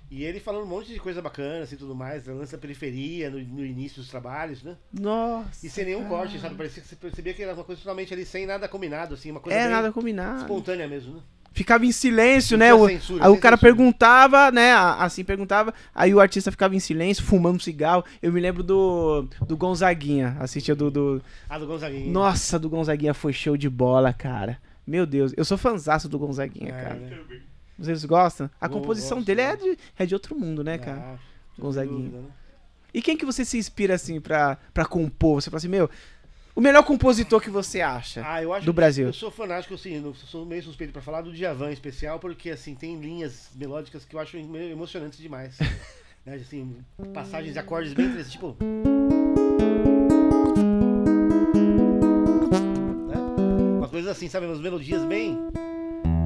E 0.10 0.24
ele 0.24 0.40
falando 0.40 0.64
um 0.64 0.68
monte 0.68 0.94
de 0.94 1.00
coisa 1.00 1.22
bacana, 1.22 1.64
assim, 1.64 1.76
tudo 1.76 1.96
mais, 1.96 2.26
lance 2.28 2.52
da 2.52 2.58
periferia, 2.58 3.30
no, 3.30 3.40
no 3.40 3.66
início 3.66 4.02
dos 4.02 4.10
trabalhos, 4.10 4.62
né? 4.64 4.76
Nossa. 4.94 5.66
E 5.66 5.70
sem 5.70 5.86
nenhum 5.86 6.06
corte, 6.08 6.40
sabe? 6.40 6.56
Parecia 6.56 6.82
que 6.82 6.88
você 6.88 6.96
percebia 6.96 7.34
que 7.34 7.42
era 7.44 7.54
uma 7.54 7.64
coisa 7.64 7.82
totalmente 7.82 8.14
ali, 8.14 8.24
sem 8.26 8.46
nada 8.46 8.68
combinado, 8.68 9.16
assim, 9.16 9.32
uma 9.32 9.40
coisa 9.40 9.58
É 9.58 9.68
nada 9.68 9.92
combinado. 9.92 10.42
espontânea 10.42 10.88
mesmo, 10.88 11.16
né? 11.16 11.22
Ficava 11.54 11.86
em 11.86 11.92
silêncio, 11.92 12.58
né? 12.58 12.74
O, 12.74 12.86
censura, 12.88 13.24
aí 13.26 13.32
o 13.32 13.38
cara 13.38 13.56
censura. 13.56 13.74
perguntava, 13.74 14.52
né? 14.52 14.74
Assim 14.74 15.24
perguntava. 15.24 15.74
Aí 15.96 16.14
o 16.14 16.20
artista 16.20 16.52
ficava 16.52 16.76
em 16.76 16.82
silêncio, 16.82 17.24
fumando 17.24 17.56
um 17.56 17.60
cigarro. 17.60 18.04
Eu 18.22 18.34
me 18.34 18.42
lembro 18.42 18.62
do, 18.62 19.26
do 19.48 19.56
Gonzaguinha. 19.56 20.36
Assistia 20.38 20.76
do, 20.76 20.92
do. 20.92 21.22
Ah, 21.50 21.58
do 21.58 21.66
Gonzaguinha. 21.66 22.12
Nossa, 22.12 22.60
do 22.60 22.70
Gonzaguinha 22.70 23.14
foi 23.14 23.32
show 23.32 23.56
de 23.56 23.70
bola, 23.70 24.12
cara. 24.12 24.60
Meu 24.86 25.06
Deus, 25.06 25.34
eu 25.38 25.46
sou 25.46 25.58
fanzaço 25.58 26.10
do 26.10 26.20
Gonzaguinha, 26.20 26.74
É, 26.76 26.84
cara. 26.84 26.96
né? 26.96 27.18
Vocês 27.78 28.06
gostam? 28.06 28.50
A 28.60 28.70
composição 28.70 29.18
gosto, 29.18 29.28
dele 29.28 29.42
é 29.42 29.56
gosto. 29.56 29.70
de, 29.70 29.78
é 29.98 30.06
de 30.06 30.14
outro 30.14 30.36
mundo, 30.36 30.64
né, 30.64 30.78
cara? 30.78 31.00
Ah, 31.00 31.18
sem 31.56 31.64
Gonzaguinha. 31.64 31.98
dúvida, 31.98 32.22
né? 32.22 32.28
E 32.94 33.02
quem 33.02 33.18
que 33.18 33.26
você 33.26 33.44
se 33.44 33.58
inspira, 33.58 33.96
assim, 33.96 34.22
pra, 34.22 34.58
pra 34.74 34.86
compor? 34.86 35.42
Você 35.42 35.50
fala 35.50 35.58
assim, 35.58 35.68
meu, 35.68 35.90
o 36.56 36.62
melhor 36.62 36.84
compositor 36.84 37.42
que 37.42 37.50
você 37.50 37.82
acha? 37.82 38.24
Ah, 38.26 38.42
eu 38.42 38.54
acho 38.54 38.66
Do 38.66 38.72
Brasil. 38.72 39.08
Eu 39.08 39.14
sou 39.14 39.30
fanático, 39.30 39.74
assim, 39.74 40.02
eu 40.02 40.14
sou 40.14 40.46
meio 40.46 40.64
suspeito 40.64 40.94
pra 40.94 41.02
falar 41.02 41.22
do 41.22 41.34
Djavan 41.34 41.72
em 41.72 41.74
especial, 41.74 42.18
porque, 42.18 42.50
assim, 42.50 42.74
tem 42.74 42.98
linhas 42.98 43.50
melódicas 43.54 44.06
que 44.06 44.16
eu 44.16 44.20
acho 44.22 44.38
emocionantes 44.38 45.20
demais. 45.20 45.58
né? 46.26 46.36
Assim, 46.36 46.78
passagens 47.14 47.52
de 47.52 47.60
acordes 47.60 47.92
bem 47.94 48.06
interessantes, 48.06 48.32
tipo... 48.32 48.56
né? 53.10 53.16
Umas 53.78 53.92
coisas 53.92 54.10
assim, 54.10 54.30
sabe? 54.30 54.46
Umas 54.46 54.62
melodias 54.62 55.04
bem... 55.04 55.38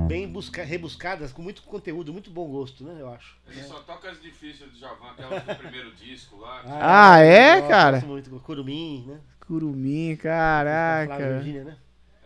Bem 0.09 0.27
busca, 0.27 0.63
rebuscadas, 0.63 1.31
com 1.31 1.39
muito 1.43 1.61
conteúdo, 1.61 2.11
muito 2.11 2.31
bom 2.31 2.47
gosto, 2.47 2.83
né? 2.83 2.97
Eu 2.99 3.13
acho. 3.13 3.37
Ele 3.47 3.61
só 3.61 3.79
toca 3.81 4.09
as 4.09 4.19
difíceis 4.19 4.71
do 4.71 4.79
Javan, 4.79 5.11
aquela 5.11 5.39
do 5.39 5.55
primeiro 5.55 5.93
disco 5.93 6.35
lá. 6.37 6.63
Ah, 6.65 7.19
é, 7.19 7.51
eu 7.51 7.55
gosto, 7.57 7.69
cara? 7.69 7.91
Gosto 7.97 8.07
muito. 8.07 8.29
Curumim, 8.39 9.05
né? 9.07 9.19
Curumim, 9.45 10.15
caraca. 10.15 11.15
Virgínia, 11.35 11.63
né? 11.63 11.77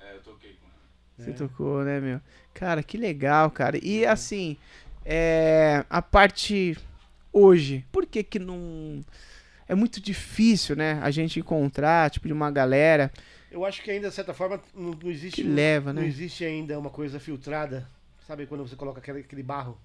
É, 0.01 0.15
eu 0.15 0.21
toquei 0.21 0.51
com 0.53 0.65
ela. 0.65 0.75
Você 1.17 1.31
É. 1.31 1.33
tocou, 1.33 1.83
né, 1.83 1.99
meu? 1.99 2.21
Cara, 2.53 2.81
que 2.81 2.95
legal, 2.97 3.51
cara. 3.51 3.77
E 3.83 4.05
assim, 4.05 4.55
é, 5.03 5.83
a 5.89 6.01
parte 6.01 6.77
hoje, 7.33 7.85
por 7.91 8.05
que 8.05 8.23
que 8.23 8.39
não... 8.39 9.01
É 9.67 9.75
muito 9.75 9.99
difícil, 9.99 10.77
né, 10.77 10.99
a 11.01 11.11
gente 11.11 11.37
encontrar, 11.37 12.09
tipo, 12.09 12.27
de 12.27 12.33
uma 12.33 12.49
galera 12.49 13.11
Eu 13.53 13.63
acho 13.63 13.83
que 13.83 13.91
ainda, 13.91 14.09
de 14.09 14.15
certa 14.15 14.33
forma, 14.33 14.59
não, 14.73 14.91
não 14.91 15.11
existe. 15.11 15.41
que 15.43 15.47
leva, 15.47 15.93
Não 15.93 16.01
né? 16.01 16.07
existe 16.07 16.43
ainda 16.43 16.77
uma 16.79 16.89
coisa 16.89 17.19
filtrada. 17.19 17.87
Sabe 18.25 18.47
quando 18.47 18.67
você 18.67 18.75
coloca 18.75 18.99
aquele, 18.99 19.19
aquele 19.19 19.43
barro 19.43 19.77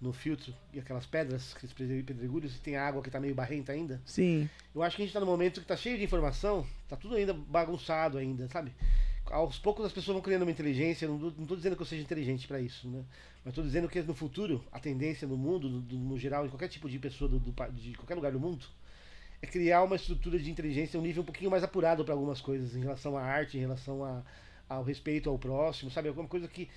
no 0.00 0.12
filtro 0.12 0.54
e 0.72 0.78
aquelas 0.78 1.04
pedras, 1.06 1.54
aqueles 1.54 1.72
pedre- 1.74 2.02
pedregulhos, 2.02 2.56
e 2.56 2.60
tem 2.60 2.76
água 2.76 3.02
que 3.02 3.10
tá 3.10 3.20
meio 3.20 3.34
barrenta 3.34 3.72
ainda? 3.72 4.00
Sim, 4.06 4.48
Eu 4.74 4.82
acho 4.82 4.96
que 4.96 5.02
a 5.02 5.04
gente 5.04 5.12
tá 5.14 5.20
num 5.20 5.26
momento 5.26 5.60
que 5.60 5.66
tá 5.66 5.76
cheio 5.76 5.96
de 5.98 6.04
informação, 6.04 6.66
tá 6.88 6.96
tudo 6.96 7.14
ainda 7.14 7.32
bagunçado 7.32 8.16
ainda, 8.18 8.48
sabe? 8.48 8.72
Aos 9.26 9.58
poucos 9.58 9.84
as 9.84 9.92
pessoas 9.92 10.14
vão 10.14 10.22
criando 10.22 10.42
uma 10.42 10.50
inteligência, 10.50 11.06
não, 11.08 11.18
não 11.18 11.46
tô 11.46 11.56
dizendo 11.56 11.76
que 11.76 11.82
eu 11.82 11.86
seja 11.86 12.02
inteligente 12.02 12.46
pra 12.46 12.60
isso, 12.60 12.88
né? 12.88 13.02
Mas 13.44 13.54
tô 13.54 13.62
dizendo 13.62 13.88
que 13.88 14.00
no 14.02 14.14
futuro, 14.14 14.62
a 14.72 14.78
tendência 14.78 15.26
no 15.28 15.36
mundo, 15.36 15.68
no, 15.68 15.80
no 15.80 16.18
geral, 16.18 16.44
em 16.46 16.48
qualquer 16.50 16.68
tipo 16.68 16.88
de 16.88 16.98
pessoa 16.98 17.28
do, 17.28 17.38
do 17.38 17.52
de 17.72 17.94
qualquer 17.94 18.14
lugar 18.14 18.32
do 18.32 18.40
mundo, 18.40 18.64
é 19.44 19.46
criar 19.46 19.82
uma 19.82 19.96
estrutura 19.96 20.38
de 20.38 20.50
inteligência, 20.50 20.98
um 20.98 21.02
nível 21.02 21.22
um 21.22 21.26
pouquinho 21.26 21.50
mais 21.50 21.62
apurado 21.62 22.04
para 22.04 22.14
algumas 22.14 22.40
coisas, 22.40 22.74
em 22.74 22.80
relação 22.80 23.16
à 23.16 23.22
arte, 23.22 23.58
em 23.58 23.60
relação 23.60 24.02
a, 24.02 24.22
ao 24.68 24.82
respeito 24.82 25.28
ao 25.28 25.38
próximo, 25.38 25.90
sabe? 25.90 26.08
Alguma 26.08 26.26
coisa 26.26 26.48
que 26.48 26.68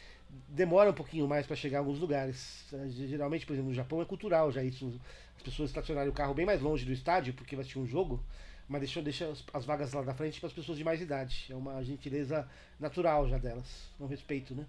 demora 0.49 0.89
um 0.89 0.93
pouquinho 0.93 1.27
mais 1.27 1.47
para 1.47 1.55
chegar 1.55 1.79
a 1.79 1.81
alguns 1.81 1.99
lugares. 1.99 2.65
Geralmente, 2.89 3.45
por 3.45 3.53
exemplo, 3.53 3.69
no 3.69 3.75
Japão 3.75 4.01
é 4.01 4.05
cultural 4.05 4.51
já 4.51 4.61
isso. 4.61 4.99
As 5.37 5.41
pessoas 5.41 5.69
estacionarem 5.69 6.09
o 6.09 6.13
carro 6.13 6.33
bem 6.33 6.45
mais 6.45 6.61
longe 6.61 6.83
do 6.85 6.91
estádio 6.91 7.33
porque 7.33 7.55
vai 7.55 7.61
assistir 7.61 7.79
um 7.79 7.87
jogo, 7.87 8.21
mas 8.67 8.81
deixa 8.81 9.29
as, 9.29 9.43
as 9.53 9.65
vagas 9.65 9.93
lá 9.93 10.01
da 10.01 10.13
frente 10.13 10.39
para 10.39 10.47
as 10.47 10.53
pessoas 10.53 10.77
de 10.77 10.83
mais 10.83 11.01
idade. 11.01 11.45
É 11.49 11.55
uma 11.55 11.81
gentileza 11.83 12.47
natural 12.77 13.29
já 13.29 13.37
delas, 13.37 13.89
um 13.97 14.07
respeito, 14.07 14.53
né? 14.53 14.65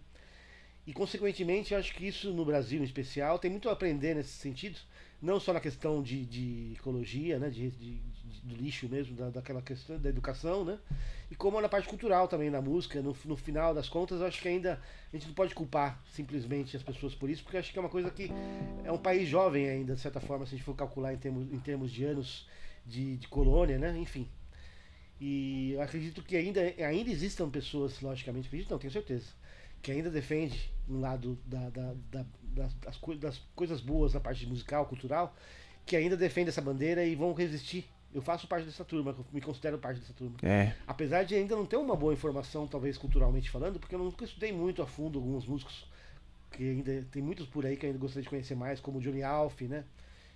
E 0.87 0.93
consequentemente, 0.93 1.75
eu 1.75 1.81
acho 1.81 1.93
que 1.95 2.07
isso 2.07 2.33
no 2.33 2.45
Brasil 2.45 2.81
em 2.81 2.85
especial 2.85 3.39
tem 3.39 3.51
muito 3.51 3.69
a 3.69 3.73
aprender 3.73 4.15
nesse 4.15 4.33
sentido, 4.33 4.79
não 5.21 5.41
só 5.41 5.53
na 5.53 5.61
questão 5.61 6.03
de, 6.03 6.25
de 6.25 6.73
ecologia, 6.75 7.39
né, 7.39 7.51
de, 7.51 7.71
de, 7.71 7.95
de 7.95 8.19
do 8.43 8.55
lixo 8.55 8.89
mesmo, 8.89 9.15
da, 9.17 9.31
daquela 9.31 9.61
questão 9.61 9.99
da 9.99 10.09
educação, 10.09 10.65
né, 10.65 10.79
e 11.31 11.35
como 11.35 11.61
na 11.61 11.69
parte 11.69 11.89
cultural 11.89 12.29
também 12.29 12.51
da 12.51 12.61
música. 12.61 13.03
No, 13.03 13.17
no 13.25 13.37
final 13.37 13.75
das 13.75 13.89
contas, 13.89 14.21
eu 14.21 14.27
acho 14.27 14.41
que 14.41 14.49
ainda 14.49 14.81
a 15.13 15.17
gente 15.17 15.27
não 15.27 15.35
pode 15.35 15.55
culpar 15.55 16.03
simplesmente 16.13 16.77
as 16.77 16.83
pessoas 16.83 17.15
por 17.15 17.29
isso, 17.29 17.43
porque 17.43 17.57
acho 17.59 17.73
que 17.73 17.79
é 17.79 17.81
uma 17.81 17.91
coisa 17.91 18.11
que 18.11 18.31
é 18.85 18.93
um 18.93 18.99
país 18.99 19.29
jovem 19.29 19.69
ainda, 19.69 19.95
de 19.95 20.01
certa 20.01 20.21
forma, 20.21 20.47
se 20.47 20.55
a 20.55 20.59
gente 20.59 20.65
for 20.65 20.75
calcular 20.75 21.13
em 21.13 21.19
termos, 21.19 21.53
em 21.53 21.59
termos 21.59 21.91
de 21.91 22.05
anos 22.05 22.49
de, 22.87 23.17
de 23.17 23.29
colônia, 23.29 23.79
né, 23.79 23.97
enfim. 23.99 24.29
E 25.21 25.73
eu 25.73 25.83
acredito 25.83 26.23
que 26.23 26.37
ainda, 26.37 26.61
ainda 26.61 27.11
existam 27.11 27.51
pessoas, 27.51 28.01
logicamente, 28.01 28.47
acredito 28.47 28.71
não, 28.71 28.79
tenho 28.79 28.93
certeza, 28.93 29.27
que 29.83 29.91
ainda 29.91 30.11
defende 30.11 30.71
um 30.89 31.01
lado 31.01 31.39
da, 31.45 31.69
da, 31.71 31.95
da, 32.11 32.27
das, 32.53 32.75
das, 32.75 32.99
das, 33.19 33.39
coisas 33.55 33.81
boas 33.81 34.15
na 34.15 34.21
parte 34.21 34.47
musical, 34.47 34.87
cultural, 34.87 35.35
que 35.87 35.97
ainda 35.97 36.17
defende 36.17 36.51
essa 36.51 36.61
bandeira 36.61 37.05
e 37.05 37.15
vão 37.15 37.33
resistir. 37.33 37.89
Eu 38.13 38.23
faço 38.23 38.47
parte 38.47 38.65
dessa 38.65 38.85
turma, 38.85 39.15
me 39.33 39.41
considero 39.41 39.79
parte 39.79 40.01
dessa 40.01 40.15
turma. 40.15 40.37
É. 40.43 40.75
Apesar 40.87 41.25
de 41.25 41.35
ainda 41.35 41.55
não 41.55 41.67
ter 41.67 41.77
uma 41.77 41.95
boa 41.95 42.13
informação, 42.13 42.67
talvez 42.67 42.97
culturalmente 42.97 43.51
falando, 43.51 43.79
porque 43.79 43.95
eu 43.95 43.99
nunca 43.99 44.25
estudei 44.25 44.51
muito 44.51 44.81
a 44.81 44.87
fundo 44.87 45.19
alguns 45.19 45.47
músicos, 45.47 45.87
que 46.51 46.63
ainda 46.63 47.07
tem 47.11 47.23
muitos 47.23 47.47
por 47.47 47.67
aí 47.67 47.77
que 47.77 47.85
eu 47.85 47.89
ainda 47.89 47.99
gostaria 47.99 48.23
de 48.23 48.29
conhecer 48.29 48.55
mais, 48.55 48.81
como 48.81 49.01
Johnny 49.01 49.23
Alf, 49.23 49.61
né? 49.63 49.85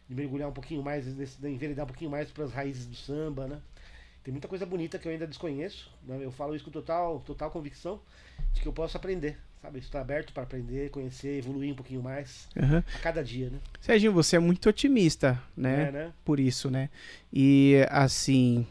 De 0.07 0.15
mergulhar 0.15 0.49
um 0.51 0.53
pouquinho 0.53 0.83
mais, 0.83 1.07
de 1.07 1.49
enveredar 1.49 1.85
um 1.85 1.89
pouquinho 1.89 2.11
mais 2.11 2.31
para 2.31 2.45
as 2.45 2.53
raízes 2.53 2.87
do 2.87 2.95
samba, 2.95 3.47
né? 3.47 3.61
Tem 4.23 4.31
muita 4.31 4.47
coisa 4.47 4.65
bonita 4.65 4.99
que 4.99 5.09
eu 5.09 5.13
ainda 5.13 5.27
desconheço. 5.27 5.91
Né? 6.05 6.19
Eu 6.23 6.31
falo 6.31 6.55
isso 6.55 6.65
com 6.65 6.71
total, 6.71 7.21
total 7.21 7.51
convicção 7.51 8.01
de 8.53 8.61
que 8.61 8.69
eu 8.69 8.73
posso 8.73 8.97
aprender, 8.97 9.37
sabe? 9.63 9.79
Estou 9.79 10.01
aberto 10.01 10.33
para 10.33 10.43
aprender, 10.43 10.91
conhecer, 10.91 11.39
evoluir 11.39 11.73
um 11.73 11.77
pouquinho 11.77 12.03
mais 12.03 12.49
Uhum. 12.57 12.79
a 12.79 12.99
cada 12.99 13.23
dia, 13.23 13.49
né? 13.49 13.59
Serginho, 13.81 14.13
você 14.13 14.37
é 14.37 14.39
muito 14.41 14.69
otimista, 14.69 15.41
né? 15.57 15.89
É, 15.89 15.93
né? 15.93 16.13
Por 16.25 16.41
isso, 16.41 16.69
né? 16.69 16.91
E 17.33 17.77
assim, 17.89 18.67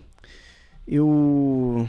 eu, 0.88 1.88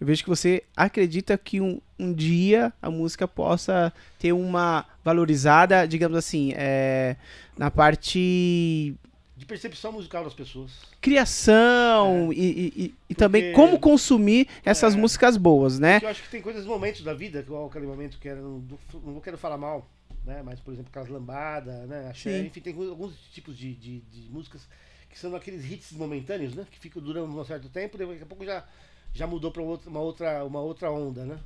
eu 0.00 0.06
vejo 0.06 0.22
que 0.22 0.28
você 0.28 0.62
acredita 0.76 1.36
que 1.38 1.60
um, 1.60 1.80
um 1.98 2.12
dia 2.12 2.72
a 2.82 2.90
música 2.90 3.26
possa 3.26 3.92
ter 4.18 4.32
uma 4.32 4.84
valorizada, 5.02 5.86
digamos 5.86 6.18
assim, 6.18 6.52
é, 6.54 7.16
na 7.56 7.70
parte 7.70 8.94
De 9.38 9.46
percepção 9.46 9.92
musical 9.92 10.24
das 10.24 10.34
pessoas. 10.34 10.72
criação 11.00 12.32
e, 12.32 12.36
e- 12.40 12.72
e- 12.86 12.94
e 13.10 13.14
também 13.14 13.42
Porque- 13.42 13.54
como 13.54 13.78
consumir 13.78 14.48
essas 14.64 14.94
É. 14.94 14.96
músicas 14.98 15.36
boas, 15.36 15.78
né? 15.78 15.94
Porque 15.94 16.06
eu 16.06 16.10
acho 16.10 16.22
que 16.24 16.28
tem 16.28 16.42
coisas, 16.42 16.66
momentos 16.66 17.02
da 17.02 17.14
vida, 17.14 17.38
igual 17.40 17.66
aquele 17.66 17.86
momento 17.86 18.18
que 18.18 18.28
era. 18.28 18.40
Não, 18.40 18.62
não 19.04 19.20
querer 19.20 19.36
falar 19.36 19.56
mal, 19.56 19.88
né? 20.24 20.42
Mas, 20.44 20.58
por 20.60 20.72
exemplo, 20.74 20.90
aquelas 20.90 21.08
lambadas, 21.08 21.88
né? 21.88 22.08
Axé, 22.10 22.40
enfim, 22.40 22.60
tem 22.60 22.74
alguns 22.90 23.14
tipos 23.32 23.56
de, 23.56 23.74
de, 23.74 24.00
de 24.00 24.28
músicas 24.30 24.66
que 25.08 25.18
são 25.18 25.34
aqueles 25.36 25.64
hits 25.70 25.92
momentâneos, 25.92 26.54
né? 26.54 26.66
Que 26.70 26.78
ficam 26.78 27.00
durando 27.00 27.32
um 27.40 27.44
certo 27.44 27.68
tempo, 27.68 27.96
daqui 27.96 28.20
a 28.22 28.26
pouco 28.26 28.44
já, 28.44 28.66
já 29.14 29.26
mudou 29.26 29.52
para 29.52 29.62
uma 29.62 30.00
outra, 30.00 30.44
uma 30.44 30.60
outra 30.60 30.90
onda, 30.90 31.24
né? 31.24 31.38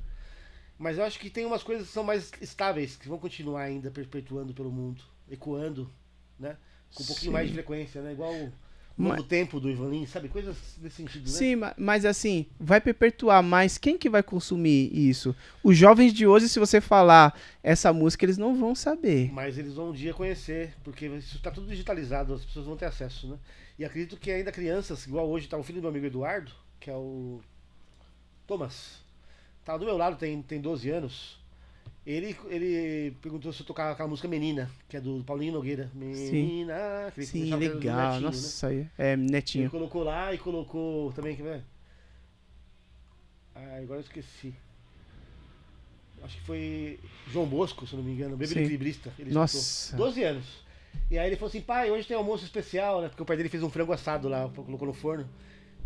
Mas 0.79 0.97
eu 0.97 1.03
acho 1.05 1.19
que 1.19 1.29
tem 1.29 1.45
umas 1.45 1.61
coisas 1.61 1.87
que 1.87 1.93
são 1.93 2.03
mais 2.03 2.31
estáveis, 2.41 2.95
que 2.95 3.07
vão 3.07 3.19
continuar 3.19 3.61
ainda 3.61 3.91
perpetuando 3.91 4.51
pelo 4.53 4.71
mundo, 4.71 5.03
ecoando, 5.29 5.89
né? 6.39 6.57
Com 6.95 7.03
um 7.03 7.05
pouquinho 7.05 7.29
Sim. 7.31 7.33
mais 7.33 7.47
de 7.47 7.53
frequência, 7.53 8.01
né? 8.01 8.11
Igual 8.13 8.33
o 8.33 8.51
Ma- 8.95 9.15
Novo 9.15 9.23
Tempo 9.27 9.59
do 9.59 9.69
Ivan 9.69 9.89
Lins, 9.89 10.09
sabe? 10.09 10.29
Coisas 10.29 10.55
desse 10.77 10.97
sentido, 10.97 11.23
né? 11.23 11.29
Sim, 11.37 11.55
ma- 11.55 11.73
mas 11.77 12.05
assim, 12.05 12.45
vai 12.59 12.79
perpetuar, 12.79 13.41
mas 13.41 13.77
quem 13.77 13.97
que 13.97 14.09
vai 14.09 14.21
consumir 14.21 14.91
isso? 14.95 15.35
Os 15.63 15.75
jovens 15.75 16.13
de 16.13 16.27
hoje, 16.27 16.47
se 16.47 16.59
você 16.59 16.79
falar 16.79 17.37
essa 17.63 17.91
música, 17.91 18.23
eles 18.25 18.37
não 18.37 18.55
vão 18.55 18.75
saber. 18.75 19.31
Mas 19.33 19.57
eles 19.57 19.73
vão 19.73 19.89
um 19.89 19.93
dia 19.93 20.13
conhecer, 20.13 20.75
porque 20.83 21.07
isso 21.07 21.37
está 21.37 21.49
tudo 21.49 21.67
digitalizado, 21.67 22.33
as 22.35 22.45
pessoas 22.45 22.65
vão 22.67 22.77
ter 22.77 22.85
acesso, 22.85 23.27
né? 23.27 23.37
E 23.79 23.83
acredito 23.83 24.17
que 24.17 24.29
ainda 24.29 24.51
crianças, 24.51 25.07
igual 25.07 25.27
hoje 25.27 25.47
tá 25.47 25.57
o 25.57 25.63
filho 25.63 25.79
do 25.79 25.81
meu 25.81 25.89
amigo 25.89 26.05
Eduardo, 26.05 26.51
que 26.79 26.91
é 26.91 26.95
o 26.95 27.41
Thomas, 28.45 28.99
tá 29.65 29.75
do 29.77 29.85
meu 29.85 29.97
lado, 29.97 30.17
tem, 30.17 30.41
tem 30.43 30.61
12 30.61 30.89
anos. 30.91 31.41
Ele, 32.05 32.35
ele 32.49 33.11
perguntou 33.21 33.53
se 33.53 33.61
eu 33.61 33.65
tocava 33.65 33.93
aquela 33.93 34.09
música 34.09 34.27
Menina, 34.27 34.69
que 34.89 34.97
é 34.97 35.01
do 35.01 35.23
Paulinho 35.23 35.53
Nogueira. 35.53 35.89
Menina, 35.93 37.11
Sim, 37.15 37.49
do 37.49 37.57
legal. 37.57 38.11
Netinho, 38.19 38.31
né? 38.31 38.37
Nossa, 38.37 38.67
aí- 38.67 38.87
é, 38.97 39.13
Ele 39.13 39.21
netinho. 39.31 39.69
colocou 39.69 40.03
lá 40.03 40.33
e 40.33 40.37
colocou 40.37 41.13
também, 41.13 41.35
que 41.35 41.41
ver? 41.41 41.63
Ah, 43.55 43.77
agora 43.81 43.99
eu 43.99 44.03
esqueci. 44.03 44.53
Acho 46.21 46.37
que 46.37 46.43
foi 46.45 46.99
João 47.31 47.45
Bosco, 47.45 47.87
se 47.87 47.95
não 47.95 48.03
me 48.03 48.11
engano, 48.11 48.35
bebê 48.35 48.53
Sim. 48.53 48.59
equilibrista. 48.61 49.13
Ele 49.17 49.31
Nossa. 49.33 49.57
escutou. 49.57 50.05
12 50.05 50.23
anos. 50.23 50.45
E 51.09 51.17
aí 51.17 51.27
ele 51.27 51.35
falou 51.35 51.49
assim, 51.49 51.61
pai, 51.61 51.89
hoje 51.91 52.07
tem 52.07 52.17
almoço 52.17 52.43
especial, 52.43 53.01
né? 53.01 53.07
Porque 53.09 53.21
o 53.21 53.25
pai 53.25 53.37
dele 53.37 53.49
fez 53.49 53.63
um 53.63 53.69
frango 53.69 53.93
assado 53.93 54.27
lá, 54.27 54.49
colocou 54.49 54.87
no 54.87 54.93
forno. 54.93 55.29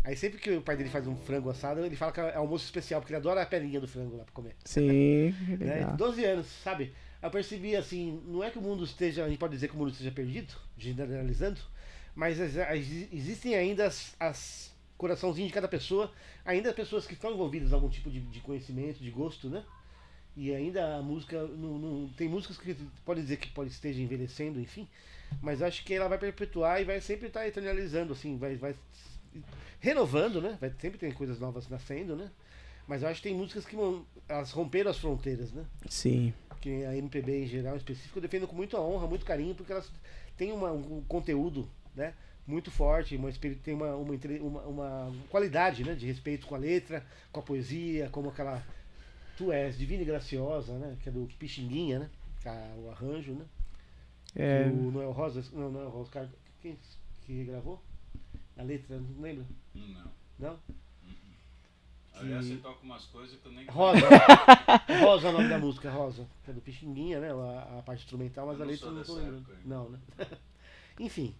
Aí 0.04 0.16
sempre 0.16 0.38
que 0.38 0.50
o 0.50 0.62
pai 0.62 0.76
dele 0.76 0.88
faz 0.90 1.06
um 1.06 1.16
frango 1.16 1.50
assado, 1.50 1.84
ele 1.84 1.96
fala 1.96 2.12
que 2.12 2.20
é 2.20 2.34
almoço 2.36 2.64
especial, 2.64 3.00
porque 3.00 3.12
ele 3.12 3.18
adora 3.18 3.42
a 3.42 3.46
pelinha 3.46 3.80
do 3.80 3.88
frango 3.88 4.16
lá 4.16 4.24
pra 4.24 4.32
comer. 4.32 4.56
Sim, 4.64 5.34
Né? 5.58 5.74
legal. 5.74 5.96
12 5.96 6.24
anos, 6.24 6.46
sabe? 6.62 6.92
Eu 7.20 7.30
percebi 7.30 7.74
assim, 7.76 8.22
não 8.26 8.42
é 8.44 8.50
que 8.50 8.58
o 8.58 8.62
mundo 8.62 8.84
esteja, 8.84 9.24
a 9.24 9.28
gente 9.28 9.38
pode 9.38 9.52
dizer 9.54 9.68
que 9.68 9.74
o 9.74 9.78
mundo 9.78 9.90
esteja 9.90 10.10
perdido, 10.10 10.54
generalizando, 10.76 11.60
mas 12.14 12.38
ex- 12.38 12.56
ex- 12.56 13.12
existem 13.12 13.54
ainda 13.56 13.86
as, 13.86 14.14
as 14.20 14.72
coraçãozinhos 14.96 15.48
de 15.48 15.54
cada 15.54 15.68
pessoa, 15.68 16.12
ainda 16.44 16.72
pessoas 16.72 17.06
que 17.06 17.14
estão 17.14 17.32
envolvidas 17.32 17.70
em 17.70 17.74
algum 17.74 17.88
tipo 17.88 18.08
de, 18.10 18.20
de 18.20 18.40
conhecimento, 18.40 19.02
de 19.02 19.10
gosto, 19.10 19.50
né? 19.50 19.64
E 20.36 20.54
ainda 20.54 20.96
a 20.96 21.02
música, 21.02 21.42
não, 21.42 21.76
não- 21.78 22.08
tem 22.16 22.28
músicas 22.28 22.56
que 22.56 22.74
pode 23.04 23.20
dizer 23.20 23.36
que 23.38 23.48
pode 23.50 23.70
esteja 23.70 24.00
envelhecendo, 24.00 24.60
enfim, 24.60 24.88
mas 25.42 25.60
acho 25.60 25.84
que 25.84 25.92
ela 25.94 26.08
vai 26.08 26.18
perpetuar 26.18 26.80
e 26.80 26.84
vai 26.84 27.00
sempre 27.00 27.26
estar 27.26 27.46
eternalizando, 27.46 28.12
assim, 28.12 28.38
vai, 28.38 28.54
vai 28.56 28.74
renovando, 29.80 30.40
né? 30.40 30.56
Vai 30.60 30.72
sempre 30.80 30.98
ter 30.98 31.12
coisas 31.14 31.38
novas 31.38 31.68
nascendo, 31.68 32.16
né? 32.16 32.30
Mas 32.86 33.02
eu 33.02 33.08
acho 33.08 33.20
que 33.22 33.28
tem 33.28 33.36
músicas 33.36 33.64
que 33.66 33.76
vão- 33.76 34.04
elas 34.28 34.50
romperam 34.50 34.90
as 34.90 34.98
fronteiras, 34.98 35.52
né? 35.52 35.64
Sim. 35.88 36.32
que 36.60 36.84
a 36.84 36.96
MPB 36.96 37.44
em 37.44 37.46
geral, 37.46 37.74
em 37.74 37.76
específico, 37.76 38.18
eu 38.18 38.22
defendo 38.22 38.48
com 38.48 38.56
muita 38.56 38.80
honra, 38.80 39.06
muito 39.06 39.24
carinho, 39.24 39.54
porque 39.54 39.70
elas 39.70 39.88
têm 40.36 40.50
uma- 40.50 40.72
um 40.72 41.02
conteúdo 41.06 41.68
né, 41.94 42.14
muito 42.44 42.68
forte, 42.68 43.14
uma, 43.16 43.30
tem 43.62 43.74
uma, 43.74 43.94
uma, 43.94 44.62
uma- 44.66 45.12
qualidade 45.30 45.84
né, 45.84 45.94
de 45.94 46.04
respeito 46.06 46.48
com 46.48 46.56
a 46.56 46.58
letra, 46.58 47.06
com 47.30 47.38
a 47.38 47.42
poesia, 47.44 48.08
como 48.10 48.30
aquela 48.30 48.60
Tu 49.36 49.52
és 49.52 49.78
divina 49.78 50.02
e 50.02 50.04
graciosa, 50.04 50.72
né? 50.78 50.96
Que 51.00 51.08
é 51.10 51.12
do 51.12 51.28
Pixinguinha, 51.38 52.00
né? 52.00 52.10
que 52.42 52.48
é 52.48 52.74
o 52.84 52.90
arranjo, 52.90 53.32
né? 53.34 53.44
É, 54.34 54.68
O 54.72 54.90
Noel 54.90 55.12
Rosa, 55.12 55.44
não, 55.52 55.70
Noel 55.70 55.90
Rosa, 55.90 56.28
quem 56.60 56.76
que 57.24 57.44
gravou? 57.44 57.80
A 58.58 58.62
letra, 58.62 58.98
não 58.98 59.22
lembra? 59.22 59.44
Não. 59.74 60.04
Não? 60.38 60.56
Aliás, 62.20 62.44
Que- 62.46 62.54
você 62.54 62.58
toca 62.60 62.78
umas 62.82 63.04
coisas 63.06 63.38
que 63.38 63.46
eu 63.46 63.52
nem 63.52 63.64
Rosa. 63.66 64.00
Rosa 65.00 65.28
é 65.28 65.30
o 65.30 65.32
nome 65.34 65.48
da 65.48 65.58
música, 65.58 65.88
Rosa. 65.90 66.26
Que 66.44 66.50
é 66.50 66.54
do 66.54 66.60
Pixinguinha, 66.60 67.20
né? 67.20 67.28
A, 67.30 67.78
a 67.78 67.82
parte 67.82 68.00
instrumental, 68.02 68.46
mas 68.48 68.58
Eu 68.58 68.64
a 68.64 68.66
letra 68.68 68.90
não 68.90 69.02
tô 69.04 69.14
lembrando. 69.14 69.46
Não, 69.64 69.88
né? 69.90 69.98
Enfim. 70.98 71.32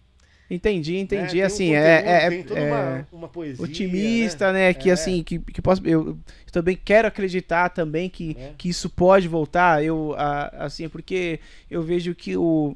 entendi, 0.49 0.93
né, 0.93 0.99
entendi. 1.01 1.31
tem 1.33 1.43
um 1.43 1.45
assim, 1.45 1.65
conteúdo, 1.67 1.85
é, 1.85 2.23
é, 2.25 2.29
tem 2.29 2.43
toda 2.43 2.59
é 2.61 2.71
uma, 2.71 3.07
uma 3.11 3.27
poesia. 3.27 3.63
otimista, 3.65 4.53
né? 4.53 4.73
Que 4.73 4.89
É. 4.89 4.93
assim, 4.93 5.21
que, 5.21 5.37
que 5.39 5.61
posso. 5.61 5.85
Eu, 5.85 6.07
eu 6.07 6.19
também 6.51 6.77
quero 6.77 7.09
acreditar 7.09 7.67
também 7.69 8.09
que, 8.09 8.37
É. 8.39 8.53
que 8.57 8.69
isso 8.69 8.89
pode 8.89 9.27
voltar. 9.27 9.83
Eu, 9.83 10.15
a- 10.17 10.47
assim, 10.65 10.87
porque 10.87 11.41
eu 11.69 11.81
vejo 11.83 12.15
que 12.15 12.37
o, 12.37 12.73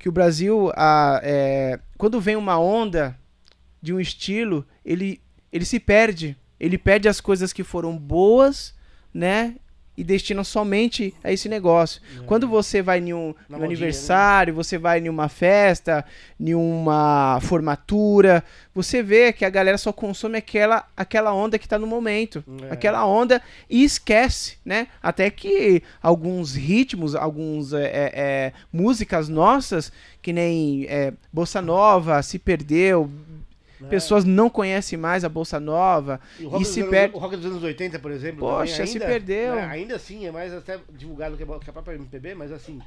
que 0.00 0.08
o 0.08 0.12
Brasil, 0.12 0.72
a, 0.74 1.20
é, 1.22 1.78
quando 1.96 2.20
vem 2.20 2.34
uma 2.34 2.58
onda 2.58 3.16
de 3.84 3.92
um 3.92 4.00
estilo, 4.00 4.66
ele, 4.82 5.20
ele 5.52 5.66
se 5.66 5.78
perde. 5.78 6.34
Ele 6.58 6.78
perde 6.78 7.06
as 7.06 7.20
coisas 7.20 7.52
que 7.52 7.62
foram 7.62 7.98
boas, 7.98 8.74
né? 9.12 9.56
E 9.96 10.02
destina 10.02 10.42
somente 10.42 11.14
a 11.22 11.30
esse 11.30 11.48
negócio. 11.48 12.00
É. 12.18 12.24
Quando 12.24 12.48
você 12.48 12.82
vai 12.82 12.98
em 12.98 13.12
um, 13.12 13.32
né? 13.48 13.62
aniversário, 13.62 14.54
você 14.54 14.76
vai 14.76 14.98
em 14.98 15.08
uma 15.08 15.28
festa, 15.28 16.04
em 16.40 16.52
uma 16.54 17.38
formatura, 17.42 18.42
você 18.74 19.02
vê 19.02 19.32
que 19.32 19.44
a 19.44 19.50
galera 19.50 19.78
só 19.78 19.92
consome 19.92 20.38
aquela, 20.38 20.88
aquela 20.96 21.32
onda 21.32 21.58
que 21.60 21.68
tá 21.68 21.78
no 21.78 21.86
momento. 21.86 22.42
É. 22.68 22.72
Aquela 22.72 23.06
onda 23.06 23.40
e 23.70 23.84
esquece, 23.84 24.56
né? 24.64 24.88
Até 25.00 25.30
que 25.30 25.82
alguns 26.02 26.54
ritmos, 26.54 27.14
alguns 27.14 27.72
é, 27.72 27.84
é, 27.84 28.12
é, 28.14 28.52
músicas 28.72 29.28
nossas, 29.28 29.92
que 30.20 30.32
nem 30.32 30.86
é, 30.88 31.12
Bossa 31.32 31.62
Nova, 31.62 32.20
se 32.22 32.38
perdeu, 32.38 33.08
É. 33.86 33.88
pessoas 33.88 34.24
não 34.24 34.48
conhecem 34.50 34.98
mais 34.98 35.24
a 35.24 35.28
Bolsa 35.28 35.58
Nova 35.60 36.20
E 36.38 36.46
o 36.46 36.60
e, 36.60 36.64
se 36.64 36.80
anos, 36.80 36.90
perde. 36.90 37.14
o 37.16 37.18
rock 37.18 37.36
dos 37.36 37.46
anos 37.46 37.62
80, 37.62 37.98
por 37.98 38.10
exemplo. 38.10 38.40
Poxa, 38.40 38.72
também 38.72 38.86
se 38.86 38.92
ainda, 38.98 39.06
perdeu. 39.06 39.54
né, 39.56 39.64
ainda 39.66 39.96
assim 39.96 40.26
é 40.26 40.30
mais 40.32 40.52
até 40.52 40.78
divulgado 40.92 41.36
que 41.36 41.42
a 41.42 41.58
que 41.58 41.70
a 41.70 41.72
própria 41.72 41.94
MPB, 41.96 42.34
mas 42.34 42.52
assim. 42.52 42.80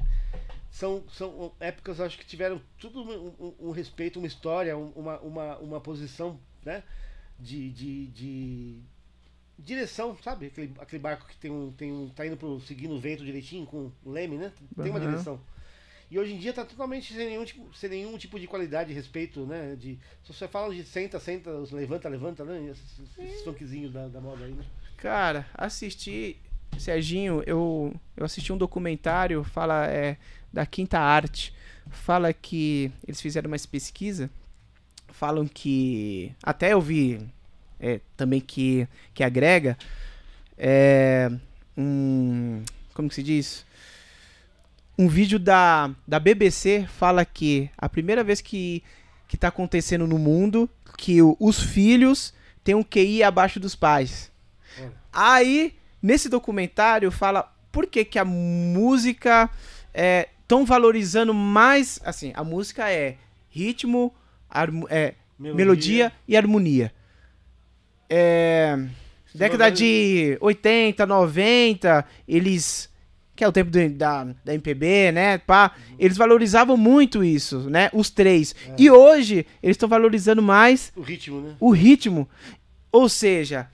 São, 0.70 1.02
são 1.12 1.52
épocas, 1.60 2.00
acho 2.00 2.18
que 2.20 2.26
tiveram 2.26 2.62
tudo 2.78 3.02
um, 3.02 3.34
um- 3.40 3.54
um 3.70 3.72
respeito, 3.72 4.20
uma 4.20 4.28
história, 4.28 4.78
um- 4.78 4.92
uma, 4.96 5.18
uma, 5.20 5.58
uma 5.58 5.82
posição, 5.82 6.38
né? 6.64 6.84
De, 7.40 7.70
de, 7.72 8.08
de 8.08 8.78
direção, 9.58 10.16
sabe? 10.24 10.48
Aquele, 10.48 10.74
aquele 10.80 11.02
barco 11.02 11.26
que 11.28 11.36
tem 11.38 11.50
um, 11.50 11.72
tem 11.72 11.92
um. 11.92 12.10
tá 12.10 12.26
indo 12.28 12.38
pro, 12.38 12.60
seguindo 12.62 12.94
o 12.94 13.00
vento 13.00 13.24
direitinho 13.26 13.66
com 13.66 13.92
o 14.06 14.12
leme, 14.12 14.38
né? 14.38 14.52
Tem 14.76 14.90
uma 14.92 15.00
Aham. 15.00 15.10
direção. 15.10 15.40
E 16.10 16.18
hoje 16.18 16.34
em 16.34 16.38
dia 16.38 16.54
tá 16.54 16.64
totalmente 16.64 17.14
sem 17.14 17.28
nenhum 17.28 17.44
tipo, 17.44 17.76
sem 17.76 17.90
nenhum 17.90 18.18
tipo 18.18 18.40
de 18.40 18.48
qualidade, 18.48 18.94
respeito, 18.94 19.46
né? 19.46 19.76
De, 19.76 20.00
se 20.24 20.34
você 20.34 20.48
fala 20.48 20.74
de 20.74 20.84
senta, 20.84 21.20
senta, 21.20 21.52
levanta, 21.72 22.08
levanta, 22.08 22.46
né? 22.46 22.72
Esses, 22.72 23.18
esses 23.20 23.44
funkzinhos 23.44 23.92
da, 23.92 24.08
da 24.08 24.22
moda 24.22 24.46
aí, 24.46 24.54
né? 24.54 24.64
Cara, 24.96 25.46
assisti. 25.54 26.38
Serginho, 26.78 27.44
eu, 27.46 27.94
eu 28.16 28.26
assisti 28.26 28.54
um 28.54 28.58
documentário, 28.58 29.44
fala 29.44 29.88
é, 29.88 30.18
da 30.52 30.66
Quinta 30.66 31.00
Arte. 31.00 31.54
Fala 31.90 32.32
que 32.34 32.92
eles 33.06 33.20
fizeram 33.20 33.50
uma 33.50 33.58
pesquisa. 33.70 34.30
Falam 35.10 35.48
que. 35.48 36.34
Até 36.42 36.74
eu 36.74 36.82
vi 36.82 37.20
é, 37.80 38.00
também 38.16 38.40
que, 38.40 38.88
que 39.14 39.24
agrega. 39.24 39.78
É, 40.58 41.30
um. 41.78 42.64
Como 42.94 43.10
que 43.10 43.16
se 43.16 43.24
diz? 43.24 43.67
Um 44.98 45.08
vídeo 45.08 45.38
da, 45.38 45.92
da 46.08 46.20
BBC 46.20 46.88
fala 46.88 47.24
que 47.24 47.70
a 47.78 47.88
primeira 47.88 48.24
vez 48.24 48.42
que, 48.42 48.84
que 49.28 49.38
tá 49.38 49.50
acontecendo 49.50 50.08
no 50.08 50.18
mundo 50.18 50.68
que 50.98 51.22
o- 51.22 51.38
os 51.40 51.60
filhos 51.62 52.34
têm 52.64 52.74
um 52.76 52.84
QI 52.84 53.22
abaixo 53.24 53.60
dos 53.60 53.76
pais. 53.76 54.32
Aí, 55.14 55.76
nesse 56.02 56.30
documentário, 56.30 57.12
fala 57.12 57.44
por 57.72 57.86
que, 57.88 58.04
que 58.04 58.18
a 58.20 58.26
música 58.26 59.50
é 59.94 60.30
tão 60.48 60.66
valorizando 60.66 61.34
mais. 61.34 62.00
Assim, 62.04 62.32
a 62.36 62.44
música 62.44 62.90
é 62.92 63.18
ritmo, 63.50 64.14
é, 64.90 65.14
melodia. 65.56 66.12
e 66.28 66.36
harmonia. 66.38 66.92
É, 68.10 68.78
década 69.34 69.66
de 69.72 70.38
80, 70.42 71.06
90, 71.06 72.06
eles. 72.28 72.90
Que 73.38 73.44
é 73.44 73.48
o 73.48 73.52
tempo 73.52 73.70
do- 73.70 73.90
da, 73.92 74.24
da 74.44 74.54
MPB, 74.56 75.12
né? 75.14 75.38
Pá, 75.38 75.72
eles 76.00 76.18
valorizavam 76.18 76.76
muito 76.76 77.24
isso, 77.24 77.70
né? 77.70 77.90
Os 77.94 78.10
três. 78.10 78.56
E 78.78 78.90
hoje, 78.90 79.46
eles 79.62 79.76
estão 79.76 79.88
valorizando 79.88 80.42
mais 80.42 80.92
O 80.96 81.02
ritmo, 81.02 81.40
né? 81.42 81.56
o 81.60 81.70
ritmo. 81.72 82.28
Ou 82.92 83.08
seja, 83.08 83.70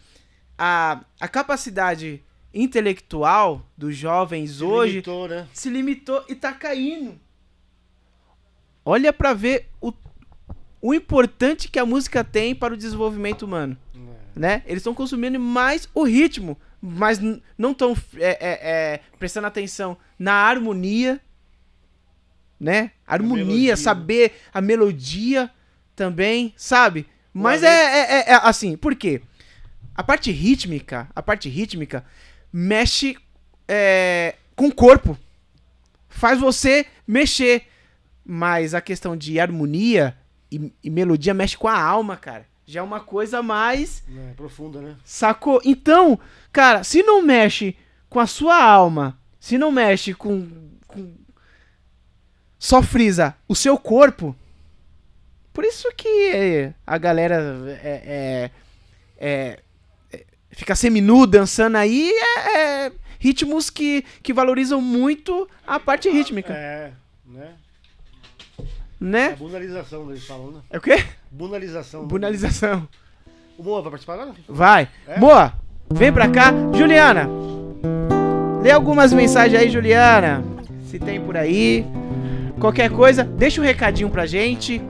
a, 0.57 0.99
a 1.17 1.27
capacidade 1.29 2.21
intelectual 2.53 3.65
dos 3.77 3.95
jovens 3.95 4.57
Se 4.57 4.63
hoje 4.63 4.91
limitou, 4.95 5.27
né? 5.29 5.47
se 5.53 5.69
limitou 5.69 6.23
e 6.27 6.35
tá 6.35 6.51
caindo. 6.51 7.15
Olha 8.85 9.13
pra 9.13 9.33
ver 9.33 9.69
o, 9.79 9.93
o 10.81 10.93
importante 10.93 11.69
que 11.69 11.79
a 11.79 11.85
música 11.85 12.21
tem 12.23 12.53
para 12.53 12.73
o 12.73 12.77
desenvolvimento 12.77 13.43
humano, 13.43 13.77
É. 13.95 13.99
né? 14.39 14.63
Eles 14.65 14.79
estão 14.81 14.93
consumindo 14.93 15.39
mais 15.39 15.87
o 15.93 16.03
ritmo, 16.03 16.57
mas 16.85 17.17
não 17.57 17.71
estão 17.71 17.95
prestando 19.17 19.47
atenção 19.47 19.97
na 20.19 20.33
harmonia, 20.33 21.21
né? 22.59 22.91
Harmonia, 23.07 23.45
melodia. 23.45 23.77
saber 23.77 24.33
a 24.53 24.59
melodia 24.59 25.49
também, 25.95 26.53
sabe? 26.57 27.07
Mas 27.33 27.63
é, 27.63 27.67
é- 27.67 28.11
é- 28.11 28.29
é 28.31 28.35
assim, 28.43 28.75
por 28.75 28.95
quê? 28.95 29.21
A 29.95 30.03
parte 30.03 30.29
rítmica, 30.31 31.07
a 31.15 31.21
parte 31.21 31.47
rítmica 31.47 32.03
mexe 32.51 33.15
é, 33.67 34.35
com 34.55 34.67
o 34.67 34.75
corpo. 34.75 35.17
Faz 36.09 36.37
você 36.37 36.85
mexer. 37.07 37.63
Mas 38.25 38.73
a 38.73 38.81
questão 38.81 39.15
de 39.17 39.39
harmonia 39.39 40.17
e, 40.51 40.71
e 40.83 40.89
melodia 40.89 41.33
mexe 41.33 41.57
com 41.57 41.67
a 41.67 41.77
alma, 41.81 42.15
cara. 42.17 42.45
Já 42.65 42.79
é 42.79 42.83
uma 42.83 42.99
coisa 42.99 43.41
mais. 43.43 44.03
É, 44.09 44.33
profunda, 44.33 44.81
né? 44.81 44.95
Sacou? 45.03 45.61
Então, 45.65 46.17
cara, 46.51 46.83
se 46.83 47.03
não 47.03 47.21
mexe 47.21 47.75
com 48.09 48.19
a 48.19 48.27
sua 48.27 48.61
alma, 48.63 49.19
se 49.39 49.57
não 49.57 49.71
mexe 49.71 50.13
com. 50.13 50.47
com 50.87 51.13
só 52.57 52.81
frisa 52.81 53.35
o 53.47 53.55
seu 53.55 53.77
corpo. 53.77 54.35
Por 55.51 55.65
isso 55.65 55.87
que 55.95 56.71
a 56.87 56.97
galera 56.97 57.35
é, 57.83 58.51
é- 59.19 59.19
é- 59.19 59.59
é- 60.13 60.25
fica 60.51 60.73
seminu 60.75 61.27
dançando 61.27 61.77
aí. 61.77 62.09
É, 62.11 62.85
é 62.87 62.91
ritmos 63.19 63.69
que, 63.69 64.03
que 64.21 64.33
valorizam 64.33 64.81
muito 64.81 65.47
a 65.67 65.79
parte 65.79 66.09
rítmica, 66.09 66.53
É, 66.53 66.91
né? 67.25 67.53
É 69.03 69.05
né? 69.05 69.25
a 69.33 69.35
bunalização, 69.35 70.09
eles 70.09 70.25
falam, 70.25 70.51
né? 70.51 70.59
É 70.71 70.77
o 70.77 70.81
quê? 70.81 71.03
Bunalização. 71.29 72.03
né? 72.03 72.07
Bunalização. 72.07 72.87
O 73.57 73.63
Moa 73.63 73.81
vai 73.81 73.91
participar 73.91 74.13
agora? 74.13 74.31
Vai. 74.47 74.87
É? 75.05 75.19
Moa, 75.19 75.53
vem 75.93 76.11
pra 76.11 76.29
cá. 76.29 76.53
Juliana, 76.73 77.27
lê 78.63 78.71
algumas 78.71 79.11
mensagens 79.11 79.61
aí, 79.61 79.69
Juliana. 79.69 80.41
Se 80.85 80.97
tem 80.97 81.19
por 81.19 81.35
aí. 81.35 81.85
Qualquer 82.59 82.89
coisa, 82.91 83.25
deixa 83.25 83.59
um 83.59 83.63
recadinho 83.65 84.09
pra 84.09 84.25
gente. 84.25 84.81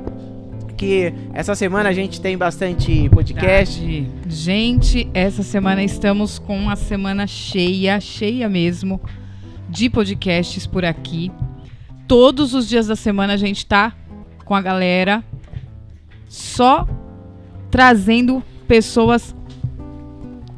Que 0.77 1.14
essa 1.34 1.56
semana 1.56 1.90
a 1.90 1.94
gente 1.94 2.22
tem 2.22 2.38
bastante 2.38 3.10
podcast. 3.10 3.80
Verdade. 3.80 4.11
Gente, 4.27 5.10
essa 5.14 5.41
semana 5.41 5.84
estamos 5.84 6.38
com 6.38 6.69
a 6.69 6.76
semana 6.76 7.26
cheia, 7.26 7.99
cheia 7.99 8.48
mesmo, 8.48 9.02
de 9.69 9.90
podcasts 9.90 10.68
por 10.68 10.85
aqui. 10.85 11.31
Todos 12.07 12.53
os 12.53 12.68
dias 12.68 12.88
da 12.88 12.95
semana 12.95 13.34
a 13.34 13.38
gente 13.38 13.65
tá 13.65 13.94
com 14.45 14.55
a 14.55 14.61
galera 14.61 15.23
só 16.27 16.87
trazendo 17.69 18.43
pessoas 18.67 19.35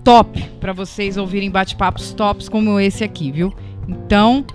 top 0.04 0.42
para 0.60 0.72
vocês 0.72 1.18
ouvirem 1.18 1.50
bate-papos 1.50 2.14
tops 2.14 2.48
como 2.48 2.80
esse 2.80 3.04
aqui, 3.04 3.32
viu? 3.32 3.54
Então, 3.88 4.46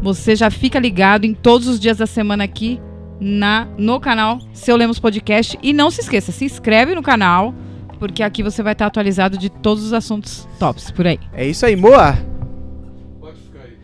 você 0.00 0.36
já 0.36 0.50
fica 0.50 0.78
ligado 0.78 1.24
em 1.24 1.34
todos 1.34 1.66
os 1.66 1.80
dias 1.80 1.98
da 1.98 2.06
semana 2.06 2.44
aqui 2.44 2.80
na 3.20 3.66
no 3.78 4.00
canal 4.00 4.38
Seu 4.52 4.76
Lemos 4.76 4.98
Podcast 4.98 5.58
e 5.62 5.72
não 5.72 5.90
se 5.90 6.00
esqueça, 6.00 6.32
se 6.32 6.44
inscreve 6.44 6.94
no 6.94 7.02
canal, 7.02 7.54
porque 7.98 8.22
aqui 8.22 8.42
você 8.42 8.62
vai 8.62 8.72
estar 8.72 8.86
atualizado 8.86 9.36
de 9.36 9.48
todos 9.48 9.84
os 9.84 9.92
assuntos 9.92 10.48
tops 10.58 10.90
por 10.90 11.06
aí. 11.06 11.18
É 11.32 11.46
isso 11.46 11.64
aí, 11.64 11.76
Moa. 11.76 12.18
Pode 13.20 13.38
ficar 13.38 13.60
aí. 13.60 13.76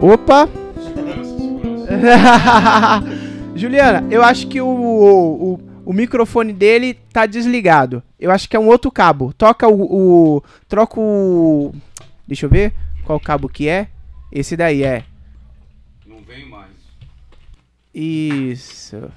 Opa. 0.00 0.48
Segurança, 0.82 1.36
segurança. 1.36 3.04
Juliana, 3.58 4.06
eu 4.08 4.22
acho 4.22 4.46
que 4.46 4.60
o, 4.60 4.68
o, 4.68 5.60
o 5.84 5.92
microfone 5.92 6.52
dele 6.52 6.94
tá 7.12 7.26
desligado. 7.26 8.02
Eu 8.18 8.30
acho 8.30 8.48
que 8.48 8.56
é 8.56 8.60
um 8.60 8.68
outro 8.68 8.90
cabo. 8.90 9.32
Toca 9.32 9.66
o. 9.68 10.36
o 10.36 10.42
troca 10.68 11.00
o. 11.00 11.74
Deixa 12.26 12.46
eu 12.46 12.50
ver 12.50 12.72
qual 13.04 13.18
cabo 13.18 13.48
que 13.48 13.68
é. 13.68 13.88
Esse 14.30 14.56
daí 14.56 14.84
é. 14.84 15.04
Não 16.06 16.22
vem 16.22 16.48
mais. 16.48 16.70
Isso. 17.92 19.10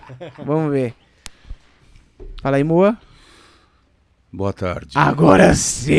Vamos 0.44 0.72
ver. 0.72 0.96
Fala 2.42 2.58
aí, 2.58 2.64
Moa. 2.64 2.98
Boa 4.34 4.54
tarde. 4.54 4.92
Agora 4.96 5.54
sim! 5.54 5.94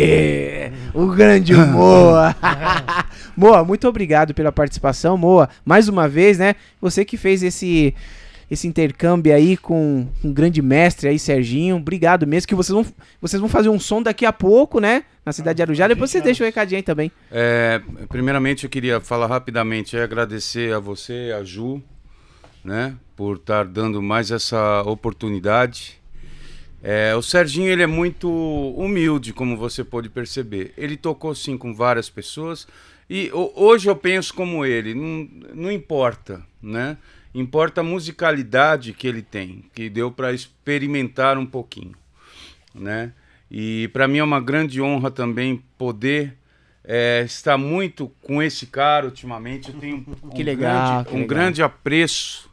O 0.94 1.08
grande 1.08 1.54
Moa! 1.54 2.34
Moa, 3.36 3.62
muito 3.62 3.86
obrigado 3.86 4.32
pela 4.32 4.50
participação, 4.50 5.18
Moa. 5.18 5.50
Mais 5.66 5.86
uma 5.86 6.08
vez, 6.08 6.38
né? 6.38 6.56
Você 6.80 7.04
que 7.04 7.18
fez 7.18 7.42
esse 7.42 7.94
esse 8.52 8.68
intercâmbio 8.68 9.34
aí 9.34 9.56
com 9.56 10.06
um 10.22 10.32
grande 10.32 10.60
mestre 10.60 11.08
aí, 11.08 11.18
Serginho. 11.18 11.76
Obrigado 11.76 12.26
mesmo. 12.26 12.46
Que 12.46 12.54
vocês 12.54 12.74
vão, 12.74 12.84
vocês 13.20 13.40
vão 13.40 13.48
fazer 13.48 13.70
um 13.70 13.80
som 13.80 14.02
daqui 14.02 14.26
a 14.26 14.32
pouco, 14.32 14.78
né? 14.78 15.04
Na 15.24 15.32
cidade 15.32 15.56
de 15.56 15.62
Arujá. 15.62 15.88
Depois 15.88 16.10
você 16.10 16.20
deixa 16.20 16.44
o 16.44 16.46
recadinho 16.46 16.76
aí 16.78 16.82
também. 16.82 17.10
É, 17.30 17.80
primeiramente 18.08 18.64
eu 18.64 18.70
queria 18.70 19.00
falar 19.00 19.26
rapidamente 19.26 19.96
e 19.96 20.00
agradecer 20.00 20.74
a 20.74 20.78
você, 20.78 21.34
a 21.34 21.42
Ju, 21.42 21.82
né, 22.62 22.94
por 23.16 23.36
estar 23.36 23.64
dando 23.64 24.02
mais 24.02 24.30
essa 24.30 24.82
oportunidade. 24.82 25.98
É, 26.82 27.14
o 27.14 27.22
Serginho 27.22 27.70
ele 27.70 27.82
é 27.82 27.86
muito 27.86 28.28
humilde, 28.76 29.32
como 29.32 29.56
você 29.56 29.82
pode 29.82 30.08
perceber. 30.10 30.74
Ele 30.76 30.96
tocou 30.96 31.34
sim 31.34 31.56
com 31.56 31.72
várias 31.72 32.10
pessoas 32.10 32.66
e 33.08 33.30
ho- 33.32 33.52
hoje 33.54 33.88
eu 33.88 33.96
penso 33.96 34.34
como 34.34 34.64
ele. 34.66 34.92
Não, 34.92 35.28
não 35.54 35.72
importa, 35.72 36.42
né? 36.60 36.98
Importa 37.34 37.80
a 37.80 37.84
musicalidade 37.84 38.92
que 38.92 39.08
ele 39.08 39.22
tem, 39.22 39.64
que 39.74 39.88
deu 39.88 40.10
para 40.10 40.32
experimentar 40.32 41.38
um 41.38 41.46
pouquinho, 41.46 41.94
né? 42.74 43.12
E 43.50 43.88
para 43.88 44.08
mim 44.08 44.18
é 44.18 44.24
uma 44.24 44.40
grande 44.40 44.80
honra 44.80 45.10
também 45.10 45.62
poder 45.76 46.36
é, 46.84 47.22
estar 47.24 47.56
muito 47.56 48.10
com 48.22 48.42
esse 48.42 48.66
cara 48.66 49.06
ultimamente. 49.06 49.70
Eu 49.70 49.78
tenho 49.78 49.96
um 50.22 50.30
Que 50.30 50.42
legal, 50.42 50.88
grande, 50.88 51.08
que 51.08 51.14
um 51.14 51.20
legal. 51.20 51.28
grande 51.28 51.62
apreço 51.62 52.50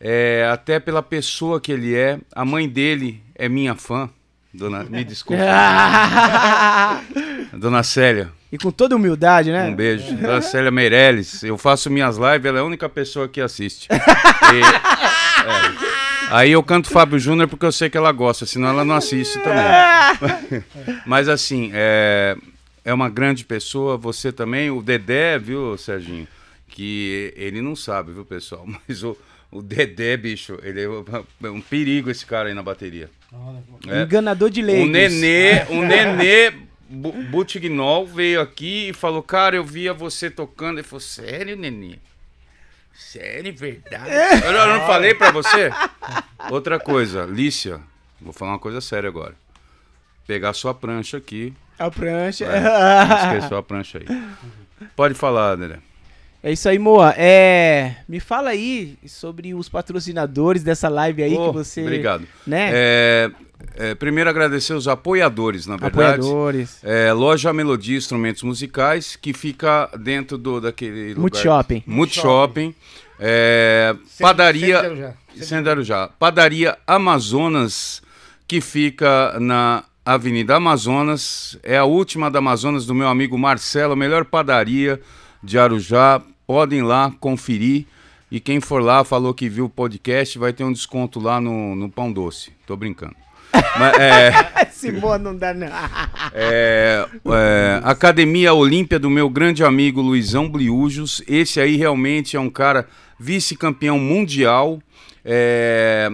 é, 0.00 0.48
até 0.50 0.80
pela 0.80 1.02
pessoa 1.02 1.60
que 1.60 1.70
ele 1.70 1.94
é. 1.94 2.18
A 2.34 2.44
mãe 2.44 2.68
dele 2.68 3.22
é 3.34 3.48
minha 3.48 3.74
fã. 3.74 4.10
Dona, 4.52 4.84
me 4.84 5.04
desculpa. 5.04 5.42
Dona 7.56 7.82
Célia, 7.82 8.32
e 8.52 8.58
com 8.58 8.70
toda 8.70 8.94
humildade, 8.94 9.50
né? 9.50 9.64
um 9.64 9.74
beijo. 9.74 10.14
Dona 10.14 10.42
Célia 10.42 10.70
Meirelles, 10.70 11.42
eu 11.42 11.56
faço 11.56 11.90
minhas 11.90 12.18
lives, 12.18 12.44
ela 12.44 12.58
é 12.58 12.60
a 12.60 12.64
única 12.64 12.86
pessoa 12.86 13.26
que 13.26 13.40
assiste. 13.40 13.88
E, 14.52 14.60
é. 14.60 15.92
Aí 16.30 16.52
eu 16.52 16.62
canto 16.62 16.90
Fábio 16.90 17.18
Júnior 17.18 17.48
porque 17.48 17.64
eu 17.64 17.72
sei 17.72 17.88
que 17.88 17.96
ela 17.96 18.12
gosta, 18.12 18.44
senão 18.44 18.68
ela 18.68 18.84
não 18.84 18.94
assiste 18.94 19.38
também. 19.38 20.62
Mas 21.06 21.26
assim, 21.26 21.70
é, 21.72 22.36
é 22.84 22.92
uma 22.92 23.08
grande 23.08 23.46
pessoa, 23.46 23.96
você 23.96 24.30
também, 24.30 24.70
o 24.70 24.82
Dedé, 24.82 25.38
viu, 25.38 25.78
Serginho? 25.78 26.28
Que 26.68 27.32
ele 27.34 27.62
não 27.62 27.74
sabe, 27.74 28.12
viu, 28.12 28.26
pessoal? 28.26 28.66
Mas 28.86 29.02
o, 29.02 29.16
o 29.50 29.62
Dedé, 29.62 30.18
bicho, 30.18 30.58
ele 30.62 30.82
é 30.82 31.48
um 31.48 31.60
perigo 31.62 32.10
esse 32.10 32.26
cara 32.26 32.50
aí 32.50 32.54
na 32.54 32.62
bateria. 32.62 33.08
É. 33.88 34.02
Enganador 34.02 34.50
de 34.50 34.60
O 34.60 34.66
leigos. 34.66 34.90
Nenê, 34.90 35.64
o 35.70 35.82
Nenê 35.82 36.52
Butignol 37.30 38.06
veio 38.06 38.40
aqui 38.40 38.90
e 38.90 38.92
falou, 38.92 39.22
cara, 39.22 39.56
eu 39.56 39.64
via 39.64 39.92
você 39.94 40.30
tocando. 40.30 40.78
Ele 40.78 40.86
falou, 40.86 41.00
sério, 41.00 41.56
Nenê? 41.56 41.96
Sério, 42.94 43.54
verdade? 43.56 44.10
Eu, 44.44 44.52
eu 44.52 44.66
não 44.78 44.86
falei 44.86 45.14
pra 45.14 45.30
você? 45.30 45.70
Outra 46.50 46.78
coisa, 46.78 47.24
Lícia, 47.24 47.80
vou 48.20 48.32
falar 48.32 48.52
uma 48.52 48.58
coisa 48.58 48.80
séria 48.80 49.08
agora. 49.08 49.34
Pegar 50.26 50.52
sua 50.52 50.74
prancha 50.74 51.16
aqui. 51.16 51.52
A 51.78 51.90
prancha. 51.90 52.46
Não 52.46 53.16
esqueceu 53.36 53.56
a 53.56 53.62
prancha 53.62 53.98
aí. 53.98 54.06
Pode 54.94 55.14
falar, 55.14 55.56
Nenê. 55.56 55.76
É 56.44 56.50
isso 56.52 56.68
aí, 56.68 56.78
Moa. 56.78 57.14
É, 57.16 57.96
me 58.08 58.18
fala 58.18 58.50
aí 58.50 58.98
sobre 59.06 59.54
os 59.54 59.68
patrocinadores 59.68 60.62
dessa 60.64 60.88
live 60.88 61.22
aí 61.22 61.34
Oh, 61.36 61.48
que 61.48 61.54
você, 61.54 61.82
Obrigado. 61.82 62.26
né? 62.46 62.70
É, 62.72 63.30
é, 63.76 63.94
primeiro 63.94 64.28
agradecer 64.30 64.74
os 64.74 64.86
apoiadores, 64.88 65.66
na 65.66 65.76
verdade. 65.76 66.20
Apoiadores. 66.20 66.78
É, 66.82 67.12
loja 67.12 67.52
Melodia 67.52 67.96
Instrumentos 67.96 68.42
Musicais, 68.42 69.16
que 69.16 69.32
fica 69.32 69.88
dentro 69.98 70.36
do 70.38 70.60
daquele 70.60 71.08
lugar. 71.14 71.20
Multishopping. 71.20 71.82
Multishopping. 71.86 72.74
É, 73.18 73.94
Sempre- 74.06 74.22
padaria. 74.22 74.74
sempre 74.80 74.86
Arujá. 74.86 75.14
Sempre- 75.32 75.46
Sem 75.46 75.58
Arujá. 75.68 76.08
Padaria 76.18 76.78
Amazonas, 76.86 78.02
que 78.48 78.60
fica 78.60 79.38
na 79.40 79.84
Avenida 80.04 80.56
Amazonas. 80.56 81.58
É 81.62 81.78
a 81.78 81.84
última 81.84 82.30
da 82.30 82.40
Amazonas 82.40 82.84
do 82.84 82.94
meu 82.94 83.08
amigo 83.08 83.38
Marcelo, 83.38 83.92
a 83.92 83.96
melhor 83.96 84.24
padaria 84.24 85.00
de 85.42 85.58
Arujá. 85.58 86.20
Podem 86.46 86.82
lá 86.82 87.12
conferir. 87.20 87.86
E 88.30 88.40
quem 88.40 88.60
for 88.60 88.82
lá 88.82 89.04
falou 89.04 89.32
que 89.34 89.48
viu 89.48 89.66
o 89.66 89.70
podcast, 89.70 90.38
vai 90.38 90.52
ter 90.52 90.64
um 90.64 90.72
desconto 90.72 91.20
lá 91.20 91.40
no, 91.40 91.76
no 91.76 91.90
pão 91.90 92.10
doce. 92.10 92.50
Tô 92.66 92.74
brincando. 92.76 93.14
Mas, 93.78 93.98
é, 93.98 94.32
não 95.20 95.36
dá, 95.36 95.52
não. 95.54 95.66
é, 96.32 97.06
é, 97.26 97.80
Academia 97.84 98.54
Olímpia 98.54 98.98
do 98.98 99.10
meu 99.10 99.28
grande 99.28 99.64
amigo 99.64 100.00
Luizão 100.00 100.48
Bliujos. 100.48 101.22
Esse 101.26 101.60
aí 101.60 101.76
realmente 101.76 102.36
é 102.36 102.40
um 102.40 102.50
cara 102.50 102.86
vice-campeão 103.18 103.98
mundial. 103.98 104.80
É, 105.24 106.10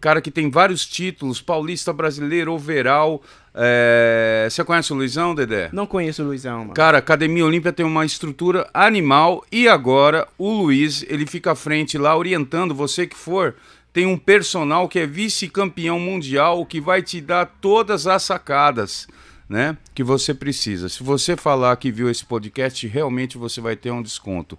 cara 0.00 0.20
que 0.20 0.30
tem 0.30 0.50
vários 0.50 0.86
títulos, 0.86 1.40
paulista 1.40 1.92
brasileiro, 1.92 2.52
overall. 2.52 3.22
É, 3.54 4.46
você 4.50 4.62
conhece 4.62 4.92
o 4.92 4.96
Luizão, 4.96 5.34
Dedé? 5.34 5.70
Não 5.72 5.86
conheço 5.86 6.22
o 6.22 6.26
Luizão, 6.26 6.58
mano. 6.58 6.74
Cara, 6.74 6.98
a 6.98 7.00
Academia 7.00 7.44
Olímpia 7.44 7.72
tem 7.72 7.86
uma 7.86 8.04
estrutura 8.04 8.68
animal 8.74 9.44
e 9.50 9.66
agora 9.66 10.28
o 10.36 10.50
Luiz, 10.50 11.04
ele 11.08 11.26
fica 11.26 11.52
à 11.52 11.54
frente 11.54 11.96
lá 11.96 12.16
orientando 12.16 12.74
você 12.74 13.06
que 13.06 13.16
for. 13.16 13.54
Tem 13.96 14.04
um 14.04 14.18
personal 14.18 14.90
que 14.90 14.98
é 14.98 15.06
vice-campeão 15.06 15.98
mundial 15.98 16.66
que 16.66 16.82
vai 16.82 17.00
te 17.00 17.18
dar 17.18 17.46
todas 17.46 18.06
as 18.06 18.22
sacadas, 18.24 19.08
né, 19.48 19.74
que 19.94 20.04
você 20.04 20.34
precisa. 20.34 20.90
Se 20.90 21.02
você 21.02 21.34
falar 21.34 21.74
que 21.78 21.90
viu 21.90 22.10
esse 22.10 22.22
podcast, 22.22 22.86
realmente 22.86 23.38
você 23.38 23.58
vai 23.58 23.74
ter 23.74 23.90
um 23.90 24.02
desconto. 24.02 24.58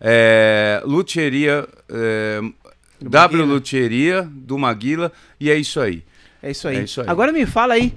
É, 0.00 0.82
Luthieria, 0.84 1.64
é, 1.88 2.40
W. 3.00 3.44
Luthieria 3.44 4.28
do 4.28 4.58
Maguila 4.58 5.12
e 5.38 5.48
é 5.48 5.54
isso 5.54 5.78
aí. 5.78 6.02
É 6.42 6.50
isso 6.50 6.66
aí. 6.66 6.78
É 6.78 6.82
isso 6.82 7.02
aí. 7.02 7.06
Agora 7.08 7.30
me 7.30 7.46
fala 7.46 7.74
aí 7.74 7.94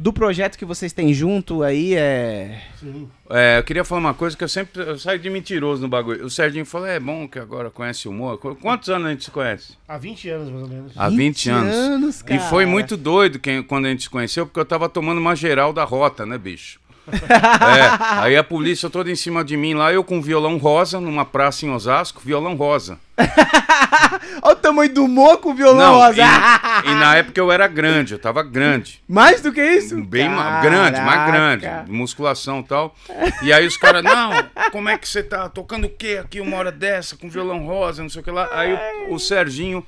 do 0.00 0.12
projeto 0.12 0.56
que 0.56 0.64
vocês 0.64 0.92
têm 0.92 1.12
junto 1.12 1.62
aí, 1.62 1.94
é... 1.94 2.62
Sim. 2.78 3.08
É, 3.30 3.58
eu 3.58 3.64
queria 3.64 3.84
falar 3.84 4.00
uma 4.00 4.14
coisa 4.14 4.36
que 4.36 4.44
eu 4.44 4.48
sempre 4.48 4.80
eu 4.80 4.98
saio 4.98 5.18
de 5.18 5.28
mentiroso 5.28 5.82
no 5.82 5.88
bagulho. 5.88 6.24
O 6.24 6.30
Serginho 6.30 6.64
falou: 6.64 6.86
é 6.86 6.98
bom 7.00 7.26
que 7.28 7.38
agora 7.38 7.68
conhece 7.70 8.06
o 8.08 8.10
humor. 8.10 8.38
Qu- 8.38 8.54
Quantos 8.56 8.88
anos 8.88 9.06
a 9.06 9.10
gente 9.10 9.24
se 9.24 9.30
conhece? 9.30 9.74
Há 9.86 9.98
20 9.98 10.28
anos, 10.30 10.48
mais 10.50 10.62
ou 10.62 10.68
menos. 10.68 10.92
Há 10.96 11.08
20, 11.08 11.50
anos. 11.50 11.74
anos, 11.74 12.20
E 12.20 12.24
cara. 12.24 12.40
foi 12.42 12.64
muito 12.64 12.96
doido 12.96 13.38
quem, 13.38 13.62
quando 13.62 13.86
a 13.86 13.90
gente 13.90 14.04
se 14.04 14.10
conheceu, 14.10 14.46
porque 14.46 14.60
eu 14.60 14.64
tava 14.64 14.88
tomando 14.88 15.18
uma 15.18 15.34
geral 15.34 15.72
da 15.72 15.84
rota, 15.84 16.24
né, 16.24 16.38
bicho? 16.38 16.78
É, 17.20 18.22
aí 18.22 18.36
a 18.36 18.44
polícia 18.44 18.88
toda 18.90 19.10
em 19.10 19.16
cima 19.16 19.44
de 19.44 19.56
mim 19.56 19.74
lá, 19.74 19.92
eu 19.92 20.02
com 20.04 20.20
violão 20.22 20.56
rosa, 20.58 21.00
numa 21.00 21.24
praça 21.24 21.64
em 21.66 21.70
Osasco, 21.70 22.20
violão 22.24 22.54
rosa. 22.54 22.98
Olha 24.42 24.52
o 24.52 24.56
tamanho 24.56 24.92
do 24.94 25.08
Moa 25.08 25.36
com 25.36 25.50
o 25.50 25.54
violão 25.54 25.92
Não, 25.92 25.94
rosa. 25.98 26.22
e, 26.84 26.88
e 26.90 26.94
na 26.94 27.16
época 27.16 27.40
eu 27.40 27.50
era 27.50 27.66
grande, 27.66 28.14
eu 28.14 28.18
tava 28.18 28.42
grande. 28.42 29.02
Mais 29.08 29.40
do 29.42 29.52
que 29.52 29.60
isso? 29.62 29.96
Bem 30.04 30.28
ma- 30.28 30.60
grande, 30.60 31.00
mais 31.00 31.30
grande, 31.30 31.66
musculação 31.90 32.60
e 32.60 32.64
tal. 32.64 32.94
E 33.42 33.52
aí 33.52 33.66
os 33.66 33.76
caras, 33.76 34.02
não, 34.04 34.30
como 34.70 34.88
é 34.88 34.96
que 34.96 35.08
você 35.08 35.22
tá 35.22 35.48
tocando 35.48 35.86
o 35.86 35.90
quê 35.90 36.20
aqui 36.22 36.40
uma 36.40 36.56
hora 36.56 36.70
dessa, 36.72 37.16
com 37.16 37.28
violão 37.28 37.66
rosa, 37.66 38.02
não 38.02 38.08
sei 38.10 38.20
o 38.20 38.24
que 38.24 38.30
lá. 38.30 38.48
Aí 38.52 38.78
o, 39.08 39.14
o 39.14 39.18
Serginho 39.18 39.84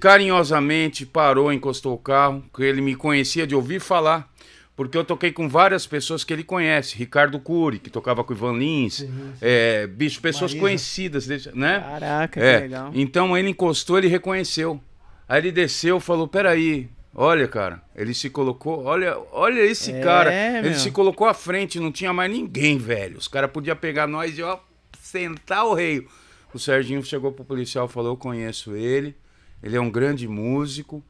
carinhosamente 0.00 1.04
parou, 1.04 1.52
encostou 1.52 1.94
o 1.94 1.98
carro, 1.98 2.42
que 2.54 2.62
ele 2.62 2.80
me 2.80 2.94
conhecia 2.94 3.46
de 3.46 3.54
ouvir 3.54 3.80
falar. 3.80 4.28
Porque 4.76 4.98
eu 4.98 5.04
toquei 5.04 5.30
com 5.30 5.48
várias 5.48 5.86
pessoas 5.86 6.24
que 6.24 6.32
ele 6.32 6.42
conhece. 6.42 6.96
Ricardo 6.96 7.38
Cury, 7.38 7.78
que 7.78 7.88
tocava 7.88 8.24
com 8.24 8.32
o 8.32 8.36
Ivan 8.36 8.58
Lins. 8.58 9.06
É, 9.40 9.86
bicho, 9.86 10.20
pessoas 10.20 10.50
Marisa. 10.50 10.60
conhecidas, 10.60 11.26
né? 11.54 11.78
Caraca, 11.80 12.40
que 12.40 12.44
É, 12.44 12.58
legal. 12.60 12.90
então 12.92 13.38
ele 13.38 13.50
encostou, 13.50 13.98
ele 13.98 14.08
reconheceu. 14.08 14.80
Aí 15.28 15.40
ele 15.40 15.52
desceu, 15.52 16.00
falou: 16.00 16.26
"Peraí, 16.26 16.88
olha, 17.14 17.46
cara". 17.46 17.80
Ele 17.94 18.12
se 18.12 18.28
colocou, 18.28 18.82
olha, 18.84 19.16
olha 19.30 19.60
esse 19.60 19.92
É, 19.92 20.00
cara. 20.00 20.30
meu. 20.30 20.64
Ele 20.70 20.74
se 20.74 20.90
colocou 20.90 21.28
à 21.28 21.34
frente, 21.34 21.78
não 21.78 21.92
tinha 21.92 22.12
mais 22.12 22.30
ninguém, 22.32 22.76
velho. 22.76 23.16
Os 23.16 23.28
caras 23.28 23.52
podiam 23.52 23.76
pegar 23.76 24.08
nós 24.08 24.36
e 24.36 24.42
ó, 24.42 24.58
sentar 25.00 25.64
o 25.66 25.74
rei. 25.74 26.04
O 26.52 26.58
Serginho 26.58 27.02
chegou 27.04 27.30
pro 27.30 27.44
policial, 27.44 27.86
e 27.86 27.88
falou: 27.92 28.12
"Eu 28.12 28.16
conheço 28.16 28.74
ele. 28.74 29.14
Ele 29.62 29.76
é 29.76 29.80
um 29.80 29.90
grande 29.90 30.26
músico. 30.26 31.00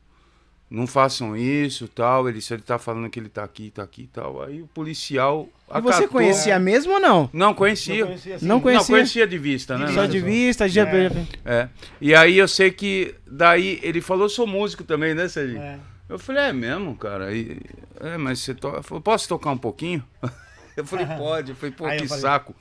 Não 0.70 0.86
façam 0.86 1.36
isso, 1.36 1.86
tal. 1.86 2.28
Ele 2.28 2.40
se 2.40 2.52
ele 2.54 2.62
tá 2.62 2.78
falando 2.78 3.08
que 3.08 3.20
ele 3.20 3.28
tá 3.28 3.44
aqui, 3.44 3.70
tá 3.70 3.82
aqui, 3.82 4.02
e 4.02 4.06
tal". 4.06 4.42
Aí 4.42 4.60
o 4.62 4.66
policial 4.66 5.48
E 5.68 5.80
você 5.80 5.90
acatou. 5.98 6.08
conhecia 6.08 6.58
mesmo 6.58 6.94
ou 6.94 7.00
não? 7.00 7.30
Não 7.32 7.54
conhecia. 7.54 8.00
Não 8.00 8.06
conhecia 8.06 8.34
assim. 8.36 8.46
Não 8.46 8.60
conhecia. 8.60 8.80
Não 8.82 8.86
conhecia 8.98 9.26
de 9.26 9.38
vista, 9.38 9.78
né? 9.78 9.86
De 9.86 9.94
Só 9.94 10.06
de 10.06 10.20
vista, 10.20 10.68
já... 10.68 10.82
É. 10.88 11.10
É. 11.44 11.68
E 12.00 12.14
aí 12.14 12.36
eu 12.38 12.48
sei 12.48 12.70
que 12.70 13.14
daí 13.26 13.78
ele 13.82 14.00
falou, 14.00 14.24
eu 14.24 14.28
sou 14.30 14.46
músico 14.46 14.82
também, 14.84 15.14
né, 15.14 15.28
Serginho? 15.28 15.60
É. 15.60 15.78
Eu 16.08 16.18
falei, 16.18 16.42
é 16.44 16.52
mesmo, 16.52 16.94
cara? 16.96 17.32
E, 17.32 17.58
é, 18.00 18.16
mas 18.18 18.40
você 18.40 18.52
toca. 18.54 18.82
Falou, 18.82 19.00
posso 19.00 19.28
tocar 19.28 19.50
um 19.50 19.58
pouquinho? 19.58 20.02
Eu 20.76 20.84
falei, 20.84 21.06
pode. 21.06 21.50
Eu 21.52 21.56
falei, 21.56 21.72
pô, 21.72 21.86
Aí 21.86 22.00
que 22.00 22.08
falei- 22.08 22.20
saco. 22.22 22.52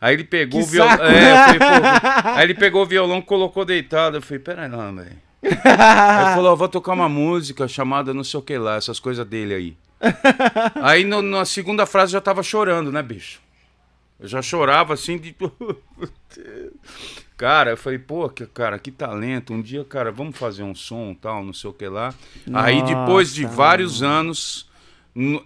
Aí 0.00 0.14
ele 0.14 0.24
pegou 0.24 0.60
Que 0.60 0.66
o 0.66 0.70
violão. 0.70 0.94
É, 1.04 1.30
eu 1.30 1.36
falei, 1.36 1.58
pô. 1.58 2.28
Aí 2.30 2.42
ele 2.44 2.54
pegou 2.54 2.82
o 2.82 2.86
violão, 2.86 3.20
colocou 3.20 3.66
deitado. 3.66 4.16
Eu 4.16 4.22
falei, 4.22 4.38
peraí, 4.38 4.66
não, 4.66 4.96
velho. 4.96 5.12
Aí 5.42 5.50
ele 5.50 5.60
falou, 6.34 6.52
eu 6.52 6.56
vou 6.56 6.68
tocar 6.68 6.92
uma 6.92 7.08
música 7.08 7.66
chamada 7.68 8.12
não 8.14 8.24
sei 8.24 8.38
o 8.38 8.42
que 8.42 8.56
lá, 8.58 8.76
essas 8.76 9.00
coisas 9.00 9.26
dele 9.26 9.54
aí. 9.54 9.76
aí 10.82 11.04
no- 11.04 11.22
na 11.22 11.44
segunda 11.44 11.86
frase 11.86 12.10
eu 12.12 12.18
já 12.18 12.20
tava 12.20 12.42
chorando, 12.42 12.90
né, 12.92 13.02
bicho? 13.02 13.40
Eu 14.18 14.28
já 14.28 14.42
chorava 14.42 14.94
assim 14.94 15.18
de. 15.18 15.34
Cara, 17.36 17.70
eu 17.70 17.76
falei, 17.76 17.98
pô, 17.98 18.28
que, 18.28 18.44
cara, 18.46 18.78
que 18.78 18.90
talento. 18.90 19.54
Um 19.54 19.62
dia, 19.62 19.82
cara, 19.82 20.12
vamos 20.12 20.36
fazer 20.36 20.62
um 20.62 20.74
som 20.74 21.14
tal, 21.14 21.42
não 21.42 21.54
sei 21.54 21.70
o 21.70 21.72
que 21.72 21.88
lá. 21.88 22.14
Aí 22.52 22.82
depois 22.82 23.32
de 23.32 23.44
Nossa, 23.44 23.56
vários 23.56 24.02
anos, 24.02 24.68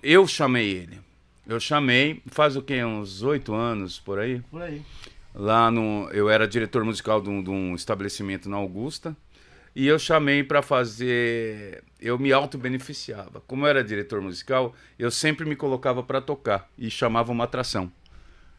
eu 0.02 0.26
chamei 0.26 0.72
ele. 0.72 1.00
Eu 1.46 1.60
chamei, 1.60 2.20
faz 2.26 2.56
o 2.56 2.62
quê? 2.62 2.84
Uns 2.84 3.22
oito 3.22 3.54
anos 3.54 4.00
por 4.00 4.18
aí. 4.18 4.40
Por 4.50 4.62
aí. 4.62 4.82
Lá 5.32 5.70
no. 5.70 6.08
Eu 6.10 6.28
era 6.28 6.48
diretor 6.48 6.84
musical 6.84 7.20
de 7.20 7.30
um, 7.30 7.42
de 7.42 7.50
um 7.50 7.76
estabelecimento 7.76 8.48
na 8.48 8.56
Augusta. 8.56 9.16
E 9.74 9.86
eu 9.86 9.98
chamei 9.98 10.44
para 10.44 10.62
fazer. 10.62 11.82
Eu 12.00 12.18
me 12.18 12.32
auto-beneficiava. 12.32 13.42
Como 13.46 13.64
eu 13.64 13.70
era 13.70 13.82
diretor 13.82 14.20
musical, 14.20 14.74
eu 14.98 15.10
sempre 15.10 15.44
me 15.44 15.56
colocava 15.56 16.02
para 16.02 16.20
tocar 16.20 16.68
e 16.78 16.90
chamava 16.90 17.32
uma 17.32 17.44
atração. 17.44 17.90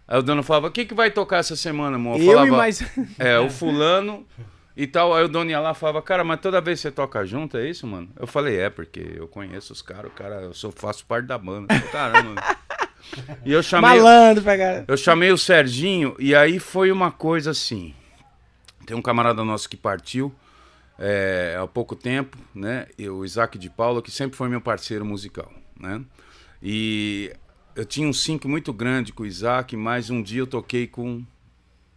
Aí 0.08 0.20
o 0.20 0.22
dono 0.22 0.44
falava: 0.44 0.68
O 0.68 0.72
que, 0.72 0.86
que 0.86 0.94
vai 0.94 1.10
tocar 1.10 1.38
essa 1.38 1.56
semana, 1.56 1.96
amor? 1.96 2.20
Eu 2.20 2.26
falava, 2.26 2.48
e 2.48 2.52
mais... 2.52 2.84
É, 3.18 3.40
o 3.40 3.50
fulano 3.50 4.26
e 4.76 4.86
tal. 4.86 5.14
Aí 5.14 5.24
o 5.24 5.28
dono 5.30 5.50
ia 5.50 5.60
lá 5.60 5.72
e 5.72 5.76
falava: 5.76 6.02
Cara, 6.02 6.24
mas 6.24 6.42
toda 6.42 6.60
vez 6.60 6.80
você 6.80 6.92
toca 6.92 7.26
junto, 7.26 7.58
é 7.58 7.70
isso, 7.70 7.88
mano? 7.88 8.10
Eu 8.20 8.28
falei: 8.28 8.58
É, 8.58 8.70
porque 8.70 9.14
eu 9.16 9.28
conheço 9.28 9.72
os 9.72 9.82
caras, 9.82 10.12
cara, 10.14 10.42
eu 10.42 10.54
sou, 10.54 10.72
faço 10.72 11.06
parte 11.06 11.26
da 11.26 11.38
banda. 11.38 11.74
Eu 11.74 11.92
Caramba. 11.92 12.24
mano." 12.24 12.42
E 13.46 13.52
eu 13.52 13.62
chamei. 13.62 13.90
Malandro 13.90 14.44
cara. 14.44 14.84
Eu 14.88 14.98
chamei 14.98 15.32
o 15.32 15.38
Serginho 15.38 16.16
e 16.20 16.36
aí 16.36 16.60
foi 16.60 16.92
uma 16.92 17.12
coisa 17.12 17.52
assim. 17.52 17.94
Tem 18.86 18.96
um 18.96 19.02
camarada 19.02 19.44
nosso 19.44 19.70
que 19.70 19.78
partiu, 19.78 20.34
é, 20.98 21.58
há 21.62 21.68
pouco 21.68 21.96
tempo, 21.96 22.38
né? 22.54 22.88
O 23.12 23.26
Isaac 23.26 23.58
de 23.58 23.70
Paula, 23.70 24.02
que 24.02 24.12
sempre 24.12 24.38
foi 24.38 24.50
meu 24.50 24.62
parceiro 24.62 25.06
musical, 25.06 25.52
né? 25.80 26.04
E 26.62 27.34
eu 27.76 27.86
tinha 27.86 28.08
um 28.08 28.14
sync 28.14 28.48
muito 28.48 28.72
grande 28.72 29.12
com 29.12 29.24
o 29.24 29.26
Isaac, 29.26 29.76
mas 29.76 30.10
um 30.10 30.22
dia 30.22 30.42
eu 30.42 30.48
toquei 30.48 30.88
com 30.88 31.24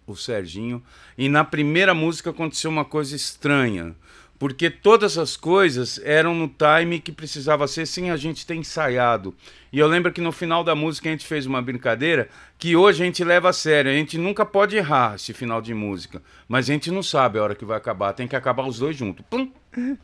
o 0.07 0.17
Serginho 0.17 0.83
e 1.17 1.29
na 1.29 1.45
primeira 1.45 1.95
música 1.95 2.31
aconteceu 2.31 2.71
uma 2.71 2.85
coisa 2.85 3.15
estranha, 3.15 3.95
porque 4.39 4.71
todas 4.71 5.19
as 5.19 5.37
coisas 5.37 6.01
eram 6.05 6.35
no 6.35 6.49
time 6.49 7.01
que 7.01 7.11
precisava 7.11 7.67
ser 7.67 7.87
sem 7.87 8.11
a 8.11 8.17
gente 8.17 8.47
ter 8.47 8.55
ensaiado. 8.55 9.35
E 9.73 9.79
eu 9.79 9.89
lembro 9.89 10.13
que 10.13 10.21
no 10.21 10.31
final 10.31 10.63
da 10.63 10.75
música 10.75 11.09
a 11.09 11.13
gente 11.13 11.27
fez 11.27 11.45
uma 11.45 11.61
brincadeira 11.61 12.29
que 12.57 12.77
hoje 12.77 13.03
a 13.03 13.07
gente 13.07 13.25
leva 13.25 13.49
a 13.49 13.53
sério. 13.53 13.91
A 13.91 13.95
gente 13.95 14.17
nunca 14.17 14.47
pode 14.47 14.77
errar 14.77 15.17
esse 15.17 15.33
final 15.33 15.61
de 15.61 15.75
música, 15.75 16.23
mas 16.47 16.71
a 16.71 16.73
gente 16.73 16.91
não 16.91 17.03
sabe 17.03 17.39
a 17.39 17.43
hora 17.43 17.55
que 17.55 17.65
vai 17.65 17.77
acabar. 17.77 18.13
Tem 18.13 18.29
que 18.29 18.37
acabar 18.37 18.65
os 18.65 18.79
dois 18.79 18.97
juntos. 18.97 19.25
Pum! 19.29 19.51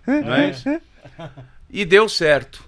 Não 0.06 0.34
é 0.34 0.50
isso? 0.50 0.68
E 1.70 1.84
deu 1.84 2.08
certo. 2.08 2.64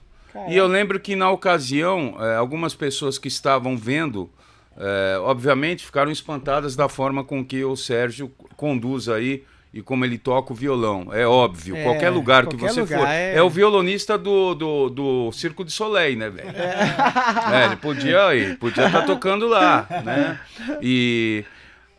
E 0.48 0.56
eu 0.56 0.66
lembro 0.66 1.00
que 1.00 1.16
na 1.16 1.30
ocasião, 1.30 2.16
eh, 2.20 2.36
algumas 2.36 2.74
pessoas 2.74 3.18
que 3.18 3.28
estavam 3.28 3.76
vendo, 3.76 4.30
eh, 4.76 5.16
obviamente, 5.20 5.84
ficaram 5.84 6.12
espantadas 6.12 6.76
da 6.76 6.88
forma 6.88 7.24
com 7.24 7.44
que 7.44 7.64
o 7.64 7.74
Sérgio 7.74 8.28
conduz 8.56 9.08
aí 9.08 9.44
e 9.76 9.82
como 9.82 10.06
ele 10.06 10.16
toca 10.16 10.54
o 10.54 10.56
violão. 10.56 11.12
É 11.12 11.26
óbvio, 11.26 11.76
É, 11.76 11.82
qualquer 11.82 12.08
lugar 12.08 12.46
que 12.46 12.56
qualquer 12.56 12.72
você 12.72 12.80
lugar, 12.80 13.00
for. 13.00 13.08
é. 13.08 13.34
É... 13.34 13.42
o 13.42 13.50
violonista 13.50 14.16
do, 14.16 14.54
do, 14.54 14.88
do 14.88 15.32
Circo 15.32 15.62
de 15.62 15.70
Soleil, 15.70 16.16
né, 16.16 16.30
velho? 16.30 16.48
É, 16.48 17.66
ele 17.68 17.76
podia 17.76 18.34
ir, 18.34 18.58
podia 18.58 18.86
estar 18.86 19.02
tocando 19.04 19.46
lá, 19.46 19.86
né? 20.02 20.40
E 20.80 21.44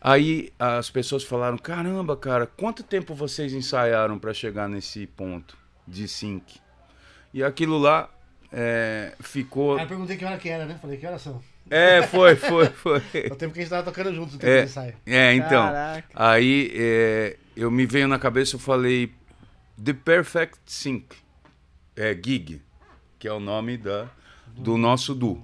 aí 0.02 0.52
as 0.58 0.90
pessoas 0.90 1.22
falaram: 1.22 1.56
caramba, 1.56 2.16
cara, 2.16 2.48
quanto 2.48 2.82
tempo 2.82 3.14
vocês 3.14 3.52
ensaiaram 3.52 4.18
para 4.18 4.34
chegar 4.34 4.68
nesse 4.68 5.06
ponto 5.06 5.56
de 5.86 6.08
sync? 6.08 6.58
E 7.32 7.44
aquilo 7.44 7.78
lá 7.78 8.10
é, 8.52 9.14
ficou. 9.20 9.76
Aí 9.76 9.84
eu 9.84 9.88
perguntei 9.88 10.16
que 10.16 10.24
hora 10.24 10.36
que 10.36 10.48
era, 10.48 10.66
né? 10.66 10.76
Falei, 10.82 10.96
que 10.96 11.06
horas 11.06 11.22
são? 11.22 11.40
É, 11.70 12.02
foi, 12.02 12.36
foi, 12.36 12.66
foi. 12.70 13.02
É 13.14 13.32
o 13.32 13.36
tempo 13.36 13.52
que 13.52 13.60
a 13.60 13.62
gente 13.62 13.70
tava 13.70 13.82
tocando 13.82 14.14
juntos, 14.14 14.34
o 14.34 14.38
tempo 14.38 14.50
É. 14.52 14.60
de 14.62 14.64
ensaio. 14.70 14.94
É, 15.06 15.34
então. 15.34 15.66
Caraca. 15.66 16.08
Aí 16.14 16.70
é, 16.74 17.36
eu 17.56 17.70
me 17.70 17.86
veio 17.86 18.08
na 18.08 18.18
cabeça, 18.18 18.56
eu 18.56 18.60
falei 18.60 19.12
The 19.82 19.92
Perfect 19.92 20.58
Sync, 20.66 21.06
é 21.96 22.12
gig, 22.14 22.60
que 23.18 23.26
é 23.28 23.32
o 23.32 23.40
nome 23.40 23.76
da, 23.76 24.08
do 24.56 24.76
nosso 24.76 25.14
duo. 25.14 25.42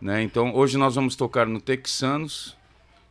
Né? 0.00 0.22
Então 0.22 0.54
hoje 0.54 0.76
nós 0.76 0.94
vamos 0.94 1.16
tocar 1.16 1.46
no 1.46 1.60
Texanos, 1.60 2.56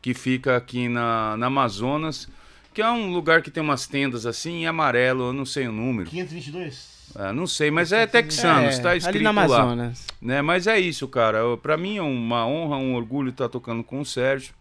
que 0.01 0.13
fica 0.13 0.55
aqui 0.55 0.87
na, 0.87 1.35
na 1.37 1.47
Amazonas, 1.47 2.27
que 2.73 2.81
é 2.81 2.89
um 2.89 3.11
lugar 3.11 3.41
que 3.41 3.49
tem 3.49 3.63
umas 3.63 3.87
tendas 3.87 4.25
assim 4.25 4.61
em 4.63 4.67
amarelo, 4.67 5.25
eu 5.29 5.33
não 5.33 5.45
sei 5.45 5.67
o 5.67 5.71
número. 5.71 6.09
522? 6.09 6.94
Ah, 7.17 7.31
não 7.31 7.47
sei, 7.47 7.71
mas 7.71 7.91
é 7.93 8.05
Texanos, 8.05 8.77
É, 8.77 8.81
tá 8.81 8.95
escrito 8.95 9.15
ali 9.15 9.23
na 9.23 9.31
lá. 9.31 9.43
Amazonas. 9.45 10.05
Né? 10.21 10.41
Mas 10.41 10.67
é 10.67 10.77
isso, 10.79 11.07
cara. 11.07 11.39
Pra 11.57 11.77
mim 11.77 11.97
é 11.97 12.01
uma 12.01 12.45
honra, 12.45 12.75
um 12.77 12.93
orgulho 12.95 13.29
estar 13.29 13.47
tocando 13.47 13.83
com 13.83 14.01
o 14.01 14.05
Sérgio. 14.05 14.53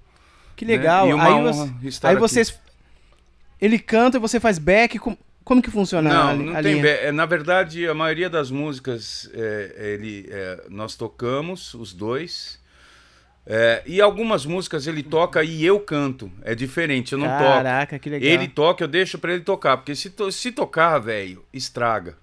Que 0.55 0.65
legal. 0.65 1.07
Né? 1.07 1.11
E 1.11 1.15
uma 1.15 1.25
aí 1.25 1.33
honra 1.33 1.53
você- 1.53 1.89
estar 1.89 2.09
aí 2.09 2.15
aqui. 2.15 2.21
vocês. 2.21 2.59
Ele 3.61 3.79
canta 3.79 4.19
e 4.19 4.21
você 4.21 4.39
faz 4.39 4.59
back. 4.59 4.99
Como, 5.01 5.19
como 5.45 5.61
que 5.63 5.71
funciona 5.71 6.13
Não, 6.13 6.29
ali? 6.29 6.45
não 6.45 6.55
ali? 6.57 6.73
tem. 6.75 6.83
be- 6.83 6.89
é, 6.89 7.11
Na 7.13 7.27
verdade, 7.27 7.89
a 7.89 7.95
maioria 7.95 8.31
das 8.31 8.51
músicas 8.53 9.29
é, 9.35 9.95
ele, 9.99 10.29
é, 10.31 10.65
nós 10.69 10.95
tocamos, 10.95 11.75
os 11.75 11.93
dois. 11.93 12.63
É, 13.47 13.83
e 13.85 14.01
algumas 14.01 14.47
músicas 14.47 14.87
ele 14.87 15.03
toca 15.03 15.43
e 15.43 15.65
eu 15.65 15.79
canto. 15.81 16.31
É 16.43 16.55
diferente, 16.55 17.13
eu 17.13 17.19
não 17.19 17.27
toco. 17.27 17.39
Caraca, 17.43 17.99
que 17.99 18.09
legal. 18.09 18.29
Ele 18.29 18.49
toca, 18.49 18.85
eu 18.85 18.89
deixo 18.89 19.19
pra 19.19 19.33
ele 19.35 19.43
tocar. 19.43 19.77
Porque 19.77 19.95
se, 19.95 20.09
to- 20.11 20.31
se 20.33 20.51
tocar, 20.53 20.99
velho, 20.99 21.45
estraga. 21.53 22.17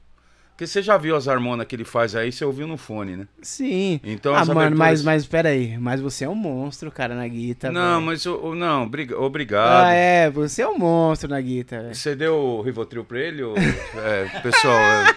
Porque 0.62 0.68
você 0.68 0.84
já 0.84 0.96
viu 0.96 1.16
as 1.16 1.28
harmonas 1.28 1.66
que 1.66 1.76
ele 1.76 1.84
faz 1.84 2.16
aí, 2.16 2.32
você 2.32 2.46
ouviu 2.46 2.68
no 2.68 2.78
fone, 2.78 3.16
né? 3.18 3.28
Sim. 3.42 4.00
Então, 4.04 4.32
ah, 4.36 4.46
mano, 4.46 4.52
aberturas- 4.60 4.78
mas, 4.78 5.04
mas 5.04 5.26
pera 5.26 5.50
aí. 5.50 5.76
Mas 5.80 6.00
você 6.00 6.26
é 6.26 6.30
um 6.30 6.36
monstro, 6.36 6.92
cara, 6.92 7.16
na 7.16 7.28
guitarra. 7.28 7.74
Não, 7.74 7.94
velho. 7.96 8.02
mas 8.06 8.24
eu- 8.26 8.54
não, 8.54 8.88
briga- 8.88 9.20
obrigado. 9.20 9.88
Ah, 9.88 9.92
é, 9.92 10.30
você 10.30 10.62
é 10.62 10.68
um 10.68 10.78
monstro 10.78 11.28
na 11.32 11.42
guitarra. 11.42 11.82
velho. 11.82 11.96
Você 11.96 12.14
deu 12.16 12.36
o 12.36 12.62
Rivotril 12.62 13.04
pra 13.04 13.18
ele? 13.20 13.42
Ou... 13.42 13.56
É, 13.58 14.40
pessoal, 14.44 14.78
é, 14.78 15.14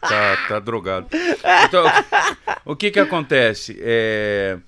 tá, 0.00 0.36
tá 0.48 0.58
drogado. 0.58 1.06
Então, 1.64 1.84
o 2.64 2.74
que 2.74 2.90
que 2.90 2.98
acontece? 2.98 3.78
É, 3.80 4.58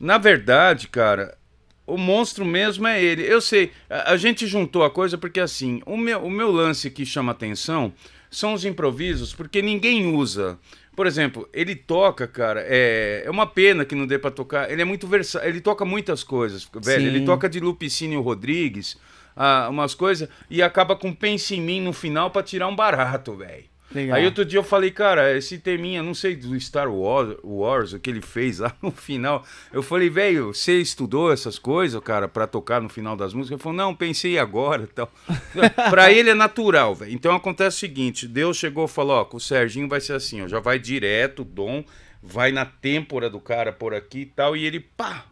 na 0.00 0.18
verdade, 0.18 0.88
cara, 0.88 1.38
o 1.86 1.96
monstro 1.96 2.44
mesmo 2.44 2.84
é 2.88 3.00
ele. 3.00 3.22
Eu 3.22 3.40
sei, 3.40 3.70
a, 3.88 4.10
a 4.14 4.16
gente 4.16 4.44
juntou 4.44 4.82
a 4.82 4.90
coisa 4.90 5.16
porque, 5.16 5.38
assim, 5.38 5.80
o 5.86 5.96
meu, 5.96 6.18
o 6.24 6.30
meu 6.30 6.50
lance 6.50 6.90
que 6.90 7.06
chama 7.06 7.30
atenção 7.30 7.92
são 8.30 8.54
os 8.54 8.64
improvisos, 8.64 9.34
porque 9.34 9.62
ninguém 9.62 10.14
usa... 10.14 10.58
Por 10.96 11.06
exemplo, 11.06 11.48
ele 11.52 11.76
toca, 11.76 12.26
cara, 12.26 12.60
é, 12.66 13.22
é 13.24 13.30
uma 13.30 13.46
pena 13.46 13.84
que 13.84 13.94
não 13.94 14.04
dê 14.04 14.18
pra 14.18 14.32
tocar. 14.32 14.68
Ele 14.68 14.82
é 14.82 14.84
muito 14.84 15.06
versátil, 15.06 15.48
ele 15.48 15.60
toca 15.60 15.84
muitas 15.84 16.24
coisas, 16.24 16.68
velho. 16.82 17.06
Ele 17.06 17.20
Sim. 17.20 17.24
toca 17.24 17.48
de 17.48 17.60
Lupicínio 17.60 18.20
Rodrigues, 18.20 18.98
ah, 19.36 19.68
umas 19.70 19.94
coisas, 19.94 20.28
e 20.50 20.60
acaba 20.60 20.96
com 20.96 21.14
Pense 21.14 21.54
em 21.54 21.60
mim 21.60 21.80
no 21.80 21.92
final 21.92 22.32
pra 22.32 22.42
tirar 22.42 22.66
um 22.66 22.74
barato, 22.74 23.36
velho. 23.36 23.66
Legal. 23.90 24.16
Aí 24.18 24.26
outro 24.26 24.44
dia 24.44 24.58
eu 24.58 24.64
falei, 24.64 24.90
cara, 24.90 25.34
esse 25.36 25.58
teminha, 25.58 26.02
não 26.02 26.12
sei, 26.12 26.36
do 26.36 26.58
Star 26.60 26.92
Wars, 26.92 27.36
Wars, 27.42 27.92
o 27.94 27.98
que 27.98 28.10
ele 28.10 28.20
fez 28.20 28.58
lá 28.58 28.74
no 28.82 28.90
final. 28.90 29.44
Eu 29.72 29.82
falei, 29.82 30.10
velho, 30.10 30.52
você 30.52 30.78
estudou 30.78 31.32
essas 31.32 31.58
coisas, 31.58 31.98
cara, 32.02 32.28
pra 32.28 32.46
tocar 32.46 32.82
no 32.82 32.88
final 32.88 33.16
das 33.16 33.32
músicas? 33.32 33.56
Ele 33.56 33.62
falou, 33.62 33.78
não, 33.78 33.94
pensei 33.94 34.38
agora 34.38 34.82
e 34.82 34.86
tal. 34.88 35.10
pra 35.88 36.12
ele 36.12 36.30
é 36.30 36.34
natural, 36.34 36.94
velho. 36.94 37.12
Então 37.12 37.34
acontece 37.34 37.76
o 37.76 37.80
seguinte: 37.80 38.28
Deus 38.28 38.58
chegou 38.58 38.84
e 38.84 38.88
falou, 38.88 39.16
ó, 39.16 39.24
com 39.24 39.38
o 39.38 39.40
Serginho 39.40 39.88
vai 39.88 40.00
ser 40.00 40.12
assim, 40.12 40.42
ó, 40.42 40.48
já 40.48 40.60
vai 40.60 40.78
direto, 40.78 41.42
dom, 41.42 41.82
vai 42.22 42.52
na 42.52 42.66
têmpora 42.66 43.30
do 43.30 43.40
cara 43.40 43.72
por 43.72 43.94
aqui 43.94 44.20
e 44.20 44.26
tal, 44.26 44.54
e 44.54 44.64
ele, 44.66 44.80
pá! 44.80 45.24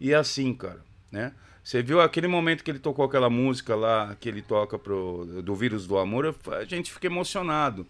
E 0.00 0.12
é 0.12 0.16
assim, 0.16 0.54
cara, 0.54 0.80
né? 1.10 1.32
Você 1.64 1.82
viu 1.82 1.98
aquele 2.02 2.28
momento 2.28 2.62
que 2.62 2.70
ele 2.70 2.78
tocou 2.78 3.06
aquela 3.06 3.30
música 3.30 3.74
lá, 3.74 4.14
que 4.20 4.28
ele 4.28 4.42
toca 4.42 4.78
pro, 4.78 5.24
do 5.42 5.54
Vírus 5.54 5.86
do 5.86 5.96
Amor, 5.96 6.34
a 6.52 6.64
gente 6.64 6.92
fica 6.92 7.06
emocionado, 7.06 7.86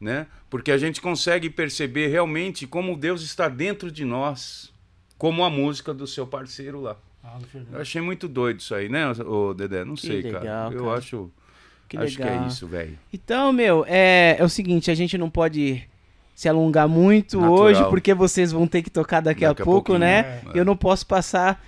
né? 0.00 0.28
Porque 0.48 0.70
a 0.70 0.78
gente 0.78 1.00
consegue 1.00 1.50
perceber 1.50 2.06
realmente 2.06 2.64
como 2.64 2.96
Deus 2.96 3.22
está 3.22 3.48
dentro 3.48 3.90
de 3.90 4.04
nós, 4.04 4.72
como 5.18 5.42
a 5.44 5.50
música 5.50 5.92
do 5.92 6.06
seu 6.06 6.24
parceiro 6.28 6.80
lá. 6.80 6.96
Ah. 7.24 7.38
Eu 7.72 7.80
achei 7.80 8.00
muito 8.00 8.28
doido 8.28 8.60
isso 8.60 8.72
aí, 8.74 8.88
né, 8.88 9.10
ô 9.26 9.52
Dedé? 9.52 9.84
Não 9.84 9.94
Que 9.96 10.06
sei, 10.06 10.22
legal, 10.22 10.42
cara. 10.42 10.74
Eu 10.74 10.84
cara. 10.84 10.98
acho, 10.98 11.30
Que 11.88 11.96
acho 11.96 12.16
que 12.16 12.22
é 12.22 12.30
legal. 12.30 12.46
isso, 12.46 12.66
velho. 12.68 12.96
Então, 13.12 13.52
meu, 13.52 13.84
é, 13.88 14.36
é 14.38 14.44
o 14.44 14.48
seguinte, 14.48 14.92
a 14.92 14.94
gente 14.94 15.18
não 15.18 15.28
pode 15.28 15.82
se 16.36 16.48
alongar 16.48 16.88
muito 16.88 17.40
Natural. 17.40 17.60
hoje, 17.60 17.84
porque 17.90 18.14
vocês 18.14 18.52
vão 18.52 18.66
ter 18.66 18.80
que 18.82 18.90
tocar 18.90 19.20
daqui, 19.20 19.40
Daqui 19.40 19.60
a 19.60 19.62
a 19.62 19.64
pouco, 19.64 19.98
né? 19.98 20.20
é. 20.20 20.42
Eu 20.54 20.64
não 20.64 20.76
posso 20.76 21.04
passar 21.06 21.62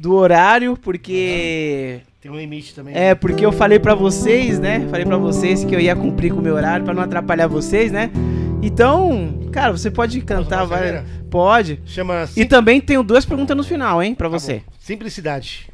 do 0.00 0.14
horário, 0.14 0.78
porque... 0.78 2.00
Tem 2.22 2.30
um 2.30 2.36
limite 2.36 2.74
também. 2.74 2.94
É, 2.96 3.14
porque 3.14 3.44
eu 3.44 3.52
falei 3.52 3.78
pra 3.78 3.94
vocês, 3.94 4.58
né? 4.58 4.86
Falei 4.90 5.04
pra 5.04 5.18
vocês 5.18 5.62
que 5.62 5.74
eu 5.74 5.80
ia 5.80 5.94
cumprir 5.94 6.32
com 6.32 6.38
o 6.38 6.42
meu 6.42 6.54
horário 6.54 6.84
pra 6.84 6.94
não 6.94 7.02
atrapalhar 7.02 7.46
vocês, 7.46 7.92
né? 7.92 8.10
Então, 8.62 9.48
cara, 9.52 9.72
você 9.72 9.90
pode 9.90 10.20
cantar, 10.22 10.66
saideira? 10.66 11.04
Pode. 11.30 11.82
Chama 11.84 12.26
E 12.34 12.46
também 12.46 12.80
tenho 12.80 13.02
duas 13.02 13.26
perguntas 13.26 13.54
no 13.54 13.62
final, 13.62 14.02
hein, 14.02 14.14
pra 14.14 14.28
Tá 14.28 14.38
você. 14.38 14.62
Simplicidade. 14.78 15.68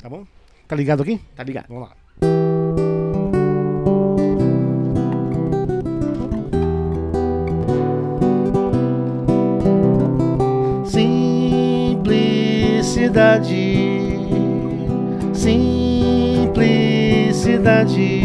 Tá 0.00 0.08
bom? 0.08 0.24
Tá 0.66 0.74
ligado 0.74 1.02
aqui? 1.02 1.20
Tá 1.36 1.42
ligado? 1.42 1.66
Vamos 1.68 1.88
lá. 1.90 1.97
Simplicidade, 13.08 14.20
simplicidade, 15.32 18.20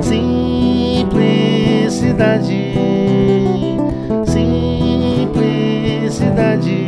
Simplicidade, 0.00 2.74
simplicidade, 4.24 6.80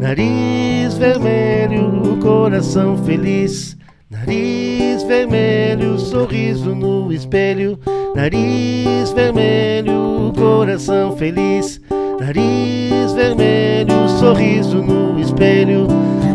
nariz 0.00 0.96
vermelho, 0.96 2.16
coração 2.22 2.96
feliz. 2.96 3.76
Nariz 4.10 5.02
vermelho, 5.04 5.98
sorriso 5.98 6.74
no 6.74 7.12
espelho. 7.12 7.78
Nariz 8.16 9.12
vermelho, 9.12 10.32
coração 10.36 11.16
feliz. 11.16 11.80
Nariz 12.18 13.12
vermelho, 13.12 14.08
sorriso 14.18 14.82
no 14.82 15.20
espelho. 15.20 15.86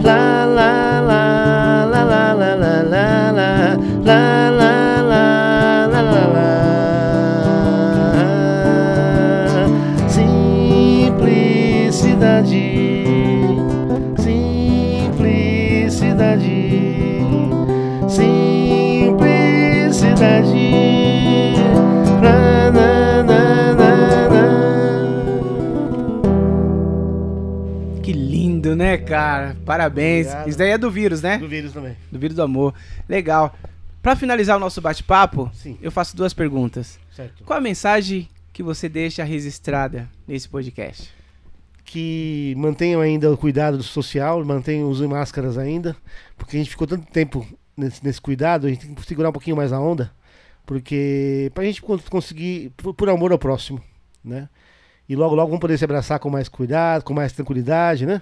Lá, 0.04 0.46
lá, 0.46 1.02
lá, 1.02 1.86
lá, 1.86 2.04
lá, 2.04 2.34
lá, 2.34 2.56
lá, 2.56 2.82
lá, 2.84 3.32
lá, 3.32 3.78
lá, 4.06 4.50
simplicidade. 20.26 20.56
Na, 22.22 22.72
na, 22.72 23.24
na. 23.24 23.76
Que 28.02 28.14
lindo, 28.14 28.76
né, 28.76 28.98
cara? 28.98 29.56
Parabéns. 29.66 30.28
Obrigado. 30.28 30.50
Isso 30.50 30.58
daí 30.58 30.70
é 30.72 30.78
do 30.78 30.90
vírus, 30.92 31.22
né? 31.22 31.38
Do 31.38 31.48
vírus 31.48 31.74
também. 31.74 31.96
Do 32.12 32.20
vírus 32.20 32.36
do 32.36 32.44
amor. 32.44 32.74
Legal. 33.08 33.56
Pra 34.02 34.16
finalizar 34.16 34.58
o 34.58 34.60
nosso 34.60 34.82
bate-papo, 34.82 35.52
eu 35.82 35.92
faço 35.92 36.16
duas 36.16 36.34
perguntas. 36.34 37.00
Certo. 37.12 37.44
Qual 37.44 37.58
a 37.58 37.62
mensagem 37.62 38.30
que 38.54 38.62
você 38.62 38.88
deixa 38.88 39.24
registrada 39.24 40.08
nesse 40.28 40.48
podcast? 40.48 41.14
que 41.88 42.56
mantenham 42.58 43.00
ainda 43.00 43.32
o 43.32 43.38
cuidado 43.38 43.82
social, 43.84 44.44
mantenham 44.44 44.90
usem 44.90 45.08
máscaras 45.08 45.56
ainda, 45.56 45.96
porque 46.36 46.58
a 46.58 46.60
gente 46.60 46.72
ficou 46.72 46.88
tanto 46.88 47.06
tempo 47.12 47.48
nesse, 47.78 48.04
nesse 48.04 48.22
cuidado, 48.22 48.68
a 48.68 48.70
gente 48.70 48.86
tem 48.86 48.96
que 48.96 49.06
segurar 49.06 49.30
um 49.30 49.34
pouquinho 49.34 49.56
mais 49.56 49.72
a 49.74 49.80
onda, 49.80 50.12
porque 50.66 51.52
pra 51.54 51.64
gente 51.64 51.82
con- 51.82 52.00
conseguir, 52.10 52.72
por, 52.78 52.94
por 52.94 53.10
amor 53.10 53.32
ao 53.32 53.40
próximo, 53.40 53.82
né? 54.24 54.50
E 55.08 55.16
logo, 55.16 55.36
logo 55.36 55.48
vamos 55.50 55.62
poder 55.62 55.78
se 55.78 55.84
abraçar 55.86 56.20
com 56.20 56.30
mais 56.30 56.50
cuidado, 56.50 57.04
com 57.04 57.14
mais 57.14 57.32
tranquilidade, 57.32 58.06
né? 58.06 58.22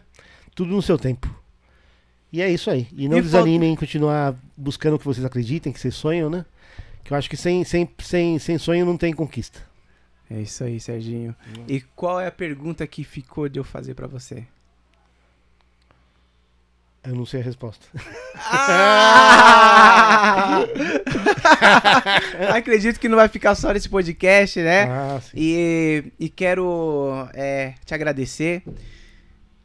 Tudo 0.53 0.73
no 0.73 0.81
seu 0.81 0.97
tempo. 0.97 1.33
E 2.31 2.41
é 2.41 2.49
isso 2.49 2.69
aí. 2.69 2.87
E 2.91 3.07
não 3.07 3.17
E 3.17 3.21
desanimem 3.21 3.71
em 3.73 3.75
continuar 3.75 4.35
buscando 4.57 4.95
o 4.95 4.99
que 4.99 5.05
vocês 5.05 5.23
acreditem, 5.25 5.71
que 5.71 5.79
vocês 5.79 5.95
sonham, 5.95 6.29
né? 6.29 6.45
Que 7.03 7.13
eu 7.13 7.17
acho 7.17 7.29
que 7.29 7.37
sem, 7.37 7.63
sem, 7.63 7.87
sem, 7.99 8.39
sem 8.39 8.57
sonho 8.57 8.85
não 8.85 8.97
tem 8.97 9.13
conquista. 9.13 9.59
É 10.29 10.41
isso 10.41 10.63
aí, 10.63 10.79
Serginho. 10.79 11.35
E 11.67 11.79
qual 11.95 12.19
é 12.19 12.27
a 12.27 12.31
pergunta 12.31 12.85
que 12.87 13.03
ficou 13.03 13.47
de 13.47 13.59
eu 13.59 13.63
fazer 13.63 13.93
pra 13.93 14.07
você? 14.07 14.45
Eu 17.05 17.15
não 17.15 17.25
sei 17.25 17.41
a 17.41 17.43
resposta. 17.43 17.85
Ah! 18.35 19.03
Acredito 22.55 22.97
que 22.99 23.09
não 23.09 23.17
vai 23.17 23.27
ficar 23.27 23.55
só 23.55 23.73
nesse 23.73 23.89
podcast, 23.89 24.59
né? 24.61 24.83
Ah. 24.83 25.19
E, 25.35 26.05
e 26.17 26.29
quero 26.29 27.27
é, 27.33 27.73
te 27.85 27.93
agradecer 27.93 28.63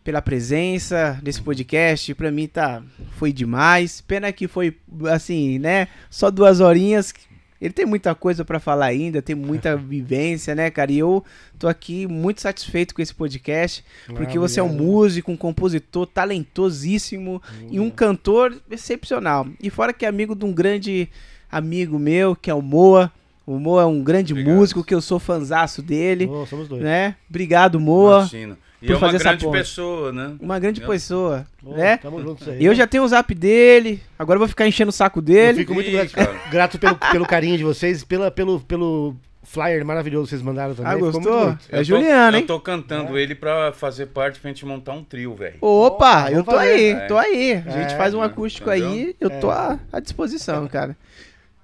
pela 0.02 0.20
presença 0.20 1.20
nesse 1.22 1.40
podcast. 1.40 2.12
Pra 2.14 2.32
mim 2.32 2.48
tá 2.48 2.82
foi 3.12 3.32
demais. 3.32 4.00
Pena 4.00 4.32
que 4.32 4.48
foi 4.48 4.76
assim, 5.12 5.60
né? 5.60 5.86
Só 6.10 6.32
duas 6.32 6.58
horinhas. 6.58 7.14
Ele 7.60 7.72
tem 7.72 7.84
muita 7.84 8.14
coisa 8.14 8.44
pra 8.44 8.60
falar 8.60 8.86
ainda, 8.86 9.20
tem 9.20 9.34
muita 9.34 9.74
vivência, 9.78 10.54
né, 10.54 10.70
cara? 10.70 10.92
E 10.92 10.98
eu 10.98 11.24
tô 11.58 11.66
aqui 11.66 12.06
muito 12.06 12.40
satisfeito 12.40 12.94
com 12.94 13.02
esse 13.02 13.12
podcast, 13.14 13.84
porque 14.14 14.38
você 14.38 14.60
é 14.60 14.62
um 14.62 14.68
músico, 14.72 15.32
um 15.32 15.36
compositor 15.36 16.06
talentosíssimo 16.06 17.42
e 17.70 17.80
um 17.80 17.90
cantor 17.90 18.54
excepcional. 18.70 19.46
E 19.60 19.70
fora 19.70 19.92
que 19.92 20.04
é 20.04 20.08
amigo 20.08 20.34
de 20.34 20.44
um 20.44 20.52
grande 20.52 21.08
amigo 21.50 21.98
meu, 21.98 22.36
que 22.36 22.50
é 22.50 22.54
o 22.54 22.62
Moa. 22.62 23.10
O 23.46 23.58
Moa 23.58 23.82
é 23.82 23.86
um 23.86 24.02
grande 24.02 24.32
Obrigado. 24.34 24.54
músico, 24.54 24.84
que 24.84 24.94
eu 24.94 25.00
sou 25.00 25.18
fanzaço 25.18 25.80
dele, 25.82 26.26
Oh, 26.30 26.44
somos 26.46 26.68
dois. 26.68 26.82
né? 26.82 27.16
Obrigado, 27.30 27.80
Moa. 27.80 28.18
Imagina. 28.18 28.58
E 28.80 28.86
por 28.86 28.92
é 28.92 28.96
uma 28.96 29.12
grande 29.12 29.48
pessoa, 29.50 30.12
né? 30.12 30.36
Uma 30.40 30.58
grande 30.58 30.80
Eu- 30.80 30.86
pessoa, 30.88 31.46
Oh, 31.64 31.74
né? 31.74 31.96
Tamo 31.96 32.22
juntos 32.22 32.48
aí. 32.48 32.64
Eu 32.64 32.74
já 32.74 32.86
tenho 32.86 33.02
o 33.02 33.08
zap 33.08 33.34
dele, 33.34 34.00
agora 34.18 34.36
eu 34.36 34.40
vou 34.40 34.48
ficar 34.48 34.68
enchendo 34.68 34.90
o 34.90 34.92
saco 34.92 35.18
Eu 35.18 35.22
dele. 35.22 35.58
fico 35.58 35.74
muito 35.74 35.88
Ih, 35.88 35.92
grato, 35.92 36.12
cara. 36.12 36.34
grato 36.50 36.78
pelo, 36.78 36.94
pelo 36.96 37.26
carinho 37.26 37.56
de 37.58 37.64
vocês, 37.64 38.04
pela, 38.04 38.30
pelo, 38.30 38.60
pelo 38.60 39.16
flyer 39.42 39.84
maravilhoso 39.84 40.24
que 40.26 40.30
vocês 40.30 40.42
mandaram 40.42 40.74
também. 40.76 40.92
Ah, 40.92 40.94
Ficou 40.94 41.10
gostou? 41.12 41.46
muito. 41.46 41.64
É 41.70 41.74
Eu 41.74 41.78
tô- 41.78 41.84
Juliano, 41.84 42.36
hein? 42.36 42.42
Eu 42.42 42.46
tô 42.46 42.60
cantando 42.60 43.18
ele 43.18 43.34
pra 43.34 43.72
fazer 43.72 44.06
parte 44.06 44.38
pra 44.38 44.48
gente 44.50 44.64
montar 44.64 44.92
um 44.92 45.02
trio, 45.02 45.34
velho. 45.34 45.56
Opa, 45.60 46.14
Vamos 46.24 46.32
eu 46.38 46.44
tô 46.44 46.52
fazer. 46.52 46.68
aí, 46.70 46.84
É. 46.90 47.06
tô 47.06 47.16
aí. 47.18 47.52
A 47.66 47.70
gente 47.70 47.94
É, 47.94 47.96
faz 47.96 48.14
um 48.14 48.22
acústico 48.22 48.70
Entendeu? 48.70 48.90
aí, 48.90 49.16
eu 49.20 49.30
tô 49.40 49.50
É. 49.50 49.54
à, 49.54 49.78
à 49.94 49.98
disposição, 50.00 50.68
cara. 50.68 50.96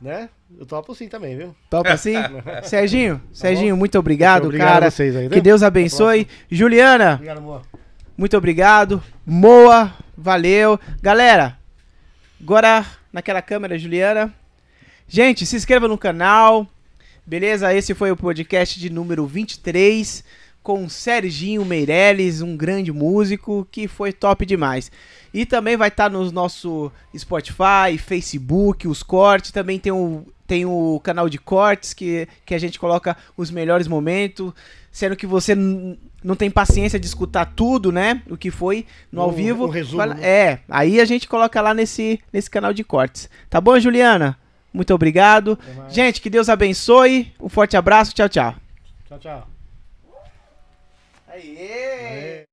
Né? 0.00 0.28
Eu 0.58 0.66
topo 0.66 0.94
sim 0.94 1.08
também, 1.08 1.36
viu? 1.36 1.54
Topa 1.68 1.90
assim? 1.92 2.14
Serginho, 2.64 3.20
Serginho, 3.32 3.76
muito 3.76 3.98
obrigado, 3.98 4.44
obrigado 4.44 4.68
cara. 4.68 4.86
a 4.86 4.90
vocês 4.90 5.16
aí, 5.16 5.28
Que 5.28 5.34
viu? 5.34 5.42
Deus 5.42 5.62
abençoe. 5.62 6.28
Juliana, 6.50 7.14
Obrigado, 7.14 7.38
amor. 7.38 7.62
muito 8.16 8.36
obrigado. 8.36 9.02
Moa, 9.26 9.92
valeu. 10.16 10.78
Galera, 11.02 11.58
agora 12.40 12.86
naquela 13.12 13.42
câmera, 13.42 13.78
Juliana. 13.78 14.32
Gente, 15.08 15.44
se 15.44 15.56
inscreva 15.56 15.88
no 15.88 15.98
canal. 15.98 16.66
Beleza? 17.26 17.72
Esse 17.74 17.94
foi 17.94 18.10
o 18.10 18.16
podcast 18.16 18.78
de 18.78 18.90
número 18.90 19.26
23 19.26 20.24
com 20.62 20.88
Serginho 20.88 21.64
Meirelles, 21.64 22.40
um 22.40 22.56
grande 22.56 22.90
músico 22.90 23.66
que 23.70 23.86
foi 23.86 24.12
top 24.12 24.46
demais. 24.46 24.90
E 25.32 25.44
também 25.44 25.76
vai 25.76 25.88
estar 25.88 26.10
no 26.10 26.30
nosso 26.32 26.90
Spotify, 27.16 27.98
Facebook, 27.98 28.88
os 28.88 29.02
cortes. 29.02 29.50
Também 29.50 29.78
tem 29.78 29.92
o, 29.92 30.24
tem 30.46 30.64
o 30.66 31.00
canal 31.02 31.28
de 31.28 31.38
cortes 31.38 31.92
que, 31.94 32.28
que 32.44 32.54
a 32.54 32.58
gente 32.58 32.78
coloca 32.78 33.16
os 33.36 33.50
melhores 33.50 33.86
momentos. 33.88 34.52
Sendo 34.92 35.16
que 35.16 35.26
você 35.26 35.54
não 35.56 36.36
tem 36.36 36.48
paciência 36.50 37.00
de 37.00 37.06
escutar 37.06 37.46
tudo, 37.46 37.90
né? 37.90 38.22
O 38.30 38.36
que 38.36 38.50
foi 38.50 38.86
no 39.10 39.20
ao 39.22 39.32
vivo. 39.32 39.66
um 39.66 39.68
resumo, 39.70 39.98
lá- 39.98 40.14
né? 40.14 40.20
É, 40.24 40.58
aí 40.68 41.00
a 41.00 41.04
gente 41.04 41.26
coloca 41.26 41.60
lá 41.60 41.74
nesse, 41.74 42.20
nesse 42.32 42.48
canal 42.48 42.72
de 42.72 42.84
cortes. 42.84 43.28
Tá 43.50 43.60
bom, 43.60 43.78
Juliana? 43.80 44.38
Muito 44.72 44.94
obrigado. 44.94 45.58
Gente, 45.88 46.20
que 46.20 46.30
Deus 46.30 46.48
abençoe. 46.48 47.32
Um 47.40 47.48
forte 47.48 47.76
abraço. 47.76 48.14
Tchau, 48.14 48.28
tchau. 48.28 48.54
Tchau, 49.08 49.18
tchau. 49.18 49.48
Aê! 51.28 52.44